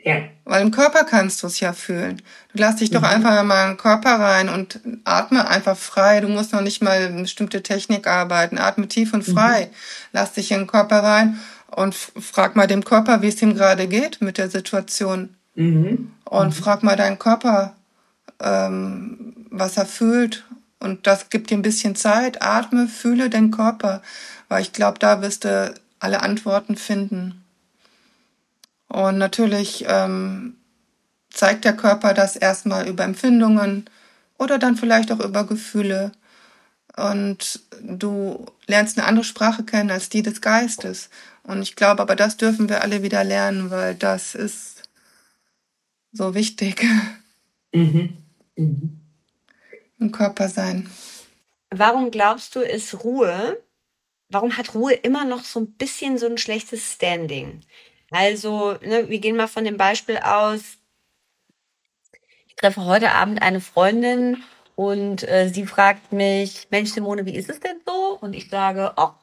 Ja. 0.00 0.22
Weil 0.44 0.62
im 0.62 0.70
Körper 0.70 1.04
kannst 1.04 1.42
du 1.42 1.48
es 1.48 1.60
ja 1.60 1.72
fühlen. 1.72 2.22
Du 2.52 2.60
lass 2.60 2.76
dich 2.76 2.90
doch 2.90 3.00
mhm. 3.00 3.08
einfach 3.08 3.42
mal 3.42 3.64
in 3.64 3.70
den 3.72 3.76
Körper 3.76 4.20
rein 4.20 4.48
und 4.48 4.80
atme 5.04 5.48
einfach 5.48 5.76
frei. 5.76 6.20
Du 6.20 6.28
musst 6.28 6.52
noch 6.52 6.60
nicht 6.60 6.80
mal 6.80 6.98
eine 6.98 7.22
bestimmte 7.22 7.62
Technik 7.62 8.06
arbeiten. 8.06 8.58
Atme 8.58 8.86
tief 8.88 9.12
und 9.12 9.24
frei. 9.24 9.66
Mhm. 9.66 9.76
Lass 10.12 10.32
dich 10.32 10.52
in 10.52 10.60
den 10.60 10.66
Körper 10.66 11.02
rein 11.02 11.40
und 11.74 11.94
frag 11.94 12.56
mal 12.56 12.66
dem 12.66 12.84
Körper, 12.84 13.22
wie 13.22 13.28
es 13.28 13.42
ihm 13.42 13.54
gerade 13.54 13.88
geht 13.88 14.22
mit 14.22 14.38
der 14.38 14.48
Situation. 14.48 15.34
Mhm. 15.56 16.12
Und 16.24 16.46
mhm. 16.46 16.52
frag 16.52 16.82
mal 16.84 16.96
deinen 16.96 17.18
Körper, 17.18 17.74
ähm, 18.40 19.46
was 19.50 19.76
er 19.76 19.86
fühlt. 19.86 20.44
Und 20.80 21.06
das 21.06 21.28
gibt 21.30 21.50
dir 21.50 21.56
ein 21.56 21.62
bisschen 21.62 21.96
Zeit. 21.96 22.42
Atme, 22.42 22.86
fühle 22.86 23.30
den 23.30 23.50
Körper, 23.50 24.02
weil 24.48 24.62
ich 24.62 24.72
glaube, 24.72 24.98
da 24.98 25.22
wirst 25.22 25.44
du 25.44 25.74
alle 25.98 26.22
Antworten 26.22 26.76
finden. 26.76 27.44
Und 28.88 29.18
natürlich 29.18 29.84
ähm, 29.88 30.56
zeigt 31.30 31.64
der 31.64 31.76
Körper 31.76 32.14
das 32.14 32.36
erstmal 32.36 32.88
über 32.88 33.04
Empfindungen 33.04 33.88
oder 34.38 34.58
dann 34.58 34.76
vielleicht 34.76 35.12
auch 35.12 35.20
über 35.20 35.44
Gefühle. 35.44 36.12
Und 36.96 37.60
du 37.82 38.46
lernst 38.66 38.98
eine 38.98 39.06
andere 39.06 39.24
Sprache 39.24 39.64
kennen 39.64 39.90
als 39.90 40.08
die 40.08 40.22
des 40.22 40.40
Geistes. 40.40 41.10
Und 41.42 41.62
ich 41.62 41.76
glaube, 41.76 42.02
aber 42.02 42.16
das 42.16 42.36
dürfen 42.36 42.68
wir 42.68 42.82
alle 42.82 43.02
wieder 43.02 43.24
lernen, 43.24 43.70
weil 43.70 43.94
das 43.94 44.34
ist 44.34 44.82
so 46.12 46.34
wichtig. 46.34 46.84
Mhm. 47.72 48.16
Mhm. 48.58 49.00
Im 50.00 50.12
Körper 50.12 50.48
sein. 50.48 50.90
Warum 51.70 52.10
glaubst 52.10 52.54
du, 52.56 52.60
ist 52.60 53.04
Ruhe, 53.04 53.62
warum 54.28 54.56
hat 54.56 54.74
Ruhe 54.74 54.92
immer 54.92 55.24
noch 55.24 55.44
so 55.44 55.60
ein 55.60 55.72
bisschen 55.72 56.18
so 56.18 56.26
ein 56.26 56.38
schlechtes 56.38 56.94
Standing? 56.94 57.60
Also, 58.10 58.72
ne, 58.82 59.08
wir 59.08 59.18
gehen 59.18 59.36
mal 59.36 59.48
von 59.48 59.64
dem 59.64 59.76
Beispiel 59.76 60.18
aus, 60.18 60.78
ich 62.46 62.56
treffe 62.56 62.84
heute 62.84 63.12
Abend 63.12 63.42
eine 63.42 63.60
Freundin 63.60 64.42
und 64.74 65.28
äh, 65.28 65.50
sie 65.52 65.66
fragt 65.66 66.12
mich, 66.12 66.66
Mensch 66.70 66.90
Simone, 66.90 67.26
wie 67.26 67.36
ist 67.36 67.50
es 67.50 67.60
denn 67.60 67.80
so? 67.86 68.18
Und 68.20 68.32
ich 68.32 68.48
sage, 68.48 68.92
ach, 68.96 69.14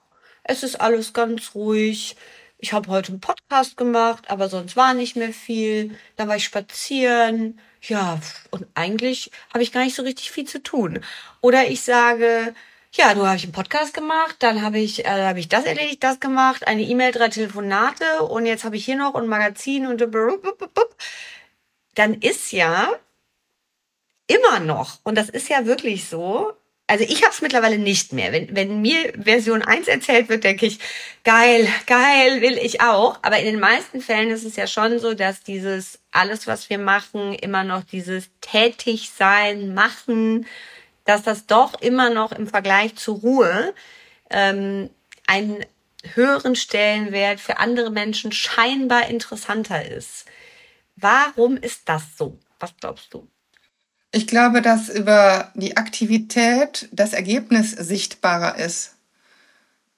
es 0.44 0.64
ist 0.64 0.80
alles 0.80 1.14
ganz 1.14 1.56
ruhig. 1.56 2.16
Ich 2.58 2.72
habe 2.72 2.90
heute 2.90 3.10
einen 3.12 3.20
Podcast 3.20 3.76
gemacht, 3.76 4.30
aber 4.30 4.48
sonst 4.48 4.76
war 4.78 4.94
nicht 4.94 5.16
mehr 5.16 5.34
viel. 5.34 5.98
Dann 6.16 6.28
war 6.28 6.38
ich 6.38 6.46
spazieren. 6.46 7.60
Ja, 7.88 8.20
und 8.52 8.66
eigentlich 8.74 9.32
habe 9.54 9.64
ich 9.64 9.72
gar 9.72 9.84
nicht 9.84 9.96
so 9.96 10.04
richtig 10.04 10.32
viel 10.32 10.46
zu 10.46 10.62
tun. 10.62 11.04
Oder 11.42 11.68
ich 11.68 11.82
sage, 11.82 12.56
ja, 12.94 13.14
du 13.14 13.26
habe 13.26 13.36
ich 13.38 13.44
einen 13.44 13.52
Podcast 13.52 13.94
gemacht, 13.94 14.38
dann 14.40 14.62
habe 14.62 14.80
ich, 14.80 15.06
äh, 15.06 15.28
habe 15.28 15.40
ich 15.40 15.50
das 15.50 15.66
erledigt, 15.66 16.04
das 16.04 16.20
gemacht, 16.20 16.68
eine 16.68 16.82
E-Mail, 16.82 17.12
drei 17.12 17.30
Telefonate 17.30 18.24
und 18.24 18.46
jetzt 18.46 18.64
habe 18.64 18.78
ich 18.78 18.86
hier 18.86 18.96
noch 18.96 19.16
ein 19.16 19.28
Magazin 19.28 19.86
und 19.86 20.02
dann 21.96 22.14
ist 22.16 22.52
ja 22.52 22.90
immer 24.28 24.60
noch, 24.60 25.00
und 25.04 25.16
das 25.16 25.30
ist 25.30 25.50
ja 25.50 25.66
wirklich 25.66 26.08
so, 26.08 26.54
also 26.88 27.04
ich 27.04 27.24
habe 27.24 27.34
es 27.34 27.42
mittlerweile 27.42 27.80
nicht 27.80 28.14
mehr. 28.14 28.32
Wenn, 28.32 28.56
wenn 28.56 28.82
mir 28.82 29.14
Version 29.20 29.64
1 29.64 29.88
erzählt 29.88 30.30
wird, 30.30 30.44
denke 30.44 30.68
ich, 30.68 30.80
geil, 31.24 31.68
geil, 31.88 32.42
will 32.42 32.60
ich 32.60 32.82
auch. 32.82 33.18
Aber 33.24 33.40
in 33.40 33.46
den 33.46 33.60
meisten 33.60 34.02
Fällen 34.02 34.30
ist 34.30 34.46
es 34.46 34.56
ja 34.56 34.68
schon 34.68 35.00
so, 35.00 35.16
dass 35.16 35.42
dieses 35.42 36.00
alles, 36.12 36.46
was 36.46 36.70
wir 36.70 36.78
machen, 36.78 37.34
immer 37.34 37.64
noch 37.64 37.84
dieses 37.84 38.30
tätig 38.42 39.10
sein, 39.10 39.74
machen, 39.74 40.46
dass 41.06 41.24
das 41.24 41.48
doch 41.48 41.82
immer 41.82 42.12
noch 42.12 42.32
im 42.32 42.48
Vergleich 42.48 42.96
zur 42.96 43.18
Ruhe 43.18 43.74
ähm, 44.30 44.92
einen 45.26 45.66
höheren 46.14 46.56
Stellenwert 46.56 47.40
für 47.40 47.58
andere 47.58 47.90
Menschen 47.90 48.32
scheinbar 48.32 49.10
interessanter 49.10 49.84
ist. 49.90 50.26
Warum 50.96 51.58
ist 51.58 51.90
das 51.90 52.04
so? 52.16 52.38
Was 52.60 52.76
glaubst 52.80 53.12
du? 53.14 53.28
Ich 54.16 54.28
glaube, 54.28 54.61
dass 54.61 54.88
über 54.88 55.51
die 55.55 55.76
Aktivität 55.76 56.88
das 56.93 57.11
Ergebnis 57.11 57.72
sichtbarer 57.72 58.57
ist 58.57 58.93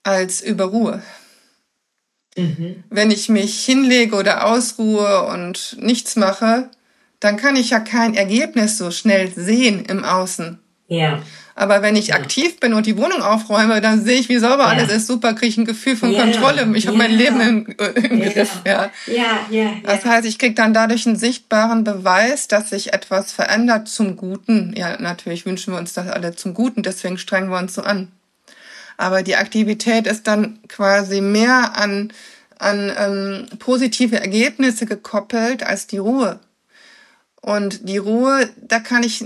als 0.02 0.42
über 0.42 0.66
Ruhe. 0.66 1.04
Mhm. 2.36 2.84
Wenn 2.90 3.12
ich 3.12 3.30
mich 3.30 3.64
hinlege 3.64 4.16
oder 4.16 4.48
ausruhe 4.48 5.28
und 5.28 5.78
nichts 5.80 6.16
mache, 6.16 6.72
dann 7.20 7.38
kann 7.38 7.56
ich 7.56 7.70
ja 7.70 7.80
kein 7.80 8.16
Ergebnis 8.16 8.80
so 8.80 8.90
schnell 8.90 9.32
sehen 9.32 9.86
im 9.86 10.04
Außen. 10.04 10.58
Ja. 10.88 11.22
Aber 11.60 11.82
wenn 11.82 11.96
ich 11.96 12.10
ja. 12.10 12.16
aktiv 12.18 12.60
bin 12.60 12.74
und 12.74 12.86
die 12.86 12.98
Wohnung 12.98 13.24
aufräume, 13.24 13.82
dann 13.82 14.06
sehe 14.06 14.20
ich, 14.20 14.30
wie 14.30 14.38
sauber 14.38 14.66
ja. 14.66 14.70
alles 14.70 14.92
ist. 14.92 15.08
Super, 15.08 15.34
kriege 15.34 15.48
ich 15.48 15.58
ein 15.58 15.66
Gefühl 15.66 15.96
von 15.96 16.12
ja. 16.12 16.22
Kontrolle. 16.22 16.72
Ich 16.76 16.86
habe 16.86 16.96
mein 16.96 17.10
Leben 17.10 17.42
im, 17.42 17.66
im 17.96 18.22
Griff. 18.22 18.62
Ja. 18.64 18.92
Ja, 19.08 19.40
ja, 19.50 19.72
Das 19.82 20.06
heißt, 20.06 20.28
ich 20.28 20.38
kriege 20.38 20.54
dann 20.54 20.76
dadurch 20.76 21.08
einen 21.08 21.16
sichtbaren 21.16 21.84
Beweis, 21.84 22.48
dass 22.48 22.70
sich 22.70 22.94
etwas 22.94 23.32
verändert 23.32 23.88
zum 23.88 24.18
Guten. 24.18 24.76
Ja, 24.78 25.02
natürlich 25.02 25.48
wünschen 25.48 25.74
wir 25.74 25.80
uns 25.80 25.94
das 25.94 26.08
alle 26.08 26.36
zum 26.36 26.54
Guten, 26.54 26.84
deswegen 26.84 27.18
strengen 27.18 27.50
wir 27.50 27.58
uns 27.58 27.74
so 27.74 27.82
an. 27.82 28.12
Aber 28.98 29.24
die 29.24 29.36
Aktivität 29.36 30.06
ist 30.06 30.28
dann 30.28 30.60
quasi 30.68 31.22
mehr 31.22 31.76
an, 31.76 32.14
an 32.60 32.94
ähm, 33.00 33.48
positive 33.58 34.20
Ergebnisse 34.20 34.86
gekoppelt 34.86 35.64
als 35.64 35.88
die 35.88 35.98
Ruhe. 35.98 36.40
Und 37.42 37.90
die 37.90 37.98
Ruhe, 37.98 38.48
da 38.62 38.80
kann 38.80 39.02
ich 39.02 39.26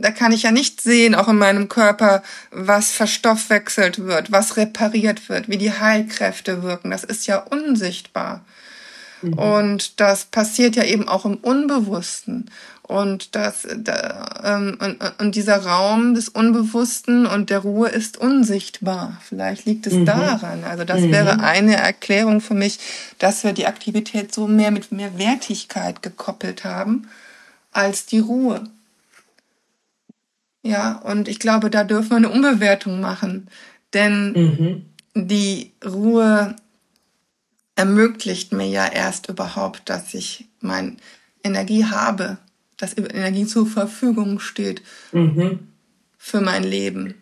da 0.00 0.10
kann 0.10 0.32
ich 0.32 0.42
ja 0.42 0.50
nicht 0.50 0.80
sehen, 0.80 1.14
auch 1.14 1.28
in 1.28 1.38
meinem 1.38 1.68
Körper, 1.68 2.22
was 2.50 2.90
verstoffwechselt 2.90 3.98
wird, 4.04 4.32
was 4.32 4.56
repariert 4.56 5.28
wird, 5.28 5.48
wie 5.48 5.58
die 5.58 5.72
Heilkräfte 5.72 6.62
wirken. 6.62 6.90
Das 6.90 7.04
ist 7.04 7.26
ja 7.26 7.38
unsichtbar. 7.38 8.44
Mhm. 9.22 9.34
Und 9.34 10.00
das 10.00 10.24
passiert 10.24 10.76
ja 10.76 10.84
eben 10.84 11.08
auch 11.08 11.24
im 11.24 11.36
Unbewussten. 11.36 12.50
Und, 12.82 13.36
das, 13.36 13.68
da, 13.76 14.40
ähm, 14.42 14.76
und, 14.80 15.20
und, 15.20 15.36
dieser 15.36 15.64
Raum 15.64 16.14
des 16.14 16.28
Unbewussten 16.28 17.24
und 17.24 17.48
der 17.48 17.60
Ruhe 17.60 17.88
ist 17.88 18.16
unsichtbar. 18.16 19.20
Vielleicht 19.22 19.64
liegt 19.64 19.86
es 19.86 19.92
mhm. 19.92 20.06
daran. 20.06 20.64
Also 20.64 20.82
das 20.82 21.00
mhm. 21.00 21.12
wäre 21.12 21.38
eine 21.38 21.76
Erklärung 21.76 22.40
für 22.40 22.54
mich, 22.54 22.80
dass 23.18 23.44
wir 23.44 23.52
die 23.52 23.66
Aktivität 23.66 24.34
so 24.34 24.48
mehr 24.48 24.72
mit 24.72 24.90
mehr 24.90 25.18
Wertigkeit 25.18 26.02
gekoppelt 26.02 26.64
haben 26.64 27.06
als 27.70 28.06
die 28.06 28.18
Ruhe. 28.18 28.64
Ja, 30.62 30.98
und 30.98 31.28
ich 31.28 31.38
glaube, 31.38 31.70
da 31.70 31.84
dürfen 31.84 32.10
wir 32.10 32.16
eine 32.16 32.30
Umbewertung 32.30 33.00
machen. 33.00 33.48
Denn 33.94 34.32
mhm. 34.32 34.84
die 35.14 35.72
Ruhe 35.84 36.56
ermöglicht 37.76 38.52
mir 38.52 38.68
ja 38.68 38.86
erst 38.86 39.28
überhaupt, 39.28 39.88
dass 39.88 40.12
ich 40.14 40.48
mein 40.60 40.98
Energie 41.42 41.84
habe, 41.86 42.38
dass 42.76 42.96
Energie 42.96 43.46
zur 43.46 43.66
Verfügung 43.66 44.38
steht 44.38 44.82
mhm. 45.12 45.68
für 46.18 46.40
mein 46.40 46.62
Leben. 46.62 47.14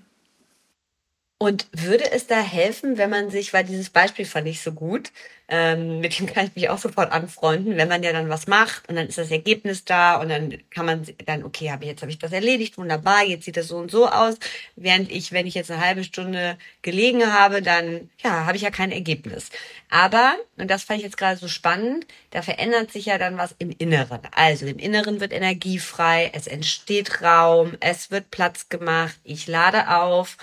Und 1.41 1.69
würde 1.71 2.11
es 2.11 2.27
da 2.27 2.41
helfen, 2.41 2.99
wenn 2.99 3.11
man 3.11 3.31
sich, 3.31 3.53
weil 3.53 3.63
dieses 3.63 3.91
Beispiel 3.91 4.25
fand 4.25 4.49
ich 4.49 4.61
so 4.61 4.73
gut, 4.73 5.13
ähm, 5.47 6.01
mit 6.01 6.19
dem 6.19 6.27
kann 6.27 6.47
ich 6.47 6.57
mich 6.57 6.69
auch 6.69 6.79
sofort 6.79 7.13
anfreunden, 7.13 7.77
wenn 7.77 7.89
man 7.89 8.03
ja 8.03 8.13
dann 8.13 8.29
was 8.29 8.49
macht 8.49 8.89
und 8.89 8.97
dann 8.97 9.07
ist 9.07 9.19
das 9.19 9.31
Ergebnis 9.31 9.85
da 9.85 10.17
und 10.17 10.29
dann 10.29 10.59
kann 10.71 10.85
man 10.85 11.07
dann, 11.27 11.45
okay, 11.45 11.71
hab, 11.71 11.85
jetzt 11.85 12.03
habe 12.03 12.11
ich 12.11 12.19
das 12.19 12.33
erledigt, 12.33 12.77
wunderbar, 12.77 13.25
jetzt 13.25 13.45
sieht 13.45 13.57
das 13.57 13.69
so 13.69 13.77
und 13.77 13.89
so 13.91 14.09
aus. 14.09 14.35
Während 14.75 15.13
ich, 15.13 15.31
wenn 15.31 15.47
ich 15.47 15.55
jetzt 15.55 15.71
eine 15.71 15.81
halbe 15.81 16.03
Stunde 16.03 16.59
gelegen 16.83 17.33
habe, 17.33 17.63
dann 17.63 18.11
ja, 18.23 18.45
habe 18.45 18.57
ich 18.57 18.63
ja 18.63 18.71
kein 18.71 18.91
Ergebnis. 18.91 19.51
Aber, 19.91 20.35
und 20.57 20.69
das 20.69 20.83
fand 20.83 20.99
ich 20.99 21.05
jetzt 21.05 21.17
gerade 21.17 21.39
so 21.39 21.49
spannend, 21.49 22.07
da 22.31 22.43
verändert 22.43 22.93
sich 22.93 23.07
ja 23.07 23.17
dann 23.17 23.39
was 23.39 23.55
im 23.59 23.71
Inneren. 23.71 24.21
Also 24.33 24.67
im 24.67 24.79
Inneren 24.79 25.21
wird 25.21 25.33
Energie 25.33 25.79
frei, 25.79 26.33
es 26.35 26.49
entsteht 26.49 27.23
Raum, 27.23 27.77
es 27.79 28.11
wird 28.11 28.33
Platz 28.33 28.69
gemacht, 28.69 29.17
ich 29.23 29.47
lade 29.47 29.97
auf. 29.97 30.37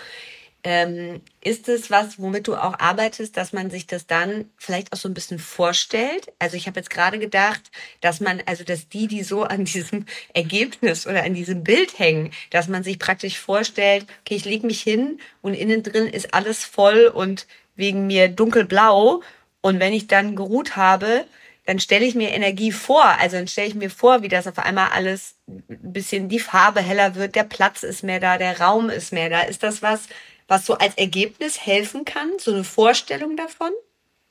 Ähm, 0.67 1.21
ist 1.41 1.69
es 1.69 1.91
was, 1.91 2.19
womit 2.19 2.47
du 2.47 2.55
auch 2.55 2.79
arbeitest, 2.79 3.37
dass 3.37 3.53
man 3.53 3.69
sich 3.69 3.85
das 3.85 4.07
dann 4.07 4.49
vielleicht 4.57 4.91
auch 4.91 4.97
so 4.97 5.07
ein 5.07 5.13
bisschen 5.13 5.37
vorstellt? 5.37 6.33
Also 6.39 6.57
ich 6.57 6.65
habe 6.65 6.79
jetzt 6.79 6.89
gerade 6.89 7.19
gedacht, 7.19 7.61
dass 8.01 8.19
man, 8.19 8.41
also 8.47 8.63
dass 8.63 8.89
die, 8.89 9.05
die 9.05 9.21
so 9.21 9.43
an 9.43 9.65
diesem 9.65 10.07
Ergebnis 10.33 11.05
oder 11.05 11.23
an 11.23 11.35
diesem 11.35 11.63
Bild 11.63 11.99
hängen, 11.99 12.31
dass 12.49 12.67
man 12.67 12.83
sich 12.83 12.97
praktisch 12.97 13.37
vorstellt, 13.37 14.07
okay, 14.21 14.37
ich 14.37 14.45
lege 14.45 14.65
mich 14.65 14.81
hin 14.81 15.19
und 15.43 15.53
innen 15.53 15.83
drin 15.83 16.07
ist 16.07 16.33
alles 16.33 16.63
voll 16.63 17.11
und 17.13 17.45
wegen 17.75 18.07
mir 18.07 18.27
dunkelblau. 18.27 19.21
Und 19.61 19.79
wenn 19.79 19.93
ich 19.93 20.07
dann 20.07 20.35
geruht 20.35 20.75
habe, 20.75 21.25
dann 21.67 21.79
stelle 21.79 22.05
ich 22.05 22.15
mir 22.15 22.31
Energie 22.31 22.71
vor. 22.71 23.05
Also 23.05 23.37
dann 23.37 23.47
stelle 23.47 23.67
ich 23.67 23.75
mir 23.75 23.91
vor, 23.91 24.23
wie 24.23 24.29
das 24.29 24.47
auf 24.47 24.57
einmal 24.57 24.89
alles 24.93 25.35
ein 25.47 25.93
bisschen 25.93 26.27
die 26.27 26.39
Farbe 26.39 26.81
heller 26.81 27.13
wird, 27.13 27.35
der 27.35 27.43
Platz 27.43 27.83
ist 27.83 28.03
mehr 28.03 28.19
da, 28.19 28.39
der 28.39 28.59
Raum 28.59 28.89
ist 28.89 29.13
mehr 29.13 29.29
da. 29.29 29.41
Ist 29.41 29.61
das 29.61 29.83
was, 29.83 30.07
was 30.47 30.65
so 30.65 30.77
als 30.77 30.95
Ergebnis 30.95 31.65
helfen 31.65 32.05
kann? 32.05 32.29
So 32.37 32.53
eine 32.53 32.63
Vorstellung 32.63 33.35
davon? 33.35 33.71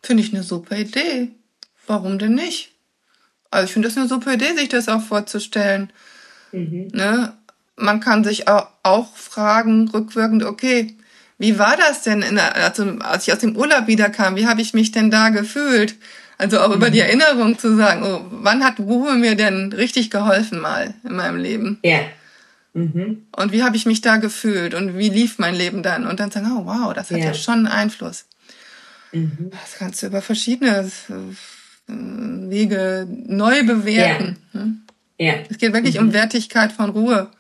Finde 0.03 0.23
ich 0.23 0.33
eine 0.33 0.43
super 0.43 0.77
Idee. 0.77 1.29
Warum 1.87 2.19
denn 2.19 2.35
nicht? 2.35 2.73
Also 3.51 3.67
ich 3.67 3.73
finde 3.73 3.89
das 3.89 3.97
eine 3.97 4.09
super 4.09 4.35
Idee, 4.35 4.53
sich 4.55 4.69
das 4.69 4.89
auch 4.89 5.03
vorzustellen. 5.03 5.93
Mhm. 6.53 6.89
Ne? 6.93 7.33
Man 7.77 8.01
kann 8.01 8.25
sich 8.25 8.49
auch, 8.49 8.69
auch 8.83 9.17
fragen, 9.17 9.89
rückwirkend, 9.89 10.45
okay, 10.45 10.97
wie 11.39 11.59
war 11.59 11.77
das 11.77 12.03
denn, 12.03 12.21
der, 12.21 12.55
also, 12.57 12.85
als 13.01 13.27
ich 13.27 13.33
aus 13.33 13.41
dem 13.41 13.57
Urlaub 13.57 13.87
wiederkam? 13.87 14.37
Wie 14.37 14.47
habe 14.47 14.61
ich 14.61 14.75
mich 14.75 14.93
denn 14.93 15.11
da 15.11 15.31
gefühlt? 15.31 15.97
Also 16.39 16.61
auch 16.61 16.69
mhm. 16.69 16.75
über 16.75 16.91
die 16.91 17.01
mhm. 17.01 17.07
Erinnerung 17.07 17.59
zu 17.59 17.77
sagen, 17.77 18.03
oh, 18.05 18.25
wann 18.31 18.65
hat 18.65 18.79
Ruhe 18.79 19.15
mir 19.15 19.35
denn 19.35 19.73
richtig 19.73 20.11
geholfen 20.11 20.61
mal 20.61 20.95
in 21.05 21.17
meinem 21.17 21.37
Leben? 21.37 21.79
Ja. 21.83 22.01
Mhm. 22.75 23.27
Und 23.35 23.53
wie 23.53 23.63
habe 23.63 23.77
ich 23.77 23.87
mich 23.87 24.01
da 24.01 24.17
gefühlt 24.17 24.75
und 24.75 24.99
wie 24.99 25.09
lief 25.09 25.39
mein 25.39 25.55
Leben 25.55 25.83
dann? 25.83 26.07
Und 26.07 26.21
dann 26.21 26.31
sagen, 26.31 26.51
oh 26.53 26.67
wow, 26.67 26.93
das 26.93 27.11
hat 27.11 27.19
ja, 27.19 27.27
ja 27.27 27.35
schon 27.35 27.55
einen 27.55 27.67
Einfluss. 27.69 28.27
Mhm. 29.13 29.51
Das 29.51 29.77
kannst 29.79 30.03
du 30.03 30.07
über 30.07 30.21
verschiedene 30.21 30.91
äh, 31.09 31.93
Wege 32.51 33.07
neu 33.09 33.65
bewerten. 33.65 34.39
Ja. 34.53 34.61
Hm? 34.61 34.83
Ja. 35.19 35.35
Es 35.49 35.59
geht 35.59 35.73
wirklich 35.73 36.01
mhm. 36.01 36.09
um 36.09 36.13
Wertigkeit 36.13 36.73
von 36.73 36.91
Ruhe. 36.91 37.31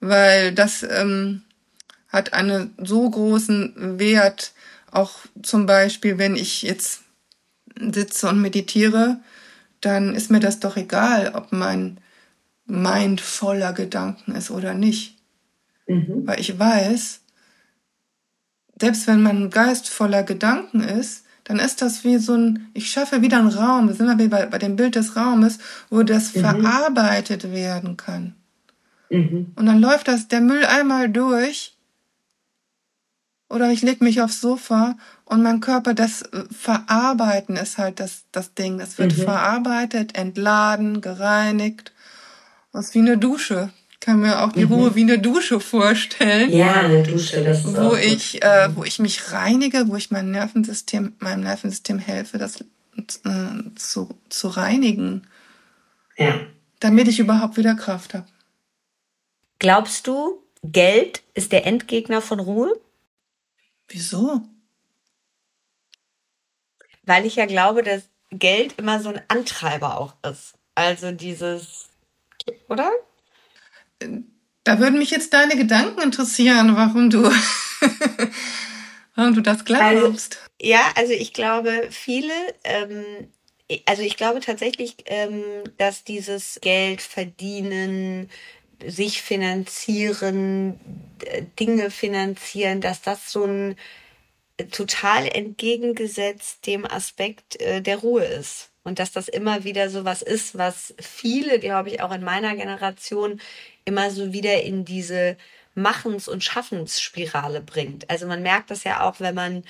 Weil 0.00 0.52
das 0.52 0.82
ähm, 0.82 1.42
hat 2.08 2.32
einen 2.32 2.74
so 2.78 3.08
großen 3.08 3.98
Wert, 3.98 4.52
auch 4.90 5.12
zum 5.42 5.66
Beispiel, 5.66 6.18
wenn 6.18 6.36
ich 6.36 6.62
jetzt 6.62 7.02
sitze 7.78 8.28
und 8.28 8.40
meditiere, 8.40 9.20
dann 9.80 10.14
ist 10.14 10.30
mir 10.30 10.40
das 10.40 10.60
doch 10.60 10.76
egal, 10.76 11.32
ob 11.34 11.52
mein 11.52 11.98
Mind 12.64 13.20
voller 13.20 13.72
Gedanken 13.72 14.32
ist 14.32 14.50
oder 14.50 14.74
nicht. 14.74 15.18
Mhm. 15.86 16.22
Weil 16.26 16.40
ich 16.40 16.58
weiß, 16.58 17.20
selbst 18.80 19.06
wenn 19.06 19.22
mein 19.22 19.50
Geist 19.50 19.88
voller 19.88 20.22
Gedanken 20.22 20.80
ist, 20.80 21.24
dann 21.44 21.58
ist 21.58 21.82
das 21.82 22.04
wie 22.04 22.18
so 22.18 22.34
ein, 22.34 22.68
ich 22.72 22.90
schaffe 22.90 23.20
wieder 23.22 23.38
einen 23.38 23.48
Raum, 23.48 23.92
sind 23.92 24.06
wir 24.18 24.28
bei, 24.28 24.46
bei 24.46 24.58
dem 24.58 24.76
Bild 24.76 24.94
des 24.94 25.16
Raumes, 25.16 25.58
wo 25.90 26.02
das 26.02 26.34
mhm. 26.34 26.40
verarbeitet 26.40 27.52
werden 27.52 27.96
kann. 27.96 28.34
Mhm. 29.10 29.52
Und 29.56 29.66
dann 29.66 29.80
läuft 29.80 30.08
das, 30.08 30.28
der 30.28 30.40
Müll 30.40 30.64
einmal 30.64 31.10
durch 31.10 31.76
oder 33.52 33.70
ich 33.70 33.82
leg 33.82 34.00
mich 34.00 34.22
aufs 34.22 34.40
Sofa 34.40 34.96
und 35.26 35.42
mein 35.42 35.60
Körper, 35.60 35.92
das 35.92 36.22
äh, 36.22 36.44
Verarbeiten 36.50 37.56
ist 37.56 37.76
halt 37.76 38.00
das, 38.00 38.24
das 38.32 38.54
Ding. 38.54 38.78
Das 38.78 38.96
wird 38.96 39.16
mhm. 39.16 39.22
verarbeitet, 39.22 40.16
entladen, 40.16 41.02
gereinigt. 41.02 41.92
Ist 42.72 42.94
wie 42.94 43.00
eine 43.00 43.18
Dusche. 43.18 43.70
Ich 43.90 44.00
kann 44.00 44.20
mir 44.20 44.42
auch 44.42 44.52
die 44.52 44.64
mhm. 44.64 44.72
Ruhe 44.72 44.94
wie 44.94 45.02
eine 45.02 45.18
Dusche 45.18 45.60
vorstellen. 45.60 46.50
Ja, 46.52 46.72
eine 46.72 47.02
Dusche, 47.02 47.44
das 47.44 47.64
ist 47.64 47.76
Wo 47.76 47.94
ich, 47.94 48.42
äh, 48.42 48.74
wo 48.74 48.82
ich 48.84 48.98
mich 48.98 49.32
reinige, 49.32 49.88
wo 49.88 49.96
ich 49.96 50.10
mein 50.10 50.30
Nervensystem, 50.30 51.14
meinem 51.18 51.42
Nervensystem 51.42 51.98
helfe, 51.98 52.38
das 52.38 52.64
äh, 52.96 53.74
zu, 53.76 54.18
zu 54.28 54.48
reinigen. 54.48 55.26
Ja. 56.16 56.40
Damit 56.80 57.08
ich 57.08 57.20
überhaupt 57.20 57.56
wieder 57.56 57.74
Kraft 57.74 58.14
habe. 58.14 58.26
Glaubst 59.58 60.06
du, 60.06 60.42
Geld 60.64 61.22
ist 61.34 61.52
der 61.52 61.66
Endgegner 61.66 62.20
von 62.20 62.40
Ruhe? 62.40 62.80
Wieso? 63.88 64.42
Weil 67.04 67.26
ich 67.26 67.36
ja 67.36 67.46
glaube, 67.46 67.82
dass 67.82 68.02
Geld 68.30 68.74
immer 68.78 69.00
so 69.00 69.10
ein 69.10 69.20
Antreiber 69.28 70.00
auch 70.00 70.14
ist. 70.28 70.54
Also 70.74 71.12
dieses, 71.12 71.90
oder? 72.68 72.90
Da 74.64 74.78
würden 74.78 74.98
mich 74.98 75.10
jetzt 75.10 75.32
deine 75.32 75.56
Gedanken 75.56 76.00
interessieren, 76.00 76.76
warum 76.76 77.10
du, 77.10 77.22
warum 79.14 79.34
du 79.34 79.40
das 79.40 79.64
glaubst. 79.64 80.38
Also, 80.38 80.50
ja, 80.60 80.80
also 80.96 81.12
ich 81.12 81.32
glaube, 81.32 81.88
viele, 81.90 82.32
ähm, 82.64 83.28
also 83.86 84.02
ich 84.02 84.16
glaube 84.16 84.40
tatsächlich, 84.40 84.96
ähm, 85.06 85.42
dass 85.78 86.04
dieses 86.04 86.58
Geld 86.62 87.02
verdienen, 87.02 88.30
sich 88.84 89.22
finanzieren, 89.22 90.80
Dinge 91.58 91.90
finanzieren, 91.90 92.80
dass 92.80 93.00
das 93.00 93.30
so 93.30 93.44
ein 93.44 93.76
total 94.70 95.26
entgegengesetzt 95.26 96.66
dem 96.66 96.84
Aspekt 96.84 97.60
äh, 97.60 97.80
der 97.80 97.98
Ruhe 97.98 98.24
ist. 98.24 98.71
Und 98.84 98.98
dass 98.98 99.12
das 99.12 99.28
immer 99.28 99.64
wieder 99.64 99.90
so 99.90 100.04
was 100.04 100.22
ist, 100.22 100.58
was 100.58 100.94
viele, 100.98 101.58
glaube 101.60 101.90
ich, 101.90 102.02
auch 102.02 102.12
in 102.12 102.24
meiner 102.24 102.56
Generation 102.56 103.40
immer 103.84 104.10
so 104.10 104.32
wieder 104.32 104.62
in 104.62 104.84
diese 104.84 105.36
Machens- 105.74 106.28
und 106.28 106.44
Schaffensspirale 106.44 107.60
bringt. 107.60 108.10
Also 108.10 108.26
man 108.26 108.42
merkt 108.42 108.70
das 108.70 108.84
ja 108.84 109.08
auch, 109.08 109.20
wenn 109.20 109.34
man 109.34 109.64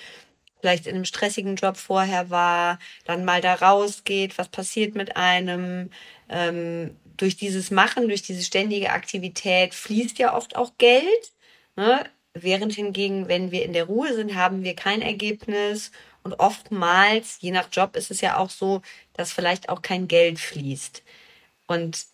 vielleicht 0.60 0.86
in 0.86 0.94
einem 0.94 1.04
stressigen 1.04 1.56
Job 1.56 1.76
vorher 1.76 2.30
war, 2.30 2.78
dann 3.04 3.24
mal 3.24 3.40
da 3.40 3.54
rausgeht, 3.54 4.38
was 4.38 4.48
passiert 4.48 4.94
mit 4.94 5.16
einem. 5.16 5.90
Ähm, 6.28 6.96
durch 7.16 7.36
dieses 7.36 7.70
Machen, 7.70 8.08
durch 8.08 8.22
diese 8.22 8.42
ständige 8.42 8.90
Aktivität 8.90 9.74
fließt 9.74 10.18
ja 10.18 10.34
oft 10.34 10.56
auch 10.56 10.72
Geld. 10.78 11.32
Ne? 11.76 12.04
Während 12.34 12.74
hingegen, 12.74 13.28
wenn 13.28 13.50
wir 13.50 13.64
in 13.64 13.72
der 13.72 13.84
Ruhe 13.84 14.14
sind, 14.14 14.34
haben 14.34 14.64
wir 14.64 14.74
kein 14.74 15.02
Ergebnis. 15.02 15.92
Und 16.22 16.34
oftmals, 16.34 17.38
je 17.40 17.50
nach 17.50 17.68
Job, 17.72 17.96
ist 17.96 18.10
es 18.10 18.20
ja 18.20 18.36
auch 18.36 18.50
so, 18.50 18.82
dass 19.14 19.32
vielleicht 19.32 19.68
auch 19.68 19.82
kein 19.82 20.08
Geld 20.08 20.38
fließt. 20.38 21.02
Und 21.66 22.06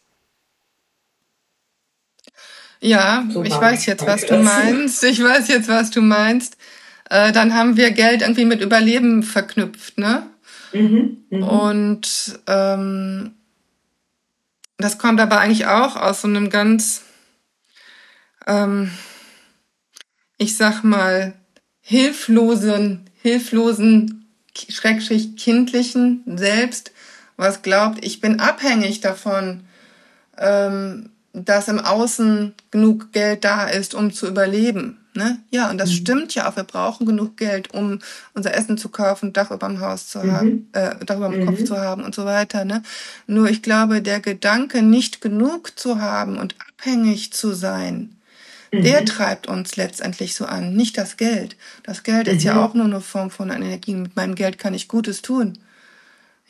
ja, 2.80 3.26
so 3.30 3.42
ich 3.42 3.52
weiß 3.52 3.86
jetzt, 3.86 4.06
was 4.06 4.24
du 4.24 4.38
meinst. 4.42 5.02
Ich 5.04 5.22
weiß 5.22 5.48
jetzt, 5.48 5.68
was 5.68 5.90
du 5.90 6.00
meinst. 6.00 6.56
Äh, 7.10 7.32
dann 7.32 7.54
haben 7.54 7.76
wir 7.76 7.90
Geld 7.90 8.22
irgendwie 8.22 8.44
mit 8.44 8.60
Überleben 8.60 9.22
verknüpft, 9.22 9.98
ne? 9.98 10.28
Mhm, 10.72 11.24
mh. 11.30 11.46
Und 11.46 12.40
ähm, 12.46 13.34
das 14.76 14.98
kommt 14.98 15.20
aber 15.20 15.40
eigentlich 15.40 15.66
auch 15.66 15.96
aus 15.96 16.20
so 16.20 16.28
einem 16.28 16.50
ganz, 16.50 17.02
ähm, 18.46 18.90
ich 20.36 20.56
sag 20.56 20.84
mal, 20.84 21.34
hilflosen, 21.80 23.07
hilflosen, 23.28 24.26
schrecklich 24.54 25.36
kindlichen 25.36 26.22
Selbst, 26.36 26.92
was 27.36 27.62
glaubt, 27.62 28.04
ich 28.04 28.20
bin 28.20 28.40
abhängig 28.40 29.00
davon, 29.00 29.60
ähm, 30.36 31.10
dass 31.32 31.68
im 31.68 31.78
Außen 31.78 32.54
genug 32.70 33.12
Geld 33.12 33.44
da 33.44 33.68
ist, 33.68 33.94
um 33.94 34.12
zu 34.12 34.26
überleben. 34.26 34.98
Ne? 35.14 35.38
Ja, 35.50 35.70
und 35.70 35.78
das 35.78 35.90
mhm. 35.90 35.94
stimmt 35.94 36.34
ja 36.34 36.48
auch. 36.48 36.56
Wir 36.56 36.64
brauchen 36.64 37.06
genug 37.06 37.36
Geld, 37.36 37.74
um 37.74 37.98
unser 38.34 38.54
Essen 38.54 38.78
zu 38.78 38.88
kaufen, 38.88 39.32
Dach 39.32 39.50
über 39.50 39.66
dem 39.66 39.80
Haus 39.80 40.08
zu 40.08 40.20
mhm. 40.20 40.32
haben, 40.32 40.68
äh, 40.72 41.04
Dach 41.04 41.16
über 41.16 41.28
dem 41.28 41.40
mhm. 41.40 41.46
Kopf 41.46 41.64
zu 41.64 41.76
haben 41.76 42.02
und 42.02 42.14
so 42.14 42.24
weiter. 42.24 42.64
Ne? 42.64 42.82
Nur 43.26 43.48
ich 43.48 43.62
glaube, 43.62 44.02
der 44.02 44.20
Gedanke, 44.20 44.82
nicht 44.82 45.20
genug 45.20 45.78
zu 45.78 46.00
haben 46.00 46.38
und 46.38 46.54
abhängig 46.68 47.32
zu 47.32 47.52
sein, 47.52 48.17
der 48.72 49.00
mhm. 49.00 49.06
treibt 49.06 49.46
uns 49.46 49.76
letztendlich 49.76 50.34
so 50.34 50.44
an, 50.44 50.74
nicht 50.74 50.98
das 50.98 51.16
Geld. 51.16 51.56
Das 51.82 52.02
Geld 52.02 52.28
ist 52.28 52.42
ja 52.42 52.54
mhm. 52.54 52.60
auch 52.60 52.74
nur 52.74 52.84
eine 52.84 53.00
Form 53.00 53.30
von 53.30 53.50
Energie. 53.50 53.94
Mit 53.94 54.16
meinem 54.16 54.34
Geld 54.34 54.58
kann 54.58 54.74
ich 54.74 54.88
Gutes 54.88 55.22
tun. 55.22 55.58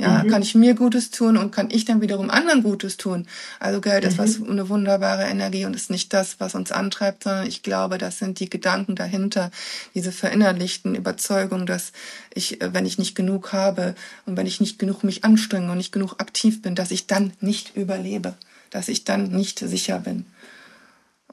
Ja, 0.00 0.22
mhm. 0.22 0.28
kann 0.28 0.42
ich 0.42 0.54
mir 0.54 0.74
Gutes 0.74 1.10
tun 1.10 1.36
und 1.36 1.50
kann 1.50 1.70
ich 1.72 1.84
dann 1.84 2.00
wiederum 2.00 2.30
anderen 2.30 2.62
Gutes 2.62 2.98
tun. 2.98 3.26
Also 3.58 3.80
Geld 3.80 4.04
mhm. 4.04 4.08
ist 4.10 4.18
was 4.18 4.38
mhm. 4.38 4.50
eine 4.50 4.68
wunderbare 4.68 5.24
Energie 5.24 5.64
und 5.64 5.74
ist 5.74 5.90
nicht 5.90 6.12
das, 6.12 6.38
was 6.38 6.54
uns 6.54 6.70
antreibt, 6.70 7.24
sondern 7.24 7.48
ich 7.48 7.64
glaube, 7.64 7.98
das 7.98 8.18
sind 8.18 8.38
die 8.38 8.48
Gedanken 8.48 8.94
dahinter, 8.94 9.50
diese 9.96 10.12
verinnerlichten 10.12 10.94
Überzeugungen, 10.94 11.66
dass 11.66 11.92
ich, 12.32 12.60
äh, 12.60 12.72
wenn 12.72 12.86
ich 12.86 12.98
nicht 12.98 13.16
genug 13.16 13.52
habe 13.52 13.96
und 14.24 14.36
wenn 14.36 14.46
ich 14.46 14.60
nicht 14.60 14.78
genug 14.78 15.02
mich 15.02 15.24
anstrenge 15.24 15.72
und 15.72 15.78
nicht 15.78 15.92
genug 15.92 16.14
aktiv 16.18 16.62
bin, 16.62 16.76
dass 16.76 16.92
ich 16.92 17.08
dann 17.08 17.32
nicht 17.40 17.74
überlebe, 17.74 18.34
dass 18.70 18.86
ich 18.86 19.02
dann 19.02 19.32
nicht 19.32 19.58
sicher 19.58 19.98
bin. 19.98 20.26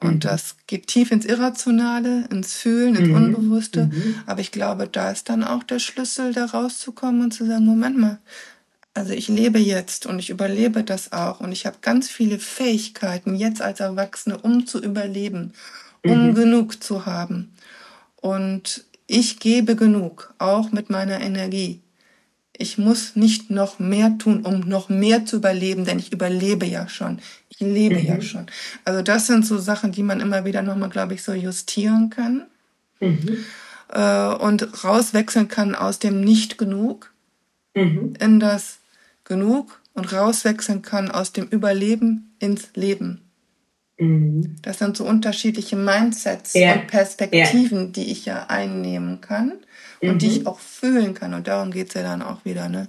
Und 0.00 0.14
mhm. 0.14 0.20
das 0.20 0.56
geht 0.66 0.88
tief 0.88 1.10
ins 1.10 1.24
Irrationale, 1.24 2.26
ins 2.30 2.54
Fühlen, 2.54 2.94
ins 2.96 3.08
mhm. 3.08 3.14
Unbewusste. 3.14 3.86
Mhm. 3.86 4.16
Aber 4.26 4.40
ich 4.40 4.52
glaube, 4.52 4.88
da 4.88 5.10
ist 5.10 5.28
dann 5.28 5.42
auch 5.42 5.62
der 5.62 5.78
Schlüssel, 5.78 6.32
da 6.34 6.44
rauszukommen 6.44 7.22
und 7.22 7.30
zu 7.32 7.46
sagen, 7.46 7.64
Moment 7.64 7.98
mal, 7.98 8.18
also 8.92 9.12
ich 9.12 9.28
lebe 9.28 9.58
jetzt 9.58 10.06
und 10.06 10.18
ich 10.18 10.30
überlebe 10.30 10.82
das 10.82 11.12
auch 11.12 11.40
und 11.40 11.52
ich 11.52 11.66
habe 11.66 11.76
ganz 11.82 12.08
viele 12.08 12.38
Fähigkeiten 12.38 13.34
jetzt 13.34 13.60
als 13.60 13.80
Erwachsene, 13.80 14.38
um 14.38 14.66
zu 14.66 14.82
überleben, 14.82 15.52
um 16.04 16.28
mhm. 16.28 16.34
genug 16.34 16.82
zu 16.82 17.06
haben. 17.06 17.52
Und 18.16 18.84
ich 19.06 19.38
gebe 19.38 19.76
genug, 19.76 20.34
auch 20.38 20.72
mit 20.72 20.90
meiner 20.90 21.20
Energie. 21.20 21.80
Ich 22.58 22.78
muss 22.78 23.16
nicht 23.16 23.50
noch 23.50 23.78
mehr 23.78 24.16
tun, 24.18 24.44
um 24.44 24.60
noch 24.60 24.88
mehr 24.88 25.26
zu 25.26 25.36
überleben, 25.36 25.84
denn 25.84 25.98
ich 25.98 26.12
überlebe 26.12 26.66
ja 26.66 26.88
schon. 26.88 27.18
Ich 27.48 27.60
lebe 27.60 27.98
mhm. 27.98 28.06
ja 28.06 28.20
schon. 28.20 28.46
Also 28.84 29.02
das 29.02 29.26
sind 29.26 29.46
so 29.46 29.58
Sachen, 29.58 29.92
die 29.92 30.02
man 30.02 30.20
immer 30.20 30.44
wieder 30.44 30.62
nochmal, 30.62 30.88
glaube 30.88 31.14
ich, 31.14 31.22
so 31.22 31.32
justieren 31.32 32.10
kann. 32.10 32.46
Mhm. 33.00 33.44
Äh, 33.92 34.34
und 34.34 34.84
rauswechseln 34.84 35.48
kann 35.48 35.74
aus 35.74 35.98
dem 35.98 36.20
Nicht 36.20 36.58
genug 36.58 37.12
mhm. 37.74 38.14
in 38.20 38.40
das 38.40 38.78
genug 39.24 39.80
und 39.94 40.12
rauswechseln 40.12 40.82
kann 40.82 41.10
aus 41.10 41.32
dem 41.32 41.46
Überleben 41.48 42.34
ins 42.38 42.70
Leben. 42.74 43.22
Mhm. 43.98 44.56
Das 44.62 44.78
sind 44.78 44.96
so 44.96 45.04
unterschiedliche 45.04 45.76
Mindsets 45.76 46.54
ja. 46.54 46.74
und 46.74 46.86
Perspektiven, 46.86 47.78
ja. 47.78 47.86
die 47.86 48.10
ich 48.10 48.24
ja 48.26 48.46
einnehmen 48.48 49.20
kann 49.20 49.52
und 50.00 50.14
mhm. 50.14 50.18
die 50.18 50.28
ich 50.28 50.46
auch 50.46 50.58
fühlen 50.58 51.14
kann. 51.14 51.34
Und 51.34 51.48
darum 51.48 51.70
geht's 51.70 51.94
ja 51.94 52.02
dann 52.02 52.22
auch 52.22 52.44
wieder. 52.44 52.68
Ne? 52.68 52.88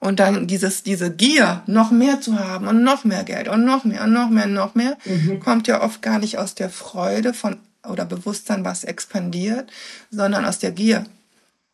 Und 0.00 0.20
dann 0.20 0.46
dieses, 0.46 0.82
diese 0.82 1.10
Gier, 1.10 1.62
noch 1.66 1.90
mehr 1.90 2.20
zu 2.20 2.38
haben 2.38 2.66
und 2.66 2.82
noch 2.82 3.04
mehr 3.04 3.24
Geld 3.24 3.48
und 3.48 3.64
noch 3.64 3.84
mehr 3.84 4.04
und 4.04 4.12
noch 4.12 4.28
mehr 4.28 4.44
und 4.44 4.54
noch 4.54 4.74
mehr, 4.74 4.98
mhm. 5.04 5.40
kommt 5.40 5.66
ja 5.66 5.82
oft 5.82 6.02
gar 6.02 6.18
nicht 6.18 6.38
aus 6.38 6.54
der 6.54 6.70
Freude 6.70 7.32
von 7.32 7.58
oder 7.88 8.04
Bewusstsein, 8.04 8.64
was 8.64 8.84
expandiert, 8.84 9.70
sondern 10.10 10.44
aus 10.44 10.58
der 10.58 10.72
Gier. 10.72 11.06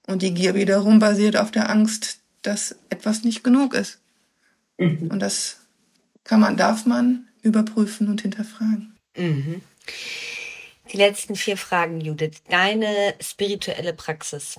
Und 0.07 0.23
die 0.23 0.35
Gier 0.35 0.55
wiederum 0.55 0.99
basiert 0.99 1.37
auf 1.37 1.51
der 1.51 1.71
Angst, 1.71 2.19
dass 2.43 2.77
etwas 2.89 3.23
nicht 3.23 3.45
genug 3.45 3.75
ist. 3.75 3.99
Mhm. 4.79 5.09
Und 5.11 5.21
das 5.21 5.59
kann 6.25 6.41
man, 6.41 6.57
darf 6.57 6.87
man 6.87 7.29
überprüfen 7.43 8.09
und 8.09 8.23
hinterfragen. 8.23 8.95
Mhm. 9.17 9.63
Die 10.93 10.97
letzten 10.97 11.37
vier 11.37 11.57
Fragen, 11.57 12.01
Judith. 12.01 12.43
Deine 12.49 13.15
spirituelle 13.21 13.93
Praxis. 13.93 14.59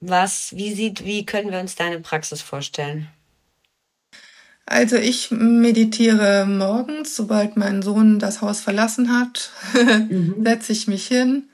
Was, 0.00 0.54
wie 0.56 0.74
sieht, 0.74 1.04
wie 1.04 1.26
können 1.26 1.50
wir 1.50 1.60
uns 1.60 1.76
deine 1.76 2.00
Praxis 2.00 2.42
vorstellen? 2.42 3.08
Also 4.66 4.96
ich 4.96 5.30
meditiere 5.30 6.46
morgens, 6.46 7.14
sobald 7.14 7.56
mein 7.56 7.82
Sohn 7.82 8.18
das 8.18 8.40
Haus 8.40 8.60
verlassen 8.60 9.12
hat, 9.12 9.50
mhm. 9.74 10.36
setze 10.42 10.72
ich 10.72 10.88
mich 10.88 11.06
hin. 11.06 11.44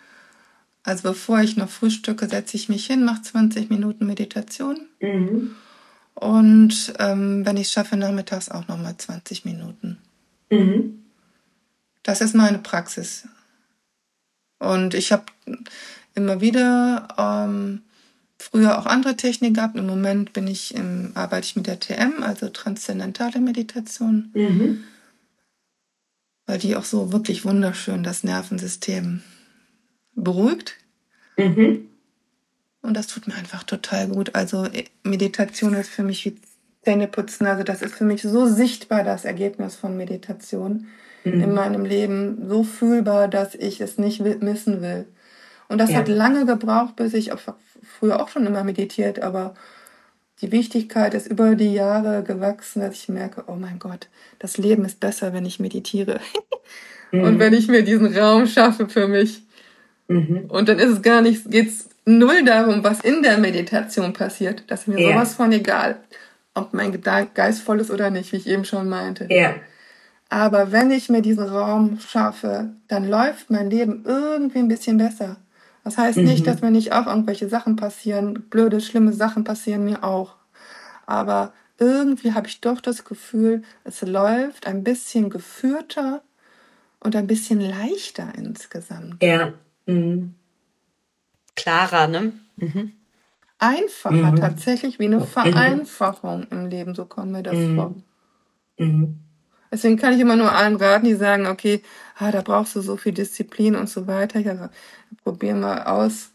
Also 0.85 1.09
bevor 1.11 1.41
ich 1.41 1.57
noch 1.57 1.69
frühstücke, 1.69 2.29
setze 2.29 2.57
ich 2.57 2.69
mich 2.69 2.87
hin, 2.87 3.05
mache 3.05 3.23
20 3.23 3.69
Minuten 3.71 4.07
Meditation. 4.07 4.87
Mhm. 5.01 5.57
Und 6.15 6.95
ähm, 6.99 7.45
wenn 7.45 7.57
ich 7.57 7.67
es 7.69 7.73
schaffe, 7.73 7.97
nachmittags 7.97 8.49
auch 8.49 8.69
nochmal 8.69 8.97
20 8.97 9.45
Minuten. 9.45 9.99
Mhm. 10.51 11.05
Das 12.03 12.21
ist 12.21 12.35
meine 12.35 12.59
Praxis. 12.59 13.27
Und 14.61 14.95
ich 14.95 15.11
habe 15.11 15.25
immer 16.15 16.41
wieder 16.41 17.09
ähm, 17.19 17.83
früher 18.39 18.79
auch 18.79 18.87
andere 18.87 19.17
Techniken 19.17 19.55
gehabt. 19.55 19.77
Im 19.77 19.87
Moment 19.87 20.33
bin 20.33 20.47
ich 20.47 20.75
im, 20.75 21.11
arbeite 21.15 21.47
ich 21.47 21.57
mit 21.57 21.67
der 21.67 21.81
TM, 21.81 22.23
also 22.23 22.49
transzendentale 22.49 23.41
Meditation, 23.41 24.31
mhm. 24.35 24.85
weil 26.47 26.59
die 26.59 26.77
auch 26.77 26.85
so 26.85 27.13
wirklich 27.13 27.45
wunderschön 27.45 28.03
das 28.03 28.23
Nervensystem 28.23 29.23
beruhigt. 30.15 30.77
Mhm. 31.37 31.87
Und 32.83 32.95
das 32.95 33.07
tut 33.07 33.27
mir 33.27 33.35
einfach 33.35 33.63
total 33.63 34.09
gut. 34.09 34.35
Also 34.35 34.65
äh, 34.65 34.85
Meditation 35.03 35.75
ist 35.75 35.91
für 35.91 36.03
mich 36.03 36.25
wie 36.25 36.37
Zähneputzen. 36.83 37.47
Also 37.47 37.63
das 37.63 37.83
ist 37.83 37.95
für 37.95 38.05
mich 38.05 38.23
so 38.23 38.47
sichtbar 38.47 39.05
das 39.05 39.25
Ergebnis 39.25 39.77
von 39.77 39.97
Meditation 39.97 40.87
mhm. 41.25 41.43
in 41.43 41.55
meinem 41.55 41.85
Leben, 41.85 42.49
so 42.49 42.63
fühlbar, 42.63 43.29
dass 43.29 43.55
ich 43.55 43.81
es 43.81 43.99
nicht 43.99 44.21
missen 44.21 44.83
will. 44.83 45.07
Und 45.69 45.79
das 45.79 45.91
ja. 45.91 45.99
hat 45.99 46.09
lange 46.09 46.47
gebraucht, 46.47 46.97
bis 46.97 47.15
ich 47.15 47.31
früher 47.99 48.21
auch 48.21 48.29
schon 48.29 48.47
immer 48.47 48.65
meditiert, 48.65 49.21
aber 49.23 49.55
die 50.41 50.53
Wichtigkeit 50.53 51.15
ist 51.15 51.27
über 51.27 51.55
die 51.55 51.73
Jahre 51.73 52.23
gewachsen, 52.23 52.81
dass 52.81 52.95
ich 52.95 53.09
merke, 53.09 53.45
oh 53.47 53.57
mein 53.57 53.79
Gott, 53.79 54.09
das 54.39 54.57
Leben 54.57 54.85
ist 54.85 54.99
besser, 54.99 55.33
wenn 55.33 55.45
ich 55.45 55.61
meditiere. 55.61 56.21
mhm. 57.13 57.23
Und 57.23 57.39
wenn 57.39 57.53
ich 57.53 57.69
mir 57.69 57.85
diesen 57.85 58.17
Raum 58.17 58.47
schaffe 58.47 58.89
für 58.89 59.07
mich. 59.07 59.43
Mhm. 60.09 60.47
Und 60.49 60.69
dann 60.69 60.79
ist 60.79 60.91
es 60.91 61.03
gar 61.03 61.21
nicht, 61.21 61.51
geht's 61.51 61.91
null 62.07 62.45
darum, 62.45 62.83
was 62.83 63.01
in 63.03 63.23
der 63.23 63.39
Meditation 63.39 64.13
passiert. 64.13 64.65
Das 64.69 64.83
ist 64.83 64.89
mir 64.89 65.01
ja. 65.01 65.13
sowas 65.13 65.35
von 65.35 65.53
egal, 65.53 65.97
ob 66.55 66.73
mein 66.73 66.99
Geist 67.01 67.63
voll 67.63 67.81
ist 67.81 67.91
oder 67.91 68.11
nicht, 68.11 68.33
wie 68.33 68.37
ich 68.37 68.47
eben 68.47 68.65
schon 68.65 68.89
meinte. 68.89 69.27
Ja. 69.31 69.55
Aber 70.31 70.71
wenn 70.71 70.93
ich 70.93 71.09
mir 71.09 71.23
diesen 71.23 71.45
Raum 71.45 71.99
schaffe, 71.99 72.71
dann 72.87 73.07
läuft 73.07 73.51
mein 73.51 73.69
Leben 73.69 74.05
irgendwie 74.07 74.61
ein 74.61 74.69
bisschen 74.69 74.97
besser. 74.97 75.37
Das 75.83 75.99
heißt 75.99 76.19
mhm. 76.19 76.25
nicht, 76.25 76.47
dass 76.47 76.63
mir 76.63 76.71
nicht 76.71 76.93
auch 76.93 77.07
irgendwelche 77.07 77.49
Sachen 77.49 77.75
passieren, 77.75 78.45
blöde, 78.49 78.81
schlimme 78.81 79.13
Sachen 79.13 79.43
passieren 79.43 79.85
mir 79.85 80.05
auch. 80.05 80.37
Aber 81.05 81.53
irgendwie 81.79 82.33
habe 82.33 82.47
ich 82.47 82.61
doch 82.61 82.81
das 82.81 83.05
Gefühl, 83.05 83.63
es 83.83 84.03
läuft 84.03 84.69
ein 84.69 84.85
bisschen 84.85 85.31
geführter 85.31 86.23
und 87.01 87.17
ein 87.17 87.27
bisschen 87.27 87.61
leichter 87.61 88.33
insgesamt. 88.37 89.21
Ja. 89.23 89.53
Mhm. 89.87 90.35
Klarer, 91.57 92.07
ne? 92.07 92.33
Mhm. 92.57 92.93
Einfacher 93.59 94.33
mhm. 94.33 94.37
tatsächlich, 94.37 95.01
wie 95.01 95.07
eine 95.07 95.19
mhm. 95.19 95.27
Vereinfachung 95.27 96.47
im 96.51 96.69
Leben, 96.69 96.95
so 96.95 97.05
kommen 97.05 97.33
mir 97.33 97.43
das 97.43 97.57
mhm. 97.57 97.75
vor. 97.75 97.95
Mhm. 98.79 99.19
Deswegen 99.73 99.97
kann 99.97 100.15
ich 100.15 100.21
immer 100.21 100.37
nur 100.37 100.53
allen 100.53 100.77
raten, 100.77 101.07
die 101.07 101.15
sagen, 101.15 101.47
okay, 101.47 101.83
ah, 102.19 102.33
da 102.33 102.43
brauchst 102.43 102.75
du 102.75 102.81
so 102.81 102.97
viel 102.97 103.13
Disziplin 103.13 103.77
und 103.77 103.89
so 103.89 104.07
weiter. 104.07 104.41
Ich 104.41 104.49
also, 104.49 104.69
probier 105.23 105.55
mal 105.55 105.85
aus, 105.85 106.31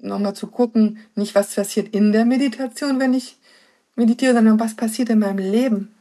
nochmal 0.00 0.34
zu 0.34 0.46
gucken, 0.46 0.98
nicht 1.14 1.34
was 1.34 1.54
passiert 1.54 1.88
in 1.88 2.12
der 2.12 2.24
Meditation, 2.24 3.00
wenn 3.00 3.14
ich 3.14 3.36
meditiere, 3.96 4.34
sondern 4.34 4.60
was 4.60 4.76
passiert 4.76 5.08
in 5.08 5.18
meinem 5.18 5.38
Leben, 5.38 5.94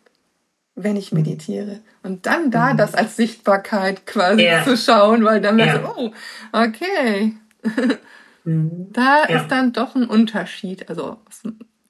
wenn 0.76 0.98
ich 0.98 1.12
meditiere. 1.12 1.80
Und 2.04 2.26
dann 2.28 2.52
da 2.52 2.74
mhm. 2.74 2.78
das 2.78 2.94
als 2.94 3.16
Sichtbarkeit 3.16 4.06
quasi 4.06 4.44
ja. 4.44 4.64
zu 4.64 4.78
schauen, 4.78 5.24
weil 5.24 5.42
dann 5.42 5.58
ja. 5.58 5.82
so, 5.82 5.94
oh, 5.96 6.12
okay. 6.52 7.36
mhm. 8.44 8.92
Da 8.92 9.24
ja. 9.28 9.42
ist 9.42 9.48
dann 9.50 9.74
doch 9.74 9.96
ein 9.96 10.06
Unterschied. 10.06 10.90
Also, 10.90 11.18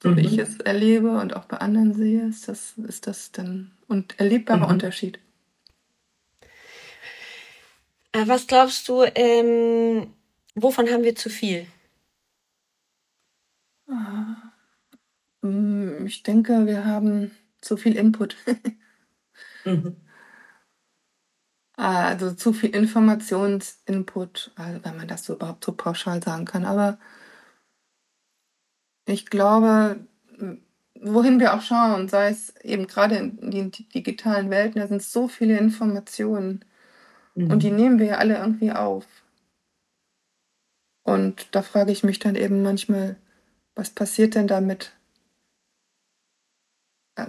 so 0.02 0.16
wie 0.16 0.20
ich 0.20 0.36
mhm. 0.36 0.40
es 0.40 0.60
erlebe 0.60 1.10
und 1.18 1.36
auch 1.36 1.44
bei 1.44 1.58
anderen 1.58 1.92
sehe, 1.92 2.26
ist 2.26 2.48
das, 2.48 2.74
ist 2.86 3.06
das 3.06 3.32
dann 3.32 3.72
und 3.88 4.18
erlebbarer 4.18 4.66
mhm. 4.66 4.72
Unterschied. 4.72 5.18
Äh, 8.12 8.26
was 8.26 8.46
glaubst 8.46 8.88
du, 8.88 9.04
ähm, 9.14 10.14
wovon 10.54 10.88
haben 10.88 11.04
wir 11.04 11.14
zu 11.14 11.30
viel? 11.30 11.66
Ah, 13.88 14.52
mm, 15.42 16.06
ich 16.06 16.22
denke, 16.22 16.66
wir 16.66 16.84
haben 16.84 17.30
zu 17.60 17.76
viel 17.76 17.96
Input. 17.96 18.36
mhm. 19.64 19.96
Also 21.76 22.32
zu 22.32 22.54
viel 22.54 22.74
Informationsinput, 22.74 24.52
also 24.56 24.82
wenn 24.82 24.96
man 24.96 25.08
das 25.08 25.24
so 25.24 25.34
überhaupt 25.34 25.62
so 25.62 25.72
pauschal 25.72 26.22
sagen 26.22 26.46
kann. 26.46 26.64
Aber 26.64 26.98
ich 29.04 29.26
glaube, 29.26 30.06
wohin 31.02 31.40
wir 31.40 31.54
auch 31.54 31.62
schauen, 31.62 32.08
sei 32.08 32.28
es 32.30 32.54
eben 32.62 32.86
gerade 32.86 33.16
in 33.16 33.50
den 33.50 33.70
digitalen 33.70 34.50
Welten, 34.50 34.80
da 34.80 34.86
sind 34.86 35.02
so 35.02 35.28
viele 35.28 35.58
Informationen 35.58 36.64
mhm. 37.34 37.50
und 37.50 37.62
die 37.62 37.70
nehmen 37.70 37.98
wir 37.98 38.06
ja 38.06 38.16
alle 38.16 38.36
irgendwie 38.36 38.72
auf. 38.72 39.06
Und 41.02 41.54
da 41.54 41.62
frage 41.62 41.92
ich 41.92 42.02
mich 42.02 42.18
dann 42.18 42.34
eben 42.34 42.62
manchmal, 42.62 43.16
was 43.76 43.90
passiert 43.90 44.34
denn 44.34 44.48
damit? 44.48 44.96
Äh, 47.14 47.26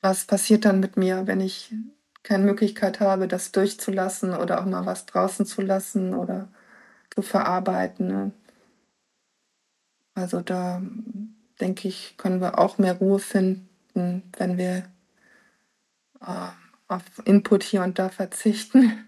was 0.00 0.24
passiert 0.24 0.64
dann 0.64 0.78
mit 0.78 0.96
mir, 0.96 1.26
wenn 1.26 1.40
ich 1.40 1.74
keine 2.22 2.44
Möglichkeit 2.44 3.00
habe, 3.00 3.26
das 3.26 3.50
durchzulassen 3.52 4.34
oder 4.34 4.60
auch 4.60 4.66
mal 4.66 4.86
was 4.86 5.06
draußen 5.06 5.46
zu 5.46 5.62
lassen 5.62 6.14
oder 6.14 6.48
zu 7.12 7.22
verarbeiten? 7.22 8.06
Ne? 8.06 8.32
Also 10.14 10.40
da 10.40 10.80
denke 11.60 11.88
ich, 11.88 12.14
können 12.16 12.40
wir 12.40 12.58
auch 12.58 12.78
mehr 12.78 12.94
Ruhe 12.94 13.18
finden, 13.18 14.22
wenn 14.36 14.58
wir 14.58 14.84
äh, 16.20 16.48
auf 16.88 17.02
Input 17.24 17.62
hier 17.62 17.82
und 17.82 17.98
da 17.98 18.08
verzichten. 18.08 19.06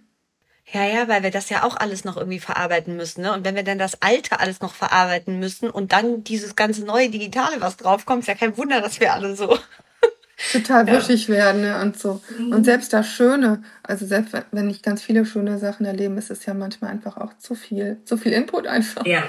Ja, 0.72 0.84
ja, 0.84 1.08
weil 1.08 1.22
wir 1.22 1.30
das 1.30 1.48
ja 1.48 1.62
auch 1.64 1.76
alles 1.76 2.04
noch 2.04 2.16
irgendwie 2.16 2.40
verarbeiten 2.40 2.96
müssen. 2.96 3.22
Ne? 3.22 3.32
Und 3.32 3.44
wenn 3.44 3.54
wir 3.54 3.62
dann 3.62 3.78
das 3.78 4.02
Alte 4.02 4.38
alles 4.38 4.60
noch 4.60 4.74
verarbeiten 4.74 5.38
müssen 5.38 5.70
und 5.70 5.92
dann 5.92 6.24
dieses 6.24 6.56
ganze 6.56 6.84
neue 6.84 7.08
Digitale, 7.08 7.60
was 7.60 7.78
draufkommt, 7.78 8.20
ist 8.20 8.26
ja 8.26 8.34
kein 8.34 8.56
Wunder, 8.58 8.82
dass 8.82 9.00
wir 9.00 9.14
alle 9.14 9.34
so 9.34 9.58
total 10.52 10.86
wuschig 10.88 11.28
ja. 11.28 11.34
werden 11.34 11.62
ne? 11.62 11.80
und 11.80 11.98
so. 11.98 12.20
Mhm. 12.38 12.52
Und 12.52 12.64
selbst 12.64 12.92
das 12.92 13.08
Schöne, 13.08 13.62
also 13.82 14.04
selbst 14.04 14.34
wenn 14.52 14.68
ich 14.68 14.82
ganz 14.82 15.02
viele 15.02 15.24
schöne 15.24 15.58
Sachen 15.58 15.86
erlebe, 15.86 16.14
ist 16.16 16.30
es 16.30 16.44
ja 16.44 16.52
manchmal 16.52 16.90
einfach 16.90 17.16
auch 17.16 17.32
zu 17.38 17.54
viel, 17.54 18.02
zu 18.04 18.18
viel 18.18 18.32
Input 18.32 18.66
einfach. 18.66 19.06
Ja. 19.06 19.22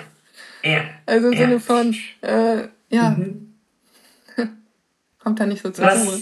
Ja. 0.61 0.83
Also 1.05 1.27
im 1.27 1.33
ja. 1.33 1.39
Sinne 1.39 1.59
von, 1.61 1.95
äh, 2.19 2.67
ja. 2.89 3.11
Mhm. 3.11 3.55
Kommt 5.19 5.39
da 5.39 5.45
nicht 5.45 5.61
so 5.61 5.71
zur 5.71 5.85
was, 5.85 6.05
Ruhe. 6.05 6.21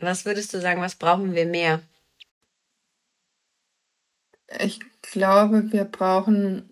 Was 0.00 0.24
würdest 0.24 0.52
du 0.52 0.60
sagen, 0.60 0.80
was 0.80 0.96
brauchen 0.96 1.34
wir 1.34 1.46
mehr? 1.46 1.80
Ich 4.60 4.80
glaube, 5.02 5.72
wir 5.72 5.84
brauchen 5.84 6.70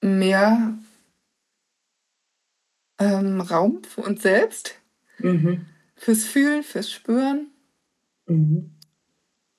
mehr 0.00 0.78
ähm, 2.98 3.40
Raum 3.40 3.82
für 3.82 4.02
uns 4.02 4.22
selbst, 4.22 4.74
mhm. 5.18 5.66
fürs 5.96 6.24
Fühlen, 6.24 6.62
fürs 6.62 6.90
Spüren 6.90 7.50
mhm. 8.26 8.74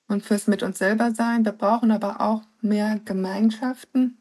und 0.08 0.24
fürs 0.24 0.46
Mit 0.46 0.62
uns 0.62 0.78
selber 0.78 1.12
sein. 1.12 1.44
Wir 1.44 1.52
brauchen 1.52 1.90
aber 1.90 2.20
auch 2.20 2.42
mehr 2.60 3.00
Gemeinschaften 3.04 4.18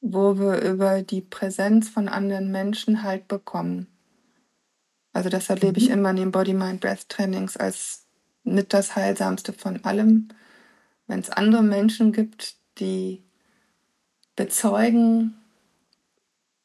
wo 0.00 0.38
wir 0.38 0.60
über 0.62 1.02
die 1.02 1.20
Präsenz 1.20 1.88
von 1.88 2.08
anderen 2.08 2.50
Menschen 2.50 3.02
halt 3.02 3.28
bekommen. 3.28 3.88
Also 5.12 5.28
das 5.28 5.50
erlebe 5.50 5.78
ich 5.78 5.88
mhm. 5.88 5.94
immer 5.94 6.10
in 6.10 6.16
den 6.16 6.32
Body-Mind-Breath-Trainings 6.32 7.56
als 7.56 8.06
mit 8.44 8.72
das 8.72 8.96
Heilsamste 8.96 9.52
von 9.52 9.84
allem. 9.84 10.28
Wenn 11.06 11.20
es 11.20 11.30
andere 11.30 11.62
Menschen 11.62 12.12
gibt, 12.12 12.56
die 12.78 13.22
bezeugen, 14.36 15.34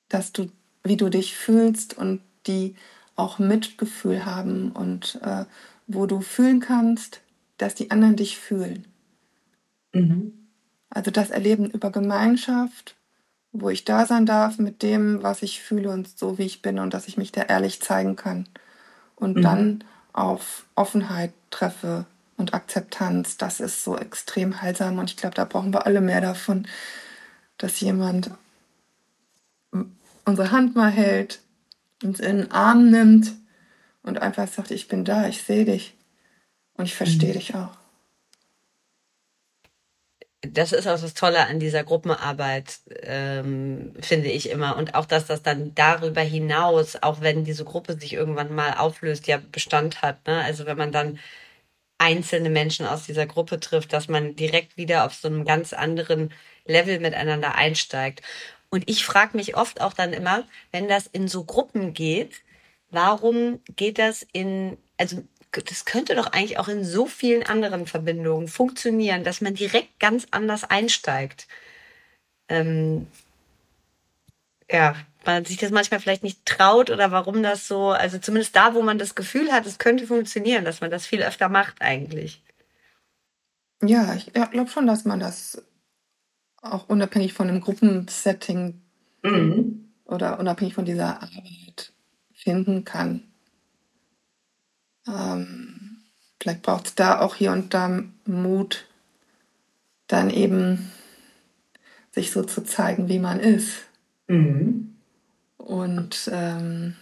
dass 0.10 0.32
du, 0.32 0.52
wie 0.84 0.98
du 0.98 1.10
dich 1.10 1.36
fühlst 1.36 1.98
und 1.98 2.22
die 2.46 2.76
auch 3.16 3.40
Mitgefühl 3.40 4.26
haben 4.26 4.72
und 4.72 5.20
äh, 5.24 5.46
wo 5.88 6.06
du 6.06 6.22
fühlen 6.22 6.60
kannst, 6.60 7.22
dass 7.58 7.76
die 7.76 7.92
anderen 7.92 8.16
dich 8.16 8.38
fühlen. 8.38 8.86
Mhm. 9.94 10.34
Also 10.90 11.10
das 11.10 11.32
Erleben 11.32 11.70
über 11.70 11.92
Gemeinschaft 11.92 12.96
wo 13.54 13.70
ich 13.70 13.86
da 13.86 14.06
sein 14.06 14.26
darf 14.26 14.58
mit 14.58 14.82
dem, 14.82 15.22
was 15.22 15.44
ich 15.44 15.62
fühle 15.62 15.92
und 15.92 16.18
so 16.18 16.38
wie 16.40 16.44
ich 16.44 16.62
bin 16.64 16.80
und 16.80 16.94
dass 16.94 17.08
ich 17.08 17.18
mich 17.18 17.32
da 17.32 17.44
ehrlich 17.44 17.82
zeigen 17.82 18.16
kann. 18.16 18.50
Und 19.16 19.38
mhm. 19.38 19.42
dann 19.44 19.84
auf 20.12 20.66
Offenheit 20.76 21.32
treffe 21.52 22.06
und 22.36 22.56
Akzeptanz, 22.56 23.38
das 23.38 23.60
ist 23.60 23.84
so 23.84 23.96
extrem 23.98 24.62
heilsam 24.62 24.98
und 24.98 25.12
ich 25.12 25.18
glaube, 25.18 25.36
da 25.36 25.46
brauchen 25.46 25.72
wir 25.72 25.86
alle 25.86 26.02
mehr 26.02 26.20
davon, 26.20 26.68
dass 27.58 27.80
jemand 27.80 28.32
unsere 30.26 30.52
Hand 30.52 30.76
mal 30.76 30.90
hält, 30.90 31.40
uns 32.04 32.20
in 32.20 32.38
den 32.38 32.52
Arm 32.52 32.90
nimmt 32.90 33.34
und 34.02 34.20
einfach 34.22 34.48
sagt, 34.48 34.72
ich 34.72 34.88
bin 34.88 35.06
da, 35.06 35.28
ich 35.28 35.44
sehe 35.44 35.66
dich 35.66 35.96
und 36.74 36.86
ich 36.86 36.96
verstehe 36.96 37.30
mhm. 37.30 37.34
dich 37.34 37.56
auch 37.56 37.83
das 40.48 40.74
ist 40.74 40.88
auch 40.88 41.00
das 41.00 41.14
Tolle 41.14 41.48
an 41.48 41.60
dieser 41.60 41.84
Gruppenarbeit, 41.84 42.80
ähm, 43.04 43.94
finde 44.02 44.30
ich 44.30 44.50
immer. 44.50 44.76
Und 44.78 44.96
auch, 44.96 45.06
dass 45.06 45.26
das 45.26 45.42
dann 45.42 45.74
darüber 45.74 46.22
hinaus, 46.22 46.98
auch 47.02 47.22
wenn 47.22 47.46
diese 47.46 47.64
Gruppe 47.64 47.94
sich 48.00 48.14
irgendwann 48.14 48.54
mal 48.54 48.74
auflöst, 48.74 49.28
ja 49.28 49.40
Bestand 49.52 50.02
hat. 50.02 50.28
Ne? 50.28 50.44
Also 50.44 50.66
wenn 50.66 50.78
man 50.78 50.92
dann 50.92 51.20
einzelne 51.98 52.50
Menschen 52.50 52.86
aus 52.86 53.06
dieser 53.06 53.26
Gruppe 53.26 53.60
trifft, 53.60 53.94
dass 53.94 54.10
man 54.10 54.36
direkt 54.36 54.76
wieder 54.76 55.06
auf 55.06 55.14
so 55.14 55.30
einem 55.30 55.46
ganz 55.46 55.72
anderen 55.72 56.34
Level 56.66 57.00
miteinander 57.00 57.56
einsteigt. 57.56 58.22
Und 58.70 58.90
ich 58.90 59.06
frage 59.06 59.38
mich 59.38 59.56
oft 59.56 59.80
auch 59.82 59.94
dann 59.94 60.12
immer, 60.12 60.46
wenn 60.72 60.90
das 60.90 61.08
in 61.08 61.28
so 61.30 61.46
Gruppen 61.46 61.94
geht, 61.94 62.42
warum 62.90 63.62
geht 63.76 64.00
das 64.00 64.26
in, 64.34 64.78
also 64.98 65.24
das 65.62 65.86
könnte 65.86 66.16
doch 66.16 66.28
eigentlich 66.28 66.58
auch 66.60 66.68
in 66.68 66.84
so 66.84 67.06
vielen 67.06 67.44
anderen 67.44 67.86
Verbindungen 67.88 68.48
funktionieren, 68.48 69.24
dass 69.24 69.42
man 69.42 69.54
direkt 69.54 70.00
ganz 70.00 70.28
anders 70.32 70.64
einsteigt. 70.64 71.48
Ähm, 72.50 73.08
ja, 74.70 74.96
man 75.26 75.46
sich 75.46 75.58
das 75.58 75.72
manchmal 75.72 76.00
vielleicht 76.00 76.24
nicht 76.24 76.46
traut 76.46 76.90
oder 76.90 77.12
warum 77.12 77.44
das 77.44 77.68
so, 77.68 77.90
also 77.90 78.18
zumindest 78.18 78.56
da, 78.56 78.74
wo 78.74 78.82
man 78.82 78.98
das 78.98 79.16
Gefühl 79.16 79.52
hat, 79.52 79.66
es 79.66 79.78
könnte 79.78 80.08
funktionieren, 80.08 80.66
dass 80.66 80.82
man 80.82 80.92
das 80.92 81.06
viel 81.06 81.24
öfter 81.24 81.50
macht 81.50 81.82
eigentlich. 81.82 82.44
Ja, 83.82 84.14
ich 84.16 84.32
glaube 84.34 84.70
schon, 84.70 84.88
dass 84.88 85.06
man 85.06 85.20
das 85.20 85.62
auch 86.62 86.88
unabhängig 86.88 87.34
von 87.34 87.50
einem 87.50 87.62
Gruppensetting 87.62 88.82
mhm. 89.22 89.94
oder 90.06 90.40
unabhängig 90.40 90.74
von 90.74 90.86
dieser 90.86 91.22
Arbeit 91.22 91.94
finden 92.34 92.86
kann. 92.86 93.33
Ähm, 95.08 95.98
vielleicht 96.40 96.62
braucht 96.62 96.88
es 96.88 96.96
da 96.96 97.20
auch 97.20 97.36
hier 97.36 97.52
und 97.52 97.74
da 97.74 98.04
Mut, 98.26 98.88
dann 100.08 100.30
eben 100.30 100.92
sich 102.12 102.32
so 102.32 102.44
zu 102.44 102.64
zeigen, 102.64 103.10
wie 103.10 103.20
man 103.20 103.40
ist. 103.40 103.86
Mhm. 104.28 104.96
Und 105.58 106.30
ähm, 106.32 106.96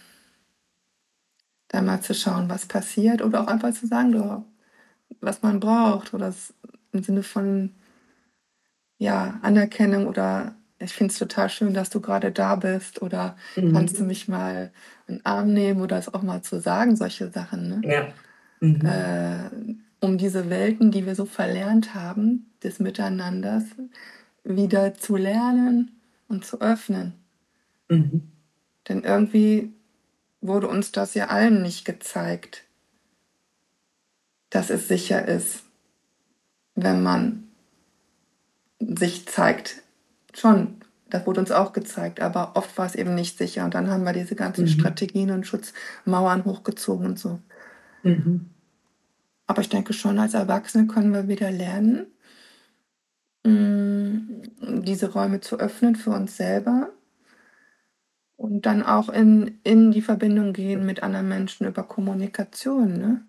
dann 1.68 1.86
mal 1.86 2.00
zu 2.00 2.14
schauen, 2.14 2.48
was 2.48 2.66
passiert 2.66 3.22
oder 3.22 3.42
auch 3.42 3.46
einfach 3.48 3.72
zu 3.72 3.86
sagen, 3.86 4.44
was 5.20 5.42
man 5.42 5.60
braucht 5.60 6.14
oder 6.14 6.34
im 6.92 7.02
Sinne 7.02 7.22
von 7.22 7.74
ja, 8.98 9.40
Anerkennung 9.42 10.06
oder 10.06 10.54
ich 10.82 10.92
finde 10.92 11.12
es 11.12 11.18
total 11.18 11.48
schön, 11.48 11.74
dass 11.74 11.90
du 11.90 12.00
gerade 12.00 12.32
da 12.32 12.56
bist 12.56 13.02
oder 13.02 13.36
mhm. 13.56 13.72
kannst 13.72 13.98
du 13.98 14.04
mich 14.04 14.28
mal 14.28 14.72
in 15.06 15.16
den 15.16 15.26
Arm 15.26 15.52
nehmen 15.52 15.80
oder 15.80 15.98
es 15.98 16.12
auch 16.12 16.22
mal 16.22 16.42
zu 16.42 16.60
sagen, 16.60 16.96
solche 16.96 17.30
Sachen. 17.30 17.68
Ne? 17.68 17.88
Ja. 17.88 18.08
Mhm. 18.60 18.84
Äh, 18.84 19.74
um 20.00 20.18
diese 20.18 20.50
Welten, 20.50 20.90
die 20.90 21.06
wir 21.06 21.14
so 21.14 21.26
verlernt 21.26 21.94
haben, 21.94 22.50
des 22.62 22.80
Miteinanders, 22.80 23.64
wieder 24.44 24.94
zu 24.94 25.16
lernen 25.16 26.00
und 26.28 26.44
zu 26.44 26.60
öffnen. 26.60 27.14
Mhm. 27.88 28.32
Denn 28.88 29.04
irgendwie 29.04 29.72
wurde 30.40 30.66
uns 30.66 30.90
das 30.90 31.14
ja 31.14 31.28
allen 31.28 31.62
nicht 31.62 31.84
gezeigt, 31.84 32.64
dass 34.50 34.70
es 34.70 34.88
sicher 34.88 35.26
ist, 35.26 35.62
wenn 36.74 37.02
man 37.02 37.44
sich 38.80 39.28
zeigt 39.28 39.81
schon, 40.34 40.76
das 41.12 41.26
wurde 41.26 41.40
uns 41.40 41.50
auch 41.50 41.72
gezeigt, 41.72 42.20
aber 42.20 42.52
oft 42.54 42.76
war 42.78 42.86
es 42.86 42.94
eben 42.94 43.14
nicht 43.14 43.36
sicher. 43.36 43.64
Und 43.64 43.74
dann 43.74 43.90
haben 43.90 44.04
wir 44.04 44.12
diese 44.12 44.34
ganzen 44.34 44.64
mhm. 44.64 44.68
Strategien 44.68 45.30
und 45.30 45.46
Schutzmauern 45.46 46.44
hochgezogen 46.44 47.06
und 47.06 47.18
so. 47.18 47.38
Mhm. 48.02 48.46
Aber 49.46 49.60
ich 49.60 49.68
denke 49.68 49.92
schon, 49.92 50.18
als 50.18 50.34
Erwachsene 50.34 50.86
können 50.86 51.12
wir 51.12 51.28
wieder 51.28 51.50
lernen, 51.50 52.06
mm, 53.44 54.82
diese 54.82 55.12
Räume 55.12 55.40
zu 55.40 55.58
öffnen 55.58 55.96
für 55.96 56.10
uns 56.10 56.36
selber 56.36 56.90
und 58.36 58.64
dann 58.64 58.82
auch 58.82 59.10
in, 59.10 59.58
in 59.64 59.90
die 59.90 60.00
Verbindung 60.00 60.54
gehen 60.54 60.86
mit 60.86 61.02
anderen 61.02 61.28
Menschen 61.28 61.66
über 61.66 61.82
Kommunikation. 61.82 62.98
Ne? 62.98 63.26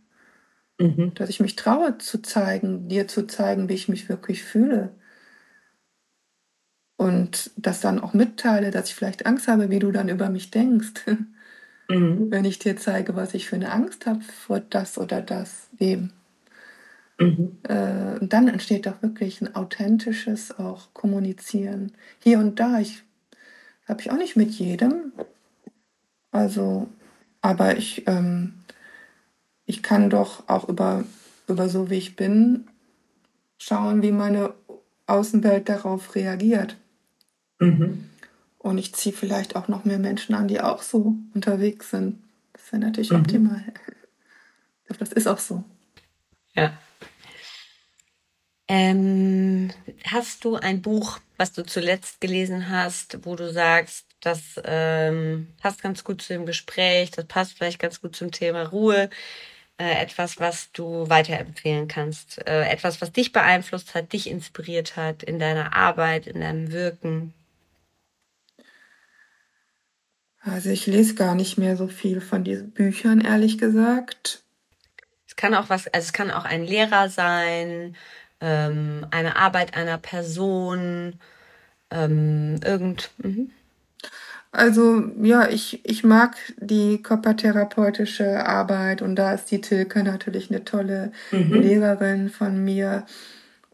Mhm. 0.80 1.13
Dass 1.15 1.30
ich 1.30 1.41
mich 1.41 1.57
traue 1.57 1.97
zu 1.97 2.21
zeigen, 2.21 2.88
dir 2.88 3.09
zu 3.09 3.27
zeigen, 3.27 3.67
wie 3.67 3.73
ich 3.73 3.89
mich 3.89 4.07
wirklich 4.07 4.43
fühle 4.43 4.95
und 6.98 7.52
das 7.57 7.82
dann 7.82 7.99
auch 7.99 8.14
mitteile, 8.14 8.72
dass 8.72 8.90
ich 8.90 8.95
vielleicht 8.95 9.26
Angst 9.26 9.48
habe, 9.48 9.70
wie 9.70 9.80
du 9.80 9.91
dann 9.91 10.10
über 10.10 10.30
mich 10.30 10.52
denkst. 10.52 11.06
Mhm. 11.90 12.28
Wenn 12.32 12.45
ich 12.45 12.60
dir 12.60 12.78
zeige, 12.78 13.15
was 13.15 13.34
ich 13.34 13.49
für 13.49 13.57
eine 13.57 13.72
Angst 13.72 14.06
habe 14.06 14.22
vor 14.22 14.61
das 14.61 14.98
oder 14.98 15.22
das 15.22 15.68
dem. 15.74 16.11
Mhm. 17.20 17.57
Äh, 17.64 18.20
und 18.20 18.32
dann 18.32 18.48
entsteht 18.48 18.86
doch 18.86 19.02
wirklich 19.02 19.41
ein 19.41 19.53
authentisches 19.53 20.57
auch 20.57 20.94
Kommunizieren. 20.94 21.91
Hier 22.20 22.40
und 22.40 22.60
da, 22.60 22.80
ich 22.80 23.03
habe 23.86 24.02
ich 24.02 24.11
auch 24.11 24.18
nicht 24.18 24.36
mit 24.36 24.52
jedem. 24.52 25.11
Also, 26.32 26.88
aber 27.41 27.78
ich, 27.78 28.07
ähm, 28.07 28.53
ich 29.65 29.84
kann 29.84 30.10
doch 30.10 30.48
auch 30.48 30.70
über, 30.70 31.03
über 31.48 31.70
so 31.70 31.90
wie 31.90 31.98
ich 31.98 32.15
bin 32.15 32.68
schauen, 33.57 34.02
wie 34.02 34.11
meine 34.11 34.53
Außenwelt 35.07 35.70
darauf 35.70 36.15
reagiert. 36.15 36.78
Mhm. 37.65 38.10
Und 38.60 38.77
ich 38.77 38.94
ziehe 38.95 39.14
vielleicht 39.14 39.56
auch 39.56 39.68
noch 39.68 39.84
mehr 39.84 39.99
Menschen 39.99 40.35
an, 40.35 40.48
die 40.48 40.61
auch 40.61 40.81
so 40.81 41.15
unterwegs 41.34 41.90
sind. 41.91 42.23
Das 42.53 42.72
wäre 42.72 42.81
natürlich 42.81 43.11
mhm. 43.11 43.19
optimal. 43.19 43.64
Ich 44.81 44.88
glaube, 44.88 44.99
das 44.99 45.14
ist 45.14 45.27
auch 45.27 45.40
so. 45.40 45.64
Ja. 46.56 46.77
Ähm, 48.68 49.72
hast 50.06 50.45
du 50.45 50.56
ein 50.56 50.81
Buch, 50.81 51.19
was 51.38 51.52
du 51.52 51.65
zuletzt 51.65 52.22
gelesen 52.22 52.69
hast, 52.69 53.26
wo 53.26 53.35
du 53.35 53.52
sagst, 53.52 54.06
das 54.22 54.61
ähm, 54.64 55.49
passt 55.61 55.81
ganz 55.81 56.03
gut 56.06 56.22
zu 56.22 56.34
dem 56.34 56.45
Gespräch, 56.45 57.11
das 57.11 57.26
passt 57.26 57.57
vielleicht 57.57 57.80
ganz 57.80 57.99
gut 57.99 58.15
zum 58.15 58.31
Thema 58.31 58.64
Ruhe, 58.64 59.10
äh, 59.77 60.02
etwas, 60.02 60.40
was 60.40 60.72
du 60.72 61.10
weiterempfehlen 61.10 61.90
kannst, 61.90 62.48
äh, 62.48 62.69
etwas, 62.69 63.02
was 63.02 63.11
dich 63.11 63.34
beeinflusst 63.34 63.95
hat, 63.95 64.14
dich 64.14 64.30
inspiriert 64.30 64.95
hat 64.95 65.23
in 65.23 65.40
deiner 65.40 65.76
Arbeit, 65.76 66.27
in 66.27 66.40
deinem 66.40 66.72
Wirken? 66.72 67.34
Also 70.45 70.70
ich 70.70 70.88
lese 70.88 71.15
gar 71.15 71.36
nicht 71.36 71.57
mehr 71.57 71.78
so 71.78 71.88
viel 71.88 72.20
von 72.20 72.44
diesen 72.44 72.72
Büchern, 72.72 73.22
ehrlich 73.22 73.57
gesagt. 73.57 74.44
Es 75.28 75.36
kann 75.36 75.56
auch 75.56 75.70
was, 75.70 75.88
also 75.88 76.06
es 76.06 76.14
kann 76.14 76.32
auch 76.32 76.45
ein 76.45 76.65
Lehrer 76.65 77.10
sein, 77.10 77.95
ähm, 78.41 79.07
eine 79.11 79.38
Arbeit 79.38 79.76
einer 79.76 79.98
Person, 79.98 81.14
ähm, 81.90 82.60
irgend. 82.64 83.11
Mhm. 83.20 83.52
Also 84.52 85.03
ja, 85.22 85.48
ich, 85.49 85.84
ich 85.84 86.03
mag 86.03 86.36
die 86.57 87.02
körpertherapeutische 87.02 88.45
Arbeit 88.45 89.02
und 89.02 89.15
da 89.15 89.34
ist 89.34 89.49
die 89.49 89.61
Tilke 89.61 90.03
natürlich 90.03 90.52
eine 90.52 90.64
tolle 90.64 91.11
mhm. 91.32 91.53
Lehrerin 91.53 92.30
von 92.30 92.64
mir, 92.64 93.06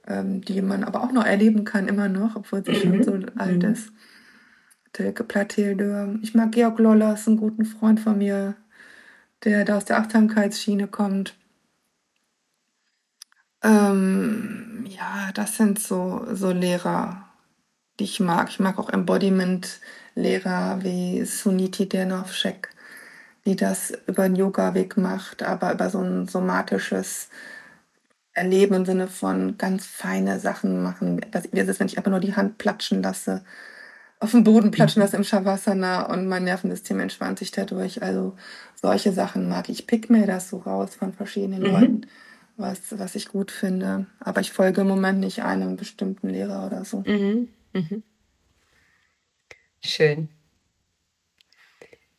ähm, 0.08 0.42
die 0.42 0.62
man 0.62 0.86
aber 0.86 1.04
auch 1.04 1.12
noch 1.12 1.26
erleben 1.26 1.66
kann, 1.66 1.90
immer 1.90 2.08
noch, 2.08 2.38
obwohl 2.38 2.64
sie 2.64 2.72
mhm. 2.72 3.04
schon 3.04 3.04
so 3.04 3.32
alt 3.36 3.64
mhm. 3.64 3.72
ist. 3.72 3.92
Tilke 4.94 5.24
Platilde. 5.24 6.20
Ich 6.22 6.34
mag 6.34 6.52
Georg 6.52 6.80
Lollers, 6.80 7.28
einen 7.28 7.38
guten 7.38 7.66
Freund 7.66 8.00
von 8.00 8.18
mir, 8.18 8.56
der 9.44 9.66
da 9.66 9.78
aus 9.78 9.86
der 9.86 10.00
Achtsamkeitsschiene 10.00 10.88
kommt. 10.88 11.36
Ähm, 13.64 14.86
ja, 14.88 15.32
das 15.34 15.58
sind 15.58 15.80
so, 15.80 16.26
so 16.34 16.52
Lehrer, 16.52 17.30
die 18.00 18.06
ich 18.06 18.20
mag. 18.20 18.50
Ich 18.50 18.60
mag 18.60 18.80
auch 18.80 18.90
Embodiment-Lehrer 18.90 20.84
wie 20.84 21.26
Suniti 21.26 21.88
Dernovschek, 21.88 22.70
die 23.46 23.56
das 23.56 23.92
über 24.08 24.24
den 24.28 24.36
Yoga-Weg 24.36 24.98
macht, 24.98 25.44
aber 25.44 25.74
über 25.74 25.90
so 25.90 26.00
ein 26.02 26.28
somatisches 26.28 27.30
Erleben 28.34 28.76
im 28.76 28.86
Sinne 28.86 29.08
von 29.08 29.58
ganz 29.58 29.86
feine 29.86 30.40
Sachen 30.40 30.82
machen. 30.82 31.22
Das, 31.32 31.52
wie 31.52 31.60
ist 31.60 31.68
es, 31.70 31.80
wenn 31.80 31.88
ich 31.88 31.98
einfach 31.98 32.12
nur 32.12 32.20
die 32.22 32.36
Hand 32.36 32.58
platschen 32.58 33.04
lasse 33.04 33.44
auf 34.20 34.32
dem 34.32 34.44
Boden 34.44 34.72
platschen 34.72 35.00
das 35.02 35.14
im 35.14 35.24
Shavasana 35.24 36.12
und 36.12 36.28
mein 36.28 36.44
Nervensystem 36.44 37.00
entspannt 37.00 37.40
sich 37.40 37.52
dadurch. 37.52 38.04
Also 38.04 38.36
solche 38.76 39.14
Sachen 39.14 39.48
mag 39.48 39.70
ich. 39.70 39.88
Pick 39.88 40.10
mir 40.10 40.28
das 40.28 40.50
so 40.50 40.58
raus 40.58 40.96
von 40.96 41.14
verschiedenen 41.14 41.62
mhm. 41.62 41.72
Leuten, 41.72 42.02
was, 42.58 42.80
was 43.00 43.16
ich 43.16 43.30
gut 43.30 43.50
finde. 43.50 44.08
Aber 44.20 44.42
ich 44.42 44.52
folge 44.52 44.82
im 44.82 44.88
Moment 44.88 45.20
nicht 45.20 45.44
einem 45.44 45.78
bestimmten 45.78 46.30
Lehrer 46.30 46.66
oder 46.66 46.84
so. 46.84 47.04
Mhm. 47.08 47.48
Mhm. 47.72 48.04
Schön. 49.82 50.28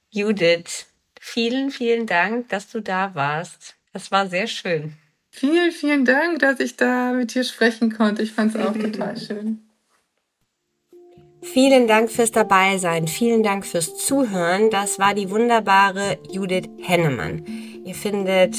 Judith, 0.09 0.87
vielen, 1.21 1.71
vielen 1.71 2.07
Dank, 2.07 2.49
dass 2.49 2.71
du 2.71 2.81
da 2.81 3.15
warst. 3.15 3.77
Das 3.93 4.11
war 4.11 4.27
sehr 4.27 4.47
schön. 4.47 4.95
Vielen, 5.31 5.71
vielen 5.71 6.05
Dank, 6.07 6.39
dass 6.39 6.61
ich 6.61 6.77
da 6.77 7.13
mit 7.13 7.35
dir 7.35 7.45
sprechen 7.45 7.93
konnte. 7.93 8.23
Ich 8.23 8.33
fand 8.33 8.55
es 8.55 8.61
auch 8.61 8.73
total 8.77 9.19
schön. 9.19 9.70
Vielen 11.43 11.89
Dank 11.89 12.11
fürs 12.11 12.33
Dabeisein, 12.33 13.09
vielen 13.09 13.43
Dank 13.43 13.65
fürs 13.65 13.97
Zuhören. 13.97 14.69
Das 14.71 14.99
war 14.99 15.15
die 15.15 15.31
wunderbare 15.31 16.19
Judith 16.31 16.69
Hennemann. 16.83 17.47
Ihr 17.85 17.95
findet 17.95 18.57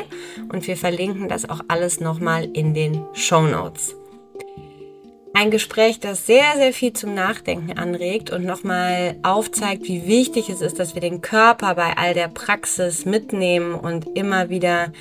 und 0.50 0.66
wir 0.66 0.76
verlinken 0.76 1.28
das 1.28 1.48
auch 1.48 1.60
alles 1.68 2.00
nochmal 2.00 2.48
in 2.52 2.74
den 2.74 3.04
Show 3.12 3.42
Notes. 3.42 3.94
Ein 5.34 5.50
Gespräch, 5.50 6.00
das 6.00 6.26
sehr, 6.26 6.54
sehr 6.56 6.72
viel 6.72 6.92
zum 6.92 7.14
Nachdenken 7.14 7.78
anregt 7.78 8.30
und 8.30 8.44
nochmal 8.44 9.16
aufzeigt, 9.22 9.84
wie 9.84 10.06
wichtig 10.06 10.48
es 10.48 10.60
ist, 10.60 10.78
dass 10.78 10.94
wir 10.94 11.00
den 11.00 11.20
Körper 11.20 11.74
bei 11.74 11.96
all 11.96 12.14
der 12.14 12.28
Praxis 12.28 13.04
mitnehmen 13.04 13.74
und 13.74 14.16
immer 14.16 14.48
wieder 14.48 14.92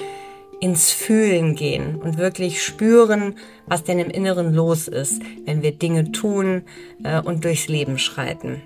ins 0.64 0.94
Fühlen 0.94 1.56
gehen 1.56 1.98
und 1.98 2.18
wirklich 2.18 2.64
spüren, 2.64 3.36
was 3.68 3.84
denn 3.84 4.00
im 4.00 4.10
Inneren 4.10 4.54
los 4.54 4.88
ist, 4.88 5.22
wenn 5.44 5.62
wir 5.62 5.74
Dinge 5.74 6.14
tun 6.14 6.64
äh, 7.04 7.20
und 7.20 7.44
durchs 7.44 7.68
Leben 7.68 8.00
schreiten. 8.00 8.62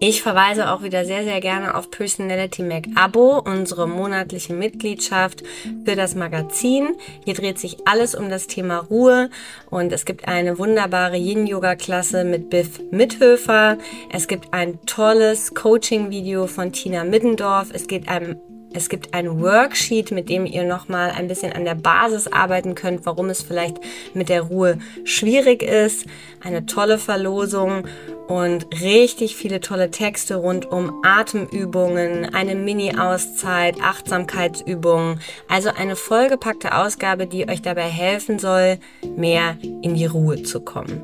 Ich 0.00 0.20
verweise 0.22 0.72
auch 0.72 0.82
wieder 0.82 1.04
sehr, 1.04 1.22
sehr 1.22 1.40
gerne 1.40 1.76
auf 1.76 1.92
Personality 1.92 2.64
Mac 2.64 2.86
Abo, 2.96 3.38
unsere 3.38 3.86
monatliche 3.86 4.52
Mitgliedschaft 4.52 5.44
für 5.84 5.94
das 5.94 6.16
Magazin. 6.16 6.96
Hier 7.24 7.34
dreht 7.34 7.60
sich 7.60 7.76
alles 7.84 8.16
um 8.16 8.28
das 8.28 8.48
Thema 8.48 8.78
Ruhe 8.78 9.30
und 9.70 9.92
es 9.92 10.04
gibt 10.04 10.26
eine 10.26 10.58
wunderbare 10.58 11.16
Yin-Yoga-Klasse 11.16 12.24
mit 12.24 12.50
Biff 12.50 12.80
Mithöfer. 12.90 13.78
Es 14.12 14.26
gibt 14.26 14.52
ein 14.52 14.80
tolles 14.86 15.54
Coaching-Video 15.54 16.48
von 16.48 16.72
Tina 16.72 17.04
Middendorf. 17.04 17.70
Es 17.72 17.86
geht 17.86 18.08
einem 18.08 18.36
es 18.72 18.88
gibt 18.88 19.14
ein 19.14 19.40
Worksheet, 19.40 20.10
mit 20.10 20.28
dem 20.28 20.44
ihr 20.44 20.64
nochmal 20.64 21.10
ein 21.10 21.26
bisschen 21.26 21.52
an 21.52 21.64
der 21.64 21.74
Basis 21.74 22.28
arbeiten 22.28 22.74
könnt, 22.74 23.06
warum 23.06 23.30
es 23.30 23.42
vielleicht 23.42 23.78
mit 24.14 24.28
der 24.28 24.42
Ruhe 24.42 24.78
schwierig 25.04 25.62
ist. 25.62 26.06
Eine 26.42 26.66
tolle 26.66 26.98
Verlosung 26.98 27.84
und 28.28 28.66
richtig 28.82 29.36
viele 29.36 29.60
tolle 29.60 29.90
Texte 29.90 30.36
rund 30.36 30.70
um 30.70 31.02
Atemübungen, 31.02 32.34
eine 32.34 32.54
Mini-Auszeit, 32.54 33.80
Achtsamkeitsübungen. 33.82 35.20
Also 35.48 35.70
eine 35.70 35.96
vollgepackte 35.96 36.76
Ausgabe, 36.76 37.26
die 37.26 37.48
euch 37.48 37.62
dabei 37.62 37.88
helfen 37.88 38.38
soll, 38.38 38.78
mehr 39.16 39.56
in 39.62 39.94
die 39.94 40.06
Ruhe 40.06 40.42
zu 40.42 40.60
kommen. 40.60 41.02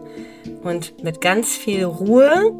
Und 0.62 1.02
mit 1.02 1.22
ganz 1.22 1.56
viel 1.56 1.84
Ruhe 1.84 2.52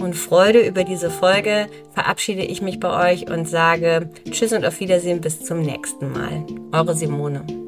und 0.00 0.14
Freude 0.14 0.66
über 0.66 0.84
diese 0.84 1.10
Folge 1.10 1.66
verabschiede 1.92 2.42
ich 2.42 2.62
mich 2.62 2.80
bei 2.80 3.12
euch 3.12 3.30
und 3.30 3.48
sage 3.48 4.10
Tschüss 4.30 4.52
und 4.52 4.64
auf 4.64 4.80
Wiedersehen 4.80 5.20
bis 5.20 5.40
zum 5.40 5.60
nächsten 5.60 6.12
Mal. 6.12 6.44
Eure 6.72 6.94
Simone. 6.94 7.65